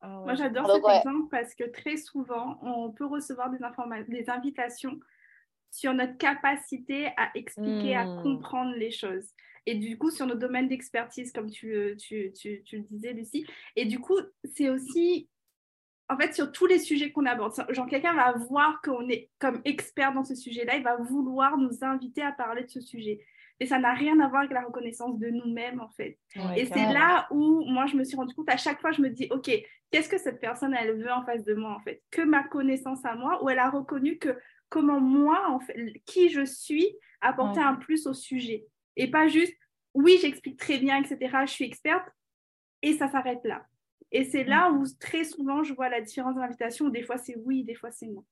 Ah 0.00 0.08
Moi, 0.08 0.34
j'adore 0.34 0.70
cet 0.70 0.84
exemple 0.84 1.28
parce 1.30 1.54
que 1.54 1.64
très 1.64 1.96
souvent, 1.96 2.58
on 2.62 2.90
peut 2.90 3.06
recevoir 3.06 3.50
des, 3.50 3.58
des 4.08 4.30
invitations 4.30 4.98
sur 5.70 5.94
notre 5.94 6.16
capacité 6.18 7.06
à 7.16 7.30
expliquer, 7.34 7.96
à 7.96 8.04
hmm. 8.04 8.22
comprendre 8.22 8.74
les 8.76 8.90
choses. 8.90 9.30
Et 9.66 9.74
du 9.76 9.96
coup, 9.96 10.10
sur 10.10 10.26
nos 10.26 10.34
domaines 10.34 10.68
d'expertise, 10.68 11.32
comme 11.32 11.50
tu, 11.50 11.96
tu, 11.98 12.32
tu, 12.32 12.62
tu, 12.64 12.76
le 12.76 12.82
disais, 12.84 13.12
Lucie. 13.12 13.46
Et 13.76 13.86
du 13.86 13.98
coup, 13.98 14.18
c'est 14.54 14.68
aussi 14.68 15.28
en 16.08 16.16
fait, 16.18 16.34
sur 16.34 16.52
tous 16.52 16.66
les 16.66 16.78
sujets 16.78 17.12
qu'on 17.12 17.24
aborde, 17.24 17.54
genre 17.70 17.86
quelqu'un 17.86 18.14
va 18.14 18.32
voir 18.32 18.80
qu'on 18.82 19.08
est 19.08 19.30
comme 19.38 19.62
expert 19.64 20.12
dans 20.12 20.24
ce 20.24 20.34
sujet-là, 20.34 20.76
il 20.76 20.82
va 20.82 20.96
vouloir 20.96 21.56
nous 21.56 21.82
inviter 21.82 22.22
à 22.22 22.32
parler 22.32 22.64
de 22.64 22.70
ce 22.70 22.80
sujet. 22.80 23.24
Et 23.60 23.66
ça 23.66 23.78
n'a 23.78 23.94
rien 23.94 24.18
à 24.20 24.28
voir 24.28 24.40
avec 24.40 24.52
la 24.52 24.62
reconnaissance 24.62 25.18
de 25.18 25.28
nous-mêmes, 25.28 25.80
en 25.80 25.88
fait. 25.90 26.18
et 26.56 26.66
c'est 26.66 26.92
là 26.92 27.26
où 27.30 27.64
moi, 27.66 27.86
je 27.86 27.96
me 27.96 28.04
suis 28.04 28.16
rendu 28.16 28.34
compte, 28.34 28.50
à 28.50 28.56
chaque 28.56 28.80
fois, 28.80 28.90
je 28.90 29.00
me 29.00 29.08
dis, 29.08 29.28
OK, 29.30 29.50
qu'est-ce 29.90 30.08
que 30.08 30.18
cette 30.18 30.40
personne, 30.40 30.74
elle 30.74 31.00
veut 31.00 31.12
en 31.12 31.24
face 31.24 31.44
de 31.44 31.54
moi, 31.54 31.72
en 31.72 31.80
fait? 31.80 32.02
Que 32.10 32.22
ma 32.22 32.42
connaissance 32.42 33.04
à 33.04 33.14
moi, 33.14 33.42
ou 33.42 33.48
elle 33.48 33.60
a 33.60 33.70
reconnu 33.70 34.18
que 34.18 34.36
comment 34.68 35.00
moi, 35.00 35.48
en 35.48 35.60
fait, 35.60 35.76
qui 36.04 36.30
je 36.30 36.44
suis, 36.44 36.96
apporter 37.20 37.60
un 37.60 37.76
plus 37.76 38.06
au 38.06 38.12
sujet. 38.12 38.66
Et 38.96 39.10
pas 39.10 39.28
juste, 39.28 39.54
oui, 39.94 40.18
j'explique 40.20 40.58
très 40.58 40.78
bien, 40.78 41.00
etc., 41.00 41.18
je 41.46 41.52
suis 41.52 41.64
experte, 41.64 42.06
et 42.82 42.94
ça 42.94 43.08
s'arrête 43.08 43.40
là. 43.44 43.64
Et 44.12 44.24
c'est 44.24 44.44
là 44.44 44.70
où 44.70 44.84
très 45.00 45.24
souvent 45.24 45.62
je 45.62 45.74
vois 45.74 45.88
la 45.88 46.00
différence 46.00 46.36
d'invitation. 46.36 46.88
Des 46.88 47.02
fois 47.02 47.18
c'est 47.18 47.36
oui, 47.44 47.64
des 47.64 47.74
fois 47.74 47.90
c'est 47.90 48.06
non. 48.06 48.24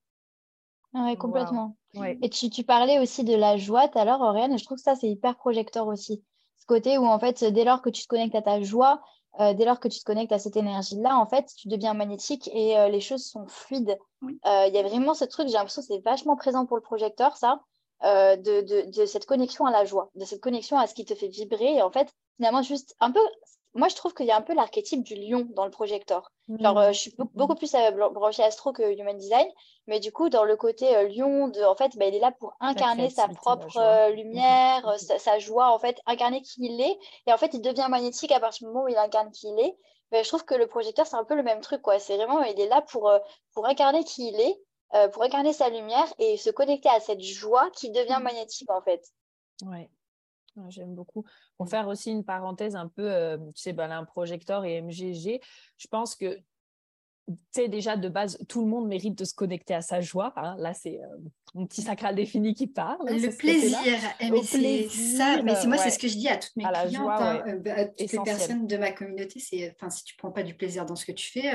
Oui, 0.95 1.16
complètement. 1.16 1.77
Et 1.95 2.29
tu, 2.29 2.51
tu, 2.51 2.64
parlais 2.64 2.99
aussi 2.99 3.25
de 3.25 3.35
la 3.35 3.57
joie 3.57 3.89
tout 3.89 3.99
à 3.99 4.05
l'heure, 4.05 4.20
Auréane, 4.20 4.59
je 4.59 4.64
trouve 4.64 4.77
que 4.77 4.83
ça 4.83 4.95
c'est 4.95 5.09
hyper 5.09 5.37
projecteur 5.37 5.87
aussi. 5.87 6.23
Ce 6.59 6.66
côté 6.66 6.99
où 6.99 7.07
en 7.07 7.18
fait, 7.18 7.43
dès 7.45 7.64
lors 7.64 7.81
que 7.81 7.91
tu 7.91 8.03
te 8.03 8.09
connectes 8.09 8.35
à 8.35 8.43
ta 8.43 8.61
joie, 8.61 9.03
euh, 9.41 9.55
dès 9.55 9.64
lors 9.64 9.81
que 9.81 9.89
tu 9.89 9.99
te 9.99 10.05
connectes 10.05 10.33
à 10.33 10.39
cette 10.39 10.57
énergie-là, 10.57 11.16
en 11.16 11.27
fait, 11.27 11.51
tu 11.57 11.68
deviens 11.68 11.95
magnétique 11.95 12.51
et 12.53 12.79
euh, 12.79 12.89
les 12.89 13.01
choses 13.01 13.25
sont 13.25 13.47
fluides. 13.47 13.99
Euh, 14.23 14.66
il 14.68 14.75
y 14.75 14.79
a 14.79 14.83
vraiment 14.83 15.14
ce 15.14 15.25
truc, 15.25 15.49
j'ai 15.49 15.55
l'impression 15.55 15.81
que 15.81 15.89
c'est 15.89 16.05
vachement 16.05 16.37
présent 16.37 16.66
pour 16.66 16.77
le 16.77 16.83
projecteur, 16.83 17.37
ça, 17.37 17.61
de, 18.03 18.37
de, 18.37 18.91
de, 18.91 19.07
cette 19.07 19.27
connexion 19.27 19.64
à 19.64 19.70
la 19.70 19.85
joie, 19.85 20.11
de 20.16 20.25
cette 20.25 20.41
connexion 20.41 20.77
à 20.77 20.87
ce 20.87 20.95
qui 20.95 21.05
te 21.05 21.14
fait 21.14 21.29
vibrer. 21.29 21.77
Et 21.77 21.83
en 21.83 21.91
fait, 21.91 22.12
finalement, 22.37 22.62
juste 22.62 22.95
un 23.01 23.11
peu, 23.11 23.20
moi, 23.75 23.89
je 23.89 23.97
trouve 23.97 24.12
qu'il 24.12 24.27
y 24.27 24.31
a 24.31 24.37
un 24.37 24.43
peu 24.43 24.55
l'archétype 24.55 25.03
du 25.03 25.14
lion 25.14 25.47
dans 25.55 25.64
le 25.64 25.70
projecteur. 25.70 26.31
Genre, 26.61 26.79
euh, 26.79 26.93
je 26.93 26.99
suis 26.99 27.14
beaucoup 27.35 27.55
plus 27.55 27.75
euh, 27.75 27.91
branchée 28.11 28.43
astro 28.43 28.73
que 28.73 28.83
human 28.83 29.16
design, 29.16 29.49
mais 29.87 29.99
du 29.99 30.12
coup, 30.12 30.29
dans 30.29 30.45
le 30.45 30.57
côté 30.57 30.95
euh, 30.95 31.09
lion, 31.09 31.49
de, 31.49 31.62
en 31.62 31.75
fait, 31.75 31.97
bah, 31.97 32.07
il 32.07 32.14
est 32.14 32.20
là 32.20 32.33
pour 32.33 32.55
incarner 32.61 33.09
sa 33.09 33.29
propre 33.29 34.11
lumière, 34.11 34.95
sa, 34.99 35.39
joie, 35.39 35.73
en 35.73 35.79
fait, 35.79 36.01
incarner 36.05 36.43
qui 36.43 36.66
il 36.66 36.81
est. 36.83 36.99
Et 37.27 37.33
en 37.33 37.39
fait, 37.39 37.55
il 37.55 37.62
devient 37.62 37.87
magnétique 37.89 38.33
à 38.33 38.41
partir 38.41 38.66
du 38.66 38.73
moment 38.73 38.85
où 38.85 38.89
il 38.89 38.99
incarne 38.99 39.31
qui 39.31 39.49
il 39.49 39.59
est. 39.59 39.77
Je 40.23 40.29
trouve 40.29 40.45
que 40.45 40.55
le 40.55 40.66
projecteur, 40.66 41.07
c'est 41.07 41.16
un 41.16 41.25
peu 41.25 41.35
le 41.35 41.43
même 41.43 41.62
truc, 41.62 41.81
quoi. 41.81 41.99
C'est 41.99 42.16
vraiment, 42.16 42.43
il 42.43 42.61
est 42.61 42.68
là 42.68 42.83
pour, 42.83 43.11
pour 43.55 43.66
incarner 43.66 44.05
qui 44.05 44.29
il 44.29 44.39
est, 44.39 45.09
pour 45.12 45.23
incarner 45.23 45.55
sa 45.55 45.70
lumière 45.70 46.12
et 46.18 46.37
se 46.37 46.51
connecter 46.51 46.91
à 46.91 47.01
cette 47.01 47.23
joie 47.23 47.70
qui 47.70 47.91
devient 47.91 48.18
mmh. 48.20 48.23
magnétique, 48.23 48.70
en 48.70 48.83
fait. 48.83 49.03
Ouais. 49.64 49.89
J'aime 50.68 50.94
beaucoup. 50.94 51.24
Pour 51.57 51.68
faire 51.68 51.88
aussi 51.88 52.11
une 52.11 52.24
parenthèse 52.24 52.76
un 52.76 52.88
peu, 52.88 53.11
euh, 53.11 53.38
tu 53.55 53.62
sais, 53.62 53.72
ben, 53.72 53.90
un 53.90 54.05
projecteur 54.05 54.64
et 54.64 54.80
MGG, 54.80 55.40
je 55.78 55.88
pense 55.88 56.14
que, 56.14 56.36
tu 57.28 57.34
sais, 57.53 57.68
déjà 57.68 57.96
de 57.96 58.09
base, 58.09 58.38
tout 58.48 58.61
le 58.61 58.66
monde 58.66 58.88
mérite 58.88 59.16
de 59.16 59.24
se 59.24 59.34
connecter 59.34 59.74
à 59.74 59.80
sa 59.80 60.00
joie. 60.00 60.32
Hein. 60.36 60.57
Là, 60.59 60.74
c'est 60.74 61.00
euh, 61.00 61.07
mon 61.55 61.66
petit 61.66 61.82
sacral 61.82 62.14
défini 62.14 62.55
qui 62.55 62.66
parle. 62.66 63.09
Hein, 63.09 63.16
le 63.16 63.36
plaisir, 63.36 63.78
eh, 64.20 64.30
mais 64.30 64.42
c'est 64.42 64.88
ça. 64.88 65.42
Mais 65.42 65.55
moi, 65.66 65.78
c'est 65.78 65.90
ce 65.90 65.98
que 65.98 66.09
je 66.09 66.16
dis 66.16 66.28
à 66.28 66.36
toutes 66.36 66.57
mes 66.57 66.64
clientes, 66.64 67.09
hein, 67.09 67.42
euh, 67.46 67.59
bah, 67.59 67.74
à 67.76 67.84
toutes 67.86 68.12
les 68.12 68.18
personnes 68.18 68.66
de 68.66 68.76
ma 68.76 68.92
communauté. 68.92 69.40
C'est, 69.40 69.74
si 69.90 70.05
tu 70.05 70.16
prends 70.16 70.32
pas 70.32 70.42
du 70.42 70.55
plaisir 70.55 70.84
dans 70.84 70.96
ce 70.96 71.07
que 71.07 71.12
tu 71.12 71.30
fais, 71.30 71.53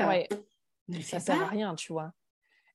ne 0.88 0.96
le 0.96 1.02
ça 1.02 1.20
sert 1.20 1.40
à 1.40 1.46
rien, 1.46 1.74
tu 1.74 1.92
vois. 1.92 2.12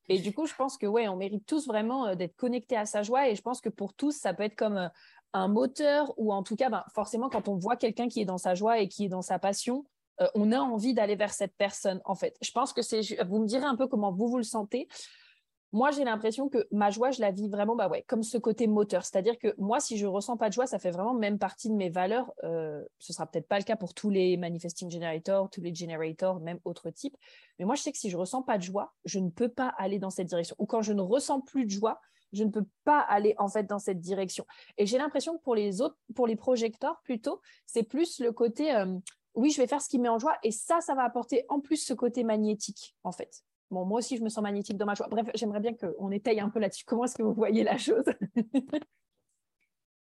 Et 0.08 0.18
du 0.18 0.34
coup, 0.34 0.46
je 0.46 0.54
pense 0.54 0.76
que 0.76 0.86
ouais, 0.86 1.08
on 1.08 1.16
mérite 1.16 1.46
tous 1.46 1.66
vraiment 1.66 2.14
d'être 2.14 2.36
connectés 2.36 2.76
à 2.76 2.86
sa 2.86 3.02
joie. 3.02 3.28
Et 3.28 3.36
je 3.36 3.42
pense 3.42 3.60
que 3.60 3.68
pour 3.68 3.94
tous, 3.94 4.12
ça 4.12 4.34
peut 4.34 4.42
être 4.42 4.56
comme 4.56 4.90
un 5.32 5.48
moteur 5.48 6.12
ou 6.16 6.32
en 6.32 6.42
tout 6.42 6.56
cas, 6.56 6.70
ben, 6.70 6.84
forcément, 6.94 7.28
quand 7.28 7.48
on 7.48 7.56
voit 7.56 7.76
quelqu'un 7.76 8.08
qui 8.08 8.20
est 8.20 8.24
dans 8.24 8.38
sa 8.38 8.54
joie 8.54 8.78
et 8.78 8.88
qui 8.88 9.06
est 9.06 9.08
dans 9.08 9.22
sa 9.22 9.38
passion, 9.38 9.84
euh, 10.20 10.26
on 10.34 10.52
a 10.52 10.58
envie 10.58 10.94
d'aller 10.94 11.16
vers 11.16 11.32
cette 11.32 11.54
personne, 11.56 12.00
en 12.04 12.14
fait. 12.14 12.36
Je 12.40 12.52
pense 12.52 12.72
que 12.72 12.82
c'est, 12.82 13.00
vous 13.24 13.40
me 13.40 13.46
direz 13.46 13.64
un 13.64 13.76
peu 13.76 13.86
comment 13.88 14.12
vous 14.12 14.28
vous 14.28 14.38
le 14.38 14.44
sentez. 14.44 14.88
Moi, 15.74 15.90
j'ai 15.90 16.04
l'impression 16.04 16.48
que 16.48 16.68
ma 16.70 16.90
joie, 16.90 17.10
je 17.10 17.20
la 17.20 17.32
vis 17.32 17.48
vraiment 17.48 17.74
bah 17.74 17.88
ouais, 17.88 18.04
comme 18.06 18.22
ce 18.22 18.38
côté 18.38 18.68
moteur. 18.68 19.04
C'est-à-dire 19.04 19.36
que 19.40 19.52
moi, 19.58 19.80
si 19.80 19.98
je 19.98 20.06
ressens 20.06 20.36
pas 20.36 20.48
de 20.48 20.54
joie, 20.54 20.68
ça 20.68 20.78
fait 20.78 20.92
vraiment 20.92 21.14
même 21.14 21.36
partie 21.36 21.68
de 21.68 21.74
mes 21.74 21.90
valeurs. 21.90 22.32
Euh, 22.44 22.80
ce 23.00 23.12
sera 23.12 23.26
peut-être 23.26 23.48
pas 23.48 23.58
le 23.58 23.64
cas 23.64 23.74
pour 23.74 23.92
tous 23.92 24.08
les 24.08 24.36
manifesting 24.36 24.88
generators, 24.88 25.50
tous 25.50 25.62
les 25.62 25.74
generators, 25.74 26.38
même 26.38 26.60
autres 26.64 26.90
types. 26.90 27.16
Mais 27.58 27.64
moi, 27.64 27.74
je 27.74 27.82
sais 27.82 27.90
que 27.90 27.98
si 27.98 28.08
je 28.08 28.16
ressens 28.16 28.42
pas 28.42 28.56
de 28.56 28.62
joie, 28.62 28.94
je 29.04 29.18
ne 29.18 29.30
peux 29.30 29.48
pas 29.48 29.74
aller 29.76 29.98
dans 29.98 30.10
cette 30.10 30.28
direction. 30.28 30.54
Ou 30.60 30.66
quand 30.66 30.80
je 30.80 30.92
ne 30.92 31.02
ressens 31.02 31.40
plus 31.40 31.64
de 31.64 31.70
joie, 31.70 32.00
je 32.32 32.44
ne 32.44 32.50
peux 32.50 32.66
pas 32.84 33.00
aller 33.00 33.34
en 33.38 33.48
fait 33.48 33.64
dans 33.64 33.80
cette 33.80 33.98
direction. 33.98 34.46
Et 34.78 34.86
j'ai 34.86 34.98
l'impression 34.98 35.36
que 35.36 35.42
pour 35.42 35.56
les 35.56 35.80
autres, 35.80 35.98
pour 36.14 36.28
les 36.28 36.36
projecteurs 36.36 37.00
plutôt, 37.02 37.40
c'est 37.66 37.82
plus 37.82 38.20
le 38.20 38.30
côté 38.30 38.72
euh, 38.76 38.96
oui, 39.34 39.50
je 39.50 39.60
vais 39.60 39.66
faire 39.66 39.82
ce 39.82 39.88
qui 39.88 39.98
me 39.98 40.04
met 40.04 40.08
en 40.08 40.20
joie 40.20 40.36
et 40.44 40.52
ça, 40.52 40.80
ça 40.80 40.94
va 40.94 41.02
apporter 41.02 41.44
en 41.48 41.58
plus 41.58 41.78
ce 41.78 41.94
côté 41.94 42.22
magnétique 42.22 42.94
en 43.02 43.10
fait. 43.10 43.42
Bon, 43.74 43.84
moi 43.84 43.98
aussi, 43.98 44.16
je 44.16 44.22
me 44.22 44.28
sens 44.28 44.42
magnétique 44.42 44.76
dans 44.76 44.86
ma 44.86 44.94
joie. 44.94 45.08
Bref, 45.10 45.26
j'aimerais 45.34 45.60
bien 45.60 45.74
qu'on 45.74 46.10
étaye 46.12 46.38
un 46.38 46.48
peu 46.48 46.60
là-dessus. 46.60 46.84
Comment 46.86 47.04
est-ce 47.04 47.16
que 47.16 47.22
vous 47.22 47.34
voyez 47.34 47.64
la 47.64 47.76
chose? 47.76 48.04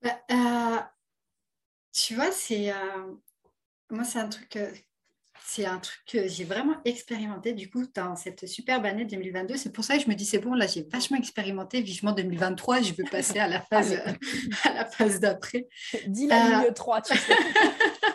Bah, 0.01 0.19
euh, 0.31 0.79
Tu 1.93 2.15
vois, 2.15 2.31
c'est 2.31 2.71
euh, 2.71 3.13
moi, 3.91 4.03
c'est 4.03 4.19
un 4.19 4.29
truc 4.29 4.57
c'est 5.43 5.65
un 5.65 5.79
truc 5.79 5.99
que 6.05 6.27
j'ai 6.27 6.43
vraiment 6.43 6.75
expérimenté 6.85 7.53
du 7.53 7.69
coup 7.69 7.85
dans 7.93 8.15
cette 8.15 8.47
superbe 8.47 8.85
année 8.85 9.05
2022. 9.05 9.57
C'est 9.57 9.71
pour 9.71 9.83
ça 9.83 9.97
que 9.97 10.03
je 10.03 10.09
me 10.09 10.15
dis 10.15 10.25
c'est 10.25 10.39
bon, 10.39 10.53
là 10.53 10.67
j'ai 10.67 10.83
vachement 10.83 11.17
expérimenté, 11.17 11.81
vivement 11.81 12.13
2023, 12.13 12.81
je 12.81 12.93
veux 12.93 13.03
passer 13.09 13.39
à 13.39 13.47
la 13.47 13.61
phase, 13.69 13.99
à 14.63 14.73
la 14.73 14.85
phase 14.85 15.19
d'après. 15.19 15.67
Dis 16.07 16.27
la 16.27 16.63
ligne 16.63 16.73
3, 16.73 17.01
tu 17.01 17.17
sais. 17.17 17.33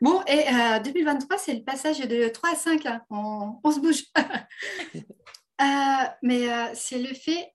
bon, 0.00 0.22
et 0.26 0.44
2023, 0.84 1.36
euh, 1.36 1.40
c'est 1.42 1.54
le 1.54 1.62
passage 1.62 2.00
de 2.00 2.28
3 2.28 2.50
à 2.50 2.54
5, 2.54 2.86
hein. 2.86 3.02
on, 3.10 3.70
se 3.70 3.80
bouge. 3.80 4.04
Euh, 5.60 6.06
mais 6.22 6.48
euh, 6.48 6.66
c'est 6.74 7.00
le 7.00 7.12
fait 7.12 7.52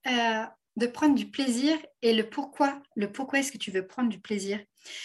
de 0.76 0.86
prendre 0.86 1.14
du 1.14 1.30
plaisir 1.30 1.74
et 2.02 2.12
le 2.12 2.28
pourquoi. 2.28 2.82
Le 2.96 3.10
pourquoi 3.10 3.38
est-ce 3.38 3.50
que 3.50 3.56
tu 3.56 3.70
veux 3.70 3.86
prendre 3.86 4.10
du 4.10 4.20
plaisir? 4.20 4.60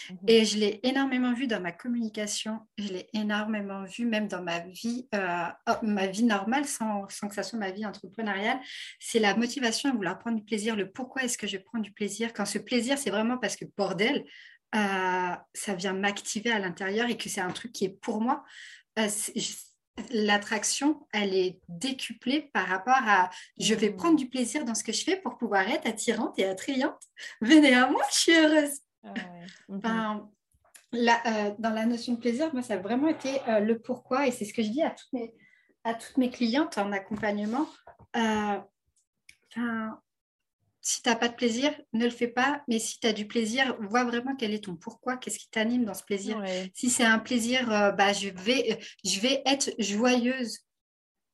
Mhm. 0.10 0.18
Et 0.28 0.44
je 0.44 0.58
l'ai 0.58 0.82
énormément 0.84 1.34
vu 1.34 1.48
dans 1.48 1.62
ma 1.62 1.72
communication, 1.72 2.60
je 2.78 2.90
l'ai 2.90 3.08
énormément 3.14 3.86
vu 3.86 4.06
même 4.06 4.28
dans 4.28 4.44
ma 4.44 4.60
vie, 4.60 5.08
oh, 5.14 5.74
ma 5.84 6.08
vie 6.08 6.24
normale, 6.24 6.66
sans, 6.66 7.06
que 7.06 7.34
ça 7.34 7.44
soit 7.44 7.58
ma 7.58 7.72
vie 7.72 7.86
entrepreneuriale. 7.86 8.60
C'est 9.00 9.20
la 9.20 9.34
motivation 9.34 9.90
à 9.90 9.94
vouloir 9.94 10.20
prendre 10.20 10.36
du 10.36 10.44
plaisir, 10.44 10.76
le 10.76 10.92
pourquoi 10.92 11.24
est-ce 11.24 11.38
que 11.38 11.48
je 11.48 11.58
prends 11.58 11.80
du 11.80 11.94
plaisir? 11.94 12.34
Quand 12.34 12.46
ce 12.46 12.58
plaisir, 12.58 12.98
c'est 12.98 13.12
vraiment 13.12 13.38
parce 13.38 13.56
que 13.56 13.64
bordel, 13.78 14.26
euh, 14.76 15.36
ça 15.54 15.74
vient 15.74 15.94
m'activer 15.94 16.52
à 16.52 16.60
l'intérieur 16.60 17.10
et 17.10 17.18
que 17.18 17.30
c'est 17.30 17.42
un 17.42 17.52
truc 17.52 17.72
qui 17.72 17.86
est 17.86 17.90
pour 17.90 18.22
moi. 18.22 18.44
Euh, 19.00 19.08
l'attraction, 20.12 21.08
elle 21.12 21.34
est 21.34 21.60
décuplée 21.68 22.50
par 22.54 22.68
rapport 22.68 22.94
à 22.96 23.30
je 23.58 23.74
vais 23.74 23.90
prendre 23.90 24.16
du 24.16 24.30
plaisir 24.30 24.66
dans 24.66 24.76
ce 24.76 24.84
que 24.84 24.92
je 24.92 25.04
fais 25.04 25.18
pour 25.18 25.38
pouvoir 25.38 25.68
être 25.68 25.88
attirante 25.88 26.38
et 26.40 26.46
attrayante. 26.46 27.02
Venez 27.42 27.74
à 27.74 27.90
moi, 27.90 28.02
je 28.12 28.20
suis 28.20 28.34
heureuse. 28.34 28.80
Ah 29.04 29.14
mhm. 29.70 30.28
euh, 30.94 31.52
dans 31.60 31.74
la 31.74 31.86
notion 31.86 32.14
de 32.14 32.20
plaisir, 32.20 32.54
moi, 32.54 32.62
ça 32.62 32.76
a 32.76 32.78
vraiment 32.78 33.08
été 33.08 33.42
euh, 33.48 33.60
le 33.60 33.80
pourquoi, 33.80 34.28
et 34.28 34.32
c'est 34.32 34.46
ce 34.46 34.54
que 34.54 34.62
je 34.62 34.70
dis 34.70 34.84
à 34.84 34.92
toutes 34.92 35.14
mes, 35.14 35.34
à 35.84 35.94
toutes 35.94 36.18
mes 36.18 36.30
clientes 36.30 36.78
en 36.78 36.92
accompagnement. 36.92 37.68
Si 40.90 41.04
tu 41.04 41.10
n'as 41.10 41.16
pas 41.16 41.28
de 41.28 41.36
plaisir, 41.36 41.72
ne 41.94 42.04
le 42.04 42.10
fais 42.10 42.28
pas, 42.28 42.64
mais 42.68 42.80
si 42.80 43.00
tu 43.00 43.06
as 43.06 43.14
du 43.14 43.28
plaisir, 43.28 43.78
vois 43.80 44.06
vraiment 44.06 44.36
quel 44.36 44.56
est 44.56 44.64
ton 44.64 44.76
pourquoi, 44.76 45.18
qu'est-ce 45.18 45.38
qui 45.38 45.48
t'anime 45.48 45.86
dans 45.86 45.94
ce 45.94 46.04
plaisir. 46.04 46.44
Si 46.74 46.90
c'est 46.90 47.04
un 47.04 47.20
plaisir, 47.20 47.68
bah, 47.96 48.12
je, 48.12 48.30
vais, 48.30 48.80
je 49.06 49.20
vais 49.20 49.44
être 49.46 49.70
joyeuse 49.78 50.66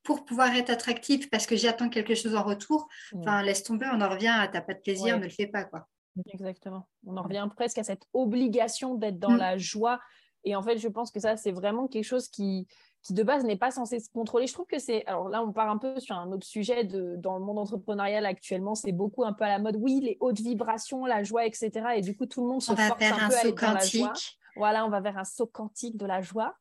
pour 0.02 0.26
pouvoir 0.26 0.54
être 0.54 0.68
attractive 0.68 1.30
parce 1.30 1.46
que 1.46 1.56
j'attends 1.56 1.88
quelque 1.88 2.14
chose 2.14 2.34
en 2.34 2.42
retour. 2.42 2.86
Enfin, 3.14 3.42
laisse 3.42 3.62
tomber, 3.62 3.86
on 3.90 4.02
en 4.02 4.10
revient 4.10 4.28
à 4.28 4.46
t'as 4.46 4.60
pas 4.60 4.74
de 4.74 4.80
plaisir, 4.80 5.18
ne 5.18 5.24
le 5.24 5.30
fais 5.30 5.46
pas. 5.46 5.64
quoi. 5.64 5.88
Exactement. 6.26 6.86
On 7.06 7.16
en 7.16 7.22
revient 7.22 7.48
presque 7.56 7.78
à 7.78 7.82
cette 7.82 8.04
obligation 8.12 8.94
d'être 8.94 9.18
dans 9.18 9.30
mm. 9.30 9.38
la 9.38 9.56
joie. 9.56 10.00
Et 10.44 10.54
en 10.54 10.62
fait, 10.62 10.76
je 10.76 10.88
pense 10.88 11.10
que 11.10 11.18
ça, 11.18 11.38
c'est 11.38 11.50
vraiment 11.50 11.88
quelque 11.88 12.04
chose 12.04 12.28
qui, 12.28 12.68
qui 13.06 13.14
de 13.14 13.22
base 13.22 13.44
n'est 13.44 13.56
pas 13.56 13.70
censé 13.70 14.00
se 14.00 14.10
contrôler. 14.10 14.48
Je 14.48 14.52
trouve 14.52 14.66
que 14.66 14.80
c'est. 14.80 15.06
Alors 15.06 15.28
là, 15.28 15.40
on 15.40 15.52
part 15.52 15.70
un 15.70 15.78
peu 15.78 16.00
sur 16.00 16.16
un 16.16 16.32
autre 16.32 16.44
sujet 16.44 16.82
de, 16.82 17.14
dans 17.16 17.38
le 17.38 17.44
monde 17.44 17.58
entrepreneurial 17.58 18.26
actuellement. 18.26 18.74
C'est 18.74 18.90
beaucoup 18.90 19.24
un 19.24 19.32
peu 19.32 19.44
à 19.44 19.48
la 19.48 19.60
mode. 19.60 19.76
Oui, 19.78 20.00
les 20.02 20.16
hautes 20.18 20.40
vibrations, 20.40 21.06
la 21.06 21.22
joie, 21.22 21.46
etc. 21.46 21.70
Et 21.94 22.00
du 22.00 22.16
coup, 22.16 22.26
tout 22.26 22.42
le 22.42 22.48
monde 22.48 22.62
se 22.62 22.74
force 22.74 22.82
un, 22.82 23.28
peu 23.28 23.36
à 23.36 23.52
dans 23.52 23.74
la 23.74 23.84
joie. 23.84 24.12
Voilà, 24.56 24.84
on 24.84 24.88
va 24.88 25.00
vers 25.00 25.18
un 25.18 25.24
saut 25.24 25.46
quantique 25.46 25.96
de 25.96 26.04
la 26.04 26.20
joie. 26.20 26.56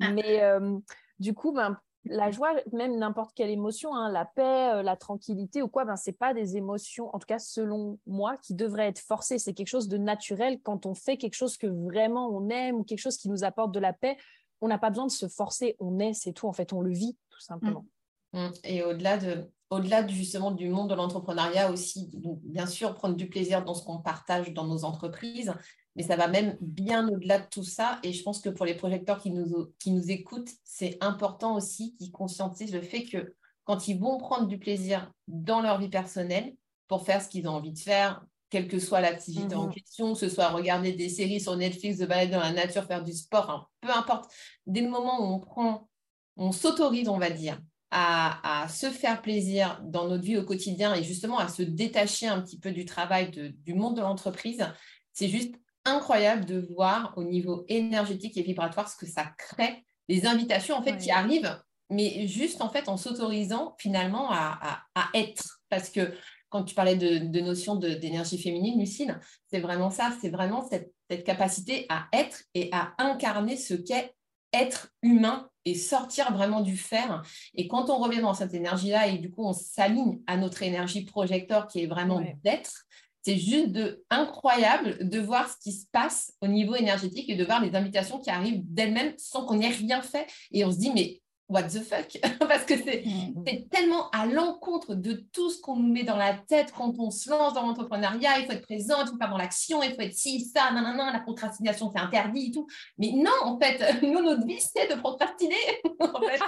Ah. 0.00 0.10
Mais 0.10 0.42
euh, 0.42 0.76
du 1.18 1.32
coup, 1.32 1.52
ben, 1.52 1.78
la 2.04 2.30
joie, 2.30 2.52
même 2.72 2.98
n'importe 2.98 3.32
quelle 3.34 3.48
émotion, 3.48 3.94
hein, 3.94 4.12
la 4.12 4.26
paix, 4.26 4.74
euh, 4.74 4.82
la 4.82 4.96
tranquillité 4.96 5.62
ou 5.62 5.68
quoi, 5.68 5.86
ben, 5.86 5.96
ce 5.96 6.10
pas 6.10 6.34
des 6.34 6.58
émotions, 6.58 7.08
en 7.14 7.18
tout 7.18 7.26
cas 7.26 7.38
selon 7.38 7.98
moi, 8.06 8.36
qui 8.42 8.54
devraient 8.54 8.88
être 8.88 9.00
forcées. 9.00 9.38
C'est 9.38 9.54
quelque 9.54 9.68
chose 9.68 9.88
de 9.88 9.96
naturel 9.96 10.60
quand 10.62 10.84
on 10.84 10.94
fait 10.94 11.16
quelque 11.16 11.36
chose 11.36 11.56
que 11.56 11.66
vraiment 11.66 12.28
on 12.28 12.50
aime 12.50 12.76
ou 12.76 12.84
quelque 12.84 12.98
chose 12.98 13.16
qui 13.16 13.30
nous 13.30 13.44
apporte 13.44 13.72
de 13.72 13.80
la 13.80 13.94
paix. 13.94 14.18
On 14.60 14.68
n'a 14.68 14.78
pas 14.78 14.90
besoin 14.90 15.06
de 15.06 15.12
se 15.12 15.28
forcer, 15.28 15.76
on 15.78 15.98
est, 15.98 16.12
c'est 16.12 16.32
tout. 16.32 16.48
En 16.48 16.52
fait, 16.52 16.72
on 16.72 16.80
le 16.80 16.92
vit 16.92 17.16
tout 17.30 17.40
simplement. 17.40 17.84
Mmh. 18.32 18.46
Mmh. 18.46 18.52
Et 18.64 18.82
au-delà 18.82 19.18
de, 19.18 19.50
au-delà 19.70 20.06
justement 20.06 20.50
du 20.50 20.68
monde 20.68 20.90
de 20.90 20.94
l'entrepreneuriat 20.94 21.70
aussi, 21.70 22.10
bien 22.44 22.66
sûr, 22.66 22.94
prendre 22.94 23.16
du 23.16 23.28
plaisir 23.28 23.64
dans 23.64 23.74
ce 23.74 23.84
qu'on 23.84 23.98
partage 23.98 24.52
dans 24.52 24.66
nos 24.66 24.84
entreprises, 24.84 25.54
mais 25.96 26.02
ça 26.02 26.16
va 26.16 26.28
même 26.28 26.56
bien 26.60 27.08
au-delà 27.08 27.40
de 27.40 27.46
tout 27.50 27.64
ça. 27.64 27.98
Et 28.02 28.12
je 28.12 28.22
pense 28.22 28.40
que 28.40 28.48
pour 28.48 28.66
les 28.66 28.74
projecteurs 28.74 29.20
qui 29.20 29.30
nous, 29.30 29.72
qui 29.78 29.90
nous 29.90 30.10
écoutent, 30.10 30.50
c'est 30.64 30.98
important 31.00 31.56
aussi 31.56 31.96
qu'ils 31.96 32.12
conscientisent 32.12 32.74
le 32.74 32.82
fait 32.82 33.04
que 33.04 33.34
quand 33.64 33.88
ils 33.88 33.98
vont 33.98 34.18
prendre 34.18 34.46
du 34.46 34.58
plaisir 34.58 35.10
dans 35.26 35.60
leur 35.60 35.78
vie 35.78 35.88
personnelle 35.88 36.54
pour 36.86 37.04
faire 37.04 37.20
ce 37.20 37.28
qu'ils 37.28 37.48
ont 37.48 37.54
envie 37.54 37.72
de 37.72 37.78
faire, 37.78 38.24
quelle 38.50 38.68
que 38.68 38.78
soit 38.78 39.00
l'activité 39.00 39.54
en 39.54 39.66
mhm. 39.66 39.74
question, 39.74 40.12
que 40.12 40.18
ce 40.18 40.28
soit 40.28 40.48
regarder 40.48 40.92
des 40.92 41.08
séries 41.08 41.40
sur 41.40 41.56
Netflix, 41.56 41.98
de 41.98 42.06
balader 42.06 42.32
dans 42.32 42.40
la 42.40 42.52
nature, 42.52 42.84
faire 42.84 43.02
du 43.02 43.12
sport, 43.12 43.70
peu 43.80 43.90
importe, 43.90 44.30
des 44.66 44.82
moments 44.82 45.20
où 45.20 45.34
on 45.34 45.40
prend, 45.40 45.88
on 46.36 46.52
s'autorise, 46.52 47.08
on 47.08 47.18
va 47.18 47.30
dire, 47.30 47.60
à, 47.90 48.66
se 48.68 48.90
faire 48.90 49.22
plaisir 49.22 49.80
dans 49.84 50.08
notre 50.08 50.22
vie 50.22 50.36
au 50.36 50.44
quotidien 50.44 50.94
et 50.94 51.02
justement 51.02 51.38
à 51.38 51.48
se 51.48 51.62
détacher 51.62 52.26
un 52.26 52.42
petit 52.42 52.58
peu 52.58 52.72
du 52.72 52.84
travail, 52.84 53.30
du 53.30 53.74
monde 53.74 53.96
de 53.96 54.02
l'entreprise, 54.02 54.66
c'est 55.12 55.28
juste 55.28 55.54
incroyable 55.84 56.44
de 56.44 56.66
voir 56.74 57.14
au 57.16 57.24
niveau 57.24 57.64
énergétique 57.68 58.36
et 58.36 58.42
vibratoire 58.42 58.88
ce 58.88 58.96
que 58.96 59.06
ça 59.06 59.32
crée, 59.38 59.84
les 60.08 60.26
invitations 60.26 60.76
en 60.76 60.82
fait 60.82 60.98
qui 60.98 61.10
arrivent, 61.10 61.58
mais 61.90 62.26
juste 62.26 62.60
en 62.60 62.68
fait 62.68 62.88
en 62.88 62.96
s'autorisant 62.96 63.74
finalement 63.78 64.28
à, 64.30 64.82
être. 65.14 65.60
Parce 65.68 65.90
que 65.90 66.12
quand 66.48 66.64
tu 66.64 66.74
parlais 66.74 66.96
de, 66.96 67.18
de 67.18 67.40
notion 67.40 67.76
d'énergie 67.76 68.38
féminine, 68.38 68.78
Lucille, 68.78 69.18
c'est 69.50 69.60
vraiment 69.60 69.90
ça, 69.90 70.12
c'est 70.20 70.30
vraiment 70.30 70.66
cette, 70.68 70.92
cette 71.10 71.24
capacité 71.24 71.86
à 71.88 72.06
être 72.12 72.42
et 72.54 72.68
à 72.72 72.94
incarner 72.98 73.56
ce 73.56 73.74
qu'est 73.74 74.14
être 74.52 74.88
humain 75.02 75.50
et 75.64 75.74
sortir 75.74 76.32
vraiment 76.32 76.60
du 76.60 76.76
fer. 76.76 77.22
Et 77.54 77.68
quand 77.68 77.90
on 77.90 77.98
revient 77.98 78.20
dans 78.20 78.34
cette 78.34 78.54
énergie-là 78.54 79.08
et 79.08 79.18
du 79.18 79.30
coup 79.30 79.44
on 79.44 79.52
s'aligne 79.52 80.20
à 80.26 80.36
notre 80.36 80.62
énergie 80.62 81.04
projecteur 81.04 81.66
qui 81.66 81.82
est 81.82 81.86
vraiment 81.86 82.22
d'être, 82.44 82.86
c'est 83.22 83.38
juste 83.38 83.72
de, 83.72 84.04
incroyable 84.08 85.08
de 85.08 85.18
voir 85.18 85.50
ce 85.50 85.56
qui 85.60 85.72
se 85.72 85.86
passe 85.90 86.32
au 86.40 86.46
niveau 86.46 86.76
énergétique 86.76 87.28
et 87.28 87.34
de 87.34 87.44
voir 87.44 87.60
les 87.60 87.74
invitations 87.74 88.20
qui 88.20 88.30
arrivent 88.30 88.62
d'elles-mêmes 88.64 89.14
sans 89.18 89.44
qu'on 89.44 89.60
ait 89.60 89.68
rien 89.68 90.00
fait. 90.00 90.28
Et 90.52 90.64
on 90.64 90.70
se 90.70 90.78
dit, 90.78 90.92
mais 90.94 91.20
what 91.48 91.64
the 91.64 91.80
fuck? 91.80 92.08
Parce 92.40 92.64
que 92.64 92.74
mm. 92.74 93.44
c'est 93.46 93.68
tellement 93.70 94.10
à 94.10 94.26
l'encontre 94.26 94.94
de 94.94 95.24
tout 95.32 95.50
ce 95.50 95.60
qu'on 95.60 95.76
nous 95.76 95.92
met 95.92 96.02
dans 96.02 96.16
la 96.16 96.34
tête 96.34 96.72
quand 96.76 96.98
on 96.98 97.10
se 97.10 97.30
lance 97.30 97.54
dans 97.54 97.62
l'entrepreneuriat. 97.62 98.38
Il 98.38 98.46
faut 98.46 98.52
être 98.52 98.66
présent, 98.66 98.96
il 99.02 99.08
faut 99.08 99.16
faire 99.16 99.30
dans 99.30 99.38
l'action, 99.38 99.82
il 99.82 99.94
faut 99.94 100.00
être 100.00 100.14
ci, 100.14 100.40
ça, 100.44 100.70
non, 100.72 100.82
non, 100.82 101.10
la 101.12 101.20
procrastination, 101.20 101.90
c'est 101.94 102.00
interdit 102.00 102.46
et 102.46 102.50
tout. 102.52 102.66
Mais 102.98 103.12
non, 103.12 103.32
en 103.42 103.58
fait, 103.58 103.80
nous, 104.02 104.22
notre 104.22 104.46
vie, 104.46 104.60
c'est 104.60 104.94
de 104.94 104.98
procrastiner. 105.00 105.54
en 106.00 106.20
fait, 106.20 106.40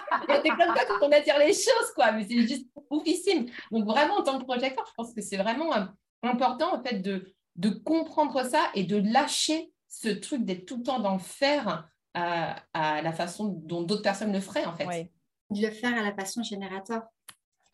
c'est 0.42 0.48
comme 0.50 0.76
ça 0.76 0.84
quand 0.86 1.06
on 1.06 1.12
attire 1.12 1.38
les 1.38 1.52
choses, 1.52 1.92
quoi. 1.94 2.12
Mais 2.12 2.26
c'est 2.28 2.46
juste 2.46 2.66
oufissime. 2.90 3.46
Donc, 3.70 3.86
vraiment, 3.86 4.16
en 4.16 4.22
tant 4.22 4.38
que 4.38 4.44
projecteur, 4.44 4.84
je 4.88 4.92
pense 4.96 5.14
que 5.14 5.22
c'est 5.22 5.36
vraiment 5.36 5.74
euh, 5.74 5.84
important 6.22 6.74
en 6.74 6.82
fait 6.82 7.00
de, 7.00 7.34
de 7.56 7.70
comprendre 7.70 8.44
ça 8.44 8.70
et 8.74 8.84
de 8.84 8.96
lâcher 8.96 9.72
ce 9.88 10.08
truc 10.08 10.44
d'être 10.44 10.66
tout 10.66 10.78
le 10.78 10.82
temps 10.82 11.00
dans 11.00 11.14
le 11.14 11.18
faire 11.18 11.88
à, 12.18 12.64
à 12.72 13.02
la 13.02 13.12
façon 13.12 13.48
dont 13.48 13.82
d'autres 13.82 14.02
personnes 14.02 14.32
le 14.32 14.40
feraient 14.40 14.64
en 14.64 14.76
fait. 14.76 15.10
De 15.50 15.62
le 15.62 15.70
faire 15.70 15.96
à 15.96 16.02
la 16.02 16.12
passion 16.12 16.42
générateur. 16.42 17.02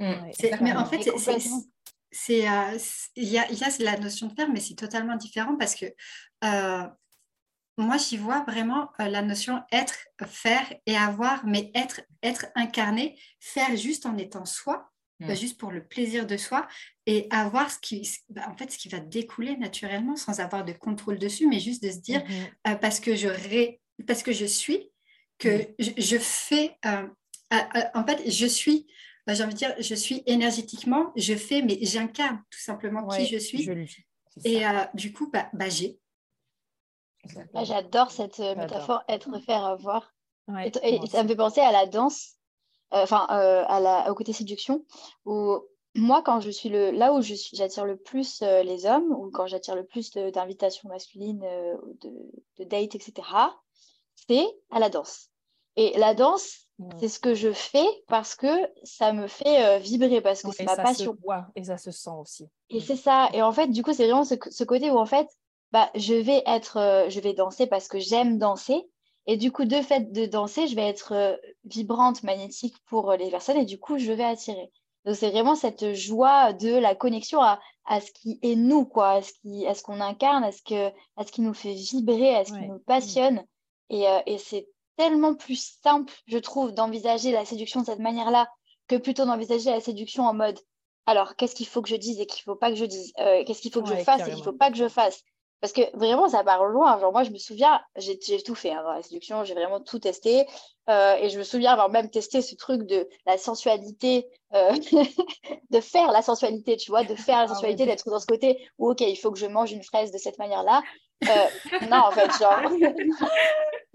Mmh. 0.00 0.12
mais 0.60 0.74
en 0.74 0.86
fait, 0.86 1.08
c'est 2.10 2.48
euh, 2.48 2.78
il 3.16 3.28
y, 3.28 3.38
a, 3.38 3.50
y, 3.50 3.64
a, 3.64 3.68
la 3.80 3.98
notion 3.98 4.28
de 4.28 4.34
faire, 4.34 4.48
mais 4.50 4.60
c'est 4.60 4.74
totalement 4.74 5.16
différent 5.16 5.56
parce 5.56 5.74
que 5.74 5.86
euh, 6.44 6.86
moi, 7.76 7.96
j'y 7.96 8.16
vois 8.16 8.44
vraiment 8.46 8.90
euh, 9.00 9.08
la 9.08 9.22
notion 9.22 9.62
être, 9.72 9.96
faire 10.26 10.72
et 10.86 10.96
avoir, 10.96 11.44
mais 11.44 11.72
être, 11.74 12.02
être 12.22 12.46
incarné, 12.54 13.18
faire 13.40 13.76
juste 13.76 14.06
en 14.06 14.16
étant 14.16 14.44
soi, 14.44 14.90
mmh. 15.20 15.34
juste 15.34 15.58
pour 15.58 15.72
le 15.72 15.84
plaisir 15.84 16.26
de 16.26 16.36
soi, 16.36 16.68
et 17.06 17.26
avoir 17.30 17.70
ce 17.70 17.78
qui, 17.78 18.08
bah, 18.30 18.46
en 18.48 18.56
fait, 18.56 18.70
ce 18.70 18.78
qui 18.78 18.88
va 18.88 19.00
découler 19.00 19.56
naturellement 19.56 20.16
sans 20.16 20.40
avoir 20.40 20.64
de 20.64 20.72
contrôle 20.72 21.18
dessus, 21.18 21.46
mais 21.48 21.60
juste 21.60 21.82
de 21.82 21.90
se 21.90 21.98
dire, 21.98 22.24
mhm. 22.24 22.46
euh, 22.68 22.74
parce, 22.76 23.00
que 23.00 23.14
je 23.14 23.28
parce 24.06 24.22
que 24.22 24.32
je 24.32 24.44
suis, 24.44 24.90
que 25.38 25.74
je, 25.78 26.18
fais, 26.18 26.76
euh, 26.86 27.06
en 27.94 28.04
fait, 28.04 28.30
je 28.30 28.46
suis, 28.46 28.86
bah, 29.26 29.34
j'ai 29.34 29.44
envie 29.44 29.54
de 29.54 29.58
dire, 29.58 29.74
je 29.78 29.94
suis 29.94 30.22
énergétiquement, 30.26 31.12
je 31.16 31.34
fais, 31.34 31.62
mais 31.62 31.78
j'incarne 31.82 32.42
tout 32.50 32.60
simplement 32.60 33.06
qui 33.08 33.26
je 33.26 33.38
suis. 33.38 33.68
et 34.44 34.66
euh, 34.66 34.84
du 34.94 35.12
coup, 35.12 35.30
bah, 35.30 35.48
bah 35.52 35.68
j'ai. 35.68 35.98
J'adore 37.62 38.10
cette 38.10 38.38
métaphore 38.38 39.02
être, 39.08 39.38
faire, 39.40 39.64
avoir. 39.64 40.12
et, 40.82 41.06
ça 41.06 41.22
me 41.22 41.28
fait 41.28 41.36
penser 41.36 41.60
à 41.60 41.72
la 41.72 41.86
danse, 41.86 42.34
enfin, 42.90 43.26
à 43.28 43.80
la, 43.80 44.10
au 44.10 44.14
côté 44.14 44.32
séduction, 44.32 44.84
où 45.24 45.58
moi, 45.96 46.22
quand 46.22 46.40
je 46.40 46.50
suis 46.50 46.68
le, 46.68 46.90
là 46.90 47.12
où 47.12 47.20
j'attire 47.22 47.84
le 47.84 47.96
plus 47.96 48.42
euh, 48.42 48.62
les 48.62 48.86
hommes, 48.86 49.12
ou 49.12 49.30
quand 49.30 49.46
j'attire 49.46 49.76
le 49.76 49.84
plus 49.84 50.10
d'invitations 50.10 50.88
masculines, 50.88 51.42
euh, 51.44 51.76
de, 52.02 52.10
de 52.58 52.64
dates, 52.64 52.94
etc., 52.94 53.12
c'est 54.28 54.46
à 54.70 54.78
la 54.78 54.88
danse. 54.88 55.28
Et 55.76 55.96
la 55.98 56.14
danse, 56.14 56.68
c'est 57.00 57.08
ce 57.08 57.18
que 57.18 57.34
je 57.34 57.52
fais 57.52 57.86
parce 58.08 58.34
que 58.34 58.46
ça 58.84 59.12
me 59.12 59.26
fait 59.26 59.64
euh, 59.64 59.78
vibrer, 59.78 60.20
parce 60.20 60.42
que 60.42 60.50
c'est 60.52 60.64
ma 60.64 60.76
passion. 60.76 61.16
et 61.56 61.64
ça 61.64 61.78
se 61.78 61.90
sent 61.90 62.10
aussi. 62.20 62.48
Et 62.70 62.80
c'est 62.80 62.96
ça. 62.96 63.28
Et 63.32 63.42
en 63.42 63.52
fait, 63.52 63.68
du 63.68 63.82
coup, 63.82 63.92
c'est 63.92 64.04
vraiment 64.04 64.24
ce, 64.24 64.34
ce, 64.50 64.64
côté 64.64 64.90
où, 64.90 64.98
en 64.98 65.06
fait, 65.06 65.28
bah, 65.72 65.90
je 65.94 66.14
vais 66.14 66.42
être, 66.46 67.06
je 67.08 67.20
vais 67.20 67.34
danser 67.34 67.66
parce 67.66 67.88
que 67.88 67.98
j'aime 67.98 68.38
danser. 68.38 68.88
Et 69.26 69.36
du 69.36 69.50
coup, 69.50 69.64
de 69.64 69.80
fait 69.80 70.12
de 70.12 70.26
danser, 70.26 70.66
je 70.66 70.76
vais 70.76 70.86
être 70.86 71.40
vibrante, 71.64 72.22
magnétique 72.22 72.76
pour 72.86 73.12
les 73.12 73.30
personnes, 73.30 73.56
et 73.56 73.64
du 73.64 73.78
coup, 73.78 73.98
je 73.98 74.12
vais 74.12 74.24
attirer. 74.24 74.70
Donc, 75.04 75.16
c'est 75.16 75.30
vraiment 75.30 75.54
cette 75.54 75.94
joie 75.94 76.52
de 76.52 76.76
la 76.76 76.94
connexion 76.94 77.40
à, 77.42 77.60
à 77.86 78.00
ce 78.00 78.10
qui 78.12 78.38
est 78.42 78.56
nous, 78.56 78.84
quoi, 78.84 79.10
à 79.10 79.22
ce 79.22 79.82
qu'on 79.82 80.00
incarne, 80.00 80.44
à 80.44 80.52
ce, 80.52 80.62
que, 80.62 80.88
à 81.16 81.24
ce 81.24 81.32
qui 81.32 81.40
nous 81.40 81.54
fait 81.54 81.74
vibrer, 81.74 82.34
à 82.34 82.44
ce 82.44 82.52
qui 82.52 82.66
nous 82.66 82.78
passionne. 82.78 83.44
Et, 83.90 84.08
euh, 84.08 84.20
et 84.26 84.38
c'est 84.38 84.68
tellement 84.96 85.34
plus 85.34 85.78
simple, 85.82 86.12
je 86.26 86.38
trouve, 86.38 86.72
d'envisager 86.72 87.32
la 87.32 87.44
séduction 87.44 87.80
de 87.80 87.86
cette 87.86 87.98
manière-là 87.98 88.48
que 88.88 88.96
plutôt 88.96 89.24
d'envisager 89.24 89.70
la 89.70 89.80
séduction 89.80 90.24
en 90.24 90.34
mode 90.34 90.58
alors, 91.06 91.36
qu'est-ce 91.36 91.54
qu'il 91.54 91.66
faut 91.66 91.82
que 91.82 91.88
je 91.90 91.96
dise 91.96 92.18
et 92.18 92.24
qu'il 92.24 92.40
ne 92.46 92.54
faut 92.54 92.58
pas 92.58 92.70
que 92.70 92.76
je 92.76 92.84
dise 92.86 93.12
euh, 93.20 93.44
Qu'est-ce 93.44 93.60
qu'il 93.60 93.70
faut 93.70 93.82
que 93.82 93.90
je 93.90 94.02
fasse 94.02 94.22
et 94.22 94.30
qu'il 94.30 94.38
ne 94.38 94.42
faut 94.42 94.54
pas 94.54 94.70
que 94.70 94.78
je 94.78 94.88
fasse 94.88 95.22
parce 95.64 95.72
que 95.72 95.96
vraiment, 95.96 96.28
ça 96.28 96.44
part 96.44 96.66
loin. 96.66 96.98
Genre, 96.98 97.10
moi, 97.10 97.22
je 97.22 97.30
me 97.30 97.38
souviens, 97.38 97.80
j'ai 97.96 98.18
tout 98.42 98.54
fait 98.54 98.72
hein, 98.72 98.82
dans 98.82 98.92
la 98.92 99.00
séduction, 99.00 99.44
j'ai 99.44 99.54
vraiment 99.54 99.80
tout 99.80 99.98
testé. 99.98 100.46
Euh, 100.90 101.16
et 101.16 101.30
je 101.30 101.38
me 101.38 101.44
souviens 101.44 101.72
avoir 101.72 101.88
même 101.88 102.10
testé 102.10 102.42
ce 102.42 102.54
truc 102.56 102.82
de 102.82 103.08
la 103.26 103.38
sensualité, 103.38 104.26
euh, 104.54 104.72
de 105.70 105.80
faire 105.80 106.12
la 106.12 106.20
sensualité, 106.20 106.76
tu 106.76 106.90
vois, 106.90 107.04
de 107.04 107.14
faire 107.14 107.38
la 107.38 107.44
ah 107.44 107.48
sensualité, 107.48 107.86
d'être 107.86 108.08
dans 108.10 108.20
ce 108.20 108.26
côté 108.26 108.68
où, 108.78 108.90
OK, 108.90 109.00
il 109.00 109.16
faut 109.16 109.30
que 109.30 109.38
je 109.38 109.46
mange 109.46 109.72
une 109.72 109.82
fraise 109.82 110.12
de 110.12 110.18
cette 110.18 110.38
manière-là. 110.38 110.82
Euh, 111.24 111.86
non, 111.90 112.02
en 112.06 112.10
fait, 112.10 112.30
genre, 112.38 112.60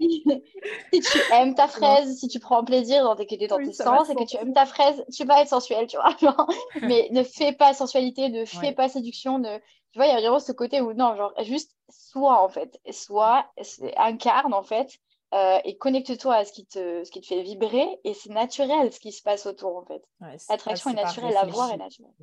si 0.00 1.00
tu 1.00 1.18
aimes 1.32 1.54
ta 1.54 1.68
fraise, 1.68 2.18
si 2.18 2.26
tu 2.26 2.40
prends 2.40 2.64
plaisir 2.64 3.04
dans 3.04 3.14
tes, 3.14 3.46
dans 3.46 3.58
tes 3.58 3.72
sens 3.72 4.10
et 4.10 4.14
que 4.16 4.24
tu 4.24 4.36
aimes 4.36 4.52
ta 4.52 4.66
fraise, 4.66 5.04
tu 5.14 5.24
vas 5.24 5.42
être 5.42 5.48
sensuel, 5.48 5.86
tu 5.86 5.96
vois. 5.96 6.46
mais 6.82 7.08
ne 7.12 7.22
fais 7.22 7.52
pas 7.52 7.72
sensualité, 7.72 8.30
ne 8.30 8.44
fais 8.44 8.72
pas 8.72 8.88
séduction, 8.88 9.38
ne 9.38 9.58
tu 9.92 9.98
vois, 9.98 10.06
il 10.06 10.10
y 10.10 10.16
a 10.16 10.20
vraiment 10.20 10.38
ce 10.38 10.52
côté 10.52 10.80
où, 10.80 10.92
non, 10.92 11.16
genre, 11.16 11.32
juste 11.42 11.76
sois, 11.88 12.42
en 12.42 12.48
fait. 12.48 12.80
Sois, 12.92 13.44
incarne, 13.96 14.54
en 14.54 14.62
fait, 14.62 14.88
euh, 15.32 15.58
et 15.64 15.76
connecte-toi 15.76 16.34
à 16.34 16.44
ce 16.44 16.52
qui, 16.52 16.66
te, 16.66 17.04
ce 17.04 17.10
qui 17.10 17.20
te 17.20 17.26
fait 17.26 17.42
vibrer, 17.42 17.86
et 18.04 18.14
c'est 18.14 18.30
naturel 18.30 18.92
ce 18.92 19.00
qui 19.00 19.12
se 19.12 19.22
passe 19.22 19.46
autour, 19.46 19.76
en 19.76 19.84
fait. 19.84 20.02
L'attraction 20.48 20.90
est, 20.90 20.94
naturelle, 20.94 21.34
la 21.34 21.46
voir 21.46 21.72
est 21.72 21.76
naturelle. 21.76 22.14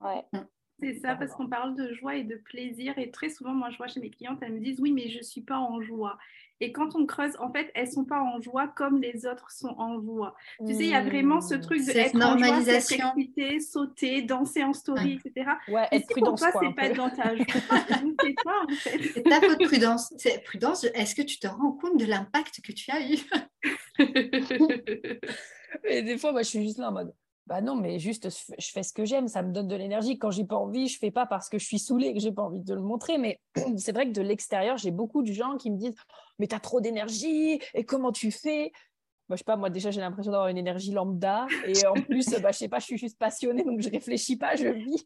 Ouais. 0.00 0.24
Mm. 0.32 0.46
C'est 0.80 0.94
ça, 1.00 1.16
parce 1.16 1.32
qu'on 1.32 1.48
parle 1.48 1.74
de 1.74 1.92
joie 1.92 2.16
et 2.16 2.24
de 2.24 2.36
plaisir. 2.36 2.96
Et 2.98 3.10
très 3.10 3.30
souvent, 3.30 3.52
moi, 3.52 3.70
je 3.70 3.76
vois 3.76 3.88
chez 3.88 4.00
mes 4.00 4.10
clientes, 4.10 4.38
elles 4.42 4.52
me 4.52 4.60
disent 4.60 4.80
Oui, 4.80 4.92
mais 4.92 5.08
je 5.08 5.18
ne 5.18 5.22
suis 5.22 5.42
pas 5.42 5.58
en 5.58 5.80
joie. 5.80 6.18
Et 6.60 6.72
quand 6.72 6.96
on 6.96 7.06
creuse, 7.06 7.36
en 7.38 7.52
fait, 7.52 7.70
elles 7.74 7.86
ne 7.86 7.92
sont 7.92 8.04
pas 8.04 8.20
en 8.20 8.40
joie 8.40 8.68
comme 8.68 9.00
les 9.00 9.26
autres 9.26 9.50
sont 9.50 9.74
en 9.78 10.00
joie. 10.00 10.34
Tu 10.66 10.74
sais, 10.74 10.84
il 10.84 10.90
y 10.90 10.94
a 10.94 11.02
vraiment 11.02 11.40
ce 11.40 11.54
truc 11.54 11.84
de 11.86 11.90
être 11.90 12.14
normalisation. 12.14 13.06
en 13.06 13.14
joie, 13.14 13.60
sauter, 13.60 14.22
danser 14.22 14.64
en 14.64 14.72
story, 14.72 15.20
etc. 15.24 15.50
Ouais, 15.68 15.86
être 15.92 16.08
prudence. 16.08 16.40
Pour 16.40 16.50
toi, 16.50 16.60
c'est 16.62 16.74
pas 16.74 16.88
dans 16.90 17.10
ta 17.10 17.36
joie. 17.36 17.44
c'est 18.20 18.34
toi, 18.42 18.64
en 18.64 18.74
fait. 18.74 18.98
C'est 19.14 19.22
ta 19.22 19.40
faute 19.40 19.64
prudence. 19.64 20.12
C'est 20.18 20.42
prudence. 20.42 20.84
Est-ce 20.94 21.14
que 21.14 21.22
tu 21.22 21.38
te 21.38 21.46
rends 21.46 21.72
compte 21.72 21.96
de 21.98 22.06
l'impact 22.06 22.60
que 22.62 22.72
tu 22.72 22.90
as 22.90 23.00
eu? 23.02 23.18
Et 25.84 26.02
des 26.02 26.18
fois, 26.18 26.32
moi, 26.32 26.42
je 26.42 26.48
suis 26.48 26.62
juste 26.62 26.78
là 26.78 26.88
en 26.88 26.92
mode 26.92 27.14
bah 27.48 27.62
non, 27.62 27.76
mais 27.76 27.98
juste 27.98 28.28
je 28.28 28.70
fais 28.70 28.82
ce 28.82 28.92
que 28.92 29.06
j'aime, 29.06 29.26
ça 29.26 29.42
me 29.42 29.52
donne 29.52 29.68
de 29.68 29.74
l'énergie. 29.74 30.18
Quand 30.18 30.30
j'ai 30.30 30.44
pas 30.44 30.56
envie, 30.56 30.86
je 30.86 30.98
fais 30.98 31.10
pas 31.10 31.24
parce 31.24 31.48
que 31.48 31.58
je 31.58 31.64
suis 31.64 31.78
saoulée 31.78 32.08
et 32.08 32.14
que 32.14 32.20
j'ai 32.20 32.30
pas 32.30 32.42
envie 32.42 32.60
de 32.60 32.74
le 32.74 32.82
montrer. 32.82 33.16
Mais 33.16 33.40
c'est 33.78 33.92
vrai 33.92 34.06
que 34.06 34.12
de 34.12 34.20
l'extérieur, 34.20 34.76
j'ai 34.76 34.90
beaucoup 34.90 35.22
de 35.22 35.32
gens 35.32 35.56
qui 35.56 35.70
me 35.70 35.78
disent 35.78 35.94
Mais 36.38 36.46
tu 36.46 36.54
as 36.54 36.60
trop 36.60 36.82
d'énergie 36.82 37.58
et 37.72 37.84
comment 37.84 38.12
tu 38.12 38.30
fais? 38.30 38.70
Moi, 39.28 39.36
je 39.36 39.38
sais 39.38 39.44
pas, 39.44 39.56
moi 39.56 39.70
déjà 39.70 39.90
j'ai 39.90 40.00
l'impression 40.00 40.30
d'avoir 40.30 40.48
une 40.48 40.58
énergie 40.58 40.92
lambda 40.92 41.46
et 41.66 41.86
en 41.86 41.94
plus, 42.02 42.28
bah, 42.40 42.52
je 42.52 42.58
sais 42.58 42.68
pas, 42.68 42.80
je 42.80 42.84
suis 42.84 42.98
juste 42.98 43.18
passionnée 43.18 43.64
donc 43.64 43.80
je 43.80 43.88
réfléchis 43.88 44.36
pas, 44.36 44.54
je 44.54 44.68
vis. 44.68 45.04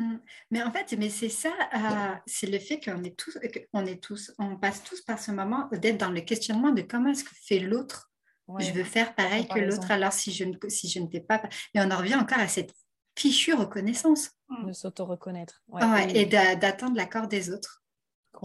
Mmh. 0.00 0.16
Mais 0.50 0.62
en 0.64 0.72
fait, 0.72 0.96
mais 0.98 1.10
c'est 1.10 1.28
ça, 1.28 1.52
euh, 1.74 2.16
c'est 2.26 2.48
le 2.48 2.58
fait 2.58 2.80
qu'on 2.80 3.04
est 3.04 3.16
tous, 3.16 3.38
qu'on 3.72 3.86
est 3.86 4.02
tous, 4.02 4.32
on 4.38 4.56
passe 4.56 4.82
tous 4.82 5.00
par 5.02 5.20
ce 5.20 5.30
moment 5.30 5.68
d'être 5.70 5.98
dans 5.98 6.10
le 6.10 6.22
questionnement 6.22 6.72
de 6.72 6.82
comment 6.82 7.10
est-ce 7.10 7.22
que 7.24 7.34
fait 7.34 7.60
l'autre 7.60 8.11
je 8.58 8.72
veux 8.72 8.84
faire 8.84 9.14
pareil 9.14 9.46
que 9.48 9.58
l'autre, 9.58 9.90
alors 9.90 10.12
si 10.12 10.32
je 10.32 10.44
ne 10.44 10.54
si 10.68 10.88
je 10.88 11.00
ne 11.00 11.06
t'ai 11.06 11.20
pas. 11.20 11.42
Et 11.74 11.80
on 11.80 11.90
en 11.90 11.96
revient 11.96 12.16
encore 12.16 12.40
à 12.40 12.48
cette 12.48 12.74
fichue 13.16 13.54
reconnaissance. 13.54 14.30
De 14.66 14.72
s'auto-reconnaître. 14.72 15.62
et 16.14 16.26
d'attendre 16.26 16.96
l'accord 16.96 17.26
des 17.28 17.50
autres. 17.50 17.82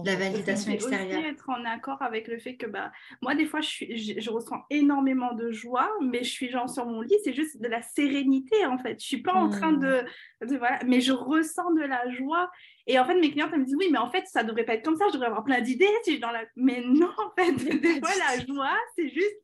la 0.04 0.16
validation 0.16 0.72
extérieure. 0.72 1.18
aussi 1.18 1.28
être 1.28 1.48
en 1.50 1.64
accord 1.64 2.00
avec 2.02 2.28
le 2.28 2.38
fait 2.38 2.56
que 2.56 2.66
bah, 2.66 2.92
moi, 3.22 3.34
des 3.34 3.46
fois, 3.46 3.60
je, 3.60 3.68
suis, 3.68 4.20
je, 4.20 4.30
ressens 4.30 4.62
énormément 4.70 5.34
de 5.34 5.50
joie, 5.50 5.90
mais 6.02 6.24
je 6.24 6.30
suis 6.30 6.50
genre 6.50 6.68
sur 6.68 6.86
mon 6.86 7.00
lit, 7.00 7.16
c'est 7.24 7.34
juste 7.34 7.60
de 7.60 7.68
la 7.68 7.82
sérénité 7.82 8.64
en 8.66 8.78
fait. 8.78 9.00
Je 9.00 9.06
suis 9.06 9.22
pas 9.22 9.34
en 9.34 9.48
train 9.48 9.72
de, 9.72 10.04
de, 10.46 10.56
voilà, 10.56 10.78
mais 10.86 11.00
je 11.00 11.12
ressens 11.12 11.72
de 11.74 11.82
la 11.82 12.08
joie. 12.10 12.50
Et 12.86 12.98
en 12.98 13.04
fait, 13.04 13.18
mes 13.20 13.30
clientes 13.30 13.50
elles 13.52 13.60
me 13.60 13.64
disent 13.66 13.76
oui, 13.76 13.88
mais 13.90 13.98
en 13.98 14.10
fait, 14.10 14.26
ça 14.26 14.44
devrait 14.44 14.64
pas 14.64 14.74
être 14.74 14.84
comme 14.84 14.96
ça. 14.96 15.06
Je 15.08 15.14
devrais 15.14 15.28
avoir 15.28 15.44
plein 15.44 15.60
d'idées 15.60 15.88
si 16.04 16.16
je 16.16 16.20
dans 16.20 16.30
la. 16.30 16.44
Mais 16.56 16.82
non, 16.86 17.10
en 17.18 17.30
fait, 17.36 17.52
des 17.80 18.00
fois, 18.00 18.10
la 18.18 18.44
joie, 18.46 18.76
c'est 18.96 19.08
juste 19.08 19.36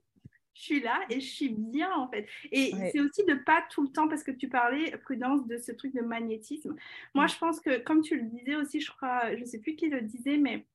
je 0.55 0.63
suis 0.63 0.81
là 0.81 1.01
et 1.11 1.21
je 1.21 1.27
suis 1.27 1.49
bien 1.51 1.93
en 1.93 2.09
fait. 2.09 2.27
Et 2.53 2.73
c'est 2.93 3.01
aussi 3.01 3.25
de 3.25 3.35
pas 3.35 3.65
tout 3.71 3.83
le 3.83 3.89
temps, 3.89 4.09
parce 4.09 4.23
que 4.23 4.31
tu 4.31 4.49
parlais, 4.49 4.97
Prudence, 4.99 5.47
de 5.47 5.59
ce 5.59 5.73
truc 5.73 5.95
de 5.95 6.01
magnétisme. 6.01 6.75
Moi, 7.15 7.25
mm. 7.25 7.29
je 7.29 7.39
pense 7.39 7.61
que, 7.61 7.79
comme 7.79 8.03
tu 8.03 8.17
le 8.17 8.29
disais 8.29 8.57
aussi, 8.57 8.81
je 8.81 8.91
crois, 8.91 9.35
je 9.37 9.45
sais 9.45 9.59
plus 9.59 9.75
qui 9.75 9.89
le 9.89 10.01
disait, 10.01 10.39
mais 10.39 10.67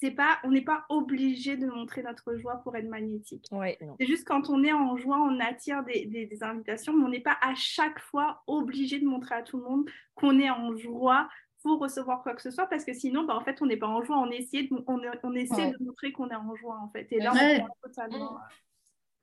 c'est 0.00 0.10
pas, 0.10 0.38
on 0.42 0.50
n'est 0.50 0.64
pas 0.64 0.84
obligé 0.88 1.56
de 1.56 1.66
montrer 1.66 2.02
notre 2.02 2.36
joie 2.36 2.56
pour 2.56 2.76
être 2.76 2.88
magnétique. 2.88 3.46
c'est 3.50 4.06
juste 4.06 4.26
quand 4.26 4.50
on 4.50 4.62
est 4.64 4.72
en 4.72 4.96
joie, 4.96 5.18
on 5.18 5.38
attire 5.40 5.84
des, 5.84 6.04
des, 6.06 6.42
invitations, 6.42 6.92
mais 6.92 7.04
on 7.04 7.08
n'est 7.08 7.20
pas 7.20 7.38
à 7.40 7.54
chaque 7.54 8.00
fois 8.00 8.42
obligé 8.46 8.98
de 8.98 9.06
montrer 9.06 9.36
à 9.36 9.42
tout 9.42 9.56
le 9.58 9.62
monde 9.62 9.88
qu'on 10.14 10.38
est 10.40 10.50
en 10.50 10.76
joie 10.76 11.28
pour 11.62 11.80
recevoir 11.80 12.22
quoi 12.22 12.34
que 12.34 12.42
ce 12.42 12.50
soit 12.50 12.66
parce 12.66 12.84
que 12.84 12.92
sinon 12.92 13.24
bah, 13.24 13.34
en 13.34 13.40
fait 13.40 13.62
on 13.62 13.66
n'est 13.66 13.78
pas 13.78 13.86
en 13.86 14.02
joie. 14.02 14.18
On 14.18 14.30
essaie 14.30 14.64
de, 14.64 14.84
on, 14.86 15.00
on 15.22 15.34
essaie 15.34 15.70
de 15.70 15.82
montrer 15.82 16.12
qu'on 16.12 16.28
est 16.28 16.34
en 16.34 16.54
joie 16.56 16.78
en 16.78 16.90
fait. 16.90 17.06
Et 17.10 17.20
là 17.20 17.32
on 17.32 17.38
est 17.38 17.64
totalement 17.82 18.38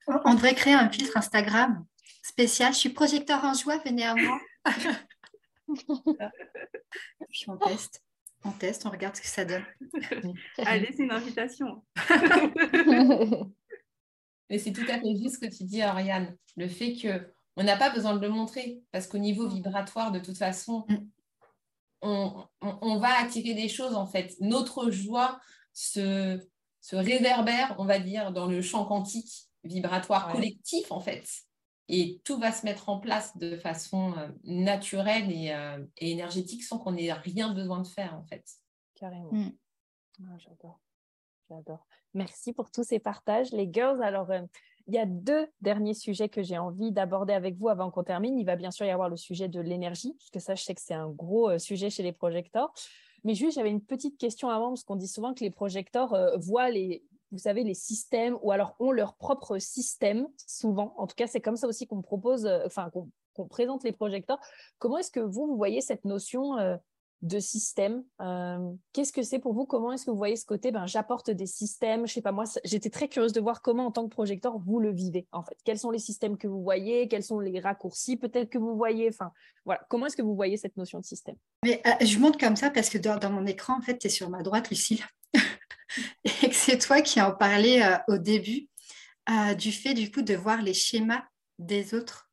on 0.07 0.33
devrait 0.33 0.55
créer 0.55 0.73
un 0.73 0.89
filtre 0.89 1.17
Instagram 1.17 1.85
spécial. 2.21 2.73
Je 2.73 2.79
suis 2.79 2.89
projecteur 2.89 3.43
en 3.43 3.53
joie, 3.53 3.77
venez 3.79 4.05
à 4.05 4.15
moi. 4.15 4.39
Puis 7.29 7.45
on 7.47 7.57
teste. 7.57 8.03
On 8.43 8.51
teste, 8.51 8.85
on 8.85 8.89
regarde 8.89 9.15
ce 9.15 9.21
que 9.21 9.27
ça 9.27 9.45
donne. 9.45 9.63
Allez, 10.57 10.89
c'est 10.95 11.03
une 11.03 11.11
invitation. 11.11 11.83
Mais 14.49 14.57
c'est 14.57 14.73
tout 14.73 14.85
à 14.89 14.99
fait 14.99 15.15
juste 15.15 15.35
ce 15.35 15.39
que 15.39 15.55
tu 15.55 15.63
dis, 15.63 15.81
Ariane. 15.81 16.35
Le 16.57 16.67
fait 16.67 16.95
que 16.95 17.31
on 17.55 17.63
n'a 17.63 17.77
pas 17.77 17.89
besoin 17.91 18.15
de 18.15 18.21
le 18.21 18.29
montrer 18.29 18.81
parce 18.91 19.07
qu'au 19.07 19.19
niveau 19.19 19.47
vibratoire, 19.47 20.11
de 20.11 20.19
toute 20.19 20.37
façon, 20.37 20.85
mm. 20.89 20.97
on, 22.01 22.97
va 22.99 23.19
attirer 23.19 23.53
des 23.53 23.69
choses 23.69 23.93
en 23.93 24.07
fait. 24.07 24.35
Notre 24.39 24.89
joie 24.89 25.39
se, 25.73 26.39
se 26.81 26.95
réverbère, 26.95 27.75
on 27.77 27.85
va 27.85 27.99
dire, 27.99 28.31
dans 28.31 28.47
le 28.47 28.61
champ 28.61 28.85
quantique 28.85 29.50
vibratoire 29.63 30.31
collectif, 30.31 30.91
en 30.91 30.99
fait. 30.99 31.25
Et 31.93 32.21
tout 32.23 32.37
va 32.37 32.53
se 32.53 32.65
mettre 32.65 32.87
en 32.87 32.99
place 32.99 33.35
de 33.37 33.57
façon 33.57 34.13
euh, 34.17 34.29
naturelle 34.45 35.25
euh, 35.29 35.85
et, 35.97 36.11
énergétique 36.11 36.63
sans 36.63 36.77
qu'on 36.77 36.95
ait 36.95 37.11
rien 37.11 37.53
besoin 37.53 37.81
de 37.81 37.87
faire, 37.87 38.15
en 38.15 38.23
fait. 38.23 38.45
Carrément. 38.95 39.33
Mm. 39.33 39.51
Ah, 40.23 40.37
j'adore. 40.37 40.79
J'adore. 41.49 41.85
Merci 42.13 42.53
pour 42.53 42.71
tous 42.71 42.83
ces 42.83 42.99
partages, 42.99 43.51
les 43.51 43.69
girls. 43.71 44.01
Alors, 44.03 44.31
euh, 44.31 44.41
il 44.87 44.93
y 44.93 44.99
a 44.99 45.05
deux 45.05 45.47
derniers 45.59 45.93
sujets 45.93 46.29
que 46.29 46.41
j'ai 46.41 46.57
envie 46.57 46.93
d'aborder 46.93 47.33
avec 47.33 47.57
vous 47.57 47.67
avant 47.67 47.91
qu'on 47.91 48.03
termine. 48.03 48.39
Il 48.39 48.45
va 48.45 48.55
bien 48.55 48.71
sûr 48.71 48.85
y 48.85 48.89
avoir 48.89 49.09
le 49.09 49.17
sujet 49.17 49.49
de 49.49 49.59
l'énergie, 49.59 50.13
puisque 50.17 50.39
ça, 50.39 50.55
je 50.55 50.63
sais 50.63 50.73
que 50.73 50.81
c'est 50.81 50.93
un 50.93 51.09
gros 51.09 51.57
sujet 51.59 51.89
chez 51.89 52.03
les 52.03 52.13
projecteurs. 52.13 52.71
Mais 53.23 53.35
juste, 53.35 53.55
j'avais 53.55 53.69
une 53.69 53.83
petite 53.83 54.17
question 54.17 54.49
avant, 54.49 54.69
parce 54.69 54.83
qu'on 54.83 54.95
dit 54.95 55.07
souvent 55.07 55.33
que 55.33 55.43
les 55.43 55.51
projecteurs 55.51 56.15
voient 56.39 56.69
les, 56.69 57.03
vous 57.31 57.37
savez, 57.37 57.63
les 57.63 57.73
systèmes, 57.73 58.37
ou 58.41 58.51
alors 58.51 58.75
ont 58.79 58.91
leur 58.91 59.15
propre 59.15 59.57
système, 59.57 60.27
souvent. 60.45 60.93
En 60.97 61.07
tout 61.07 61.15
cas, 61.15 61.27
c'est 61.27 61.41
comme 61.41 61.55
ça 61.55 61.67
aussi 61.67 61.87
qu'on 61.87 62.01
propose, 62.01 62.45
euh, 62.45 62.65
enfin, 62.65 62.91
qu'on 62.91 63.47
présente 63.47 63.83
les 63.83 63.91
projecteurs. 63.91 64.39
Comment 64.79 64.97
est-ce 64.97 65.11
que 65.11 65.19
vous, 65.19 65.47
vous 65.47 65.55
voyez 65.55 65.81
cette 65.81 66.03
notion 66.05 66.57
euh, 66.57 66.75
de 67.21 67.39
système 67.39 68.03
euh, 68.21 68.71
Qu'est-ce 68.91 69.13
que 69.13 69.23
c'est 69.23 69.39
pour 69.39 69.53
vous? 69.53 69.65
Comment 69.65 69.93
est-ce 69.93 70.05
que 70.05 70.11
vous 70.11 70.17
voyez 70.17 70.35
ce 70.35 70.45
côté 70.45 70.71
ben, 70.71 70.85
J'apporte 70.85 71.31
des 71.31 71.45
systèmes, 71.45 72.05
je 72.05 72.13
sais 72.13 72.21
pas 72.21 72.33
moi, 72.33 72.43
j'étais 72.65 72.89
très 72.89 73.07
curieuse 73.07 73.31
de 73.31 73.39
voir 73.39 73.61
comment, 73.61 73.87
en 73.87 73.91
tant 73.91 74.03
que 74.03 74.13
projecteur, 74.13 74.59
vous 74.59 74.79
le 74.79 74.91
vivez, 74.91 75.27
en 75.31 75.43
fait. 75.43 75.57
Quels 75.63 75.79
sont 75.79 75.91
les 75.91 75.99
systèmes 75.99 76.37
que 76.37 76.47
vous 76.47 76.61
voyez? 76.61 77.07
Quels 77.07 77.23
sont 77.23 77.39
les 77.39 77.59
raccourcis 77.59 78.17
peut-être 78.17 78.49
que 78.49 78.57
vous 78.57 78.75
voyez? 78.75 79.07
Enfin, 79.07 79.31
voilà. 79.65 79.81
Comment 79.89 80.07
est-ce 80.07 80.17
que 80.17 80.21
vous 80.21 80.35
voyez 80.35 80.57
cette 80.57 80.75
notion 80.75 80.99
de 80.99 81.05
système? 81.05 81.37
Mais 81.63 81.81
je 82.01 82.19
monte 82.19 82.37
comme 82.37 82.57
ça 82.57 82.69
parce 82.69 82.89
que 82.89 82.97
dans, 82.97 83.17
dans 83.17 83.31
mon 83.31 83.45
écran, 83.45 83.77
en 83.77 83.81
fait, 83.81 83.97
tu 83.97 84.07
es 84.07 84.09
sur 84.09 84.29
ma 84.29 84.43
droite, 84.43 84.69
Lucille. 84.69 85.01
et 86.23 86.49
que 86.49 86.55
c'est 86.55 86.77
toi 86.77 87.01
qui 87.01 87.21
en 87.21 87.31
parlais 87.31 87.83
euh, 87.83 87.97
au 88.07 88.17
début 88.17 88.67
euh, 89.29 89.53
du 89.53 89.71
fait 89.71 89.93
du 89.93 90.11
coup 90.11 90.21
de 90.21 90.35
voir 90.35 90.61
les 90.61 90.73
schémas 90.73 91.23
des 91.59 91.93
autres. 91.93 92.29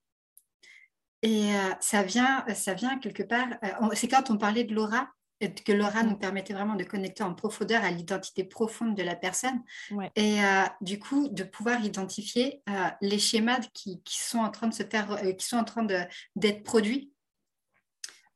Et 1.22 1.52
euh, 1.52 1.74
ça, 1.80 2.02
vient, 2.02 2.44
ça 2.54 2.74
vient 2.74 2.98
quelque 2.98 3.24
part, 3.24 3.48
c'est 3.94 4.08
quand 4.08 4.30
on 4.30 4.38
parlait 4.38 4.62
de 4.62 4.72
l'aura, 4.72 5.08
que 5.40 5.72
l'aura 5.72 6.04
nous 6.04 6.16
permettait 6.16 6.52
vraiment 6.52 6.76
de 6.76 6.84
connecter 6.84 7.24
en 7.24 7.34
profondeur 7.34 7.82
à 7.82 7.90
l'identité 7.90 8.44
profonde 8.44 8.94
de 8.96 9.02
la 9.02 9.16
personne. 9.16 9.62
Et 10.14 10.38
du 10.80 11.00
coup, 11.00 11.28
de 11.28 11.42
pouvoir 11.42 11.84
identifier 11.84 12.62
les 13.00 13.18
schémas 13.18 13.60
qui, 13.74 14.00
qui, 14.02 14.18
sont 14.18 14.38
en 14.38 14.50
train 14.50 14.68
de 14.68 14.74
se 14.74 14.84
faire, 14.84 15.20
qui 15.36 15.46
sont 15.46 15.56
en 15.56 15.64
train 15.64 15.86
d'être 16.36 16.62
produits 16.62 17.12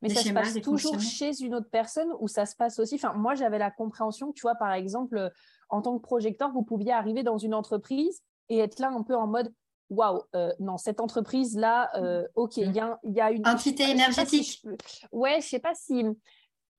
mais 0.03 0.09
ça 0.09 0.21
se 0.21 0.31
passe 0.31 0.61
toujours 0.61 0.99
chez 0.99 1.41
une 1.41 1.55
autre 1.55 1.69
personne 1.71 2.09
ou 2.19 2.27
ça 2.27 2.45
se 2.45 2.55
passe 2.55 2.77
aussi. 2.77 2.95
Enfin, 2.95 3.13
moi, 3.13 3.35
j'avais 3.35 3.57
la 3.57 3.71
compréhension 3.71 4.31
que, 4.31 4.33
tu 4.33 4.41
vois, 4.41 4.55
par 4.55 4.73
exemple, 4.73 5.31
en 5.69 5.81
tant 5.81 5.97
que 5.97 6.03
projecteur, 6.03 6.51
vous 6.51 6.61
pouviez 6.61 6.91
arriver 6.91 7.23
dans 7.23 7.37
une 7.37 7.53
entreprise 7.53 8.21
et 8.49 8.59
être 8.59 8.79
là 8.79 8.89
un 8.89 9.01
peu 9.01 9.15
en 9.15 9.27
mode 9.27 9.51
waouh, 9.89 10.21
euh, 10.35 10.51
non, 10.59 10.77
cette 10.77 10.99
entreprise-là, 10.99 11.89
euh, 11.95 12.27
ok, 12.35 12.57
il 12.57 12.71
y, 12.71 13.11
y, 13.11 13.21
a 13.21 13.31
une. 13.31 13.47
Entité 13.47 13.89
énergétique. 13.89 14.65
Ouais, 15.11 15.39
je 15.41 15.47
sais 15.47 15.59
pas 15.59 15.73
si 15.73 16.03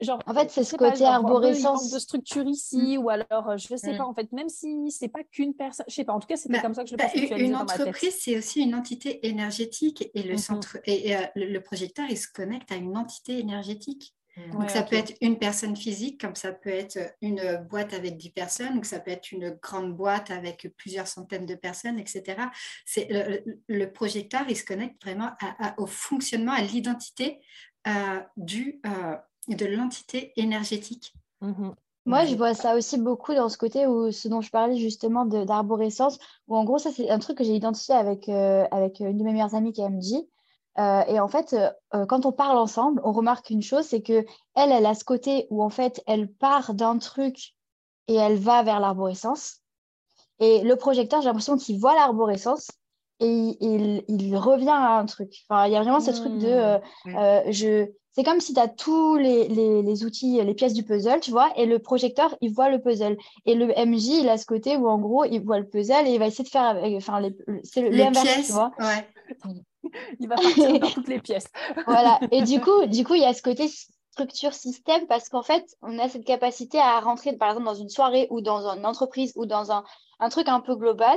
en 0.08 0.34
fait, 0.34 0.50
c'est 0.50 0.64
ce 0.64 0.76
côté 0.76 1.04
arborescence 1.04 1.90
de 1.90 1.98
structure 1.98 2.46
ici, 2.46 2.98
mm. 2.98 3.02
ou 3.02 3.10
alors, 3.10 3.50
euh, 3.50 3.56
je 3.56 3.72
ne 3.72 3.78
sais 3.78 3.94
mm. 3.94 3.98
pas, 3.98 4.04
en 4.04 4.14
fait, 4.14 4.32
même 4.32 4.48
si 4.48 4.90
c'est 4.90 5.08
pas 5.08 5.22
qu'une 5.22 5.54
personne, 5.54 5.86
je 5.88 5.94
sais 5.94 6.04
pas, 6.04 6.12
en 6.12 6.20
tout 6.20 6.26
cas, 6.26 6.36
c'était 6.36 6.54
bah, 6.54 6.60
comme 6.60 6.74
ça 6.74 6.82
que 6.82 6.90
je 6.90 6.94
le 6.94 6.98
bah, 6.98 7.36
Une 7.38 7.56
entreprise, 7.56 8.16
c'est 8.20 8.36
aussi 8.36 8.62
une 8.62 8.74
entité 8.74 9.26
énergétique 9.26 10.10
et 10.14 10.22
le 10.22 10.34
mm-hmm. 10.34 10.38
centre, 10.38 10.78
et, 10.84 11.16
euh, 11.16 11.20
le, 11.36 11.58
projecteur, 11.60 12.06
il 12.10 12.18
se 12.18 12.28
connecte 12.28 12.70
à 12.72 12.76
une 12.76 12.96
entité 12.96 13.38
énergétique. 13.38 14.14
Donc, 14.52 14.68
ça 14.68 14.82
peut 14.82 14.96
être 14.96 15.14
une 15.20 15.38
personne 15.38 15.76
physique, 15.76 16.20
comme 16.20 16.34
ça 16.34 16.50
peut 16.50 16.68
être 16.68 16.98
une 17.22 17.64
boîte 17.70 17.94
avec 17.94 18.16
10 18.16 18.30
personnes, 18.30 18.78
ou 18.78 18.82
ça 18.82 18.98
peut 18.98 19.12
être 19.12 19.30
une 19.30 19.50
grande 19.62 19.96
boîte 19.96 20.32
avec 20.32 20.68
plusieurs 20.76 21.06
centaines 21.06 21.46
de 21.46 21.54
personnes, 21.54 22.00
etc. 22.00 22.42
C'est 22.84 23.06
le, 23.68 23.86
projecteur, 23.92 24.42
il 24.48 24.56
se 24.56 24.64
connecte 24.64 25.00
vraiment 25.00 25.30
au 25.78 25.86
fonctionnement, 25.86 26.50
à 26.50 26.62
l'identité 26.62 27.38
euh, 27.86 28.20
du, 28.36 28.80
de 29.48 29.66
l'entité 29.66 30.32
énergétique. 30.36 31.14
Mhm. 31.40 31.74
Moi, 32.06 32.26
je 32.26 32.34
vois 32.34 32.52
ça 32.52 32.76
aussi 32.76 32.98
beaucoup 32.98 33.34
dans 33.34 33.48
ce 33.48 33.56
côté 33.56 33.86
où 33.86 34.12
ce 34.12 34.28
dont 34.28 34.42
je 34.42 34.50
parlais 34.50 34.76
justement 34.76 35.24
d'arborescence, 35.24 36.18
où 36.48 36.56
en 36.56 36.64
gros, 36.64 36.78
ça, 36.78 36.90
c'est 36.92 37.08
un 37.08 37.18
truc 37.18 37.38
que 37.38 37.44
j'ai 37.44 37.54
identifié 37.54 37.94
avec, 37.94 38.28
euh, 38.28 38.66
avec 38.70 39.00
une 39.00 39.16
de 39.16 39.24
mes 39.24 39.32
meilleures 39.32 39.54
amies 39.54 39.72
qui 39.72 39.80
est 39.80 39.88
MJ. 39.88 40.16
Euh, 40.78 41.02
et 41.06 41.18
en 41.18 41.28
fait, 41.28 41.54
euh, 41.54 42.04
quand 42.06 42.26
on 42.26 42.32
parle 42.32 42.58
ensemble, 42.58 43.00
on 43.04 43.12
remarque 43.12 43.48
une 43.48 43.62
chose, 43.62 43.86
c'est 43.86 44.02
que 44.02 44.26
elle, 44.54 44.72
elle 44.72 44.84
a 44.84 44.94
ce 44.94 45.04
côté 45.04 45.46
où 45.48 45.62
en 45.62 45.70
fait, 45.70 46.02
elle 46.06 46.30
part 46.30 46.74
d'un 46.74 46.98
truc 46.98 47.54
et 48.08 48.16
elle 48.16 48.36
va 48.36 48.62
vers 48.62 48.80
l'arborescence. 48.80 49.60
Et 50.40 50.62
le 50.62 50.76
projecteur, 50.76 51.22
j'ai 51.22 51.28
l'impression 51.28 51.56
qu'il 51.56 51.78
voit 51.78 51.94
l'arborescence 51.94 52.70
et 53.20 53.56
il, 53.60 54.04
il, 54.08 54.36
revient 54.36 54.68
à 54.68 54.98
un 54.98 55.06
truc. 55.06 55.32
Enfin, 55.48 55.66
il 55.68 55.72
y 55.72 55.76
a 55.76 55.80
vraiment 55.80 56.00
ce 56.00 56.10
truc 56.10 56.36
de 56.38 56.76
mmh. 57.06 57.52
je, 57.52 57.88
c'est 58.14 58.22
comme 58.22 58.40
si 58.40 58.54
tu 58.54 58.60
as 58.60 58.68
tous 58.68 59.16
les, 59.16 59.48
les, 59.48 60.04
outils, 60.04 60.40
les 60.40 60.54
pièces 60.54 60.72
du 60.72 60.84
puzzle, 60.84 61.18
tu 61.20 61.32
vois, 61.32 61.50
et 61.56 61.66
le 61.66 61.80
projecteur, 61.80 62.36
il 62.40 62.52
voit 62.52 62.70
le 62.70 62.80
puzzle. 62.80 63.16
Et 63.44 63.56
le 63.56 63.66
MJ, 63.66 64.20
il 64.22 64.28
a 64.28 64.38
ce 64.38 64.46
côté 64.46 64.76
où, 64.76 64.88
en 64.88 64.98
gros, 64.98 65.24
il 65.24 65.40
voit 65.40 65.58
le 65.58 65.66
puzzle 65.66 66.06
et 66.06 66.12
il 66.12 66.18
va 66.20 66.28
essayer 66.28 66.44
de 66.44 66.48
faire 66.48 66.62
avec. 66.62 66.94
Enfin, 66.94 67.20
c'est 67.64 67.82
l'inverse, 67.90 68.46
tu 68.46 68.52
vois. 68.52 68.70
Ouais. 68.78 69.08
il 70.20 70.28
va 70.28 70.36
partir 70.36 70.78
dans 70.78 70.90
toutes 70.90 71.08
les 71.08 71.20
pièces. 71.20 71.48
voilà. 71.86 72.20
Et 72.30 72.42
du 72.42 72.60
coup, 72.60 72.86
du 72.86 73.04
coup, 73.04 73.14
il 73.14 73.22
y 73.22 73.26
a 73.26 73.34
ce 73.34 73.42
côté 73.42 73.68
structure 74.12 74.54
système 74.54 75.08
parce 75.08 75.28
qu'en 75.28 75.42
fait, 75.42 75.64
on 75.82 75.98
a 75.98 76.08
cette 76.08 76.24
capacité 76.24 76.78
à 76.78 77.00
rentrer, 77.00 77.32
par 77.32 77.50
exemple, 77.50 77.66
dans 77.66 77.74
une 77.74 77.88
soirée 77.88 78.28
ou 78.30 78.40
dans 78.40 78.68
une 78.68 78.86
entreprise 78.86 79.32
ou 79.34 79.44
dans 79.44 79.72
un, 79.72 79.82
un 80.20 80.28
truc 80.28 80.48
un 80.48 80.60
peu 80.60 80.76
global 80.76 81.16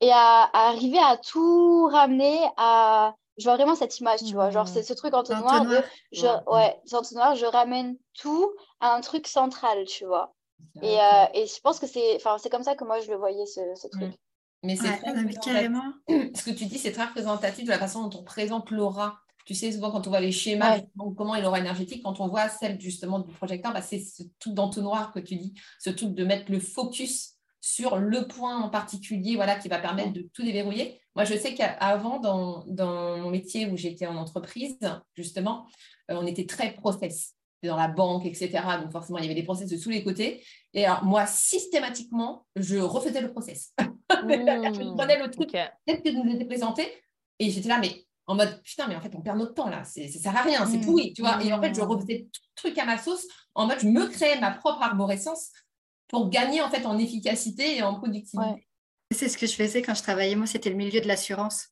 et 0.00 0.12
à 0.12 0.48
arriver 0.52 0.98
à 0.98 1.16
tout 1.16 1.88
ramener 1.90 2.38
à 2.56 3.16
je 3.38 3.44
vois 3.44 3.56
vraiment 3.56 3.74
cette 3.74 3.98
image, 3.98 4.20
tu 4.24 4.34
vois. 4.34 4.50
Genre, 4.50 4.66
c'est 4.66 4.82
ce 4.82 4.94
truc 4.94 5.14
entonnoir, 5.14 5.64
de. 5.64 5.82
Je, 6.12 6.26
ouais, 6.50 6.80
entonnoir, 6.92 7.34
je 7.36 7.46
ramène 7.46 7.96
tout 8.14 8.50
à 8.80 8.94
un 8.94 9.00
truc 9.00 9.26
central, 9.26 9.84
tu 9.86 10.06
vois. 10.06 10.34
Et, 10.82 10.98
euh, 10.98 11.24
et 11.34 11.46
je 11.46 11.60
pense 11.60 11.78
que 11.78 11.86
c'est 11.86 12.18
comme 12.50 12.62
ça 12.62 12.74
que 12.74 12.84
moi, 12.84 13.00
je 13.00 13.10
le 13.10 13.16
voyais, 13.16 13.46
ce, 13.46 13.60
ce 13.74 13.88
truc. 13.88 14.08
Mm. 14.08 14.14
Mais 14.62 14.76
c'est 14.76 15.00
carrément. 15.40 15.92
Ce 16.08 16.42
que 16.42 16.50
tu 16.50 16.66
dis, 16.66 16.78
c'est 16.78 16.92
très 16.92 17.04
représentatif 17.04 17.64
de 17.64 17.70
la 17.70 17.78
façon 17.78 18.08
dont 18.08 18.18
on 18.20 18.24
présente 18.24 18.70
l'aura. 18.70 19.20
Tu 19.44 19.54
sais, 19.54 19.70
souvent, 19.70 19.92
quand 19.92 20.06
on 20.08 20.10
voit 20.10 20.20
les 20.20 20.32
schémas, 20.32 20.80
comment 21.16 21.36
est 21.36 21.42
l'aura 21.42 21.60
énergétique, 21.60 22.02
quand 22.02 22.18
on 22.18 22.26
voit 22.26 22.48
celle 22.48 22.80
justement 22.80 23.20
du 23.20 23.32
projecteur, 23.32 23.72
bah, 23.72 23.80
c'est 23.80 24.00
ce 24.00 24.24
tout 24.40 24.52
d'entonnoir 24.52 25.12
que 25.12 25.20
tu 25.20 25.36
dis, 25.36 25.54
ce 25.78 25.90
truc 25.90 26.14
de 26.14 26.24
mettre 26.24 26.50
le 26.50 26.58
focus 26.58 27.34
sur 27.60 27.96
le 27.96 28.26
point 28.26 28.60
en 28.60 28.70
particulier 28.70 29.36
voilà, 29.36 29.54
qui 29.54 29.68
va 29.68 29.78
permettre 29.78 30.12
de 30.12 30.28
tout 30.32 30.42
déverrouiller. 30.42 31.00
Moi, 31.16 31.24
je 31.24 31.34
sais 31.34 31.54
qu'avant, 31.54 32.20
dans, 32.20 32.64
dans, 32.66 33.16
mon 33.16 33.30
métier 33.30 33.66
où 33.66 33.76
j'étais 33.76 34.06
en 34.06 34.16
entreprise, 34.16 34.78
justement, 35.14 35.66
euh, 36.10 36.16
on 36.20 36.26
était 36.26 36.46
très 36.46 36.74
process. 36.74 37.32
dans 37.64 37.76
la 37.76 37.88
banque, 37.88 38.26
etc. 38.26 38.50
Donc 38.80 38.92
forcément, 38.92 39.18
il 39.18 39.24
y 39.24 39.26
avait 39.26 39.34
des 39.34 39.42
process 39.42 39.68
de 39.68 39.76
tous 39.76 39.90
les 39.90 40.04
côtés. 40.04 40.44
Et 40.74 40.84
alors, 40.84 41.04
moi, 41.04 41.26
systématiquement, 41.26 42.46
je 42.54 42.76
refaisais 42.76 43.22
le 43.22 43.32
process. 43.32 43.72
je 43.80 44.94
prenais 44.94 45.18
le 45.18 45.30
truc 45.30 45.50
peut-être 45.50 46.02
que 46.02 46.10
nous 46.10 46.32
était 46.32 46.44
présenté 46.44 46.86
et 47.38 47.50
j'étais 47.50 47.68
là, 47.68 47.78
mais 47.80 48.04
en 48.26 48.34
mode 48.34 48.60
putain, 48.62 48.86
mais 48.86 48.94
en 48.94 49.00
fait, 49.00 49.12
on 49.16 49.20
perd 49.22 49.38
notre 49.38 49.54
temps 49.54 49.68
là, 49.68 49.84
ça 49.84 50.06
sert 50.06 50.36
à 50.36 50.42
rien, 50.42 50.66
c'est 50.66 50.80
pourri, 50.80 51.12
tu 51.12 51.22
vois. 51.22 51.42
Et 51.42 51.52
en 51.52 51.60
fait, 51.60 51.74
je 51.74 51.80
refaisais 51.80 52.28
tout 52.32 52.40
le 52.42 52.62
truc 52.62 52.78
à 52.78 52.84
ma 52.84 52.98
sauce 52.98 53.26
en 53.54 53.66
mode 53.66 53.78
je 53.80 53.88
me 53.88 54.06
créais 54.06 54.38
ma 54.40 54.50
propre 54.50 54.82
arborescence 54.82 55.50
pour 56.08 56.28
gagner 56.28 56.60
en 56.60 56.68
fait 56.68 56.86
en 56.86 56.98
efficacité 56.98 57.78
et 57.78 57.82
en 57.82 57.94
productivité. 57.94 58.65
C'est 59.12 59.28
ce 59.28 59.38
que 59.38 59.46
je 59.46 59.54
faisais 59.54 59.82
quand 59.82 59.94
je 59.94 60.02
travaillais. 60.02 60.34
Moi, 60.34 60.46
c'était 60.46 60.70
le 60.70 60.76
milieu 60.76 61.00
de 61.00 61.06
l'assurance. 61.06 61.68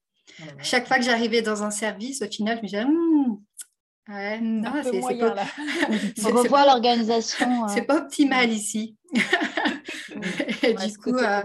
Chaque 0.61 0.87
fois 0.87 0.99
que 0.99 1.05
j'arrivais 1.05 1.43
dans 1.43 1.63
un 1.63 1.71
service, 1.71 2.23
au 2.23 2.27
final, 2.27 2.59
je 2.59 2.63
me 2.63 2.67
disais, 2.67 2.85
hum, 2.85 3.41
ouais, 4.09 4.41
non, 4.41 4.73
c'est 4.83 5.01
pas... 5.19 5.35
On 6.25 6.37
revoit 6.37 6.67
l'organisation. 6.67 7.69
C'est 7.69 7.83
pas 7.83 7.99
optimal 7.99 8.51
ici. 8.51 8.97
et 10.63 10.75
du 10.75 10.99
coup, 10.99 11.17
euh... 11.17 11.43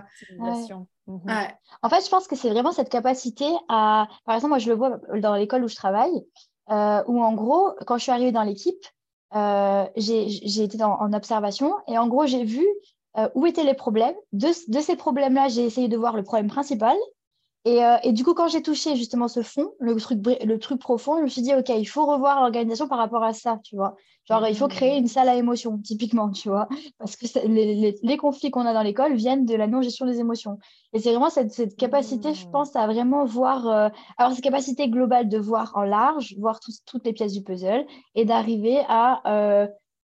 Mhm. 1.07 1.47
En 1.81 1.89
fait, 1.89 2.05
je 2.05 2.09
pense 2.09 2.27
que 2.27 2.35
c'est 2.35 2.51
vraiment 2.51 2.71
cette 2.71 2.89
capacité 2.89 3.47
à. 3.67 4.07
Par 4.25 4.35
exemple, 4.35 4.49
moi, 4.49 4.59
je 4.59 4.69
le 4.69 4.75
vois 4.75 4.99
dans 5.17 5.35
l'école 5.35 5.63
où 5.63 5.67
je 5.67 5.75
travaille, 5.75 6.23
euh, 6.69 7.03
où 7.07 7.23
en 7.23 7.33
gros, 7.33 7.71
quand 7.87 7.97
je 7.97 8.03
suis 8.03 8.11
arrivée 8.11 8.31
dans 8.31 8.43
l'équipe, 8.43 8.85
euh, 9.35 9.85
j'ai 9.95 10.63
été 10.63 10.83
en 10.83 11.11
observation 11.13 11.73
et 11.87 11.97
en 11.97 12.07
gros, 12.07 12.27
j'ai 12.27 12.43
vu 12.43 12.63
euh, 13.17 13.29
où 13.35 13.45
étaient 13.45 13.63
les 13.63 13.73
problèmes? 13.73 14.15
De, 14.33 14.47
de 14.67 14.79
ces 14.79 14.95
problèmes-là, 14.95 15.47
j'ai 15.47 15.65
essayé 15.65 15.87
de 15.87 15.97
voir 15.97 16.15
le 16.15 16.23
problème 16.23 16.47
principal. 16.47 16.95
Et, 17.65 17.83
euh, 17.83 17.97
et, 18.03 18.13
du 18.13 18.23
coup, 18.23 18.33
quand 18.33 18.47
j'ai 18.47 18.61
touché 18.61 18.95
justement 18.95 19.27
ce 19.27 19.41
fond, 19.41 19.71
le 19.79 19.95
truc, 19.97 20.19
le 20.25 20.59
truc 20.59 20.79
profond, 20.79 21.17
je 21.17 21.23
me 21.23 21.27
suis 21.27 21.41
dit, 21.41 21.53
OK, 21.53 21.69
il 21.69 21.85
faut 21.85 22.05
revoir 22.05 22.41
l'organisation 22.41 22.87
par 22.87 22.97
rapport 22.97 23.23
à 23.23 23.33
ça, 23.33 23.59
tu 23.63 23.75
vois. 23.75 23.95
Genre, 24.25 24.47
il 24.47 24.55
faut 24.55 24.67
créer 24.67 24.97
une 24.97 25.07
salle 25.07 25.27
à 25.27 25.35
émotions, 25.35 25.77
typiquement, 25.79 26.29
tu 26.29 26.47
vois. 26.49 26.69
Parce 26.99 27.15
que 27.15 27.25
les, 27.47 27.97
les, 28.01 28.17
conflits 28.17 28.49
qu'on 28.51 28.65
a 28.65 28.73
dans 28.73 28.83
l'école 28.83 29.15
viennent 29.15 29.45
de 29.45 29.55
la 29.55 29.67
non-gestion 29.67 30.05
des 30.05 30.19
émotions. 30.19 30.57
Et 30.93 30.99
c'est 30.99 31.09
vraiment 31.09 31.29
cette, 31.29 31.51
cette, 31.51 31.75
capacité, 31.75 32.33
je 32.33 32.47
pense, 32.47 32.75
à 32.75 32.85
vraiment 32.85 33.25
voir, 33.25 33.67
euh, 33.67 33.89
alors 34.17 34.31
cette 34.31 34.43
capacité 34.43 34.87
globale 34.87 35.27
de 35.27 35.37
voir 35.37 35.73
en 35.75 35.83
large, 35.83 36.35
voir 36.37 36.59
toutes 36.85 37.05
les 37.05 37.13
pièces 37.13 37.33
du 37.33 37.43
puzzle 37.43 37.85
et 38.15 38.23
d'arriver 38.23 38.83
à 38.87 39.21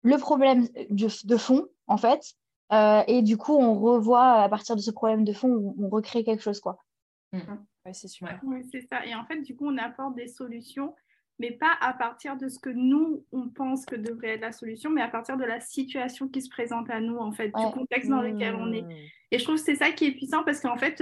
le 0.02 0.16
problème 0.16 0.68
de 0.90 1.36
fond, 1.36 1.66
en 1.86 1.96
fait. 1.96 2.34
Et 2.70 3.22
du 3.22 3.36
coup, 3.36 3.54
on 3.54 3.78
revoit 3.78 4.42
à 4.42 4.48
partir 4.48 4.76
de 4.76 4.80
ce 4.80 4.90
problème 4.90 5.24
de 5.24 5.32
fond, 5.32 5.74
on, 5.78 5.84
on 5.84 5.88
recrée 5.88 6.24
quelque 6.24 6.42
chose, 6.42 6.60
quoi. 6.60 6.84
Mm. 7.32 7.38
Oui, 7.86 7.94
c'est 7.94 8.08
super. 8.08 8.40
C'est 8.70 8.82
ça. 8.82 9.04
Et 9.06 9.14
en 9.14 9.24
fait, 9.24 9.40
du 9.40 9.56
coup, 9.56 9.66
on 9.66 9.78
apporte 9.78 10.14
des 10.14 10.28
solutions, 10.28 10.94
mais 11.38 11.52
pas 11.52 11.72
à 11.80 11.92
partir 11.92 12.36
de 12.36 12.48
ce 12.48 12.58
que 12.58 12.70
nous, 12.70 13.24
on 13.32 13.48
pense 13.48 13.86
que 13.86 13.96
devrait 13.96 14.34
être 14.34 14.40
la 14.40 14.52
solution, 14.52 14.90
mais 14.90 15.02
à 15.02 15.08
partir 15.08 15.36
de 15.36 15.44
la 15.44 15.60
situation 15.60 16.28
qui 16.28 16.42
se 16.42 16.48
présente 16.48 16.90
à 16.90 17.00
nous, 17.00 17.16
en 17.16 17.32
fait, 17.32 17.48
du 17.48 17.72
contexte 17.72 18.10
dans 18.10 18.22
lequel 18.22 18.54
on 18.54 18.72
est. 18.72 18.82
Mm. 18.82 18.92
Et 19.30 19.38
je 19.38 19.44
trouve 19.44 19.56
que 19.56 19.62
c'est 19.62 19.74
ça 19.74 19.90
qui 19.90 20.06
est 20.06 20.12
puissant 20.12 20.42
parce 20.42 20.60
qu'en 20.60 20.76
fait, 20.76 20.96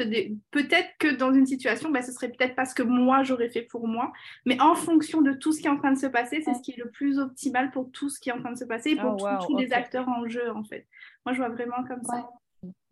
peut-être 0.50 0.88
que 0.98 1.14
dans 1.14 1.32
une 1.32 1.46
situation, 1.46 1.90
bah, 1.90 2.02
ce 2.02 2.12
serait 2.12 2.30
peut-être 2.30 2.56
pas 2.56 2.64
ce 2.64 2.74
que 2.74 2.82
moi 2.82 3.22
j'aurais 3.22 3.50
fait 3.50 3.62
pour 3.62 3.86
moi, 3.86 4.12
mais 4.44 4.60
en 4.60 4.74
fonction 4.74 5.22
de 5.22 5.32
tout 5.32 5.52
ce 5.52 5.60
qui 5.60 5.68
est 5.68 5.70
en 5.70 5.78
train 5.78 5.92
de 5.92 5.98
se 5.98 6.06
passer, 6.06 6.42
c'est 6.44 6.54
ce 6.54 6.60
qui 6.60 6.72
est 6.72 6.78
le 6.82 6.90
plus 6.90 7.18
optimal 7.18 7.70
pour 7.70 7.90
tout 7.92 8.08
ce 8.08 8.18
qui 8.18 8.30
est 8.30 8.32
en 8.32 8.40
train 8.40 8.52
de 8.52 8.58
se 8.58 8.64
passer 8.64 8.90
et 8.90 8.96
pour 8.96 9.16
oh, 9.20 9.46
tous 9.46 9.56
les 9.56 9.72
acteurs 9.72 10.08
en 10.08 10.28
jeu, 10.28 10.50
en 10.50 10.64
fait. 10.64 10.86
Moi, 11.24 11.34
je 11.34 11.38
vois 11.38 11.50
vraiment 11.50 11.84
comme 11.86 12.02
ça. 12.02 12.28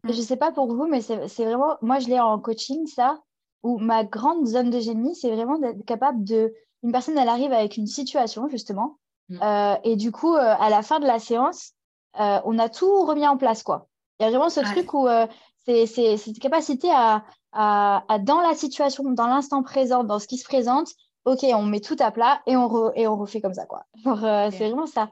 Je 0.04 0.08
ne 0.08 0.22
sais 0.22 0.36
pas 0.36 0.52
pour 0.52 0.72
vous, 0.72 0.86
mais 0.86 1.00
c'est 1.00 1.44
vraiment, 1.44 1.76
moi 1.80 1.98
je 1.98 2.08
l'ai 2.08 2.20
en 2.20 2.38
coaching, 2.38 2.86
ça, 2.86 3.18
où 3.62 3.78
ma 3.78 4.04
grande 4.04 4.46
zone 4.46 4.70
de 4.70 4.78
génie, 4.78 5.16
c'est 5.16 5.30
vraiment 5.30 5.58
d'être 5.58 5.84
capable 5.84 6.22
de. 6.22 6.52
Une 6.84 6.92
personne, 6.92 7.16
elle 7.18 7.28
arrive 7.28 7.52
avec 7.52 7.76
une 7.76 7.86
situation, 7.86 8.48
justement, 8.48 8.98
mm. 9.30 9.38
euh, 9.42 9.74
et 9.84 9.96
du 9.96 10.12
coup, 10.12 10.34
euh, 10.34 10.38
à 10.38 10.68
la 10.68 10.82
fin 10.82 11.00
de 11.00 11.06
la 11.06 11.18
séance, 11.18 11.72
euh, 12.20 12.38
on 12.44 12.58
a 12.58 12.68
tout 12.68 13.04
remis 13.06 13.26
en 13.26 13.36
place, 13.36 13.62
quoi. 13.62 13.88
Il 14.20 14.24
y 14.24 14.26
a 14.26 14.30
vraiment 14.30 14.50
ce 14.50 14.60
truc 14.60 14.94
où 14.94 15.08
c'est 15.66 15.86
cette 15.86 16.38
capacité 16.38 16.88
à, 16.92 17.24
à, 17.52 18.18
dans 18.20 18.40
la 18.40 18.54
situation, 18.54 19.02
dans 19.10 19.26
l'instant 19.26 19.62
présent, 19.64 20.04
dans 20.04 20.20
ce 20.20 20.28
qui 20.28 20.38
se 20.38 20.44
présente, 20.44 20.90
ok, 21.24 21.40
on 21.54 21.62
met 21.62 21.80
tout 21.80 21.96
à 21.98 22.12
plat 22.12 22.40
et 22.46 22.56
on, 22.56 22.92
et 22.94 23.08
on 23.08 23.16
refait 23.16 23.40
comme 23.40 23.54
ça, 23.54 23.66
quoi. 23.66 23.84
C'est 24.52 24.68
vraiment 24.68 24.86
ça. 24.86 25.10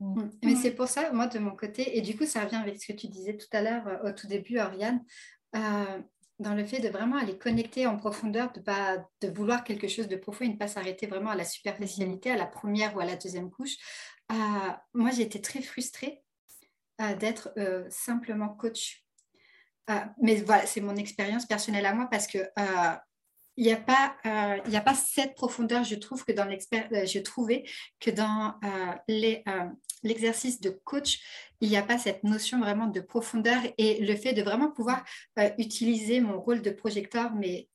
Mm. 0.00 0.22
Mm. 0.22 0.30
Mais 0.42 0.54
c'est 0.56 0.72
pour 0.72 0.88
ça, 0.88 1.12
moi, 1.12 1.26
de 1.26 1.38
mon 1.38 1.54
côté, 1.54 1.96
et 1.96 2.00
du 2.00 2.16
coup, 2.16 2.24
ça 2.24 2.40
revient 2.40 2.56
avec 2.56 2.82
ce 2.82 2.92
que 2.92 2.98
tu 2.98 3.06
disais 3.06 3.36
tout 3.36 3.46
à 3.52 3.62
l'heure 3.62 4.00
au 4.04 4.10
tout 4.10 4.26
début, 4.26 4.58
Oriane, 4.58 5.04
euh, 5.54 6.00
dans 6.38 6.54
le 6.54 6.64
fait 6.64 6.80
de 6.80 6.88
vraiment 6.88 7.16
aller 7.16 7.38
connecter 7.38 7.86
en 7.86 7.96
profondeur, 7.96 8.52
de, 8.52 8.60
pas, 8.60 8.98
de 9.20 9.28
vouloir 9.28 9.64
quelque 9.64 9.88
chose 9.88 10.08
de 10.08 10.16
profond 10.16 10.44
et 10.44 10.48
ne 10.48 10.56
pas 10.56 10.68
s'arrêter 10.68 11.06
vraiment 11.06 11.30
à 11.30 11.36
la 11.36 11.44
superficialité, 11.44 12.30
à 12.30 12.36
la 12.36 12.46
première 12.46 12.96
ou 12.96 13.00
à 13.00 13.04
la 13.04 13.16
deuxième 13.16 13.50
couche. 13.50 13.76
Euh, 14.32 14.34
moi, 14.94 15.10
j'ai 15.10 15.22
été 15.22 15.40
très 15.40 15.62
frustrée 15.62 16.22
d'être 17.18 17.52
simplement 17.90 18.48
coach. 18.50 19.04
mais 20.22 20.36
voilà, 20.36 20.64
c'est 20.66 20.80
mon 20.80 20.94
expérience 20.94 21.44
personnelle 21.44 21.86
à 21.86 21.92
moi 21.92 22.06
parce 22.08 22.28
que 22.28 22.38
il 23.56 23.64
n'y 23.64 23.72
a 23.72 23.76
pas 23.76 24.16
euh, 24.26 24.58
a 24.72 24.80
pas 24.80 24.94
cette 24.94 25.34
profondeur 25.34 25.84
je 25.84 25.94
trouve 25.94 26.24
que 26.24 26.32
dans 26.32 26.44
l'expert 26.44 26.88
euh, 26.92 27.06
je 27.06 27.18
trouvais 27.20 27.64
que 28.00 28.10
dans 28.10 28.54
euh, 28.64 29.70
l'exercice 30.02 30.60
de 30.60 30.70
coach 30.70 31.20
il 31.60 31.68
n'y 31.68 31.76
a 31.76 31.82
pas 31.82 31.98
cette 31.98 32.24
notion 32.24 32.60
vraiment 32.60 32.88
de 32.88 33.00
profondeur 33.00 33.60
et 33.78 34.04
le 34.04 34.16
fait 34.16 34.32
de 34.32 34.42
vraiment 34.42 34.70
pouvoir 34.70 35.04
utiliser 35.58 36.20
mon 36.20 36.40
rôle 36.40 36.62
de 36.62 36.70
projecteur 36.70 37.32
mais 37.34 37.68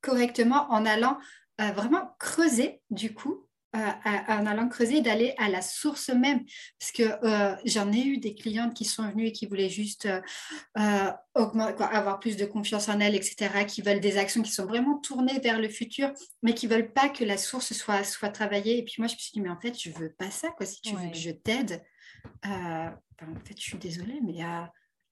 correctement 0.00 0.66
en 0.70 0.86
allant 0.86 1.18
vraiment 1.58 2.14
creuser 2.18 2.80
du 2.90 3.14
coup 3.14 3.45
en 3.76 4.46
allant 4.46 4.68
creuser, 4.68 5.00
d'aller 5.00 5.34
à 5.38 5.48
la 5.48 5.62
source 5.62 6.08
même. 6.08 6.44
Parce 6.78 6.92
que 6.92 7.02
euh, 7.24 7.56
j'en 7.64 7.92
ai 7.92 8.02
eu 8.04 8.18
des 8.18 8.34
clientes 8.34 8.74
qui 8.74 8.84
sont 8.84 9.08
venues 9.08 9.26
et 9.26 9.32
qui 9.32 9.46
voulaient 9.46 9.68
juste 9.68 10.06
euh, 10.06 10.20
euh, 10.78 11.12
avoir 11.34 12.18
plus 12.18 12.36
de 12.36 12.44
confiance 12.44 12.88
en 12.88 13.00
elles, 13.00 13.14
etc., 13.14 13.64
qui 13.66 13.82
veulent 13.82 14.00
des 14.00 14.18
actions 14.18 14.42
qui 14.42 14.52
sont 14.52 14.66
vraiment 14.66 14.98
tournées 14.98 15.40
vers 15.40 15.60
le 15.60 15.68
futur, 15.68 16.12
mais 16.42 16.54
qui 16.54 16.66
ne 16.68 16.74
veulent 16.74 16.92
pas 16.92 17.08
que 17.08 17.24
la 17.24 17.36
source 17.36 17.72
soit, 17.72 18.04
soit 18.04 18.30
travaillée. 18.30 18.78
Et 18.78 18.84
puis 18.84 18.96
moi, 18.98 19.08
je 19.08 19.14
me 19.14 19.18
suis 19.18 19.32
dit, 19.32 19.40
mais 19.40 19.50
en 19.50 19.60
fait, 19.60 19.78
je 19.80 19.90
ne 19.90 19.94
veux 19.94 20.12
pas 20.12 20.30
ça. 20.30 20.50
Quoi. 20.50 20.66
Si 20.66 20.80
tu 20.80 20.94
veux 20.94 21.10
que 21.10 21.16
je 21.16 21.30
t'aide, 21.30 21.82
en 22.44 22.94
fait, 23.44 23.56
je 23.56 23.62
suis 23.62 23.78
désolée, 23.78 24.20
mais 24.22 24.42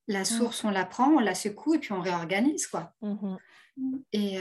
la 0.07 0.21
mmh. 0.21 0.25
source, 0.25 0.65
on 0.65 0.71
la 0.71 0.85
prend, 0.85 1.09
on 1.09 1.21
la 1.21 1.35
secoue 1.35 1.75
et 1.75 1.79
puis 1.79 1.93
on 1.93 2.01
réorganise. 2.01 2.67
Quoi. 2.67 2.93
Mmh 3.01 3.37
et 4.13 4.39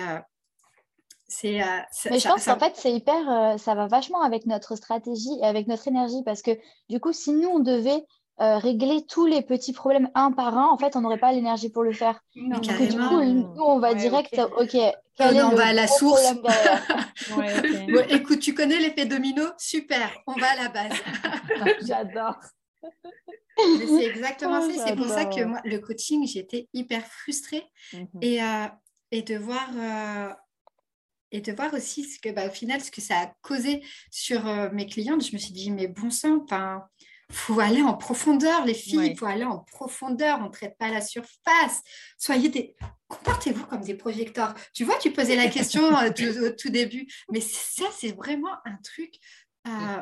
euh, 1.45 2.09
mais 2.09 2.19
je 2.19 2.27
pense 2.27 2.45
qu'en 2.45 2.59
fait, 2.59 2.73
c'est 2.75 2.91
hyper, 2.91 3.29
euh, 3.29 3.57
ça 3.57 3.75
va 3.75 3.87
vachement 3.87 4.21
avec 4.21 4.45
notre 4.45 4.75
stratégie 4.75 5.37
et 5.41 5.45
avec 5.45 5.67
notre 5.67 5.87
énergie 5.87 6.21
parce 6.25 6.41
que 6.41 6.51
du 6.89 6.99
coup, 6.99 7.13
si 7.13 7.31
nous, 7.31 7.49
on 7.49 7.59
devait 7.59 8.03
euh, 8.41 8.57
régler 8.57 9.05
tous 9.05 9.25
les 9.25 9.41
petits 9.41 9.73
problèmes 9.73 10.09
un 10.15 10.31
par 10.31 10.57
un, 10.57 10.67
en 10.67 10.77
fait, 10.77 10.95
on 10.95 11.01
n'aurait 11.01 11.19
pas 11.19 11.31
l'énergie 11.31 11.69
pour 11.69 11.83
le 11.83 11.93
faire. 11.93 12.19
Donc, 12.35 12.61
du 12.61 12.97
coup, 12.97 13.21
nous, 13.21 13.53
on 13.57 13.79
va 13.79 13.93
direct, 13.93 14.39
OK, 14.57 14.75
quel 15.15 15.37
est 15.37 15.43
on 15.43 15.55
va 15.55 15.67
à 15.67 15.73
la 15.73 15.87
source. 15.87 16.33
écoute, 18.09 18.39
tu 18.39 18.53
connais 18.53 18.79
l'effet 18.79 19.05
domino? 19.05 19.43
Super, 19.57 20.11
on 20.27 20.33
va 20.33 20.47
à 20.51 20.63
la 20.63 20.69
base. 20.69 20.93
J'adore. 21.87 22.37
c'est 23.57 24.05
exactement 24.05 24.61
ça. 24.61 24.87
C'est 24.87 24.95
pour 24.95 25.07
ça 25.07 25.25
que 25.25 25.43
moi, 25.43 25.61
le 25.63 25.77
coaching, 25.77 26.27
j'étais 26.27 26.67
hyper 26.73 27.05
frustrée. 27.05 27.63
Mhm. 27.93 28.07
et, 28.21 28.39
et, 29.11 29.21
de 29.21 29.37
voir 29.37 29.69
et 31.33 31.41
de 31.41 31.51
voir 31.51 31.73
aussi 31.73 32.05
ce 32.05 32.19
que, 32.19 32.29
bah, 32.29 32.47
au 32.47 32.51
final, 32.51 32.79
ce 32.81 32.91
que 32.91 33.01
ça 33.01 33.17
a 33.17 33.33
causé 33.41 33.83
sur 34.11 34.47
euh, 34.47 34.69
mes 34.71 34.85
clientes. 34.85 35.25
Je 35.25 35.33
me 35.33 35.39
suis 35.39 35.51
dit, 35.51 35.71
mais 35.71 35.87
bon 35.87 36.11
sang, 36.11 36.45
faut 37.31 37.59
aller 37.59 37.81
en 37.81 37.95
profondeur, 37.95 38.63
les 38.65 38.75
filles, 38.75 39.07
il 39.07 39.17
faut 39.17 39.25
aller 39.25 39.43
en 39.43 39.57
profondeur, 39.57 40.37
on 40.39 40.45
ne 40.45 40.51
traite 40.51 40.77
pas 40.77 40.89
la 40.89 41.01
surface. 41.01 41.81
Soyez 42.19 42.49
des... 42.49 42.75
Comportez-vous 43.07 43.65
comme 43.65 43.81
des 43.81 43.95
projecteurs. 43.95 44.53
Tu 44.73 44.83
vois, 44.83 44.97
tu 44.99 45.11
posais 45.11 45.35
la 45.35 45.47
question 45.47 45.83
euh, 45.97 46.47
au 46.47 46.49
tout 46.51 46.69
début, 46.69 47.07
mais 47.31 47.41
ça, 47.41 47.85
c'est 47.97 48.15
vraiment 48.15 48.53
un 48.65 48.77
truc... 48.83 49.15
Euh, 49.67 50.01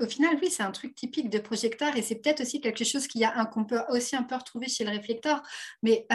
au 0.00 0.06
final, 0.06 0.36
oui, 0.42 0.50
c'est 0.50 0.64
un 0.64 0.72
truc 0.72 0.94
typique 0.94 1.30
de 1.30 1.38
projecteur 1.38 1.96
et 1.96 2.02
c'est 2.02 2.16
peut-être 2.16 2.40
aussi 2.42 2.60
quelque 2.60 2.84
chose 2.84 3.06
qu'on 3.06 3.64
peut 3.64 3.80
aussi 3.88 4.16
un 4.16 4.24
peu 4.24 4.34
retrouver 4.34 4.68
chez 4.68 4.84
le 4.84 4.90
réflecteur, 4.90 5.40
mais 5.82 6.06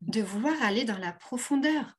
de 0.00 0.20
vouloir 0.20 0.60
aller 0.60 0.84
dans 0.84 0.98
la 0.98 1.12
profondeur. 1.12 1.96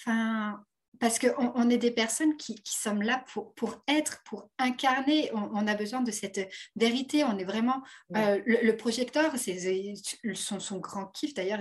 Enfin, 0.00 0.64
parce 1.00 1.18
qu'on 1.18 1.52
on 1.54 1.70
est 1.70 1.78
des 1.78 1.90
personnes 1.90 2.36
qui, 2.36 2.56
qui 2.62 2.76
sommes 2.76 3.00
là 3.00 3.24
pour, 3.32 3.54
pour, 3.54 3.82
être, 3.88 4.22
pour 4.24 4.50
incarner. 4.58 5.30
On, 5.32 5.66
a 5.66 5.74
besoin 5.74 6.02
de 6.02 6.10
cette 6.10 6.52
vérité. 6.76 7.24
On 7.24 7.38
est 7.38 7.44
vraiment. 7.44 7.82
Euh, 8.16 8.40
le, 8.44 8.72
projecteur, 8.76 9.32
c'est 9.36 9.94
son, 10.34 10.60
son, 10.60 10.78
grand 10.78 11.06
kiff 11.06 11.32
d'ailleurs, 11.32 11.60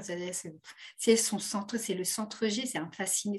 c'est 0.98 1.16
son 1.16 1.40
centre, 1.40 1.78
c'est 1.78 1.94
le 1.94 2.04
centre 2.04 2.48
G, 2.48 2.66
c'est 2.66 2.80
un 2.80 2.92
fasciné. 2.92 3.38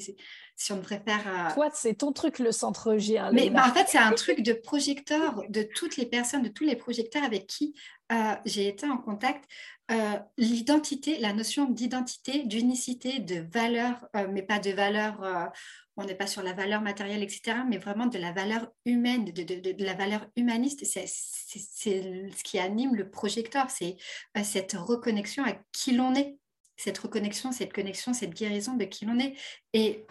Si 0.61 0.73
on 0.73 0.82
faire. 0.82 1.23
Euh, 1.27 1.55
Toi, 1.55 1.70
c'est 1.73 1.95
ton 1.95 2.12
truc, 2.12 2.39
le 2.39 2.53
centre 2.53 2.99
G. 2.99 3.19
Hein, 3.19 3.31
mais 3.32 3.49
bah, 3.49 3.65
en 3.66 3.73
fait, 3.73 3.87
c'est 3.89 3.99
un 3.99 4.12
truc 4.12 4.43
de 4.45 4.53
projecteur 4.53 5.43
de 5.49 5.62
toutes 5.62 5.97
les 5.97 6.05
personnes, 6.05 6.43
de 6.43 6.49
tous 6.49 6.65
les 6.65 6.77
projecteurs 6.77 7.24
avec 7.24 7.47
qui 7.47 7.74
euh, 8.12 8.35
j'ai 8.45 8.69
été 8.69 8.87
en 8.87 8.99
contact. 8.99 9.51
Euh, 9.91 10.19
l'identité, 10.37 11.19
la 11.19 11.32
notion 11.32 11.65
d'identité, 11.65 12.45
d'unicité, 12.45 13.20
de 13.20 13.45
valeur, 13.53 14.07
mais 14.31 14.43
pas 14.43 14.59
de 14.61 14.70
valeur, 14.70 15.51
on 15.97 16.05
n'est 16.05 16.15
pas 16.15 16.28
sur 16.28 16.45
la 16.45 16.53
valeur 16.53 16.81
matérielle, 16.81 17.24
etc., 17.24 17.57
mais 17.69 17.78
vraiment 17.78 18.07
de 18.07 18.19
la 18.19 18.31
valeur 18.31 18.70
humaine, 18.85 19.24
de, 19.24 19.43
de 19.43 19.85
la 19.85 19.95
valeur 19.95 20.27
humaniste. 20.37 20.85
C'est 20.85 21.07
ce 21.09 22.45
qui 22.45 22.59
anime 22.61 22.95
le 22.95 23.11
projecteur, 23.11 23.69
c'est 23.69 23.97
cette 24.45 24.74
reconnexion 24.74 25.43
à 25.45 25.55
qui 25.73 25.93
l'on 25.93 26.15
est 26.15 26.37
cette 26.77 26.99
reconnexion, 26.99 27.53
cette 27.53 27.73
connexion, 27.73 28.15
cette 28.15 28.32
guérison 28.32 28.74
de 28.74 28.85
qui 28.85 29.05
l'on 29.05 29.19
est. 29.19 29.35
Et 29.74 30.07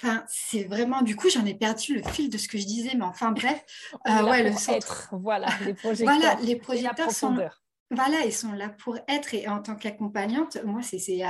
Enfin, 0.00 0.24
c'est 0.28 0.64
vraiment, 0.64 1.02
du 1.02 1.16
coup, 1.16 1.28
j'en 1.28 1.44
ai 1.44 1.54
perdu 1.54 1.94
le 1.94 2.02
fil 2.02 2.30
de 2.30 2.38
ce 2.38 2.46
que 2.46 2.56
je 2.56 2.66
disais, 2.66 2.92
mais 2.94 3.04
enfin, 3.04 3.32
bref. 3.32 3.64
Euh, 4.06 4.22
ouais, 4.22 4.48
le 4.48 4.56
centre. 4.56 5.08
Voilà, 5.12 5.48
les 5.64 5.74
projecteurs. 5.74 6.14
Voilà, 6.16 6.34
les 6.42 6.56
projecteurs 6.56 7.10
sont, 7.10 7.36
voilà, 7.90 8.24
ils 8.24 8.32
sont 8.32 8.52
là 8.52 8.68
pour 8.68 8.96
être. 9.08 9.34
Et 9.34 9.48
en 9.48 9.60
tant 9.60 9.74
qu'accompagnante, 9.74 10.58
moi, 10.64 10.82
c'est, 10.82 10.98
c'est, 10.98 11.22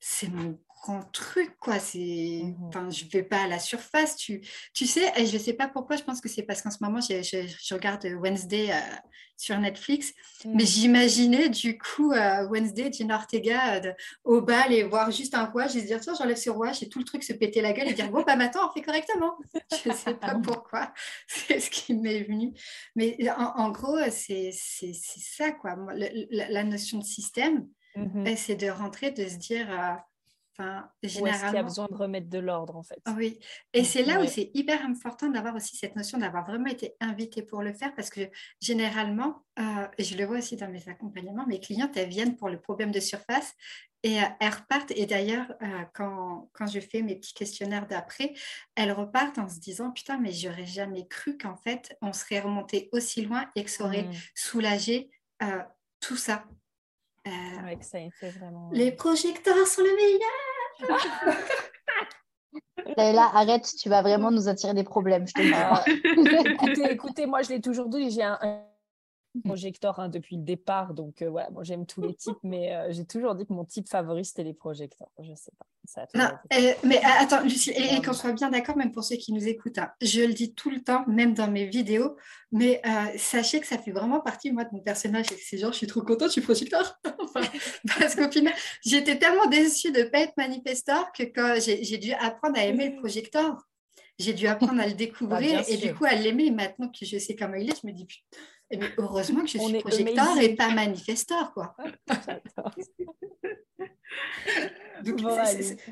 c'est 0.00 0.28
mon 0.28 0.58
grand 0.82 1.02
truc, 1.12 1.56
quoi. 1.58 1.78
C'est, 1.78 2.42
mmh 2.44 2.56
enfin, 2.68 2.90
je 2.90 3.04
vais 3.06 3.22
pas 3.22 3.42
à 3.42 3.46
la 3.46 3.58
surface. 3.58 4.16
Tu, 4.16 4.40
tu 4.74 4.86
sais, 4.86 5.12
et 5.16 5.26
je 5.26 5.38
sais 5.38 5.52
pas 5.52 5.68
pourquoi. 5.68 5.96
Je 5.96 6.02
pense 6.02 6.20
que 6.20 6.28
c'est 6.28 6.42
parce 6.42 6.62
qu'en 6.62 6.70
ce 6.70 6.78
moment, 6.80 7.00
je, 7.00 7.22
je, 7.22 7.74
regarde 7.74 8.04
Wednesday 8.04 8.72
euh, 8.72 8.80
sur 9.36 9.58
Netflix, 9.58 10.12
mais 10.44 10.64
mmh. 10.64 10.66
j'imaginais 10.66 11.48
du 11.48 11.78
coup 11.78 12.12
euh, 12.12 12.46
Wednesday, 12.48 12.90
Gina 12.92 13.16
Ortega 13.16 13.76
euh, 13.76 13.92
au 14.24 14.40
bal 14.40 14.72
et 14.72 14.82
voir 14.82 15.10
juste 15.10 15.34
un 15.34 15.44
rouage 15.44 15.76
et 15.76 15.80
se 15.80 15.86
dire 15.86 16.00
tiens, 16.00 16.14
j'enlève 16.18 16.36
ce 16.36 16.50
rouage 16.50 16.82
et 16.82 16.88
tout 16.88 16.98
le 16.98 17.04
truc 17.04 17.22
se 17.22 17.32
péter 17.32 17.60
la 17.60 17.72
gueule 17.72 17.88
et 17.88 17.94
dire 17.94 18.10
bon 18.10 18.22
bah 18.22 18.36
maintenant 18.36 18.68
on 18.68 18.72
fait 18.72 18.82
correctement. 18.82 19.36
je 19.84 19.92
sais 19.92 20.14
pas 20.14 20.34
pourquoi. 20.42 20.92
C'est 21.26 21.60
ce 21.60 21.70
qui 21.70 21.94
m'est 21.94 22.24
venu. 22.24 22.52
Mais 22.96 23.16
en, 23.36 23.70
gros, 23.70 23.98
c'est 24.10 24.50
ça 24.52 25.52
quoi. 25.52 25.76
la, 25.94 26.64
notion 26.64 26.98
de 26.98 27.04
système, 27.04 27.68
mmh 27.96 28.36
c'est 28.36 28.56
de 28.56 28.68
rentrer, 28.68 29.10
de 29.10 29.28
se 29.28 29.36
dire 29.36 29.68
Enfin, 30.60 30.90
généralement... 31.04 31.52
y 31.52 31.56
a 31.56 31.62
besoin 31.62 31.86
de 31.88 31.94
remettre 31.94 32.28
de 32.28 32.38
l'ordre, 32.38 32.74
en 32.76 32.82
fait? 32.82 33.00
Oui, 33.16 33.38
et 33.72 33.84
c'est 33.84 34.02
là 34.02 34.20
où 34.20 34.26
c'est 34.26 34.50
hyper 34.54 34.84
important 34.84 35.28
d'avoir 35.28 35.54
aussi 35.54 35.76
cette 35.76 35.94
notion 35.94 36.18
d'avoir 36.18 36.44
vraiment 36.44 36.66
été 36.66 36.96
invité 37.00 37.42
pour 37.42 37.62
le 37.62 37.72
faire 37.72 37.94
parce 37.94 38.10
que 38.10 38.22
généralement, 38.60 39.44
euh, 39.60 39.86
et 39.98 40.04
je 40.04 40.16
le 40.16 40.24
vois 40.24 40.38
aussi 40.38 40.56
dans 40.56 40.68
mes 40.68 40.88
accompagnements, 40.88 41.46
mes 41.46 41.60
clientes, 41.60 41.96
elles 41.96 42.08
viennent 42.08 42.36
pour 42.36 42.48
le 42.48 42.60
problème 42.60 42.90
de 42.90 42.98
surface 42.98 43.54
et 44.02 44.20
euh, 44.20 44.26
elles 44.40 44.52
repartent. 44.52 44.90
Et 44.96 45.06
d'ailleurs, 45.06 45.46
euh, 45.62 45.84
quand, 45.94 46.50
quand, 46.54 46.66
je 46.66 46.80
fais 46.80 47.02
mes 47.02 47.14
petits 47.14 47.34
questionnaires 47.34 47.86
d'après, 47.86 48.34
elles 48.74 48.92
repartent 48.92 49.38
en 49.38 49.48
se 49.48 49.60
disant 49.60 49.92
Putain, 49.92 50.18
mais 50.18 50.32
j'aurais 50.32 50.66
jamais 50.66 51.06
cru 51.06 51.38
qu'en 51.38 51.56
fait, 51.56 51.96
on 52.02 52.12
serait 52.12 52.40
remonté 52.40 52.88
aussi 52.90 53.22
loin 53.22 53.48
et 53.54 53.62
que 53.62 53.70
ça 53.70 53.84
aurait 53.84 54.04
mmh. 54.04 54.14
soulagé 54.34 55.10
tout 56.00 56.16
ça. 56.16 56.44
Les 58.72 58.92
projecteurs 58.92 59.66
sont 59.66 59.82
le 59.82 59.94
meilleur 59.94 60.47
Là, 62.96 63.30
arrête, 63.34 63.70
tu 63.78 63.88
vas 63.88 64.02
vraiment 64.02 64.30
nous 64.30 64.48
attirer 64.48 64.74
des 64.74 64.84
problèmes, 64.84 65.26
je 65.26 65.34
te 65.34 65.40
dis. 65.40 65.52
Écoutez, 66.52 66.92
écoutez, 66.92 67.26
moi 67.26 67.42
je 67.42 67.50
l'ai 67.50 67.60
toujours 67.60 67.88
dit, 67.88 68.10
j'ai 68.10 68.22
un, 68.22 68.38
projecteur 69.44 70.00
hein, 70.00 70.08
depuis 70.08 70.36
le 70.36 70.42
départ, 70.42 70.94
donc 70.94 71.22
euh, 71.22 71.30
voilà, 71.30 71.50
moi 71.50 71.62
j'aime 71.62 71.86
tous 71.86 72.00
les 72.00 72.14
types, 72.14 72.38
mais 72.42 72.74
euh, 72.74 72.92
j'ai 72.92 73.04
toujours 73.04 73.34
dit 73.34 73.46
que 73.46 73.52
mon 73.52 73.64
type 73.64 73.88
favori 73.88 74.24
c'était 74.24 74.44
les 74.44 74.54
projecteurs. 74.54 75.08
Je 75.20 75.34
sais 75.34 75.52
pas. 75.58 76.06
non, 76.14 76.30
euh, 76.52 76.72
mais 76.84 77.00
attends, 77.02 77.42
Lucie, 77.42 77.70
et, 77.70 78.02
qu'on 78.02 78.12
soit 78.12 78.32
bien 78.32 78.50
d'accord, 78.50 78.76
même 78.76 78.92
pour 78.92 79.04
ceux 79.04 79.16
qui 79.16 79.32
nous 79.32 79.46
écoutent, 79.46 79.78
hein, 79.78 79.90
je 80.00 80.22
le 80.22 80.32
dis 80.32 80.54
tout 80.54 80.70
le 80.70 80.82
temps, 80.82 81.04
même 81.06 81.34
dans 81.34 81.50
mes 81.50 81.66
vidéos, 81.66 82.16
mais 82.52 82.82
sachez 83.16 83.60
que 83.60 83.66
ça 83.66 83.78
fait 83.78 83.92
vraiment 83.92 84.20
partie 84.20 84.52
moi 84.52 84.64
de 84.64 84.70
mon 84.72 84.80
personnage. 84.80 85.26
C'est 85.40 85.58
genre, 85.58 85.72
je 85.72 85.78
suis 85.78 85.86
trop 85.86 86.02
contente, 86.02 86.28
je 86.28 86.32
suis 86.32 86.40
projecteur. 86.40 86.98
parce 87.98 88.14
qu'au 88.14 88.30
final, 88.30 88.54
j'étais 88.84 89.18
tellement 89.18 89.46
déçue 89.46 89.92
de 89.92 90.00
ne 90.00 90.04
pas 90.04 90.20
être 90.20 90.36
manifesteur 90.36 91.12
que 91.12 91.22
quand 91.22 91.54
j'ai 91.58 91.98
dû 91.98 92.12
apprendre 92.12 92.58
à 92.58 92.64
aimer 92.64 92.90
le 92.90 92.96
projecteur, 92.96 93.56
j'ai 94.18 94.32
dû 94.32 94.46
apprendre 94.46 94.80
à 94.80 94.86
le 94.86 94.92
bah, 94.92 94.96
découvrir 94.96 95.62
et 95.68 95.76
du 95.76 95.94
coup 95.94 96.04
à 96.04 96.14
l'aimer. 96.14 96.50
Maintenant 96.50 96.88
que 96.88 97.04
je 97.04 97.18
sais 97.18 97.36
comment 97.36 97.54
il 97.54 97.70
est, 97.70 97.80
je 97.80 97.86
me 97.86 97.92
dis 97.92 98.06
mais 98.70 98.90
heureusement 98.98 99.40
que 99.40 99.46
je 99.46 99.58
suis 99.58 99.78
projecteur 99.80 100.38
et 100.38 100.54
pas 100.54 100.70
manifesteur, 100.70 101.52
quoi. 101.52 101.74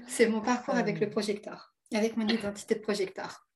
c'est 0.08 0.26
mon 0.26 0.40
parcours 0.40 0.74
avec 0.74 1.00
le 1.00 1.08
projecteur, 1.10 1.74
avec 1.94 2.16
mon 2.16 2.26
identité 2.26 2.74
de 2.74 2.80
projecteur. 2.80 3.46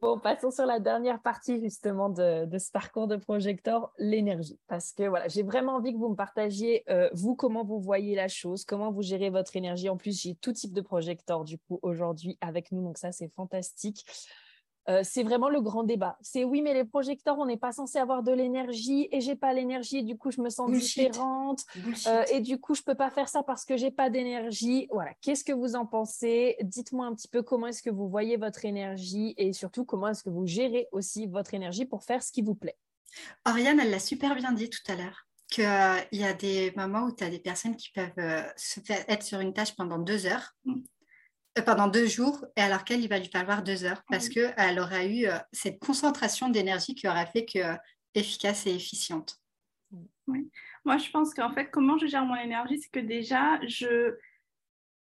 Bon, 0.00 0.18
passons 0.18 0.50
sur 0.50 0.66
la 0.66 0.80
dernière 0.80 1.22
partie 1.22 1.60
justement 1.60 2.08
de, 2.08 2.48
ce 2.58 2.72
parcours 2.72 3.06
de 3.06 3.14
projecteur, 3.14 3.92
l'énergie. 3.98 4.58
Parce 4.66 4.90
que 4.92 5.04
voilà, 5.04 5.28
j'ai 5.28 5.44
vraiment 5.44 5.76
envie 5.76 5.92
que 5.92 5.98
vous 5.98 6.08
me 6.08 6.16
partagiez, 6.16 6.82
euh, 6.90 7.08
vous, 7.12 7.36
comment 7.36 7.62
vous 7.64 7.80
voyez 7.80 8.16
la 8.16 8.26
chose, 8.26 8.64
comment 8.64 8.90
vous 8.90 9.02
gérez 9.02 9.30
votre 9.30 9.54
énergie. 9.54 9.88
En 9.88 9.96
plus, 9.96 10.20
j'ai 10.20 10.34
tout 10.34 10.52
type 10.52 10.72
de 10.72 10.80
projecteur 10.80 11.44
du 11.44 11.56
coup 11.56 11.78
aujourd'hui 11.82 12.36
avec 12.40 12.72
nous, 12.72 12.82
donc 12.82 12.98
ça, 12.98 13.12
c'est 13.12 13.28
fantastique. 13.28 14.04
Euh, 14.88 15.02
c'est 15.04 15.22
vraiment 15.22 15.48
le 15.48 15.60
grand 15.60 15.84
débat. 15.84 16.18
C'est 16.20 16.44
oui, 16.44 16.60
mais 16.60 16.74
les 16.74 16.84
projecteurs, 16.84 17.38
on 17.38 17.46
n'est 17.46 17.56
pas 17.56 17.72
censé 17.72 17.98
avoir 17.98 18.22
de 18.22 18.32
l'énergie 18.32 19.08
et 19.12 19.20
j'ai 19.20 19.36
pas 19.36 19.52
l'énergie 19.52 19.98
et 19.98 20.02
du 20.02 20.16
coup 20.16 20.30
je 20.30 20.40
me 20.40 20.50
sens 20.50 20.70
différente 20.70 21.64
euh, 22.06 22.24
et 22.32 22.40
du 22.40 22.58
coup 22.58 22.74
je 22.74 22.82
peux 22.82 22.94
pas 22.94 23.10
faire 23.10 23.28
ça 23.28 23.42
parce 23.42 23.64
que 23.64 23.76
j'ai 23.76 23.90
pas 23.90 24.10
d'énergie. 24.10 24.88
Voilà. 24.90 25.12
Qu'est-ce 25.20 25.44
que 25.44 25.52
vous 25.52 25.76
en 25.76 25.86
pensez? 25.86 26.56
Dites-moi 26.62 27.06
un 27.06 27.14
petit 27.14 27.28
peu 27.28 27.42
comment 27.42 27.68
est-ce 27.68 27.82
que 27.82 27.90
vous 27.90 28.08
voyez 28.08 28.36
votre 28.36 28.64
énergie 28.64 29.34
et 29.36 29.52
surtout 29.52 29.84
comment 29.84 30.08
est-ce 30.08 30.24
que 30.24 30.30
vous 30.30 30.46
gérez 30.46 30.88
aussi 30.90 31.26
votre 31.26 31.54
énergie 31.54 31.84
pour 31.84 32.02
faire 32.02 32.22
ce 32.22 32.32
qui 32.32 32.42
vous 32.42 32.54
plaît. 32.54 32.76
Oriane, 33.46 33.78
elle 33.78 33.90
l'a 33.90 34.00
super 34.00 34.34
bien 34.34 34.52
dit 34.52 34.68
tout 34.68 34.80
à 34.88 34.96
l'heure 34.96 35.26
qu'il 35.48 35.64
euh, 35.64 35.98
y 36.12 36.24
a 36.24 36.32
des 36.32 36.72
moments 36.76 37.02
où 37.02 37.12
tu 37.12 37.22
as 37.22 37.30
des 37.30 37.38
personnes 37.38 37.76
qui 37.76 37.90
peuvent 37.90 38.44
se 38.56 38.80
faire, 38.80 39.04
être 39.06 39.22
sur 39.22 39.38
une 39.38 39.52
tâche 39.52 39.76
pendant 39.76 39.98
deux 39.98 40.26
heures 40.26 40.56
pendant 41.60 41.88
deux 41.88 42.06
jours 42.06 42.44
et 42.56 42.62
à 42.62 42.68
laquelle 42.68 43.00
il 43.00 43.08
va 43.08 43.18
lui 43.18 43.28
falloir 43.28 43.62
deux 43.62 43.84
heures 43.84 44.02
parce 44.08 44.28
que 44.28 44.54
qu'elle 44.54 44.78
aura 44.78 45.04
eu 45.04 45.26
euh, 45.26 45.36
cette 45.52 45.78
concentration 45.78 46.48
d'énergie 46.48 46.94
qui 46.94 47.06
aura 47.06 47.26
fait 47.26 47.44
que 47.44 47.58
euh, 47.58 47.76
efficace 48.14 48.66
et 48.66 48.74
efficiente. 48.74 49.38
Oui. 50.26 50.50
Moi, 50.84 50.96
je 50.98 51.10
pense 51.10 51.34
qu'en 51.34 51.52
fait, 51.52 51.70
comment 51.70 51.98
je 51.98 52.06
gère 52.06 52.24
mon 52.24 52.36
énergie, 52.36 52.78
c'est 52.78 52.90
que 52.90 53.00
déjà, 53.00 53.60
je, 53.66 54.16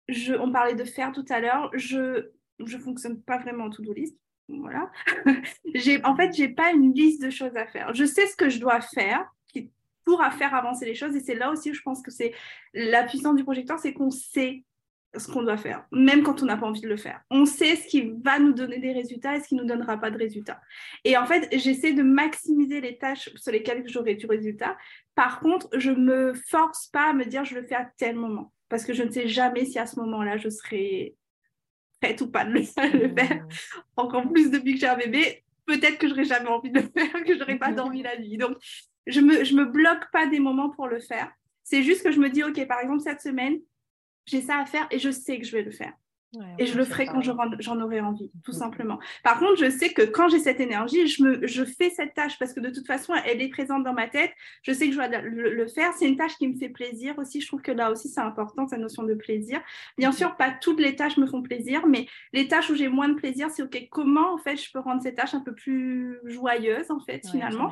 je, 0.07 0.33
on 0.33 0.51
parlait 0.51 0.75
de 0.75 0.83
faire 0.83 1.11
tout 1.11 1.25
à 1.29 1.39
l'heure, 1.39 1.69
je 1.73 2.31
ne 2.59 2.77
fonctionne 2.77 3.21
pas 3.21 3.37
vraiment 3.37 3.65
en 3.65 3.69
to-do 3.69 3.93
list. 3.93 4.17
Voilà. 4.47 4.89
en 5.25 6.15
fait, 6.15 6.35
je 6.35 6.41
n'ai 6.41 6.49
pas 6.49 6.71
une 6.71 6.93
liste 6.93 7.21
de 7.21 7.29
choses 7.29 7.55
à 7.55 7.67
faire. 7.67 7.93
Je 7.93 8.05
sais 8.05 8.25
ce 8.25 8.35
que 8.35 8.49
je 8.49 8.59
dois 8.59 8.81
faire 8.81 9.29
pourra 10.09 10.31
faire 10.31 10.55
avancer 10.55 10.85
les 10.85 10.95
choses 10.95 11.15
et 11.15 11.19
c'est 11.19 11.35
là 11.35 11.51
aussi 11.51 11.69
où 11.69 11.73
je 11.75 11.83
pense 11.83 12.01
que 12.01 12.09
c'est 12.09 12.33
la 12.73 13.03
puissance 13.03 13.35
du 13.35 13.43
projecteur, 13.43 13.77
c'est 13.77 13.93
qu'on 13.93 14.09
sait 14.09 14.63
ce 15.17 15.31
qu'on 15.31 15.41
doit 15.41 15.57
faire, 15.57 15.85
même 15.91 16.21
quand 16.23 16.43
on 16.43 16.45
n'a 16.45 16.57
pas 16.57 16.67
envie 16.67 16.81
de 16.81 16.87
le 16.87 16.97
faire. 16.97 17.21
On 17.31 17.45
sait 17.45 17.75
ce 17.75 17.87
qui 17.87 18.13
va 18.23 18.37
nous 18.39 18.53
donner 18.53 18.77
des 18.77 18.91
résultats 18.91 19.35
et 19.35 19.41
ce 19.41 19.47
qui 19.47 19.55
ne 19.55 19.61
nous 19.61 19.67
donnera 19.67 19.97
pas 19.97 20.11
de 20.11 20.17
résultats. 20.17 20.61
Et 21.03 21.17
en 21.17 21.25
fait, 21.25 21.47
j'essaie 21.51 21.93
de 21.93 22.03
maximiser 22.03 22.79
les 22.79 22.97
tâches 22.97 23.29
sur 23.35 23.51
lesquelles 23.51 23.83
j'aurai 23.87 24.15
du 24.15 24.27
résultat. 24.27 24.77
Par 25.15 25.39
contre, 25.39 25.67
je 25.77 25.89
ne 25.91 25.99
me 25.99 26.33
force 26.33 26.87
pas 26.87 27.09
à 27.09 27.13
me 27.13 27.25
dire 27.25 27.43
je 27.43 27.55
le 27.55 27.65
fais 27.65 27.75
à 27.75 27.89
tel 27.97 28.15
moment, 28.15 28.53
parce 28.69 28.85
que 28.85 28.93
je 28.93 29.03
ne 29.03 29.09
sais 29.09 29.27
jamais 29.27 29.65
si 29.65 29.79
à 29.79 29.87
ce 29.87 29.99
moment-là, 29.99 30.37
je 30.37 30.49
serai 30.49 31.15
prête 31.99 32.21
ou 32.21 32.29
pas 32.29 32.45
de 32.45 32.51
le 32.51 32.63
faire. 32.63 33.47
Encore 33.97 34.31
plus 34.31 34.51
depuis 34.51 34.75
que 34.75 34.79
j'ai 34.79 34.87
un 34.87 34.97
bébé, 34.97 35.43
peut-être 35.65 35.97
que 35.97 36.07
je 36.07 36.13
n'aurai 36.13 36.25
jamais 36.25 36.49
envie 36.49 36.71
de 36.71 36.81
le 36.81 36.87
faire, 36.95 37.23
que 37.23 37.33
je 37.33 37.39
n'aurai 37.39 37.57
pas 37.57 37.71
dormi 37.73 38.03
la 38.03 38.17
nuit. 38.19 38.37
Donc, 38.37 38.57
je 39.07 39.21
ne 39.21 39.25
me, 39.25 39.43
je 39.43 39.55
me 39.55 39.65
bloque 39.65 40.11
pas 40.11 40.27
des 40.27 40.39
moments 40.39 40.69
pour 40.69 40.87
le 40.87 40.99
faire. 40.99 41.31
C'est 41.63 41.83
juste 41.83 42.03
que 42.03 42.11
je 42.11 42.19
me 42.19 42.29
dis, 42.29 42.43
OK, 42.43 42.65
par 42.67 42.79
exemple, 42.79 43.01
cette 43.01 43.21
semaine, 43.21 43.59
j'ai 44.25 44.41
ça 44.41 44.57
à 44.57 44.65
faire 44.65 44.87
et 44.91 44.99
je 44.99 45.09
sais 45.09 45.39
que 45.39 45.45
je 45.45 45.51
vais 45.51 45.63
le 45.63 45.71
faire. 45.71 45.93
et 46.59 46.67
je 46.67 46.77
le 46.77 46.85
ferai 46.85 47.07
quand 47.07 47.21
j'en 47.21 47.81
aurai 47.81 48.01
envie, 48.01 48.31
tout 48.43 48.51
simplement. 48.51 48.99
Par 49.23 49.39
contre, 49.39 49.55
je 49.57 49.69
sais 49.71 49.89
que 49.89 50.03
quand 50.03 50.29
j'ai 50.29 50.37
cette 50.37 50.59
énergie, 50.59 51.07
je, 51.07 51.23
me, 51.23 51.47
je 51.47 51.63
fais 51.63 51.89
cette 51.89 52.13
tâche 52.13 52.37
parce 52.37 52.53
que 52.53 52.59
de 52.59 52.69
toute 52.69 52.85
façon, 52.85 53.15
elle 53.25 53.41
est 53.41 53.49
présente 53.49 53.83
dans 53.83 53.93
ma 53.93 54.07
tête. 54.07 54.31
Je 54.61 54.71
sais 54.71 54.85
que 54.85 54.91
je 54.91 54.97
dois 54.97 55.07
le, 55.07 55.67
faire. 55.67 55.91
C'est 55.93 56.07
une 56.07 56.17
tâche 56.17 56.37
qui 56.37 56.47
me 56.47 56.55
fait 56.55 56.69
plaisir 56.69 57.17
aussi. 57.17 57.41
Je 57.41 57.47
trouve 57.47 57.63
que 57.63 57.71
là 57.71 57.91
aussi, 57.91 58.09
c'est 58.09 58.21
important, 58.21 58.67
cette 58.67 58.79
notion 58.79 59.01
de 59.01 59.15
plaisir. 59.15 59.59
Bien 59.97 60.11
sûr, 60.11 60.35
pas 60.35 60.51
toutes 60.51 60.79
les 60.79 60.95
tâches 60.95 61.17
me 61.17 61.25
font 61.25 61.41
plaisir, 61.41 61.87
mais 61.87 62.05
les 62.31 62.47
tâches 62.47 62.69
où 62.69 62.75
j'ai 62.75 62.89
moins 62.89 63.09
de 63.09 63.15
plaisir, 63.15 63.49
c'est 63.49 63.63
OK, 63.63 63.87
comment 63.89 64.33
en 64.33 64.37
fait 64.37 64.55
je 64.55 64.71
peux 64.71 64.79
rendre 64.79 65.01
ces 65.01 65.15
tâches 65.15 65.33
un 65.33 65.41
peu 65.41 65.55
plus 65.55 66.19
joyeuses, 66.25 66.91
en 66.91 66.99
fait, 66.99 67.27
finalement. 67.27 67.71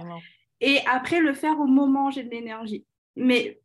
Et 0.62 0.80
après, 0.92 1.20
le 1.20 1.34
faire 1.34 1.60
au 1.60 1.68
moment 1.68 2.08
où 2.08 2.12
j'ai 2.12 2.24
de 2.24 2.32
l'énergie. 2.32 2.86
Mais 3.16 3.60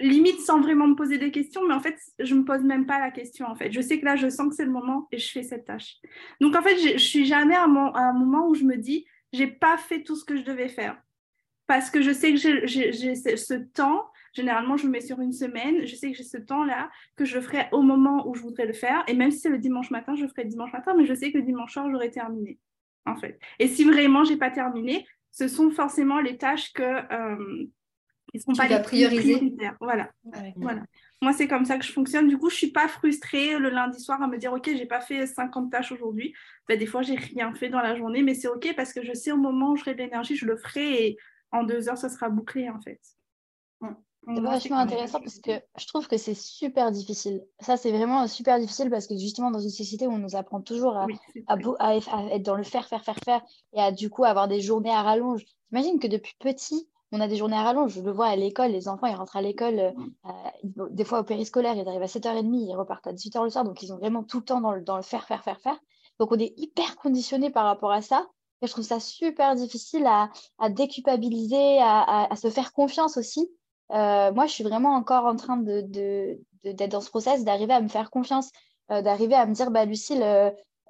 limite 0.00 0.40
sans 0.40 0.60
vraiment 0.60 0.86
me 0.86 0.94
poser 0.94 1.18
des 1.18 1.30
questions, 1.30 1.66
mais 1.66 1.74
en 1.74 1.80
fait, 1.80 1.98
je 2.18 2.34
me 2.34 2.44
pose 2.44 2.62
même 2.62 2.86
pas 2.86 2.98
la 2.98 3.10
question, 3.10 3.46
en 3.46 3.54
fait. 3.54 3.72
Je 3.72 3.80
sais 3.80 3.98
que 3.98 4.04
là, 4.04 4.16
je 4.16 4.28
sens 4.28 4.48
que 4.48 4.54
c'est 4.54 4.64
le 4.64 4.70
moment 4.70 5.08
et 5.10 5.18
je 5.18 5.30
fais 5.30 5.42
cette 5.42 5.64
tâche. 5.64 5.96
Donc, 6.40 6.54
en 6.54 6.62
fait, 6.62 6.76
je 6.78 6.94
ne 6.94 6.98
suis 6.98 7.24
jamais 7.24 7.54
à, 7.54 7.64
un 7.64 8.12
moment 8.12 8.48
où 8.48 8.54
je 8.54 8.64
me 8.64 8.76
dis, 8.76 9.06
j'ai 9.32 9.46
pas 9.46 9.76
fait 9.78 10.02
tout 10.02 10.16
ce 10.16 10.24
que 10.24 10.36
je 10.36 10.42
devais 10.42 10.68
faire. 10.68 11.00
Parce 11.66 11.90
que 11.90 12.00
je 12.00 12.12
sais 12.12 12.32
que 12.32 12.38
j'ai 12.38 13.14
ce 13.14 13.54
temps, 13.54 14.06
généralement, 14.32 14.76
je 14.76 14.86
me 14.86 14.92
mets 14.92 15.00
sur 15.00 15.20
une 15.20 15.32
semaine. 15.32 15.84
Je 15.86 15.96
sais 15.96 16.12
que 16.12 16.16
j'ai 16.16 16.24
ce 16.24 16.36
temps-là, 16.36 16.90
que 17.16 17.24
je 17.24 17.40
ferai 17.40 17.66
au 17.72 17.82
moment 17.82 18.28
où 18.28 18.34
je 18.34 18.42
voudrais 18.42 18.66
le 18.66 18.72
faire. 18.72 19.02
Et 19.08 19.14
même 19.14 19.30
si 19.30 19.40
c'est 19.40 19.48
le 19.48 19.58
dimanche 19.58 19.90
matin, 19.90 20.14
je 20.14 20.26
ferai 20.26 20.44
le 20.44 20.50
dimanche 20.50 20.72
matin, 20.72 20.94
mais 20.96 21.06
je 21.06 21.14
sais 21.14 21.32
que 21.32 21.38
dimanche 21.38 21.72
soir, 21.72 21.90
j'aurai 21.90 22.10
terminé, 22.10 22.58
en 23.06 23.16
fait. 23.16 23.40
Et 23.58 23.66
si 23.66 23.84
vraiment, 23.84 24.24
j'ai 24.24 24.36
pas 24.36 24.50
terminé, 24.50 25.06
ce 25.32 25.48
sont 25.48 25.70
forcément 25.70 26.20
les 26.20 26.36
tâches 26.36 26.72
que... 26.72 26.82
Euh, 26.82 27.66
ne 28.36 28.40
seront 28.40 28.54
pas 28.54 28.68
les 28.68 28.82
prioriser. 28.82 29.54
Voilà. 29.80 30.10
voilà. 30.56 30.82
Moi, 31.22 31.32
c'est 31.32 31.48
comme 31.48 31.64
ça 31.64 31.78
que 31.78 31.84
je 31.84 31.92
fonctionne. 31.92 32.28
Du 32.28 32.38
coup, 32.38 32.50
je 32.50 32.56
suis 32.56 32.70
pas 32.70 32.88
frustrée 32.88 33.58
le 33.58 33.70
lundi 33.70 34.00
soir 34.00 34.22
à 34.22 34.26
me 34.26 34.36
dire, 34.36 34.52
OK, 34.52 34.64
j'ai 34.66 34.86
pas 34.86 35.00
fait 35.00 35.26
50 35.26 35.70
tâches 35.70 35.92
aujourd'hui. 35.92 36.34
Ben, 36.68 36.78
des 36.78 36.86
fois, 36.86 37.02
j'ai 37.02 37.16
rien 37.16 37.54
fait 37.54 37.68
dans 37.68 37.80
la 37.80 37.96
journée, 37.96 38.22
mais 38.22 38.34
c'est 38.34 38.48
OK 38.48 38.74
parce 38.76 38.92
que 38.92 39.02
je 39.02 39.14
sais 39.14 39.32
au 39.32 39.36
moment 39.36 39.70
où 39.72 39.76
j'aurai 39.76 39.94
de 39.94 39.98
l'énergie, 39.98 40.36
je 40.36 40.46
le 40.46 40.56
ferai 40.56 41.06
et 41.06 41.16
en 41.52 41.64
deux 41.64 41.88
heures, 41.88 41.98
ça 41.98 42.08
sera 42.08 42.28
bouclé, 42.28 42.68
en 42.68 42.80
fait. 42.80 43.00
C'est 44.28 44.40
vachement 44.40 44.78
intéressant 44.78 45.20
parce 45.20 45.38
que 45.38 45.52
je 45.78 45.86
trouve 45.86 46.08
que 46.08 46.16
c'est 46.16 46.34
super 46.34 46.90
difficile. 46.90 47.44
Ça, 47.60 47.76
c'est 47.76 47.92
vraiment 47.92 48.26
super 48.26 48.58
difficile 48.58 48.90
parce 48.90 49.06
que 49.06 49.16
justement, 49.16 49.52
dans 49.52 49.60
une 49.60 49.70
société 49.70 50.08
où 50.08 50.10
on 50.10 50.18
nous 50.18 50.34
apprend 50.34 50.60
toujours 50.60 50.96
à, 50.96 51.06
à, 51.78 51.94
être 51.94 52.42
dans 52.42 52.56
le 52.56 52.64
faire, 52.64 52.88
faire, 52.88 53.04
faire, 53.04 53.18
faire 53.24 53.40
et 53.72 53.80
à 53.80 53.92
du 53.92 54.10
coup 54.10 54.24
avoir 54.24 54.48
des 54.48 54.60
journées 54.60 54.90
à 54.90 55.02
rallonge. 55.02 55.44
J'imagine 55.70 56.00
que 56.00 56.08
depuis 56.08 56.34
petit, 56.40 56.88
on 57.16 57.20
a 57.20 57.28
des 57.28 57.36
journées 57.36 57.56
à 57.56 57.62
rallonge. 57.62 57.94
Je 57.94 58.02
le 58.02 58.12
vois 58.12 58.26
à 58.26 58.36
l'école, 58.36 58.70
les 58.70 58.88
enfants, 58.88 59.06
ils 59.06 59.14
rentrent 59.14 59.36
à 59.36 59.42
l'école, 59.42 59.78
euh, 59.78 60.30
des 60.90 61.04
fois 61.04 61.20
au 61.20 61.24
périscolaire, 61.24 61.74
ils 61.74 61.88
arrivent 61.88 62.02
à 62.02 62.06
7h30, 62.06 62.68
ils 62.68 62.76
repartent 62.76 63.06
à 63.06 63.12
18h 63.12 63.42
le 63.44 63.50
soir, 63.50 63.64
donc 63.64 63.82
ils 63.82 63.92
ont 63.92 63.98
vraiment 63.98 64.22
tout 64.22 64.38
le 64.38 64.44
temps 64.44 64.60
dans 64.60 64.72
le, 64.72 64.82
dans 64.82 64.96
le 64.96 65.02
faire, 65.02 65.24
faire, 65.24 65.42
faire, 65.42 65.60
faire. 65.60 65.78
Donc 66.18 66.32
on 66.32 66.38
est 66.38 66.52
hyper 66.56 66.96
conditionné 66.96 67.50
par 67.50 67.64
rapport 67.64 67.92
à 67.92 68.02
ça. 68.02 68.26
Et 68.62 68.66
je 68.66 68.72
trouve 68.72 68.84
ça 68.84 69.00
super 69.00 69.54
difficile 69.54 70.06
à, 70.06 70.30
à 70.58 70.70
déculpabiliser, 70.70 71.78
à, 71.78 72.26
à, 72.30 72.36
se 72.36 72.48
faire 72.48 72.72
confiance 72.72 73.18
aussi. 73.18 73.50
Euh, 73.92 74.32
moi, 74.32 74.46
je 74.46 74.52
suis 74.52 74.64
vraiment 74.64 74.94
encore 74.94 75.26
en 75.26 75.36
train 75.36 75.58
de, 75.58 75.82
de, 75.82 76.40
d'être 76.64 76.90
dans 76.90 77.02
ce 77.02 77.10
process, 77.10 77.44
d'arriver 77.44 77.74
à 77.74 77.82
me 77.82 77.88
faire 77.88 78.10
confiance, 78.10 78.50
euh, 78.90 79.02
d'arriver 79.02 79.34
à 79.34 79.44
me 79.44 79.52
dire, 79.52 79.70
bah, 79.70 79.84
Lucille, 79.84 80.22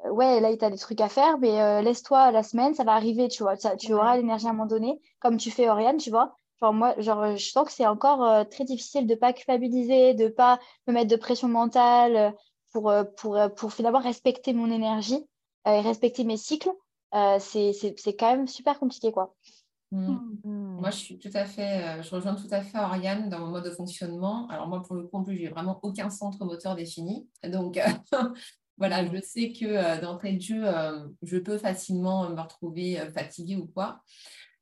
ouais, 0.04 0.40
là, 0.40 0.56
tu 0.56 0.64
as 0.64 0.70
des 0.70 0.78
trucs 0.78 1.00
à 1.00 1.08
faire, 1.08 1.38
mais 1.38 1.82
laisse-toi 1.82 2.30
la 2.30 2.42
semaine, 2.42 2.74
ça 2.74 2.84
va 2.84 2.92
arriver, 2.92 3.28
tu 3.28 3.42
vois. 3.42 3.56
tu 3.56 3.92
auras 3.92 4.16
l'énergie 4.16 4.46
à 4.46 4.50
un 4.50 4.52
moment 4.52 4.66
donné, 4.66 5.00
comme 5.20 5.36
tu 5.36 5.50
fais 5.50 5.68
Oriane, 5.68 5.96
tu 5.96 6.10
vois. 6.10 6.34
Genre, 6.60 6.72
moi, 6.72 6.94
genre, 6.98 7.36
je 7.36 7.50
sens 7.50 7.66
que 7.66 7.72
c'est 7.72 7.86
encore 7.86 8.48
très 8.48 8.64
difficile 8.64 9.06
de 9.06 9.14
ne 9.14 9.18
pas 9.18 9.32
culpabiliser, 9.32 10.14
de 10.14 10.24
ne 10.24 10.28
pas 10.28 10.58
me 10.86 10.92
mettre 10.92 11.10
de 11.10 11.16
pression 11.16 11.48
mentale 11.48 12.34
pour, 12.72 12.92
pour, 13.16 13.38
pour 13.56 13.72
finalement 13.72 14.00
respecter 14.00 14.52
mon 14.52 14.70
énergie 14.70 15.26
et 15.66 15.80
respecter 15.80 16.24
mes 16.24 16.36
cycles. 16.36 16.70
c'est 17.38 18.16
quand 18.18 18.30
même 18.30 18.46
super 18.46 18.78
compliqué, 18.78 19.12
quoi. 19.12 19.34
Mmh. 19.92 20.18
Mmh. 20.44 20.80
Moi, 20.80 20.90
je 20.90 20.96
suis 20.96 21.18
tout 21.18 21.30
à 21.32 21.44
fait, 21.44 22.02
je 22.02 22.14
rejoins 22.14 22.34
tout 22.34 22.48
à 22.50 22.60
fait 22.60 22.78
Oriane 22.78 23.28
dans 23.28 23.38
mon 23.38 23.46
mode 23.48 23.64
de 23.64 23.70
fonctionnement. 23.70 24.48
Alors 24.48 24.68
moi, 24.68 24.82
pour 24.82 24.96
le 24.96 25.04
coup, 25.04 25.16
en 25.16 25.24
plus, 25.24 25.36
j'ai 25.36 25.48
vraiment 25.48 25.78
aucun 25.82 26.10
centre 26.10 26.44
moteur 26.44 26.74
défini. 26.74 27.28
Donc, 27.44 27.78
Voilà, 28.78 29.06
je 29.06 29.20
sais 29.20 29.52
que 29.52 29.64
euh, 29.64 30.00
d'entrée 30.00 30.34
de 30.34 30.40
jeu, 30.40 30.62
euh, 30.64 31.06
je 31.22 31.38
peux 31.38 31.58
facilement 31.58 32.28
me 32.28 32.40
retrouver 32.40 33.00
euh, 33.00 33.10
fatiguée 33.10 33.56
ou 33.56 33.66
quoi. 33.66 34.02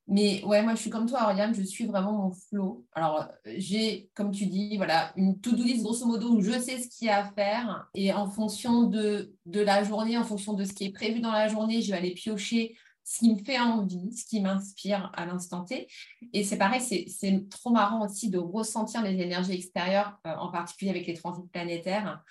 Mais 0.07 0.45
ouais, 0.45 0.63
moi, 0.63 0.75
je 0.75 0.81
suis 0.83 0.91
comme 0.91 1.09
toi, 1.09 1.23
Ariane, 1.23 1.55
je 1.55 1.63
suis 1.63 1.87
vraiment 1.87 2.13
mon 2.13 2.31
flow. 2.31 2.87
Alors, 2.93 3.27
j'ai, 3.57 4.11
comme 4.15 4.33
tu 4.33 4.47
dis, 4.47 4.77
voilà, 4.77 5.13
une 5.17 5.41
to-do 5.41 5.63
list, 5.63 5.83
grosso 5.83 6.07
modo, 6.07 6.29
où 6.29 6.43
je 6.43 6.53
sais 6.53 6.79
ce 6.79 6.89
qu'il 6.89 7.07
y 7.09 7.11
a 7.11 7.25
à 7.25 7.33
faire. 7.33 7.89
Et 7.95 8.13
en 8.13 8.31
fonction 8.31 8.83
de, 8.83 9.33
de 9.47 9.61
la 9.61 9.83
journée, 9.83 10.19
en 10.19 10.25
fonction 10.25 10.53
de 10.53 10.65
ce 10.65 10.75
qui 10.75 10.85
est 10.85 10.93
prévu 10.93 11.21
dans 11.21 11.33
la 11.33 11.49
journée, 11.49 11.81
je 11.81 11.91
vais 11.91 11.97
aller 11.97 12.13
piocher 12.13 12.77
ce 13.03 13.19
qui 13.19 13.35
me 13.35 13.43
fait 13.43 13.59
envie, 13.59 14.13
ce 14.13 14.25
qui 14.27 14.41
m'inspire 14.41 15.11
à 15.15 15.27
l'instant 15.27 15.65
T. 15.65 15.89
Et 16.33 16.45
c'est 16.45 16.59
pareil, 16.59 16.81
c'est 16.81 17.49
trop 17.49 17.71
marrant 17.71 18.05
aussi 18.05 18.31
de 18.31 18.39
ressentir 18.39 19.03
les 19.03 19.21
énergies 19.21 19.53
extérieures, 19.53 20.19
en 20.25 20.51
particulier 20.51 20.91
avec 20.91 21.07
les 21.07 21.15
transits 21.15 21.49
planétaires. 21.51 22.23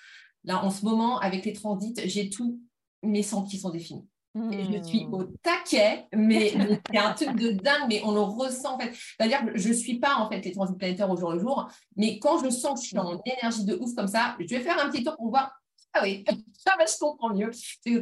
Là, 0.44 0.64
en 0.64 0.70
ce 0.70 0.84
moment, 0.84 1.18
avec 1.18 1.44
les 1.44 1.52
transits, 1.52 1.94
j'ai 2.04 2.28
tous 2.28 2.60
mes 3.02 3.22
sens 3.22 3.50
qui 3.50 3.58
sont 3.58 3.70
définis. 3.70 4.06
Et 4.50 4.64
je 4.64 4.82
suis 4.82 5.06
au 5.12 5.18
hmm. 5.18 5.36
taquet, 5.42 6.06
mais, 6.12 6.54
c'est 6.90 6.98
un 6.98 7.12
truc 7.12 7.36
de 7.36 7.52
dingue, 7.52 7.86
mais 7.88 8.02
on 8.04 8.12
le 8.12 8.20
ressent 8.20 8.74
en 8.74 8.78
fait. 8.80 8.92
C'est-à-dire 8.92 9.44
que 9.44 9.56
je 9.56 9.68
ne 9.68 9.74
suis 9.74 10.00
pas 10.00 10.16
en 10.16 10.28
fait 10.28 10.44
les 10.44 10.50
transits 10.50 10.76
planétaires 10.76 11.08
au 11.08 11.16
jour 11.16 11.32
le 11.32 11.38
jour, 11.38 11.68
mais 11.96 12.18
quand 12.18 12.42
je 12.42 12.50
sens 12.50 12.80
que 12.80 12.82
je 12.82 12.88
suis 12.88 12.96
dans 12.96 13.22
énergie 13.24 13.64
de 13.64 13.76
ouf 13.76 13.94
comme 13.94 14.08
ça, 14.08 14.34
je 14.40 14.52
vais 14.52 14.60
faire 14.60 14.84
un 14.84 14.90
petit 14.90 15.04
tour 15.04 15.14
pour 15.16 15.28
voir. 15.28 15.52
Ah 15.92 16.00
oui, 16.02 16.24
ça 16.58 16.74
va, 16.76 16.84
je 16.84 16.98
comprends 16.98 17.32
mieux. 17.32 17.52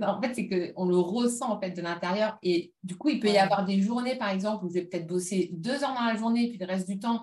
En 0.03 0.23
fait, 0.23 0.35
c'est 0.35 0.49
qu'on 0.49 0.87
le 0.87 0.97
ressent 0.97 1.51
en 1.51 1.61
fait 1.61 1.73
de 1.73 1.83
l'intérieur. 1.83 2.39
Et 2.43 2.73
du 2.83 2.97
coup, 2.97 3.11
il 3.11 3.21
peut 3.21 3.29
y 3.29 3.37
avoir 3.37 3.67
des 3.67 3.83
journées, 3.83 4.17
par 4.17 4.31
exemple, 4.31 4.65
où 4.65 4.69
je 4.71 4.75
vais 4.75 4.87
peut-être 4.87 5.07
bosser 5.07 5.51
deux 5.53 5.85
heures 5.85 5.95
dans 5.95 6.07
la 6.07 6.17
journée, 6.17 6.49
puis 6.49 6.57
le 6.57 6.65
reste 6.65 6.89
du 6.89 6.99
temps, 6.99 7.23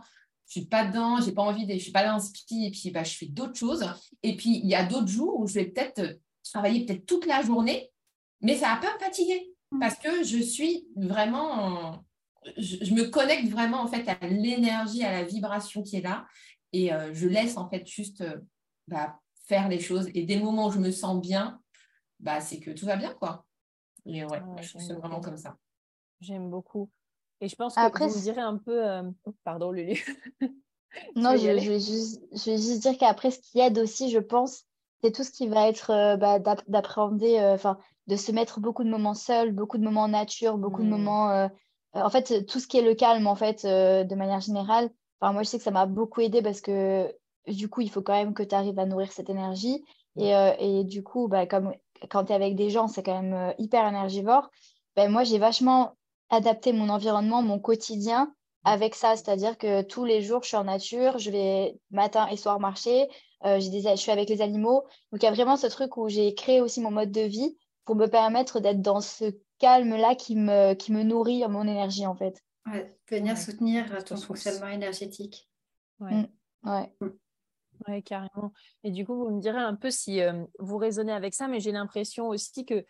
je 0.50 0.62
suis 0.62 0.66
pas 0.66 0.84
dedans, 0.84 1.22
j'ai 1.22 1.32
pas 1.32 1.44
envie, 1.44 1.68
de, 1.68 1.74
je 1.74 1.78
suis 1.78 1.92
pas 1.92 2.04
d'inspi, 2.04 2.66
et 2.66 2.72
puis 2.72 2.90
bah, 2.90 3.04
je 3.04 3.16
fais 3.16 3.28
d'autres 3.28 3.56
choses. 3.56 3.86
Et 4.24 4.36
puis 4.36 4.58
il 4.58 4.68
y 4.68 4.74
a 4.74 4.84
d'autres 4.84 5.08
jours 5.08 5.40
où 5.40 5.48
je 5.48 5.54
vais 5.54 5.66
peut-être 5.66 6.20
travailler 6.44 6.86
peut-être 6.86 7.06
toute 7.06 7.28
la 7.28 7.44
journée, 7.44 7.92
mais 8.42 8.58
ça 8.58 8.74
va 8.74 8.78
pas 8.78 8.94
me 8.96 9.00
fatiguer 9.00 9.54
mmh. 9.72 9.80
parce 9.80 9.96
que 9.96 10.24
je 10.24 10.40
suis 10.40 10.88
vraiment, 10.96 12.04
je, 12.58 12.94
me 12.96 13.10
connecte 13.10 13.48
vraiment 13.50 13.82
en 13.82 13.88
fait 13.88 14.10
à 14.10 14.28
l'énergie, 14.28 15.04
à 15.04 15.12
la 15.12 15.24
vibration 15.24 15.84
qui 15.84 15.98
est 15.98 16.02
là, 16.02 16.26
et 16.74 16.92
euh, 16.92 17.14
je 17.14 17.28
laisse 17.28 17.56
en 17.56 17.70
fait 17.70 17.86
juste 17.86 18.22
euh, 18.22 18.40
bah, 18.88 19.20
faire 19.46 19.70
les 19.70 19.80
choses. 19.80 20.10
Et 20.16 20.24
dès 20.24 20.38
le 20.38 20.44
moment 20.44 20.68
où 20.68 20.72
je 20.72 20.80
me 20.80 20.90
sens 20.90 21.22
bien, 21.22 21.62
bah, 22.20 22.42
c'est 22.42 22.60
que 22.60 22.72
tout 22.72 22.88
va 22.88 22.96
bien 22.96 23.14
quoi. 23.14 23.46
Et 24.08 24.24
ouais, 24.24 24.42
je 24.62 24.80
suis 24.80 24.94
vraiment 24.94 25.22
comme 25.22 25.38
ça. 25.38 25.58
J'aime 26.22 26.50
beaucoup. 26.50 26.90
Et 27.42 27.48
je 27.48 27.56
pense 27.56 27.76
que 27.76 27.80
Après, 27.80 28.08
vous 28.08 28.18
me 28.18 28.24
direz 28.24 28.42
un 28.42 28.58
peu. 28.58 28.86
Euh, 28.86 29.04
oh, 29.26 29.34
pardon, 29.44 29.72
Lulu. 29.72 30.04
non, 31.16 31.34
je, 31.34 31.38
je, 31.38 31.70
vais 31.70 31.80
juste, 31.80 32.22
je, 32.34 32.52
vais 32.52 32.58
juste, 32.58 32.82
dire 32.82 32.98
qu'après, 32.98 33.32
ce 33.32 33.40
qui 33.40 33.60
aide 33.60 33.78
aussi, 33.80 34.10
je 34.10 34.20
pense, 34.20 34.66
c'est 35.02 35.12
tout 35.12 35.24
ce 35.24 35.32
qui 35.32 35.48
va 35.48 35.68
être 35.68 35.92
euh, 35.92 36.18
bah, 36.18 36.40
d'appréhender, 36.68 37.40
euh, 37.40 37.74
de 38.08 38.16
se 38.16 38.32
mettre 38.32 38.60
beaucoup 38.60 38.84
de 38.84 38.90
moments 38.90 39.14
seuls, 39.14 39.52
beaucoup 39.52 39.78
de 39.78 39.84
moments 39.84 40.04
en 40.04 40.10
nature, 40.10 40.58
beaucoup 40.58 40.82
de 40.82 40.88
mmh. 40.88 40.92
moments. 40.92 41.50
en 41.94 42.10
fait, 42.10 42.46
tout 42.46 42.60
ce 42.60 42.68
qui 42.68 42.78
est 42.78 42.82
le 42.82 42.96
calme, 42.96 43.28
en 43.28 43.36
fait, 43.36 43.66
de 43.66 44.16
manière 44.16 44.42
générale. 44.42 44.90
Enfin, 45.22 45.34
moi, 45.34 45.44
je 45.44 45.50
sais 45.50 45.58
que 45.58 45.64
ça 45.64 45.72
m'a 45.72 45.86
beaucoup 45.86 46.22
aidé 46.22 46.42
parce 46.42 46.62
que 46.62 47.14
du 47.48 47.70
coup, 47.70 47.82
il 47.82 47.90
faut 47.90 48.02
quand 48.02 48.14
même 48.14 48.34
que 48.34 48.44
tu 48.44 48.56
arrives 48.56 48.80
à 48.80 48.86
nourrir 48.86 49.12
cette 49.12 49.30
énergie. 49.30 49.84
Et, 50.18 50.34
et 50.60 50.84
du 50.84 51.04
coup, 51.04 51.28
bah, 51.28 51.46
comme 51.46 51.74
quand 52.10 52.26
tu 52.26 52.32
es 52.32 52.36
avec 52.36 52.56
des 52.56 52.70
gens, 52.70 52.88
c'est 52.88 53.04
quand 53.04 53.22
même 53.22 53.54
hyper 53.60 53.88
énergivore. 53.88 54.50
Ben, 54.96 55.12
moi, 55.12 55.24
j'ai 55.24 55.38
vachement 55.38 55.96
adapter 56.30 56.74
mon 56.74 56.90
environnement, 56.90 57.42
mon 57.42 57.60
quotidien 57.60 58.34
avec 58.64 58.96
ça. 58.96 59.16
C'est-à-dire 59.16 59.58
que 59.58 59.82
tous 59.82 60.06
les 60.06 60.22
jours, 60.22 60.44
je 60.44 60.50
suis 60.50 60.58
en 60.58 60.66
nature, 60.66 61.18
je 61.18 61.32
vais 61.32 61.80
matin 61.92 62.28
et 62.28 62.38
soir 62.38 62.60
marcher, 62.60 63.08
euh, 63.46 63.60
des, 63.60 63.82
je 63.82 63.96
suis 63.96 64.12
avec 64.12 64.30
les 64.30 64.42
animaux. 64.42 64.84
Donc, 65.12 65.24
il 65.24 65.26
y 65.26 65.30
a 65.30 65.32
vraiment 65.32 65.58
ce 65.58 65.68
truc 65.68 65.98
où 65.98 66.10
j'ai 66.10 66.34
créé 66.36 66.62
aussi 66.62 66.82
mon 66.82 66.92
mode 66.92 67.12
de 67.12 67.22
vie 67.22 67.58
pour 67.86 67.96
me 67.96 68.08
permettre 68.08 68.60
d'être 68.60 68.82
dans 68.82 69.02
ce 69.02 69.26
calme-là 69.60 70.16
qui 70.16 70.36
me, 70.36 70.74
qui 70.74 70.92
me 70.92 71.04
nourrit 71.04 71.44
mon 71.48 71.68
énergie, 71.68 72.06
en 72.06 72.16
fait. 72.16 72.44
Ouais, 72.66 72.96
venir 73.10 73.38
soutenir 73.38 74.04
ton 74.04 74.18
fonctionnement 74.18 74.68
énergétique. 74.68 75.50
Ouais. 76.00 76.14
Mm. 76.14 76.28
ouais. 76.66 76.94
Mm. 77.02 77.10
Ouais, 77.88 78.02
carrément. 78.02 78.52
Et 78.84 78.92
du 78.92 79.06
coup, 79.06 79.16
vous 79.16 79.30
me 79.30 79.40
direz 79.40 79.60
un 79.60 79.76
peu 79.76 79.90
si 79.90 80.22
euh, 80.22 80.44
vous 80.60 80.78
raisonnez 80.78 81.14
avec 81.14 81.34
ça, 81.34 81.48
mais 81.48 81.60
j'ai 81.60 81.72
l'impression 81.72 82.28
aussi 82.28 82.66
que 82.66 82.86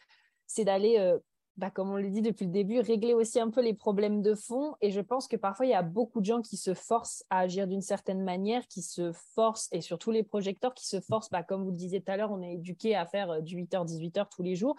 c'est 0.48 0.66
d'aller 0.66 0.98
euh, 0.98 1.20
bah, 1.60 1.70
comme 1.70 1.92
on 1.92 1.98
l'a 1.98 2.08
dit 2.08 2.22
depuis 2.22 2.46
le 2.46 2.52
début, 2.52 2.80
régler 2.80 3.14
aussi 3.14 3.38
un 3.38 3.50
peu 3.50 3.62
les 3.62 3.74
problèmes 3.74 4.22
de 4.22 4.34
fond. 4.34 4.76
Et 4.80 4.92
je 4.92 5.02
pense 5.02 5.28
que 5.28 5.36
parfois, 5.36 5.66
il 5.66 5.70
y 5.70 5.76
a 5.76 5.82
beaucoup 5.82 6.22
de 6.22 6.26
gens 6.26 6.42
qui 6.42 6.56
se 6.56 6.74
forcent 6.74 7.26
à 7.30 7.40
agir 7.40 7.68
d'une 7.68 7.82
certaine 7.82 8.24
manière, 8.24 8.66
qui 8.68 8.82
se 8.82 9.12
forcent, 9.12 9.68
et 9.74 9.82
surtout 9.82 10.12
les 10.12 10.24
projecteurs 10.24 10.74
qui 10.74 10.88
se 10.88 11.02
forcent, 11.02 11.30
bah, 11.30 11.44
comme 11.44 11.64
vous 11.66 11.72
le 11.72 11.76
disiez 11.76 12.02
tout 12.02 12.12
à 12.14 12.16
l'heure, 12.16 12.32
on 12.32 12.42
est 12.42 12.54
éduqué 12.54 12.96
à 12.96 13.06
faire 13.06 13.30
euh, 13.30 13.42
du 13.42 13.58
8h, 13.58 13.86
18h 13.86 14.28
tous 14.34 14.42
les 14.42 14.56
jours. 14.56 14.78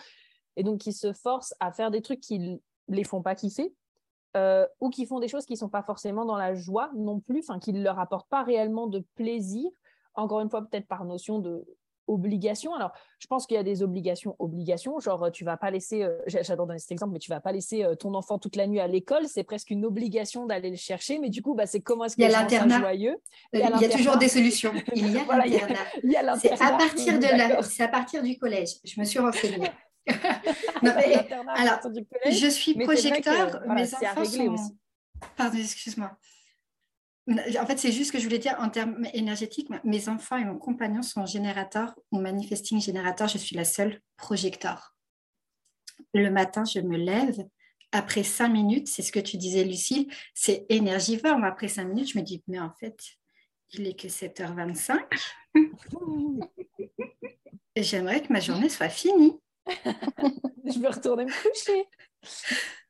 Et 0.56 0.62
donc, 0.62 0.80
qui 0.80 0.94
se 0.94 1.12
forcent 1.12 1.54
à 1.60 1.70
faire 1.70 1.90
des 1.90 2.00
trucs 2.00 2.20
qui 2.20 2.38
ne 2.38 2.56
les 2.88 3.04
font 3.04 3.22
pas 3.22 3.34
kiffer. 3.34 3.74
Euh, 4.36 4.66
ou 4.80 4.90
qui 4.90 5.06
font 5.06 5.18
des 5.18 5.26
choses 5.26 5.44
qui 5.44 5.54
ne 5.54 5.58
sont 5.58 5.68
pas 5.68 5.82
forcément 5.82 6.24
dans 6.24 6.36
la 6.36 6.54
joie 6.54 6.92
non 6.94 7.18
plus, 7.18 7.40
enfin 7.40 7.58
qui 7.58 7.72
ne 7.72 7.82
leur 7.82 7.98
apportent 7.98 8.28
pas 8.28 8.44
réellement 8.44 8.86
de 8.86 9.04
plaisir, 9.16 9.68
encore 10.14 10.40
une 10.40 10.48
fois 10.48 10.62
peut-être 10.62 10.86
par 10.86 11.04
notion 11.04 11.40
de 11.40 11.66
obligation. 12.12 12.74
Alors, 12.74 12.92
je 13.18 13.26
pense 13.26 13.46
qu'il 13.46 13.56
y 13.56 13.60
a 13.60 13.62
des 13.62 13.82
obligations, 13.82 14.36
obligations, 14.38 14.98
genre 15.00 15.30
tu 15.32 15.44
vas 15.44 15.56
pas 15.56 15.70
laisser, 15.70 16.02
euh, 16.02 16.18
j'adore 16.26 16.66
donner 16.66 16.78
cet 16.78 16.92
exemple, 16.92 17.12
mais 17.12 17.18
tu 17.18 17.30
vas 17.30 17.40
pas 17.40 17.52
laisser 17.52 17.84
euh, 17.84 17.94
ton 17.94 18.14
enfant 18.14 18.38
toute 18.38 18.56
la 18.56 18.66
nuit 18.66 18.80
à 18.80 18.86
l'école, 18.86 19.26
c'est 19.26 19.44
presque 19.44 19.70
une 19.70 19.84
obligation 19.84 20.46
d'aller 20.46 20.70
le 20.70 20.76
chercher, 20.76 21.18
mais 21.18 21.30
du 21.30 21.42
coup, 21.42 21.54
bah, 21.54 21.66
c'est 21.66 21.80
comment 21.80 22.04
est-ce 22.04 22.16
que 22.16 22.22
il 22.22 22.30
y 22.30 22.34
a 22.34 22.40
l'internat 22.40 22.80
joyeux? 22.80 23.16
Il 23.52 23.60
y 23.60 23.62
a, 23.62 23.88
toujours 23.88 24.16
des 24.16 24.28
solutions. 24.28 24.72
Il 24.94 25.10
y 25.12 25.18
a 25.18 26.22
l'internat. 26.22 26.36
C'est 26.38 26.52
à 26.52 26.72
partir 26.76 27.18
de 27.18 27.24
la, 27.24 27.62
c'est 27.62 27.82
à 27.82 27.88
partir 27.88 28.22
du 28.22 28.38
collège. 28.38 28.76
Je 28.84 28.98
me 29.00 29.04
suis 29.04 29.18
renseignée. 29.18 29.70
alors, 31.56 31.80
je 32.30 32.48
suis 32.48 32.74
projecteur, 32.74 33.60
mes 33.68 33.94
enfants 33.94 34.24
sont... 34.24 34.56
Pardon, 35.36 35.58
excuse-moi. 35.58 36.10
En 37.28 37.66
fait, 37.66 37.78
c'est 37.78 37.92
juste 37.92 38.08
ce 38.08 38.12
que 38.12 38.18
je 38.18 38.24
voulais 38.24 38.38
dire 38.38 38.56
en 38.58 38.70
termes 38.70 39.06
énergétiques. 39.14 39.68
Mes 39.84 40.08
enfants 40.08 40.36
et 40.36 40.44
mon 40.44 40.58
compagnon 40.58 41.02
sont 41.02 41.26
générateurs 41.26 41.94
ou 42.10 42.20
manifesting 42.20 42.80
générateurs. 42.80 43.28
Je 43.28 43.38
suis 43.38 43.54
la 43.54 43.64
seule 43.64 44.00
projecteur. 44.16 44.96
Le 46.14 46.30
matin, 46.30 46.64
je 46.64 46.80
me 46.80 46.96
lève. 46.96 47.46
Après 47.92 48.22
cinq 48.22 48.48
minutes, 48.48 48.88
c'est 48.88 49.02
ce 49.02 49.12
que 49.12 49.20
tu 49.20 49.36
disais, 49.36 49.64
Lucille, 49.64 50.08
c'est 50.34 50.64
énergivore. 50.68 51.42
Après 51.44 51.68
cinq 51.68 51.84
minutes, 51.84 52.12
je 52.12 52.18
me 52.18 52.24
dis, 52.24 52.42
mais 52.48 52.58
en 52.58 52.72
fait, 52.72 52.98
il 53.72 53.86
est 53.86 53.98
que 53.98 54.08
7h25. 54.08 55.00
Et 57.76 57.82
j'aimerais 57.82 58.22
que 58.22 58.32
ma 58.32 58.40
journée 58.40 58.68
soit 58.68 58.88
finie. 58.88 59.38
je 59.66 60.80
vais 60.80 60.88
retourner 60.88 61.24
me 61.24 61.30
coucher. 61.30 61.86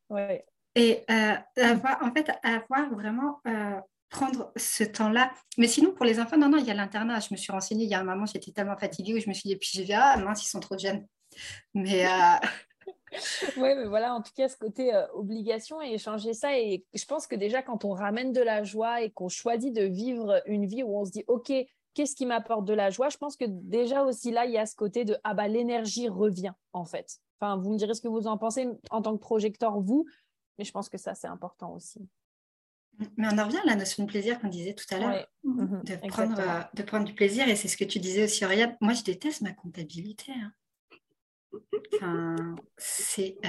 Ouais. 0.09 0.44
Et 0.74 1.05
euh, 1.11 1.35
avoir, 1.57 2.02
en 2.02 2.12
fait, 2.12 2.31
avoir 2.43 2.90
vraiment 2.90 3.40
euh, 3.47 3.81
prendre 4.11 4.53
ce 4.57 4.85
temps-là. 4.85 5.32
Mais 5.57 5.69
sinon, 5.69 5.93
pour 5.93 6.05
les 6.05 6.20
enfants, 6.20 6.37
non, 6.37 6.49
non, 6.49 6.59
il 6.59 6.66
y 6.66 6.70
a 6.70 6.74
l'internat. 6.74 7.20
Je 7.20 7.28
me 7.31 7.37
suis 7.37 7.53
renseignée 7.53 7.85
il 7.85 7.91
y 7.91 7.95
a 7.95 8.01
un 8.01 8.05
moment, 8.05 8.27
j'étais 8.27 8.53
tellement 8.53 8.77
fatiguée 8.77 9.15
où 9.15 9.20
je 9.20 9.28
me 9.28 9.35
suis 9.35 9.49
dit, 9.49 9.57
puis 9.57 9.70
je 9.73 9.82
vais, 9.82 9.95
ah 9.95 10.16
mince, 10.19 10.45
ils 10.45 10.49
sont 10.49 10.61
trop 10.61 10.77
jeunes. 10.77 11.07
Mais. 11.74 12.07
Euh, 12.07 12.47
oui, 13.57 13.74
mais 13.74 13.87
voilà, 13.87 14.15
en 14.15 14.20
tout 14.20 14.32
cas, 14.37 14.49
ce 14.49 14.57
côté 14.57 14.93
obligation 15.15 15.81
et 15.81 15.95
échanger 15.95 16.35
ça. 16.35 16.59
Et 16.59 16.85
je 16.93 17.05
pense 17.05 17.27
que 17.27 17.37
déjà, 17.37 17.62
quand 17.62 17.85
on 17.85 17.93
ramène 17.93 18.32
de 18.32 18.41
la 18.41 18.65
joie 18.65 19.03
et 19.03 19.11
qu'on 19.11 19.28
choisit 19.28 19.73
de 19.74 19.85
vivre 19.85 20.43
une 20.47 20.66
vie 20.66 20.82
où 20.82 20.99
on 20.99 21.05
se 21.05 21.12
dit, 21.12 21.24
OK, 21.28 21.53
qu'est-ce 21.95 22.16
qui 22.16 22.27
m'apporte 22.27 22.65
de 22.65 22.74
la 22.74 22.91
joie? 22.91 23.09
Je 23.09 23.16
pense 23.16 23.37
que 23.37 23.45
déjà 23.47 24.03
aussi 24.03 24.31
là, 24.31 24.45
il 24.45 24.53
y 24.53 24.59
a 24.59 24.66
ce 24.66 24.77
côté 24.77 25.05
de, 25.05 25.16
ah 25.24 25.35
bah, 25.35 25.49
l'énergie 25.49 26.09
revient, 26.09 26.53
en 26.73 26.85
fait. 26.85 27.19
Enfin, 27.41 27.57
vous 27.57 27.70
me 27.70 27.78
direz 27.78 27.95
ce 27.95 28.01
que 28.01 28.09
vous 28.09 28.27
en 28.27 28.37
pensez 28.39 28.69
en 28.91 29.03
tant 29.03 29.16
que 29.16 29.20
projecteur, 29.20 29.81
vous, 29.81 30.07
mais 30.59 30.65
je 30.65 30.73
pense 30.73 30.89
que 30.89 30.99
ça, 30.99 31.15
c'est 31.15 31.27
important 31.27 31.74
aussi. 31.74 32.01
Mais 33.16 33.28
on 33.31 33.39
en 33.39 33.47
revient 33.47 33.60
à 33.62 33.66
la 33.66 33.77
notion 33.77 34.05
de 34.05 34.09
plaisir 34.09 34.39
qu'on 34.40 34.48
disait 34.48 34.74
tout 34.74 34.85
à 34.94 34.98
l'heure, 34.98 35.27
mhm. 35.44 35.82
de, 35.85 36.09
prendre, 36.09 36.39
euh, 36.39 36.60
de 36.74 36.82
prendre 36.82 37.05
du 37.05 37.14
plaisir. 37.14 37.48
Et 37.48 37.56
c'est 37.56 37.68
ce 37.68 37.77
que 37.77 37.85
tu 37.85 37.98
disais 37.98 38.24
aussi, 38.24 38.44
Oriane. 38.44 38.77
Moi, 38.81 38.93
je 38.93 39.02
déteste 39.02 39.40
ma 39.43 39.52
comptabilité. 39.52 40.32
Hein. 40.32 40.52
Enfin, 41.94 42.36
c'est 42.77 43.36
euh, 43.44 43.48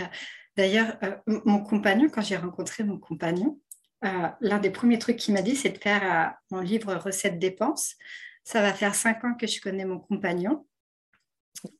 d'ailleurs 0.55 0.97
euh, 1.03 1.15
mon 1.45 1.61
compagnon. 1.63 2.09
Quand 2.09 2.21
j'ai 2.21 2.37
rencontré 2.37 2.83
mon 2.83 2.97
compagnon, 2.97 3.59
l'un 4.01 4.57
des 4.59 4.71
premiers 4.71 4.97
trucs 4.97 5.17
qu'il 5.17 5.33
m'a 5.33 5.43
dit, 5.43 5.55
c'est 5.55 5.69
de 5.69 5.77
faire 5.77 6.35
mon 6.49 6.59
livre 6.59 6.95
recettes 6.95 7.37
dépenses. 7.37 7.95
Ça 8.43 8.61
va 8.61 8.73
faire 8.73 8.95
cinq 8.95 9.23
ans 9.23 9.35
que 9.35 9.45
je 9.45 9.61
connais 9.61 9.85
mon 9.85 9.99
compagnon. 9.99 10.65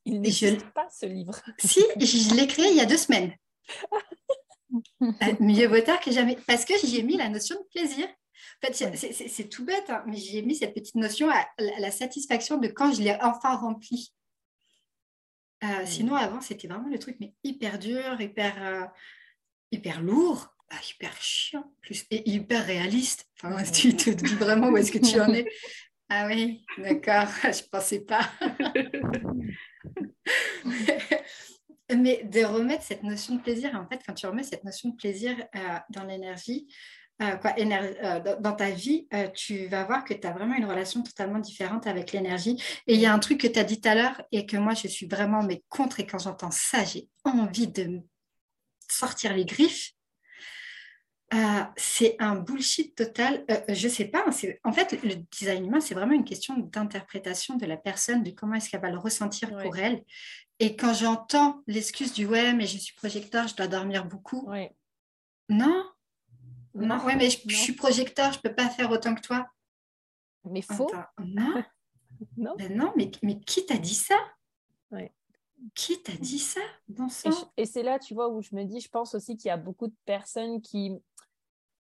Il 0.06 0.22
n'existe 0.22 0.70
pas 0.72 0.88
ce 0.92 1.08
livre. 1.08 1.42
si, 1.58 1.82
je 2.00 2.36
l'ai 2.36 2.46
créé 2.46 2.70
il 2.70 2.78
y 2.78 2.82
a 2.82 2.86
deux 2.86 2.98
semaines. 2.98 3.34
Mieux 5.40 5.68
vaut 5.68 5.82
tard 5.82 6.00
que 6.00 6.12
jamais. 6.12 6.38
Parce 6.48 6.66
que 6.66 6.74
j'y 6.84 7.00
ai 7.00 7.04
mis 7.04 7.18
la 7.18 7.30
notion 7.30 7.56
de 7.56 7.68
plaisir. 7.80 8.08
En 8.64 8.68
fait, 8.68 8.96
c'est 9.28 9.50
tout 9.50 9.66
bête, 9.66 9.90
hein, 9.90 10.04
mais 10.08 10.18
j'ai 10.18 10.42
mis 10.42 10.56
cette 10.56 10.74
petite 10.74 10.96
notion 10.96 11.30
à 11.30 11.48
la, 11.58 11.92
satisfaction 11.92 12.58
de 12.58 12.68
quand 12.68 12.94
je 12.94 13.02
l'ai 13.02 13.18
enfin 13.22 13.56
rempli. 13.56 14.14
Euh, 15.64 15.86
sinon, 15.86 16.16
avant, 16.16 16.42
c'était 16.42 16.68
vraiment 16.68 16.90
le 16.90 16.98
truc 16.98 17.18
mais 17.20 17.34
hyper 17.44 17.78
dur, 17.78 18.20
hyper, 18.20 18.64
euh, 18.64 18.86
hyper 19.72 20.02
lourd, 20.02 20.56
ah, 20.70 20.78
hyper 20.90 21.16
chiant, 21.22 21.72
plus, 21.82 22.06
et 22.10 22.28
hyper 22.30 22.66
réaliste. 22.66 23.28
Enfin, 23.44 23.64
tu 23.72 23.96
te 23.96 24.10
dis 24.10 24.36
vraiment 24.36 24.70
où 24.70 24.78
est-ce 24.78 24.92
que 24.92 24.98
tu 25.00 25.20
en 25.20 25.34
es. 25.34 25.46
Ah 26.10 26.28
oui, 26.28 26.66
d'accord, 26.78 27.28
je 27.44 27.48
ne 27.48 27.70
pensais 27.70 28.02
pas. 28.02 28.32
Mais 31.98 32.24
de 32.24 32.44
remettre 32.44 32.84
cette 32.84 33.04
notion 33.04 33.36
de 33.36 33.42
plaisir, 33.42 33.76
en 33.76 33.88
fait, 33.88 34.02
quand 34.06 34.14
tu 34.14 34.26
remets 34.26 34.44
cette 34.44 34.64
notion 34.64 34.90
de 34.90 34.96
plaisir 34.96 35.36
euh, 35.56 35.60
dans 35.90 36.04
l'énergie, 36.04 36.68
euh, 37.22 37.36
euh, 37.46 38.36
dans 38.40 38.54
ta 38.54 38.72
vie, 38.72 39.08
tu 39.36 39.68
vas 39.68 39.84
voir 39.84 40.04
que 40.04 40.14
tu 40.14 40.26
as 40.26 40.32
vraiment 40.32 40.56
une 40.56 40.66
relation 40.66 41.04
totalement 41.04 41.40
différente 41.40 41.86
avec 41.86 42.14
l'énergie. 42.14 42.62
Et 42.88 42.96
il 42.96 43.00
y 43.00 43.06
a 43.06 43.14
un 43.14 43.20
truc 43.20 43.42
que 43.42 43.48
tu 43.48 43.60
as 43.60 43.64
dit 43.64 43.80
tout 43.80 43.90
à 43.90 43.96
l'heure 43.96 44.22
et 44.32 44.46
que 44.46 44.58
moi, 44.58 44.74
je 44.74 44.88
suis 44.88 45.06
vraiment 45.06 45.44
mais 45.44 45.64
contre. 45.70 46.00
Et 46.00 46.08
quand 46.08 46.20
j'entends 46.20 46.52
ça, 46.52 46.84
j'ai 46.84 47.08
envie 47.24 47.68
de 47.68 48.02
sortir 48.90 49.36
les 49.36 49.46
griffes. 49.46 49.92
C'est 51.76 52.16
un 52.20 52.36
bullshit 52.36 52.96
total. 52.96 53.46
je 53.70 53.88
sais 53.88 54.06
pas. 54.06 54.26
En 54.64 54.74
fait, 54.74 55.02
le 55.04 55.16
design 55.32 55.66
humain, 55.66 55.80
c'est 55.80 55.94
vraiment 55.94 56.14
une 56.14 56.26
question 56.26 56.58
d'interprétation 56.58 57.56
de 57.56 57.66
la 57.66 57.78
personne, 57.78 58.24
de 58.24 58.32
comment 58.32 58.56
est-ce 58.56 58.70
qu'elle 58.70 58.82
va 58.82 58.90
le 58.90 58.98
ressentir 58.98 59.50
pour 59.58 59.78
elle. 59.78 60.04
Et 60.60 60.76
quand 60.76 60.94
j'entends 60.94 61.64
l'excuse 61.68 62.14
du 62.14 62.26
ouais, 62.26 62.54
mais 62.54 62.68
je 62.68 62.78
suis 62.78 62.94
projecteur, 62.94 63.48
je 63.48 63.56
dois 63.56 63.68
dormir 63.68 64.06
beaucoup. 64.06 64.50
Non, 65.50 65.86
non, 66.74 67.04
ouais, 67.04 67.16
mais 67.16 67.30
je, 67.30 67.56
suis 67.56 67.74
projecteur, 67.74 68.32
je 68.32 68.38
ne 68.38 68.42
peux 68.42 68.56
pas 68.56 68.70
faire 68.70 68.90
autant 68.92 69.16
que 69.16 69.22
toi. 69.22 69.46
Mais 70.46 70.62
faux. 70.62 70.92
non. 71.24 71.64
non. 72.38 72.56
Ben 72.58 72.76
non, 72.76 72.94
mais, 72.96 73.12
mais 73.24 73.40
qui 73.40 73.66
t'a 73.66 73.78
dit 73.78 73.96
ça? 73.96 74.16
Qui 75.76 76.02
t'a 76.02 76.14
dit 76.14 76.40
ça? 76.40 76.62
Bon 76.88 77.08
Et, 77.26 77.62
et 77.62 77.66
c'est 77.68 77.84
là, 77.84 78.00
tu 78.00 78.16
vois, 78.16 78.30
où 78.30 78.42
je 78.42 78.56
me 78.56 78.64
dis, 78.64 78.80
je 78.80 78.90
pense 78.90 79.14
aussi 79.14 79.38
qu'il 79.38 79.50
y 79.50 79.52
a 79.52 79.58
beaucoup 79.58 79.88
de 79.88 79.96
personnes 80.06 80.60
qui 80.60 81.00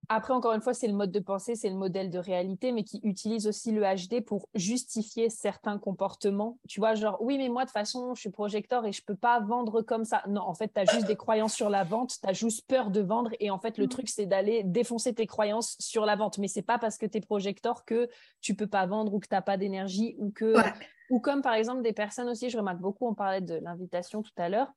après, 0.09 0.33
encore 0.33 0.53
une 0.53 0.61
fois, 0.61 0.73
c'est 0.73 0.87
le 0.87 0.93
mode 0.93 1.11
de 1.11 1.19
pensée, 1.19 1.55
c'est 1.55 1.69
le 1.69 1.75
modèle 1.75 2.09
de 2.09 2.19
réalité, 2.19 2.71
mais 2.71 2.83
qui 2.83 2.99
utilise 3.03 3.47
aussi 3.47 3.71
le 3.71 3.81
HD 3.81 4.23
pour 4.23 4.47
justifier 4.53 5.29
certains 5.29 5.77
comportements. 5.77 6.57
Tu 6.67 6.79
vois, 6.79 6.95
genre, 6.95 7.17
oui, 7.21 7.37
mais 7.37 7.49
moi, 7.49 7.63
de 7.63 7.69
toute 7.69 7.73
façon, 7.73 8.13
je 8.13 8.21
suis 8.21 8.29
projecteur 8.29 8.85
et 8.85 8.91
je 8.91 9.01
ne 9.01 9.05
peux 9.05 9.15
pas 9.15 9.39
vendre 9.39 9.81
comme 9.81 10.05
ça. 10.05 10.23
Non, 10.27 10.41
en 10.41 10.53
fait, 10.53 10.71
tu 10.73 10.79
as 10.79 10.85
juste 10.85 11.07
des 11.07 11.15
croyances 11.15 11.53
sur 11.53 11.69
la 11.69 11.83
vente, 11.83 12.15
tu 12.21 12.29
as 12.29 12.33
juste 12.33 12.67
peur 12.67 12.91
de 12.91 13.01
vendre. 13.01 13.31
Et 13.39 13.49
en 13.49 13.59
fait, 13.59 13.77
le 13.77 13.85
mm. 13.85 13.89
truc, 13.89 14.09
c'est 14.09 14.25
d'aller 14.25 14.63
défoncer 14.63 15.13
tes 15.13 15.27
croyances 15.27 15.75
sur 15.79 16.05
la 16.05 16.15
vente. 16.15 16.37
Mais 16.37 16.47
ce 16.47 16.59
n'est 16.59 16.63
pas 16.63 16.77
parce 16.77 16.97
que 16.97 17.05
tu 17.05 17.17
es 17.17 17.21
projecteur 17.21 17.85
que 17.85 18.07
tu 18.41 18.53
ne 18.53 18.57
peux 18.57 18.67
pas 18.67 18.85
vendre 18.85 19.13
ou 19.13 19.19
que 19.19 19.27
tu 19.27 19.33
n'as 19.35 19.41
pas 19.41 19.57
d'énergie 19.57 20.15
ou 20.19 20.31
que. 20.31 20.55
Ou 21.11 21.19
comme 21.19 21.43
par 21.43 21.53
exemple 21.53 21.83
des 21.83 21.93
personnes 21.93 22.29
aussi, 22.29 22.49
je 22.49 22.57
remarque 22.57 22.79
beaucoup, 22.79 23.07
on 23.07 23.13
parlait 23.13 23.41
de 23.41 23.53
l'invitation 23.55 24.23
tout 24.23 24.33
à 24.37 24.49
l'heure 24.49 24.73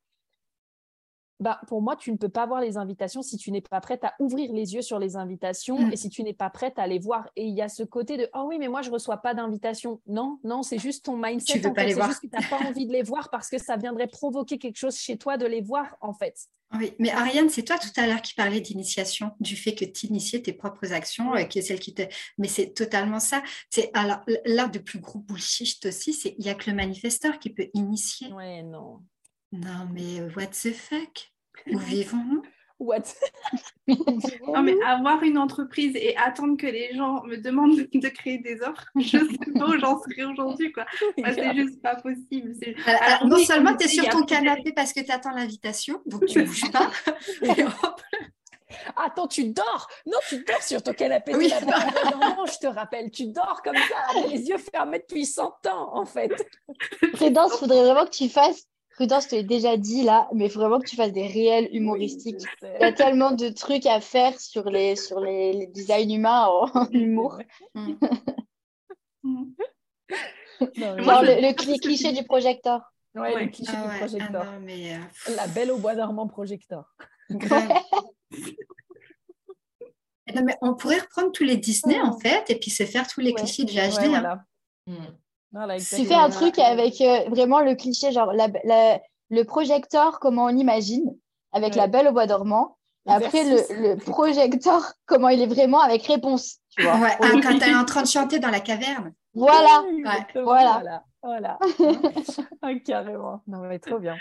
bah, 1.39 1.61
pour 1.67 1.81
moi, 1.81 1.95
tu 1.95 2.11
ne 2.11 2.17
peux 2.17 2.29
pas 2.29 2.45
voir 2.45 2.61
les 2.61 2.77
invitations 2.77 3.21
si 3.21 3.37
tu 3.37 3.51
n'es 3.51 3.61
pas 3.61 3.79
prête 3.81 4.03
à 4.03 4.13
ouvrir 4.19 4.51
les 4.51 4.73
yeux 4.73 4.81
sur 4.81 4.99
les 4.99 5.15
invitations 5.15 5.79
mm. 5.79 5.93
et 5.93 5.95
si 5.95 6.09
tu 6.09 6.23
n'es 6.23 6.33
pas 6.33 6.49
prête 6.49 6.77
à 6.77 6.87
les 6.87 6.99
voir. 6.99 7.29
Et 7.35 7.45
il 7.45 7.55
y 7.55 7.61
a 7.61 7.69
ce 7.69 7.83
côté 7.83 8.17
de 8.17 8.29
oh 8.33 8.45
oui, 8.47 8.57
mais 8.59 8.67
moi 8.67 8.81
je 8.81 8.91
reçois 8.91 9.17
pas 9.17 9.33
d'invitation. 9.33 10.01
Non, 10.07 10.39
non, 10.43 10.63
c'est 10.63 10.79
juste 10.79 11.05
ton 11.05 11.17
mindset. 11.17 11.53
Tu 11.53 11.59
veux 11.59 11.73
pas 11.73 11.85
les 11.85 11.93
voir. 11.93 12.09
juste 12.09 12.21
que 12.21 12.27
tu 12.27 12.35
n'as 12.35 12.47
pas 12.47 12.67
envie 12.67 12.85
de 12.85 12.91
les 12.91 13.03
voir 13.03 13.29
parce 13.29 13.49
que 13.49 13.57
ça 13.57 13.77
viendrait 13.77 14.07
provoquer 14.07 14.57
quelque 14.57 14.77
chose 14.77 14.97
chez 14.97 15.17
toi 15.17 15.37
de 15.37 15.45
les 15.45 15.61
voir 15.61 15.97
en 16.01 16.13
fait. 16.13 16.35
Oui, 16.77 16.93
mais 16.99 17.09
Ariane, 17.09 17.49
c'est 17.49 17.63
toi 17.63 17.79
tout 17.79 17.89
à 17.99 18.05
l'heure 18.05 18.21
qui 18.21 18.35
parlais 18.35 18.61
d'initiation, 18.61 19.31
du 19.39 19.55
fait 19.55 19.73
que 19.73 19.85
tu 19.85 20.05
initiais 20.05 20.41
tes 20.41 20.53
propres 20.53 20.93
actions, 20.93 21.33
euh, 21.33 21.43
qui 21.43 21.57
est 21.57 21.63
celle 21.63 21.79
qui 21.79 21.95
te. 21.95 22.03
Mais 22.37 22.47
c'est 22.47 22.73
totalement 22.73 23.19
ça. 23.19 23.41
C'est 23.71 23.89
alors 23.95 24.19
l'un 24.45 24.67
des 24.67 24.79
plus 24.79 24.99
gros 24.99 25.19
bullshit 25.19 25.83
aussi, 25.87 26.13
c'est 26.13 26.35
il 26.37 26.45
y 26.45 26.49
a 26.49 26.53
que 26.53 26.69
le 26.69 26.75
manifesteur 26.75 27.39
qui 27.39 27.49
peut 27.49 27.69
initier. 27.73 28.31
Ouais, 28.33 28.61
non. 28.61 28.99
Non, 29.51 29.87
mais 29.91 30.21
what 30.35 30.47
the 30.47 30.73
fuck? 30.73 31.31
Où 31.67 31.77
vivons-nous? 31.77 32.43
What? 32.79 33.15
Non, 34.47 34.61
mais 34.61 34.75
avoir 34.85 35.21
une 35.23 35.37
entreprise 35.37 35.95
et 35.95 36.15
attendre 36.15 36.57
que 36.57 36.67
les 36.67 36.95
gens 36.95 37.23
me 37.23 37.37
demandent 37.37 37.75
de, 37.93 38.09
créer 38.09 38.37
des 38.37 38.61
offres, 38.61 38.85
je 38.95 39.17
sais 39.17 39.51
pas 39.57 39.65
où 39.67 39.79
j'en 39.79 39.99
serais 39.99 40.23
aujourd'hui. 40.23 40.71
quoi. 40.71 40.85
c'est 41.17 41.55
juste 41.55 41.81
pas 41.81 41.95
possible. 41.95 42.53
Alors, 42.85 43.27
non 43.27 43.37
seulement 43.39 43.75
tu 43.75 43.85
es 43.85 43.89
sur 43.89 44.07
ton 44.09 44.23
canapé 44.23 44.71
parce 44.71 44.93
que 44.93 45.01
tu 45.01 45.11
attends 45.11 45.31
l'invitation, 45.31 46.01
donc 46.05 46.25
tu 46.27 46.39
ne 46.39 46.45
bouges 46.45 46.71
pas. 46.71 46.91
Attends, 48.95 49.27
tu 49.27 49.45
dors? 49.45 49.89
Non, 50.05 50.19
tu 50.29 50.43
dors 50.43 50.61
sur 50.61 50.81
ton 50.83 50.93
canapé. 50.93 51.35
Oui. 51.35 51.51
Non, 52.21 52.45
je 52.45 52.59
te 52.59 52.67
rappelle, 52.67 53.09
tu 53.09 53.27
dors 53.27 53.61
comme 53.63 53.75
ça, 53.75 54.27
les 54.27 54.47
yeux 54.47 54.57
fermés 54.57 54.99
depuis 54.99 55.25
100 55.25 55.65
ans, 55.67 55.89
en 55.93 56.05
fait. 56.05 56.31
Prudence, 57.13 57.53
il 57.55 57.59
faudrait 57.59 57.83
vraiment 57.83 58.05
que 58.05 58.11
tu 58.11 58.29
fasses 58.29 58.67
Prudence, 58.99 59.23
je 59.23 59.29
te 59.29 59.35
l'ai 59.35 59.43
déjà 59.43 59.77
dit 59.77 60.03
là, 60.03 60.27
mais 60.33 60.47
il 60.47 60.51
faut 60.51 60.59
vraiment 60.59 60.77
que 60.77 60.85
tu 60.85 60.97
fasses 60.97 61.13
des 61.13 61.25
réels 61.25 61.69
humoristiques. 61.71 62.43
il 62.61 62.81
y 62.81 62.83
a 62.83 62.91
tellement 62.91 63.31
de 63.31 63.47
trucs 63.47 63.85
à 63.85 64.01
faire 64.01 64.37
sur 64.37 64.69
les, 64.69 64.97
sur 64.97 65.21
les, 65.21 65.67
designs 65.67 66.11
humains 66.11 66.47
en, 66.47 66.85
humour. 66.91 67.39
Mm. 67.75 67.93
Genre 70.75 71.23
le, 71.23 71.79
cliché 71.79 72.11
du 72.11 72.25
projecteur. 72.25 72.81
Ouais, 73.15 73.45
le 73.45 73.49
cliché 73.49 73.71
du 73.71 73.97
projecteur. 73.99 74.45
Ah 74.45 74.59
mais, 74.59 74.93
euh, 74.93 74.97
La 75.33 75.47
belle 75.47 75.71
au 75.71 75.77
bois 75.77 75.95
dormant 75.95 76.27
projecteur. 76.27 76.93
mais 77.29 77.39
on 80.61 80.75
pourrait 80.75 80.99
reprendre 80.99 81.31
tous 81.31 81.45
les 81.45 81.55
Disney 81.55 82.01
en 82.01 82.19
fait 82.19 82.49
et 82.49 82.59
puis 82.59 82.69
se 82.69 82.85
faire 82.85 83.07
tous 83.07 83.21
les 83.21 83.33
clichés 83.33 83.63
du 83.63 83.75
HD. 83.75 83.77
Hein. 83.77 84.09
Voilà. 84.09 84.43
Mm 84.87 85.05
tu 85.77 86.05
fais 86.05 86.15
un 86.15 86.29
truc 86.29 86.59
avec 86.59 87.01
euh, 87.01 87.29
vraiment 87.29 87.61
le 87.61 87.75
cliché, 87.75 88.11
genre 88.11 88.33
le 88.33 89.43
projecteur, 89.43 90.19
comment 90.19 90.45
on 90.45 90.55
imagine, 90.55 91.15
avec 91.51 91.75
la 91.75 91.87
belle 91.87 92.07
au 92.07 92.11
bois 92.11 92.27
dormant. 92.27 92.77
après, 93.07 93.43
le, 93.43 93.95
projecteur, 93.97 94.93
comment 95.05 95.29
il 95.29 95.41
est 95.41 95.47
vraiment 95.47 95.81
avec 95.81 96.05
réponse. 96.05 96.57
Tu 96.77 96.83
vois, 96.83 96.93
ah, 97.03 97.17
quand 97.19 97.59
elle 97.61 97.69
est 97.69 97.75
en 97.75 97.85
train 97.85 98.03
de 98.03 98.07
chanter 98.07 98.39
dans 98.39 98.51
la 98.51 98.59
caverne. 98.59 99.13
Voilà. 99.33 99.83
voilà. 100.35 101.03
Voilà. 101.21 101.59
Ah, 102.61 102.69
carrément. 102.85 103.41
Non, 103.47 103.59
mais 103.61 103.79
trop 103.79 103.99
bien. 103.99 104.15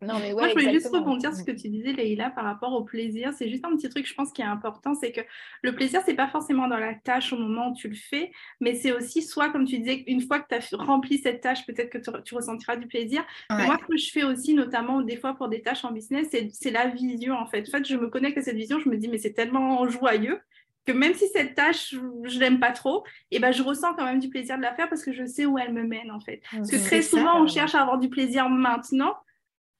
Non, 0.00 0.18
mais 0.18 0.32
Moi, 0.32 0.48
je 0.48 0.52
voulais 0.52 0.72
juste 0.72 0.88
rebondir 0.88 1.34
sur 1.34 1.40
ce 1.40 1.44
que 1.44 1.56
tu 1.56 1.68
disais, 1.68 1.92
Leïla, 1.92 2.30
par 2.30 2.44
rapport 2.44 2.72
au 2.72 2.84
plaisir. 2.84 3.32
C'est 3.32 3.48
juste 3.48 3.64
un 3.64 3.76
petit 3.76 3.88
truc, 3.88 4.06
je 4.06 4.14
pense, 4.14 4.32
qui 4.32 4.42
est 4.42 4.46
important, 4.46 4.94
c'est 4.94 5.12
que 5.12 5.20
le 5.62 5.74
plaisir, 5.74 6.00
c'est 6.04 6.14
pas 6.14 6.28
forcément 6.28 6.68
dans 6.68 6.78
la 6.78 6.94
tâche 6.94 7.32
au 7.32 7.36
moment 7.36 7.70
où 7.70 7.74
tu 7.74 7.88
le 7.88 7.94
fais, 7.94 8.32
mais 8.60 8.74
c'est 8.74 8.92
aussi 8.92 9.22
soit, 9.22 9.50
comme 9.50 9.64
tu 9.64 9.78
disais, 9.78 10.04
une 10.06 10.22
fois 10.22 10.40
que 10.40 10.48
tu 10.48 10.54
as 10.54 10.76
rempli 10.76 11.18
cette 11.18 11.40
tâche, 11.40 11.66
peut-être 11.66 11.90
que 11.90 11.98
tu, 11.98 12.34
ressentiras 12.34 12.76
du 12.76 12.86
plaisir. 12.86 13.24
Moi, 13.50 13.76
ce 13.80 13.86
que 13.86 13.96
je 13.96 14.10
fais 14.10 14.24
aussi, 14.24 14.54
notamment 14.54 15.00
des 15.02 15.16
fois 15.16 15.34
pour 15.34 15.48
des 15.48 15.62
tâches 15.62 15.84
en 15.84 15.92
business, 15.92 16.28
c'est 16.52 16.70
la 16.70 16.88
vision, 16.88 17.34
en 17.34 17.46
fait. 17.46 17.68
En 17.68 17.70
fait, 17.70 17.86
je 17.86 17.96
me 17.96 18.08
connecte 18.08 18.38
à 18.38 18.42
cette 18.42 18.56
vision, 18.56 18.78
je 18.78 18.88
me 18.88 18.96
dis, 18.96 19.08
mais 19.08 19.18
c'est 19.18 19.32
tellement 19.32 19.88
joyeux 19.88 20.40
que 20.86 20.92
même 20.92 21.14
si 21.14 21.28
cette 21.28 21.54
tâche, 21.54 21.94
je 22.24 22.38
l'aime 22.38 22.58
pas 22.58 22.72
trop, 22.72 23.04
et 23.30 23.38
ben, 23.38 23.52
je 23.52 23.62
ressens 23.62 23.94
quand 23.94 24.04
même 24.04 24.18
du 24.18 24.28
plaisir 24.28 24.56
de 24.56 24.62
la 24.62 24.74
faire 24.74 24.88
parce 24.88 25.04
que 25.04 25.12
je 25.12 25.24
sais 25.24 25.46
où 25.46 25.58
elle 25.58 25.72
me 25.72 25.84
mène 25.84 26.10
en 26.10 26.20
fait. 26.20 26.42
Parce 26.50 26.70
que 26.70 26.76
très 26.76 27.02
ça, 27.02 27.16
souvent, 27.16 27.42
on 27.42 27.46
cherche 27.46 27.74
à 27.74 27.82
avoir 27.82 27.98
du 27.98 28.08
plaisir 28.08 28.48
maintenant, 28.48 29.14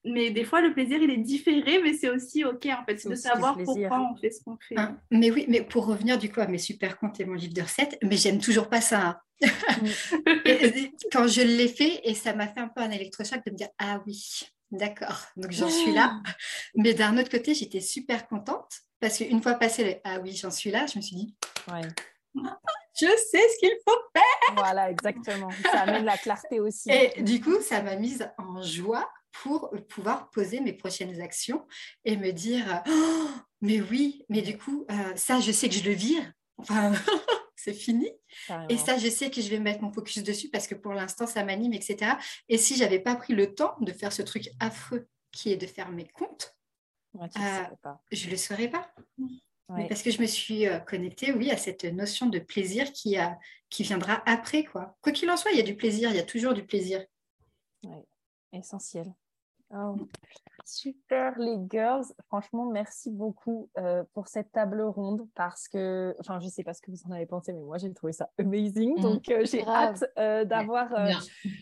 mais 0.05 0.31
des 0.31 0.43
fois, 0.43 0.61
le 0.61 0.73
plaisir, 0.73 1.01
il 1.01 1.09
est 1.09 1.17
différé, 1.17 1.81
mais 1.81 1.93
c'est 1.93 2.09
aussi 2.09 2.43
OK 2.43 2.65
en 2.67 2.83
fait. 2.85 2.97
C'est 2.97 3.09
de 3.09 3.15
savoir 3.15 3.57
pourquoi 3.57 4.09
on 4.11 4.15
fait 4.15 4.31
ce 4.31 4.43
qu'on 4.43 4.57
fait. 4.57 4.77
Hein, 4.77 4.97
mais 5.11 5.31
oui, 5.31 5.45
mais 5.47 5.61
pour 5.61 5.85
revenir 5.85 6.17
du 6.17 6.31
coup 6.31 6.41
à 6.41 6.47
mes 6.47 6.57
super 6.57 6.97
comptes 6.97 7.19
et 7.19 7.25
mon 7.25 7.33
livre 7.33 7.53
de 7.53 7.61
recettes, 7.61 7.97
mais 8.03 8.17
j'aime 8.17 8.39
toujours 8.39 8.69
pas 8.69 8.81
ça. 8.81 9.01
hein. 9.01 9.19
Et- 10.45 10.91
quand 11.11 11.27
je 11.27 11.41
l'ai 11.41 11.67
fait, 11.67 12.01
et 12.03 12.13
ça 12.13 12.33
m'a 12.33 12.47
fait 12.47 12.59
un 12.59 12.67
peu 12.69 12.81
un 12.81 12.91
électrochoc 12.91 13.43
de 13.45 13.51
me 13.51 13.57
dire 13.57 13.69
Ah 13.79 14.01
oui, 14.05 14.41
d'accord, 14.71 15.21
donc 15.37 15.51
j'en 15.51 15.69
suis 15.69 15.91
là. 15.93 16.21
Mais 16.75 16.93
d'un 16.93 17.17
autre 17.17 17.29
côté, 17.29 17.53
j'étais 17.53 17.81
super 17.81 18.27
contente 18.27 18.71
parce 18.99 19.17
qu'une 19.17 19.41
fois 19.41 19.55
passé 19.55 19.83
le 19.83 19.95
Ah 20.03 20.19
oui, 20.21 20.35
j'en 20.35 20.51
suis 20.51 20.71
là, 20.71 20.85
je 20.91 20.97
me 20.97 21.01
suis 21.01 21.15
dit 21.15 21.35
Ouais. 21.71 21.81
Je 22.95 23.07
sais 23.07 23.41
ce 23.49 23.59
qu'il 23.59 23.75
faut. 23.87 24.53
Voilà, 24.55 24.91
exactement. 24.91 25.49
Ça 25.71 25.81
amène 25.81 26.05
la 26.05 26.15
clarté 26.15 26.59
aussi. 26.59 26.91
Et 26.91 27.23
du 27.23 27.41
coup, 27.41 27.59
ça 27.59 27.81
m'a 27.81 27.95
mise 27.95 28.29
en 28.37 28.61
joie 28.61 29.09
pour 29.41 29.71
pouvoir 29.89 30.29
poser 30.29 30.59
mes 30.61 30.73
prochaines 30.73 31.19
actions 31.21 31.65
et 32.05 32.15
me 32.17 32.31
dire 32.31 32.83
Oh, 32.87 33.27
Mais 33.61 33.81
oui, 33.81 34.25
mais 34.29 34.41
du 34.41 34.57
coup, 34.57 34.85
euh, 34.91 35.15
ça, 35.15 35.39
je 35.39 35.51
sais 35.51 35.67
que 35.69 35.75
je 35.75 35.83
le 35.83 35.91
vire. 35.93 36.23
Enfin, 36.57 36.91
c'est 37.55 37.73
fini. 37.73 38.09
carrément. 38.47 38.67
Et 38.69 38.77
ça, 38.77 38.97
je 38.97 39.09
sais 39.09 39.29
que 39.31 39.41
je 39.41 39.49
vais 39.49 39.59
mettre 39.59 39.81
mon 39.81 39.91
focus 39.91 40.23
dessus 40.23 40.49
parce 40.49 40.67
que 40.67 40.75
pour 40.75 40.93
l'instant, 40.93 41.25
ça 41.27 41.43
m'anime, 41.43 41.73
etc. 41.73 42.13
Et 42.47 42.57
si 42.57 42.75
j'avais 42.75 42.99
pas 42.99 43.15
pris 43.15 43.33
le 43.33 43.53
temps 43.55 43.75
de 43.81 43.91
faire 43.91 44.13
ce 44.13 44.21
truc 44.21 44.49
affreux 44.59 45.07
qui 45.31 45.51
est 45.51 45.57
de 45.57 45.67
faire 45.67 45.89
mes 45.91 46.07
comptes, 46.07 46.55
Ouais, 47.15 47.27
euh, 47.37 47.63
pas. 47.83 48.01
je 48.11 48.27
le 48.29 48.37
saurais 48.37 48.69
pas. 48.69 48.91
Ouais. 49.69 49.87
parce 49.87 50.01
que 50.03 50.11
je 50.11 50.19
me 50.21 50.25
suis 50.27 50.67
euh, 50.67 50.79
connectée, 50.79 51.31
oui, 51.31 51.49
à 51.51 51.57
cette 51.57 51.83
notion 51.85 52.25
de 52.27 52.37
plaisir 52.39 52.91
qui, 52.91 53.17
a, 53.17 53.37
qui 53.69 53.83
viendra 53.83 54.21
après, 54.25 54.63
quoi. 54.63 54.97
Quoi 55.01 55.11
qu'il 55.11 55.29
en 55.31 55.37
soit, 55.37 55.51
il 55.51 55.57
y 55.57 55.61
a 55.61 55.63
du 55.63 55.75
plaisir, 55.75 56.09
il 56.09 56.15
y 56.15 56.19
a 56.19 56.23
toujours 56.23 56.53
du 56.53 56.65
plaisir. 56.65 57.03
Essentiel. 58.51 59.13
Oh, 59.75 59.95
Super 60.65 61.37
les 61.39 61.57
girls, 61.69 62.05
franchement 62.27 62.65
merci 62.71 63.11
beaucoup 63.11 63.69
euh, 63.77 64.03
pour 64.13 64.29
cette 64.29 64.51
table 64.53 64.81
ronde 64.81 65.27
parce 65.35 65.67
que, 65.67 66.15
enfin 66.19 66.39
je 66.39 66.47
sais 66.47 66.63
pas 66.63 66.73
ce 66.73 66.81
que 66.81 66.89
vous 66.89 67.01
en 67.05 67.11
avez 67.11 67.25
pensé 67.25 67.51
mais 67.51 67.61
moi 67.61 67.77
j'ai 67.77 67.93
trouvé 67.93 68.13
ça 68.13 68.29
amazing. 68.39 68.95
Mhm. 68.95 69.01
donc 69.01 69.29
euh, 69.29 69.43
j'ai 69.43 69.67
hâte 69.67 70.05
euh, 70.17 70.45
d'avoir 70.45 70.89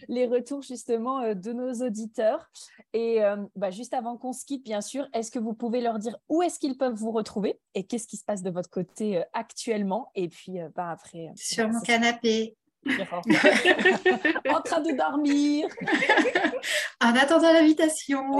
les 0.07 0.27
retours 0.27 0.61
justement 0.61 1.33
de 1.33 1.53
nos 1.53 1.73
auditeurs. 1.85 2.51
Et 2.93 3.21
bah, 3.55 3.71
juste 3.71 3.93
avant 3.93 4.17
qu'on 4.17 4.33
se 4.33 4.45
quitte 4.45 4.63
bien 4.63 4.81
sûr, 4.81 5.07
est-ce 5.13 5.31
que 5.31 5.39
vous 5.39 5.53
pouvez 5.53 5.81
leur 5.81 5.97
dire 5.97 6.17
où 6.29 6.43
est-ce 6.43 6.59
qu'ils 6.59 6.77
peuvent 6.77 6.93
vous 6.93 7.11
retrouver 7.11 7.59
et 7.73 7.85
qu'est-ce 7.85 8.07
qui 8.07 8.17
se 8.17 8.25
passe 8.25 8.43
de 8.43 8.51
votre 8.51 8.69
côté 8.69 9.23
actuellement? 9.33 10.11
Et 10.13 10.27
puis 10.27 10.59
bah, 10.75 10.91
après 10.91 11.31
Sur 11.35 11.69
mon 11.69 11.79
canapé, 11.81 12.55
en 14.49 14.61
train 14.61 14.81
de 14.81 14.97
dormir 14.97 15.67
en 17.01 17.15
attendant 17.15 17.53
l'invitation. 17.53 18.23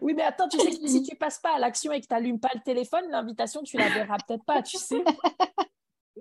Oui, 0.00 0.14
mais 0.14 0.22
attends, 0.22 0.48
tu 0.48 0.58
sais 0.58 0.70
que 0.70 0.88
si 0.88 1.02
tu 1.02 1.14
passes 1.16 1.38
pas 1.38 1.56
à 1.56 1.58
l'action 1.58 1.92
et 1.92 2.00
que 2.00 2.06
tu 2.06 2.14
n'allumes 2.14 2.40
pas 2.40 2.48
le 2.54 2.60
téléphone, 2.62 3.04
l'invitation, 3.10 3.62
tu 3.62 3.76
la 3.76 3.90
verras 3.90 4.16
peut-être 4.26 4.44
pas, 4.44 4.62
tu 4.62 4.78
sais. 4.78 5.04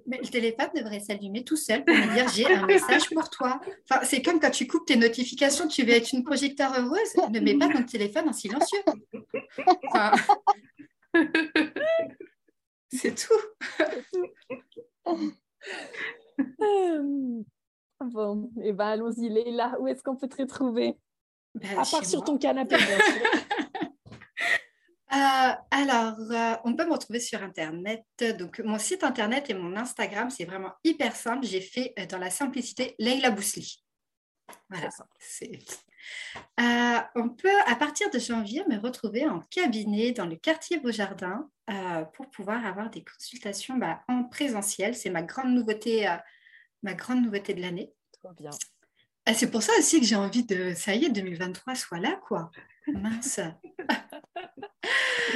Mais 0.06 0.20
le 0.22 0.28
téléphone 0.28 0.68
devrait 0.76 1.00
s'allumer 1.00 1.46
tout 1.46 1.56
seul 1.56 1.86
pour 1.86 1.96
me 1.96 2.14
dire 2.14 2.28
j'ai 2.28 2.54
un 2.54 2.66
message 2.66 3.10
pour 3.10 3.30
toi. 3.30 3.62
Enfin, 3.90 4.02
c'est 4.04 4.22
comme 4.22 4.42
quand 4.42 4.52
tu 4.52 4.68
coupes 4.68 4.86
tes 4.86 4.98
notifications, 4.98 5.68
tu 5.68 5.84
veux 5.84 5.94
être 5.94 6.12
une 6.12 6.24
projecteur 6.24 6.74
heureuse, 6.78 7.16
ne 7.32 7.40
mets 7.40 7.58
pas 7.58 7.70
ton 7.70 7.84
téléphone 7.84 8.28
en 8.28 8.34
silencieux. 8.34 8.80
Enfin, 9.88 10.12
c'est 12.92 13.16
tout. 13.16 13.34
Bon, 18.02 18.50
et 18.64 18.72
ben 18.72 18.88
allons-y, 18.88 19.28
Leïla, 19.28 19.76
où 19.80 19.88
est-ce 19.88 20.02
qu'on 20.02 20.16
peut 20.16 20.30
te 20.30 20.38
retrouver? 20.42 20.96
Ben, 21.56 21.72
À 21.72 21.76
part 21.84 22.06
sur 22.06 22.20
moi. 22.20 22.26
ton 22.26 22.38
canapé, 22.38 22.78
bien 22.78 22.98
sûr. 22.98 23.32
Euh, 25.12 25.52
alors, 25.72 26.20
euh, 26.20 26.56
on 26.66 26.76
peut 26.76 26.86
me 26.86 26.92
retrouver 26.92 27.20
sur 27.20 27.42
Internet. 27.42 28.06
Donc, 28.38 28.60
mon 28.60 28.78
site 28.78 29.04
Internet 29.04 29.50
et 29.50 29.56
mon 29.56 29.76
Instagram, 29.76 30.30
c'est 30.30 30.46
vraiment 30.46 30.72
hyper 30.84 31.16
simple. 31.16 31.48
J'ai 31.48 31.62
fait 31.62 31.96
euh, 31.98 32.06
dans 32.06 32.20
la 32.20 32.30
simplicité 32.30 32.94
Leila 33.00 33.32
Bousli. 33.32 33.84
Voilà. 34.70 34.90
C'est- 35.18 35.50
Euh, 36.60 37.00
on 37.16 37.30
peut, 37.30 37.60
à 37.66 37.76
partir 37.76 38.10
de 38.12 38.20
janvier, 38.20 38.64
me 38.70 38.78
retrouver 38.78 39.28
en 39.28 39.40
cabinet 39.52 40.12
dans 40.12 40.26
le 40.26 40.36
quartier 40.36 40.80
Beaujardin 40.80 41.50
euh, 41.70 42.04
pour 42.14 42.30
pouvoir 42.30 42.66
avoir 42.66 42.90
des 42.90 43.04
consultations 43.04 43.78
bah, 43.78 44.02
en 44.08 44.24
présentiel. 44.24 44.96
C'est 44.96 45.10
ma 45.10 45.22
grande 45.22 45.54
nouveauté, 45.54 46.08
euh, 46.08 46.16
ma 46.84 46.94
grande 46.94 47.24
nouveauté 47.24 47.54
de 47.54 47.62
l'année. 47.62 47.92
Trop 48.22 48.34
bien. 48.34 48.52
Ah, 49.26 49.34
c'est 49.34 49.52
pour 49.52 49.64
ça 49.64 49.74
aussi 49.78 50.00
que 50.00 50.06
j'ai 50.06 50.16
envie 50.16 50.44
de, 50.44 50.74
ça 50.76 50.96
y 50.96 51.06
est, 51.06 51.10
2023 51.10 51.76
soit 51.76 52.00
là, 52.00 52.20
quoi. 52.28 52.52
Mince. 52.88 53.40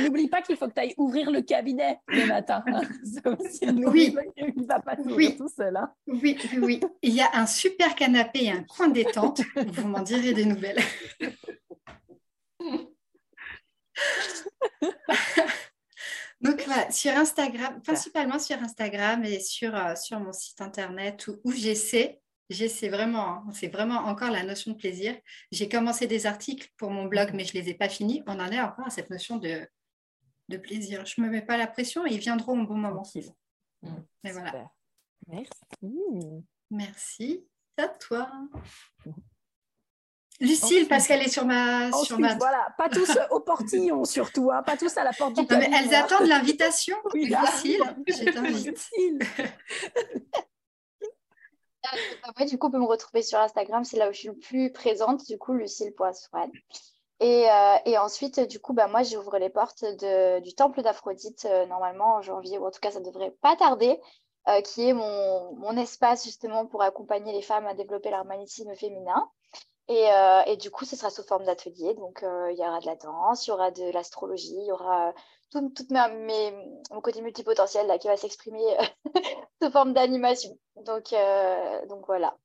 N'oublie 0.02 0.28
pas 0.28 0.41
qu'il 0.41 0.57
faut 0.57 0.68
que 0.68 0.74
tu 0.74 0.80
ailles 0.82 0.94
ouvrir 0.98 1.30
le 1.32 1.41
cabinet 1.41 1.99
le 2.07 2.26
matin. 2.26 2.64
hein. 2.68 2.82
Aussi, 3.40 3.65
Oui. 3.86 4.15
Il 4.38 4.53
ne 4.61 4.65
va 4.65 4.80
pas 4.80 4.95
Oui. 5.06 5.36
tout 5.38 5.48
seul. 5.49 5.76
hein. 5.78 5.91
Oui, 6.07 6.38
oui, 6.53 6.60
oui. 6.61 6.82
Il 7.02 7.14
y 7.14 7.22
a 7.22 7.30
un 7.34 7.45
super 7.45 7.95
canapé 7.95 8.45
et 8.45 8.52
un 8.52 8.64
coin 8.64 8.90
détente. 8.90 9.41
Vous 9.56 9.88
m'en 9.88 10.02
direz 10.02 10.34
des 10.34 10.45
nouvelles. 10.45 10.80
Donc 16.41 16.61
voilà, 16.65 16.91
sur 16.91 17.11
Instagram, 17.11 17.82
principalement 17.82 18.38
sur 18.40 18.57
Instagram 18.61 19.24
et 19.24 19.40
sur, 19.40 19.74
euh, 19.76 19.95
sur 19.95 20.20
mon 20.20 20.34
site 20.34 20.60
internet 20.60 21.26
où, 21.28 21.40
où 21.45 21.52
j'essaie, 21.53 22.20
j'essaie 22.49 22.90
vraiment, 22.90 23.28
hein, 23.28 23.44
c'est 23.53 23.70
vraiment 23.70 23.99
encore 23.99 24.30
la 24.30 24.44
notion 24.44 24.72
de 24.72 24.78
plaisir. 24.78 25.15
J'ai 25.53 25.70
commencé 25.70 26.06
des 26.06 26.26
articles 26.26 26.68
pour 26.78 26.90
mon 26.91 27.06
blog, 27.06 27.32
mais 27.34 27.45
je 27.45 27.57
ne 27.57 27.61
les 27.64 27.70
ai 27.70 27.74
pas 27.76 27.88
finis. 27.88 28.24
On 28.28 28.40
en 28.41 28.52
est 28.52 28.60
encore 28.60 28.88
à 28.88 28.90
cette 28.90 29.10
notion 29.10 29.38
de, 29.38 29.65
de 30.49 30.57
plaisir. 30.57 31.06
Je 31.06 31.22
ne 31.22 31.28
me 31.28 31.32
mets 31.32 31.41
pas 31.41 31.57
la 31.57 31.68
pression 31.68 32.06
et 32.06 32.14
ils 32.14 32.20
viendront 32.20 32.61
au 32.61 32.65
bon 32.65 32.76
moment. 32.76 33.03
Tranquille. 33.03 33.32
Et 34.24 34.32
voilà. 34.32 34.72
Merci. 35.28 36.45
Merci 36.70 37.48
à 37.78 37.88
toi. 37.88 38.30
Lucille, 40.40 40.88
parce 40.88 41.07
qu'elle 41.07 41.22
est 41.22 41.30
sur 41.30 41.45
ma. 41.45 41.91
sur 41.91 42.20
ma... 42.20 42.36
voilà, 42.36 42.74
pas 42.78 42.90
tous 42.90 43.18
au 43.30 43.40
portillon 43.40 44.03
surtout, 44.03 44.52
hein, 44.52 44.64
pas 44.64 44.76
tous 44.76 44.98
à 44.98 45.03
la 45.03 45.14
porte 45.14 45.36
du 45.36 45.41
Non, 45.49 45.60
mais 45.60 45.70
elles 45.72 45.94
hein. 45.94 46.03
attendent 46.03 46.28
l'invitation. 46.28 46.98
Oui. 47.14 47.26
Lucille, 47.26 47.84
je 48.07 48.32
t'invite. 48.34 48.68
Lucille. 48.68 49.20
Après, 52.24 52.45
du 52.45 52.57
coup, 52.57 52.68
on 52.68 52.72
peut 52.72 52.80
me 52.80 52.86
retrouver 52.86 53.22
sur 53.22 53.40
Instagram, 53.40 53.84
c'est 53.84 53.98
là 53.98 54.10
où 54.10 54.14
je 54.14 54.20
suis 54.20 54.28
le 54.30 54.38
plus 54.38 54.72
présente, 54.72 55.26
du 55.28 55.38
coup, 55.38 55.53
lucille.swan. 55.53 56.52
Et, 57.24 57.50
euh, 57.50 57.78
et 57.86 57.98
ensuite, 57.98 58.41
du 58.41 58.60
coup, 58.60 58.74
bah, 58.74 58.88
moi, 58.88 59.02
j'ouvre 59.04 59.38
les 59.38 59.50
portes 59.50 59.86
du 59.86 60.54
temple 60.56 60.82
d'Aphrodite, 60.82 61.45
euh, 61.45 61.66
normalement 61.68 62.16
en 62.16 62.22
janvier, 62.22 62.58
ou 62.58 62.66
en 62.66 62.72
tout 62.72 62.82
cas, 62.82 62.91
ça 62.91 63.00
devrait 63.00 63.32
pas 63.41 63.56
tarder, 63.56 63.98
euh, 64.50 64.60
qui 64.60 64.90
est 64.90 64.94
mon, 64.94 65.78
espace 65.78 66.26
justement 66.26 66.66
pour 66.66 66.82
accompagner 66.84 67.32
les 67.32 67.41
femmes 67.41 67.66
à 67.66 67.76
développer 67.76 68.10
leur 68.10 68.26
magnétisme 68.26 68.76
féminin. 68.76 69.32
Et, 69.88 70.58
du 70.58 70.70
coup, 70.70 70.84
ce 70.86 70.98
sera 70.98 71.10
sous 71.10 71.24
forme 71.24 71.45
d'atelier. 71.45 71.94
Donc, 71.95 72.20
il 72.24 72.58
y 72.58 72.62
aura 72.62 72.80
de 72.82 72.86
la 72.86 72.95
danse, 72.98 73.48
il 73.48 73.52
y 73.52 73.54
aura 73.54 73.72
de 73.72 73.91
l'astrologie, 73.91 74.56
il 74.58 74.66
y 74.66 74.72
aura 74.74 75.14
tout, 75.50 75.70
toute 75.70 75.91
ma- 75.91 76.10
mes, 76.10 76.52
mon 76.91 77.02
côté 77.02 77.22
multipotentiel 77.22 77.88
là, 77.88 77.98
qui 77.98 78.08
va 78.08 78.18
s'exprimer 78.18 78.64
sous 79.62 79.72
forme 79.72 79.94
d'animation. 79.94 80.58
Donc, 80.76 81.16
donc 81.88 82.06
voilà. 82.06 82.36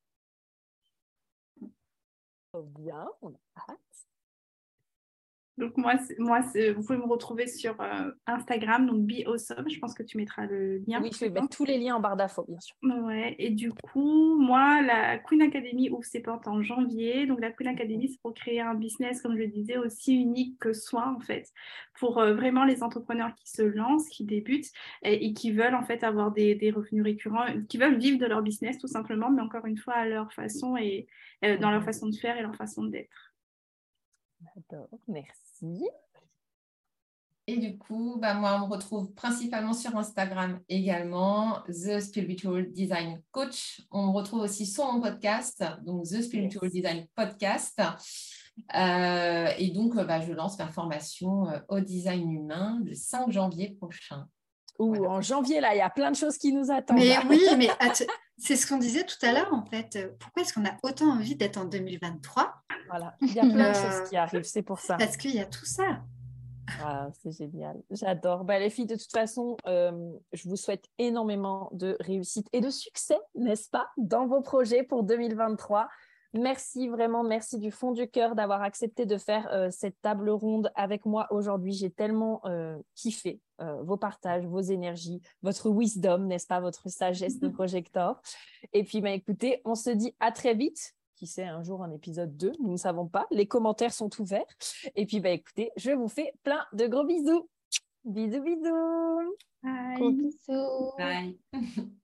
Bien, 2.55 3.09
on 3.23 3.33
a. 3.57 3.77
Donc 5.59 5.77
moi, 5.77 5.95
moi 6.19 6.41
vous 6.41 6.83
pouvez 6.83 6.99
me 6.99 7.07
retrouver 7.07 7.49
sur 7.49 7.81
euh, 7.81 8.11
Instagram, 8.27 8.87
donc 8.87 9.05
Be 9.05 9.27
Awesome. 9.27 9.69
Je 9.69 9.79
pense 9.81 9.93
que 9.93 10.05
tu 10.05 10.17
mettras 10.17 10.47
le 10.47 10.79
lien. 10.87 11.01
Oui, 11.03 11.11
je 11.13 11.25
vais 11.25 11.31
mettre 11.31 11.49
tous 11.49 11.65
les 11.65 11.79
liens 11.79 11.97
en 11.97 12.01
barre 12.01 12.17
d'infos, 12.17 12.45
bien 12.49 12.61
sûr. 12.61 12.77
Ouais, 12.83 13.35
et 13.39 13.51
du 13.51 13.73
coup, 13.73 14.39
moi, 14.39 14.81
la 14.83 15.19
Queen 15.19 15.43
Academy 15.43 15.91
ouvre 15.91 16.05
ses 16.05 16.21
portes 16.21 16.47
en 16.47 16.63
janvier. 16.63 17.27
Donc, 17.27 17.41
la 17.41 17.51
Queen 17.51 17.69
Academy, 17.69 18.09
c'est 18.09 18.21
pour 18.21 18.35
créer 18.35 18.61
un 18.61 18.75
business, 18.75 19.21
comme 19.21 19.35
je 19.35 19.43
le 19.43 19.49
disais, 19.49 19.77
aussi 19.77 20.15
unique 20.15 20.59
que 20.61 20.73
soi, 20.73 21.13
en 21.17 21.21
fait, 21.21 21.53
pour 21.99 22.19
euh, 22.19 22.35
vraiment 22.35 22.65
les 22.65 22.83
entrepreneurs 22.85 23.35
qui 23.35 23.51
se 23.51 23.63
lancent, 23.63 24.09
qui 24.09 24.25
débutent 24.25 24.71
et, 25.03 25.27
et 25.27 25.33
qui 25.33 25.51
veulent, 25.51 25.75
en 25.75 25.83
fait, 25.83 26.05
avoir 26.05 26.31
des, 26.31 26.55
des 26.55 26.71
revenus 26.71 27.03
récurrents, 27.03 27.47
qui 27.69 27.79
veulent 27.79 27.99
vivre 27.99 28.19
de 28.19 28.27
leur 28.27 28.43
business, 28.43 28.79
tout 28.79 28.87
simplement, 28.87 29.31
mais 29.31 29.43
encore 29.43 29.67
une 29.67 29.79
fois, 29.79 29.95
à 29.95 30.07
leur 30.07 30.33
façon 30.33 30.77
et 30.77 31.09
euh, 31.45 31.59
dans 31.59 31.73
leur 31.73 31.83
façon 31.83 32.09
de 32.09 32.15
faire 32.15 32.37
et 32.39 32.43
leur 32.43 32.55
façon 32.55 32.85
d'être. 32.85 33.35
J'adore, 34.41 34.89
merci. 35.63 35.85
Et 37.47 37.57
du 37.57 37.79
coup, 37.79 38.19
bah, 38.21 38.35
moi, 38.35 38.61
on 38.61 38.67
me 38.67 38.73
retrouve 38.73 39.15
principalement 39.15 39.73
sur 39.73 39.97
Instagram 39.97 40.61
également, 40.69 41.63
The 41.67 41.99
Spiritual 41.99 42.71
Design 42.73 43.23
Coach. 43.31 43.81
On 43.91 44.09
me 44.09 44.13
retrouve 44.13 44.41
aussi 44.41 44.67
sur 44.67 44.93
mon 44.93 45.01
podcast, 45.01 45.65
donc 45.83 46.05
The 46.05 46.21
Spiritual 46.21 46.65
Yes. 46.65 46.73
Design 46.73 47.07
Podcast. 47.15 47.81
et 48.75 49.71
donc, 49.71 49.95
bah, 49.95 50.21
je 50.21 50.33
lance 50.35 50.59
ma 50.59 50.69
formation 50.69 51.47
au 51.69 51.81
design 51.81 52.31
humain 52.31 52.81
le 52.85 52.93
5 52.93 53.31
janvier 53.31 53.71
prochain. 53.71 54.27
Ou 54.79 55.07
en 55.07 55.23
janvier, 55.23 55.61
là, 55.61 55.75
il 55.75 55.79
y 55.79 55.81
a 55.81 55.91
plein 55.91 56.11
de 56.11 56.17
choses 56.17 56.37
qui 56.37 56.53
nous 56.53 56.71
attendent. 56.71 56.99
Mais 56.99 57.17
oui, 57.31 57.41
mais 57.57 57.71
c'est 58.39 58.57
ce 58.57 58.67
qu'on 58.67 58.79
disait 58.79 59.05
tout 59.05 59.27
à 59.27 59.33
l'heure, 59.33 59.53
en 59.53 59.65
fait. 59.65 60.17
Pourquoi 60.19 60.43
est-ce 60.43 60.55
qu'on 60.55 60.65
a 60.65 60.77
autant 60.83 61.11
envie 61.11 61.37
d'être 61.37 61.59
en 61.59 61.65
2023 61.65 62.55
Voilà, 62.89 63.17
il 63.21 63.35
y 63.35 63.41
a 63.41 63.43
plein 63.43 63.71
de 63.71 63.75
choses 63.75 64.09
qui 64.09 64.17
arrivent, 64.17 64.45
c'est 64.45 64.63
pour 64.63 64.81
ça. 64.81 64.97
Parce 64.97 65.17
qu'il 65.17 65.35
y 65.35 65.41
a 65.41 65.47
tout 65.47 65.67
ça. 65.67 66.03
Ah, 66.83 67.09
c'est 67.23 67.33
génial, 67.33 67.83
j'adore. 67.91 68.45
Bah, 68.45 68.59
les 68.59 68.71
filles, 68.71 68.87
de 68.87 68.95
toute 68.95 69.11
façon, 69.11 69.57
euh, 69.67 70.13
je 70.33 70.49
vous 70.49 70.57
souhaite 70.57 70.85
énormément 70.99 71.71
de 71.73 71.97
réussite 72.01 72.47
et 72.53 72.61
de 72.61 72.71
succès, 72.71 73.19
n'est-ce 73.35 73.71
pas, 73.71 73.89
dans 73.97 74.27
vos 74.27 74.41
projets 74.41 74.83
pour 74.83 75.03
2023. 75.03 75.89
Merci 76.35 76.89
vraiment, 76.89 77.25
merci 77.25 77.59
du 77.59 77.71
fond 77.71 77.93
du 77.93 78.07
cœur 78.09 78.35
d'avoir 78.35 78.63
accepté 78.63 79.07
de 79.07 79.17
faire 79.17 79.49
euh, 79.51 79.71
cette 79.71 79.99
table 80.03 80.29
ronde 80.29 80.71
avec 80.75 81.07
moi 81.07 81.27
aujourd'hui. 81.31 81.73
J'ai 81.73 81.91
tellement 81.91 82.43
euh, 82.45 82.77
kiffé 82.95 83.41
vos 83.83 83.97
partages, 83.97 84.47
vos 84.47 84.61
énergies, 84.61 85.21
votre 85.43 85.69
wisdom, 85.69 86.19
n'est-ce 86.19 86.47
pas, 86.47 86.61
votre 86.61 86.89
sagesse 86.89 87.39
de 87.39 87.49
projecteur. 87.49 88.21
Et 88.73 88.85
puis, 88.85 89.01
bah, 89.01 89.11
écoutez, 89.11 89.61
on 89.65 89.75
se 89.75 89.91
dit 89.91 90.15
à 90.21 90.33
très 90.33 90.55
vite 90.55 90.95
qui 91.19 91.27
sait, 91.27 91.45
un 91.45 91.63
jour 91.65 91.83
un 91.83 91.91
épisode 91.91 92.37
2, 92.37 92.53
nous 92.61 92.71
ne 92.71 92.77
savons 92.77 93.09
pas. 93.09 93.27
Les 93.33 93.47
commentaires 93.47 93.93
sont 93.93 94.11
ouverts. 94.21 94.47
Et 94.95 95.05
puis, 95.05 95.19
bah, 95.21 95.31
écoutez, 95.31 95.73
je 95.77 95.91
vous 95.91 96.09
fais 96.09 96.33
plein 96.45 96.65
de 96.73 96.87
gros 96.87 97.05
bisous. 97.05 97.49
Bisous, 98.05 98.43
bisous. 98.43 99.35
Bye. 99.63 99.95
Gros 99.97 100.11
bisous. 100.13 100.93
Bye. 100.97 101.39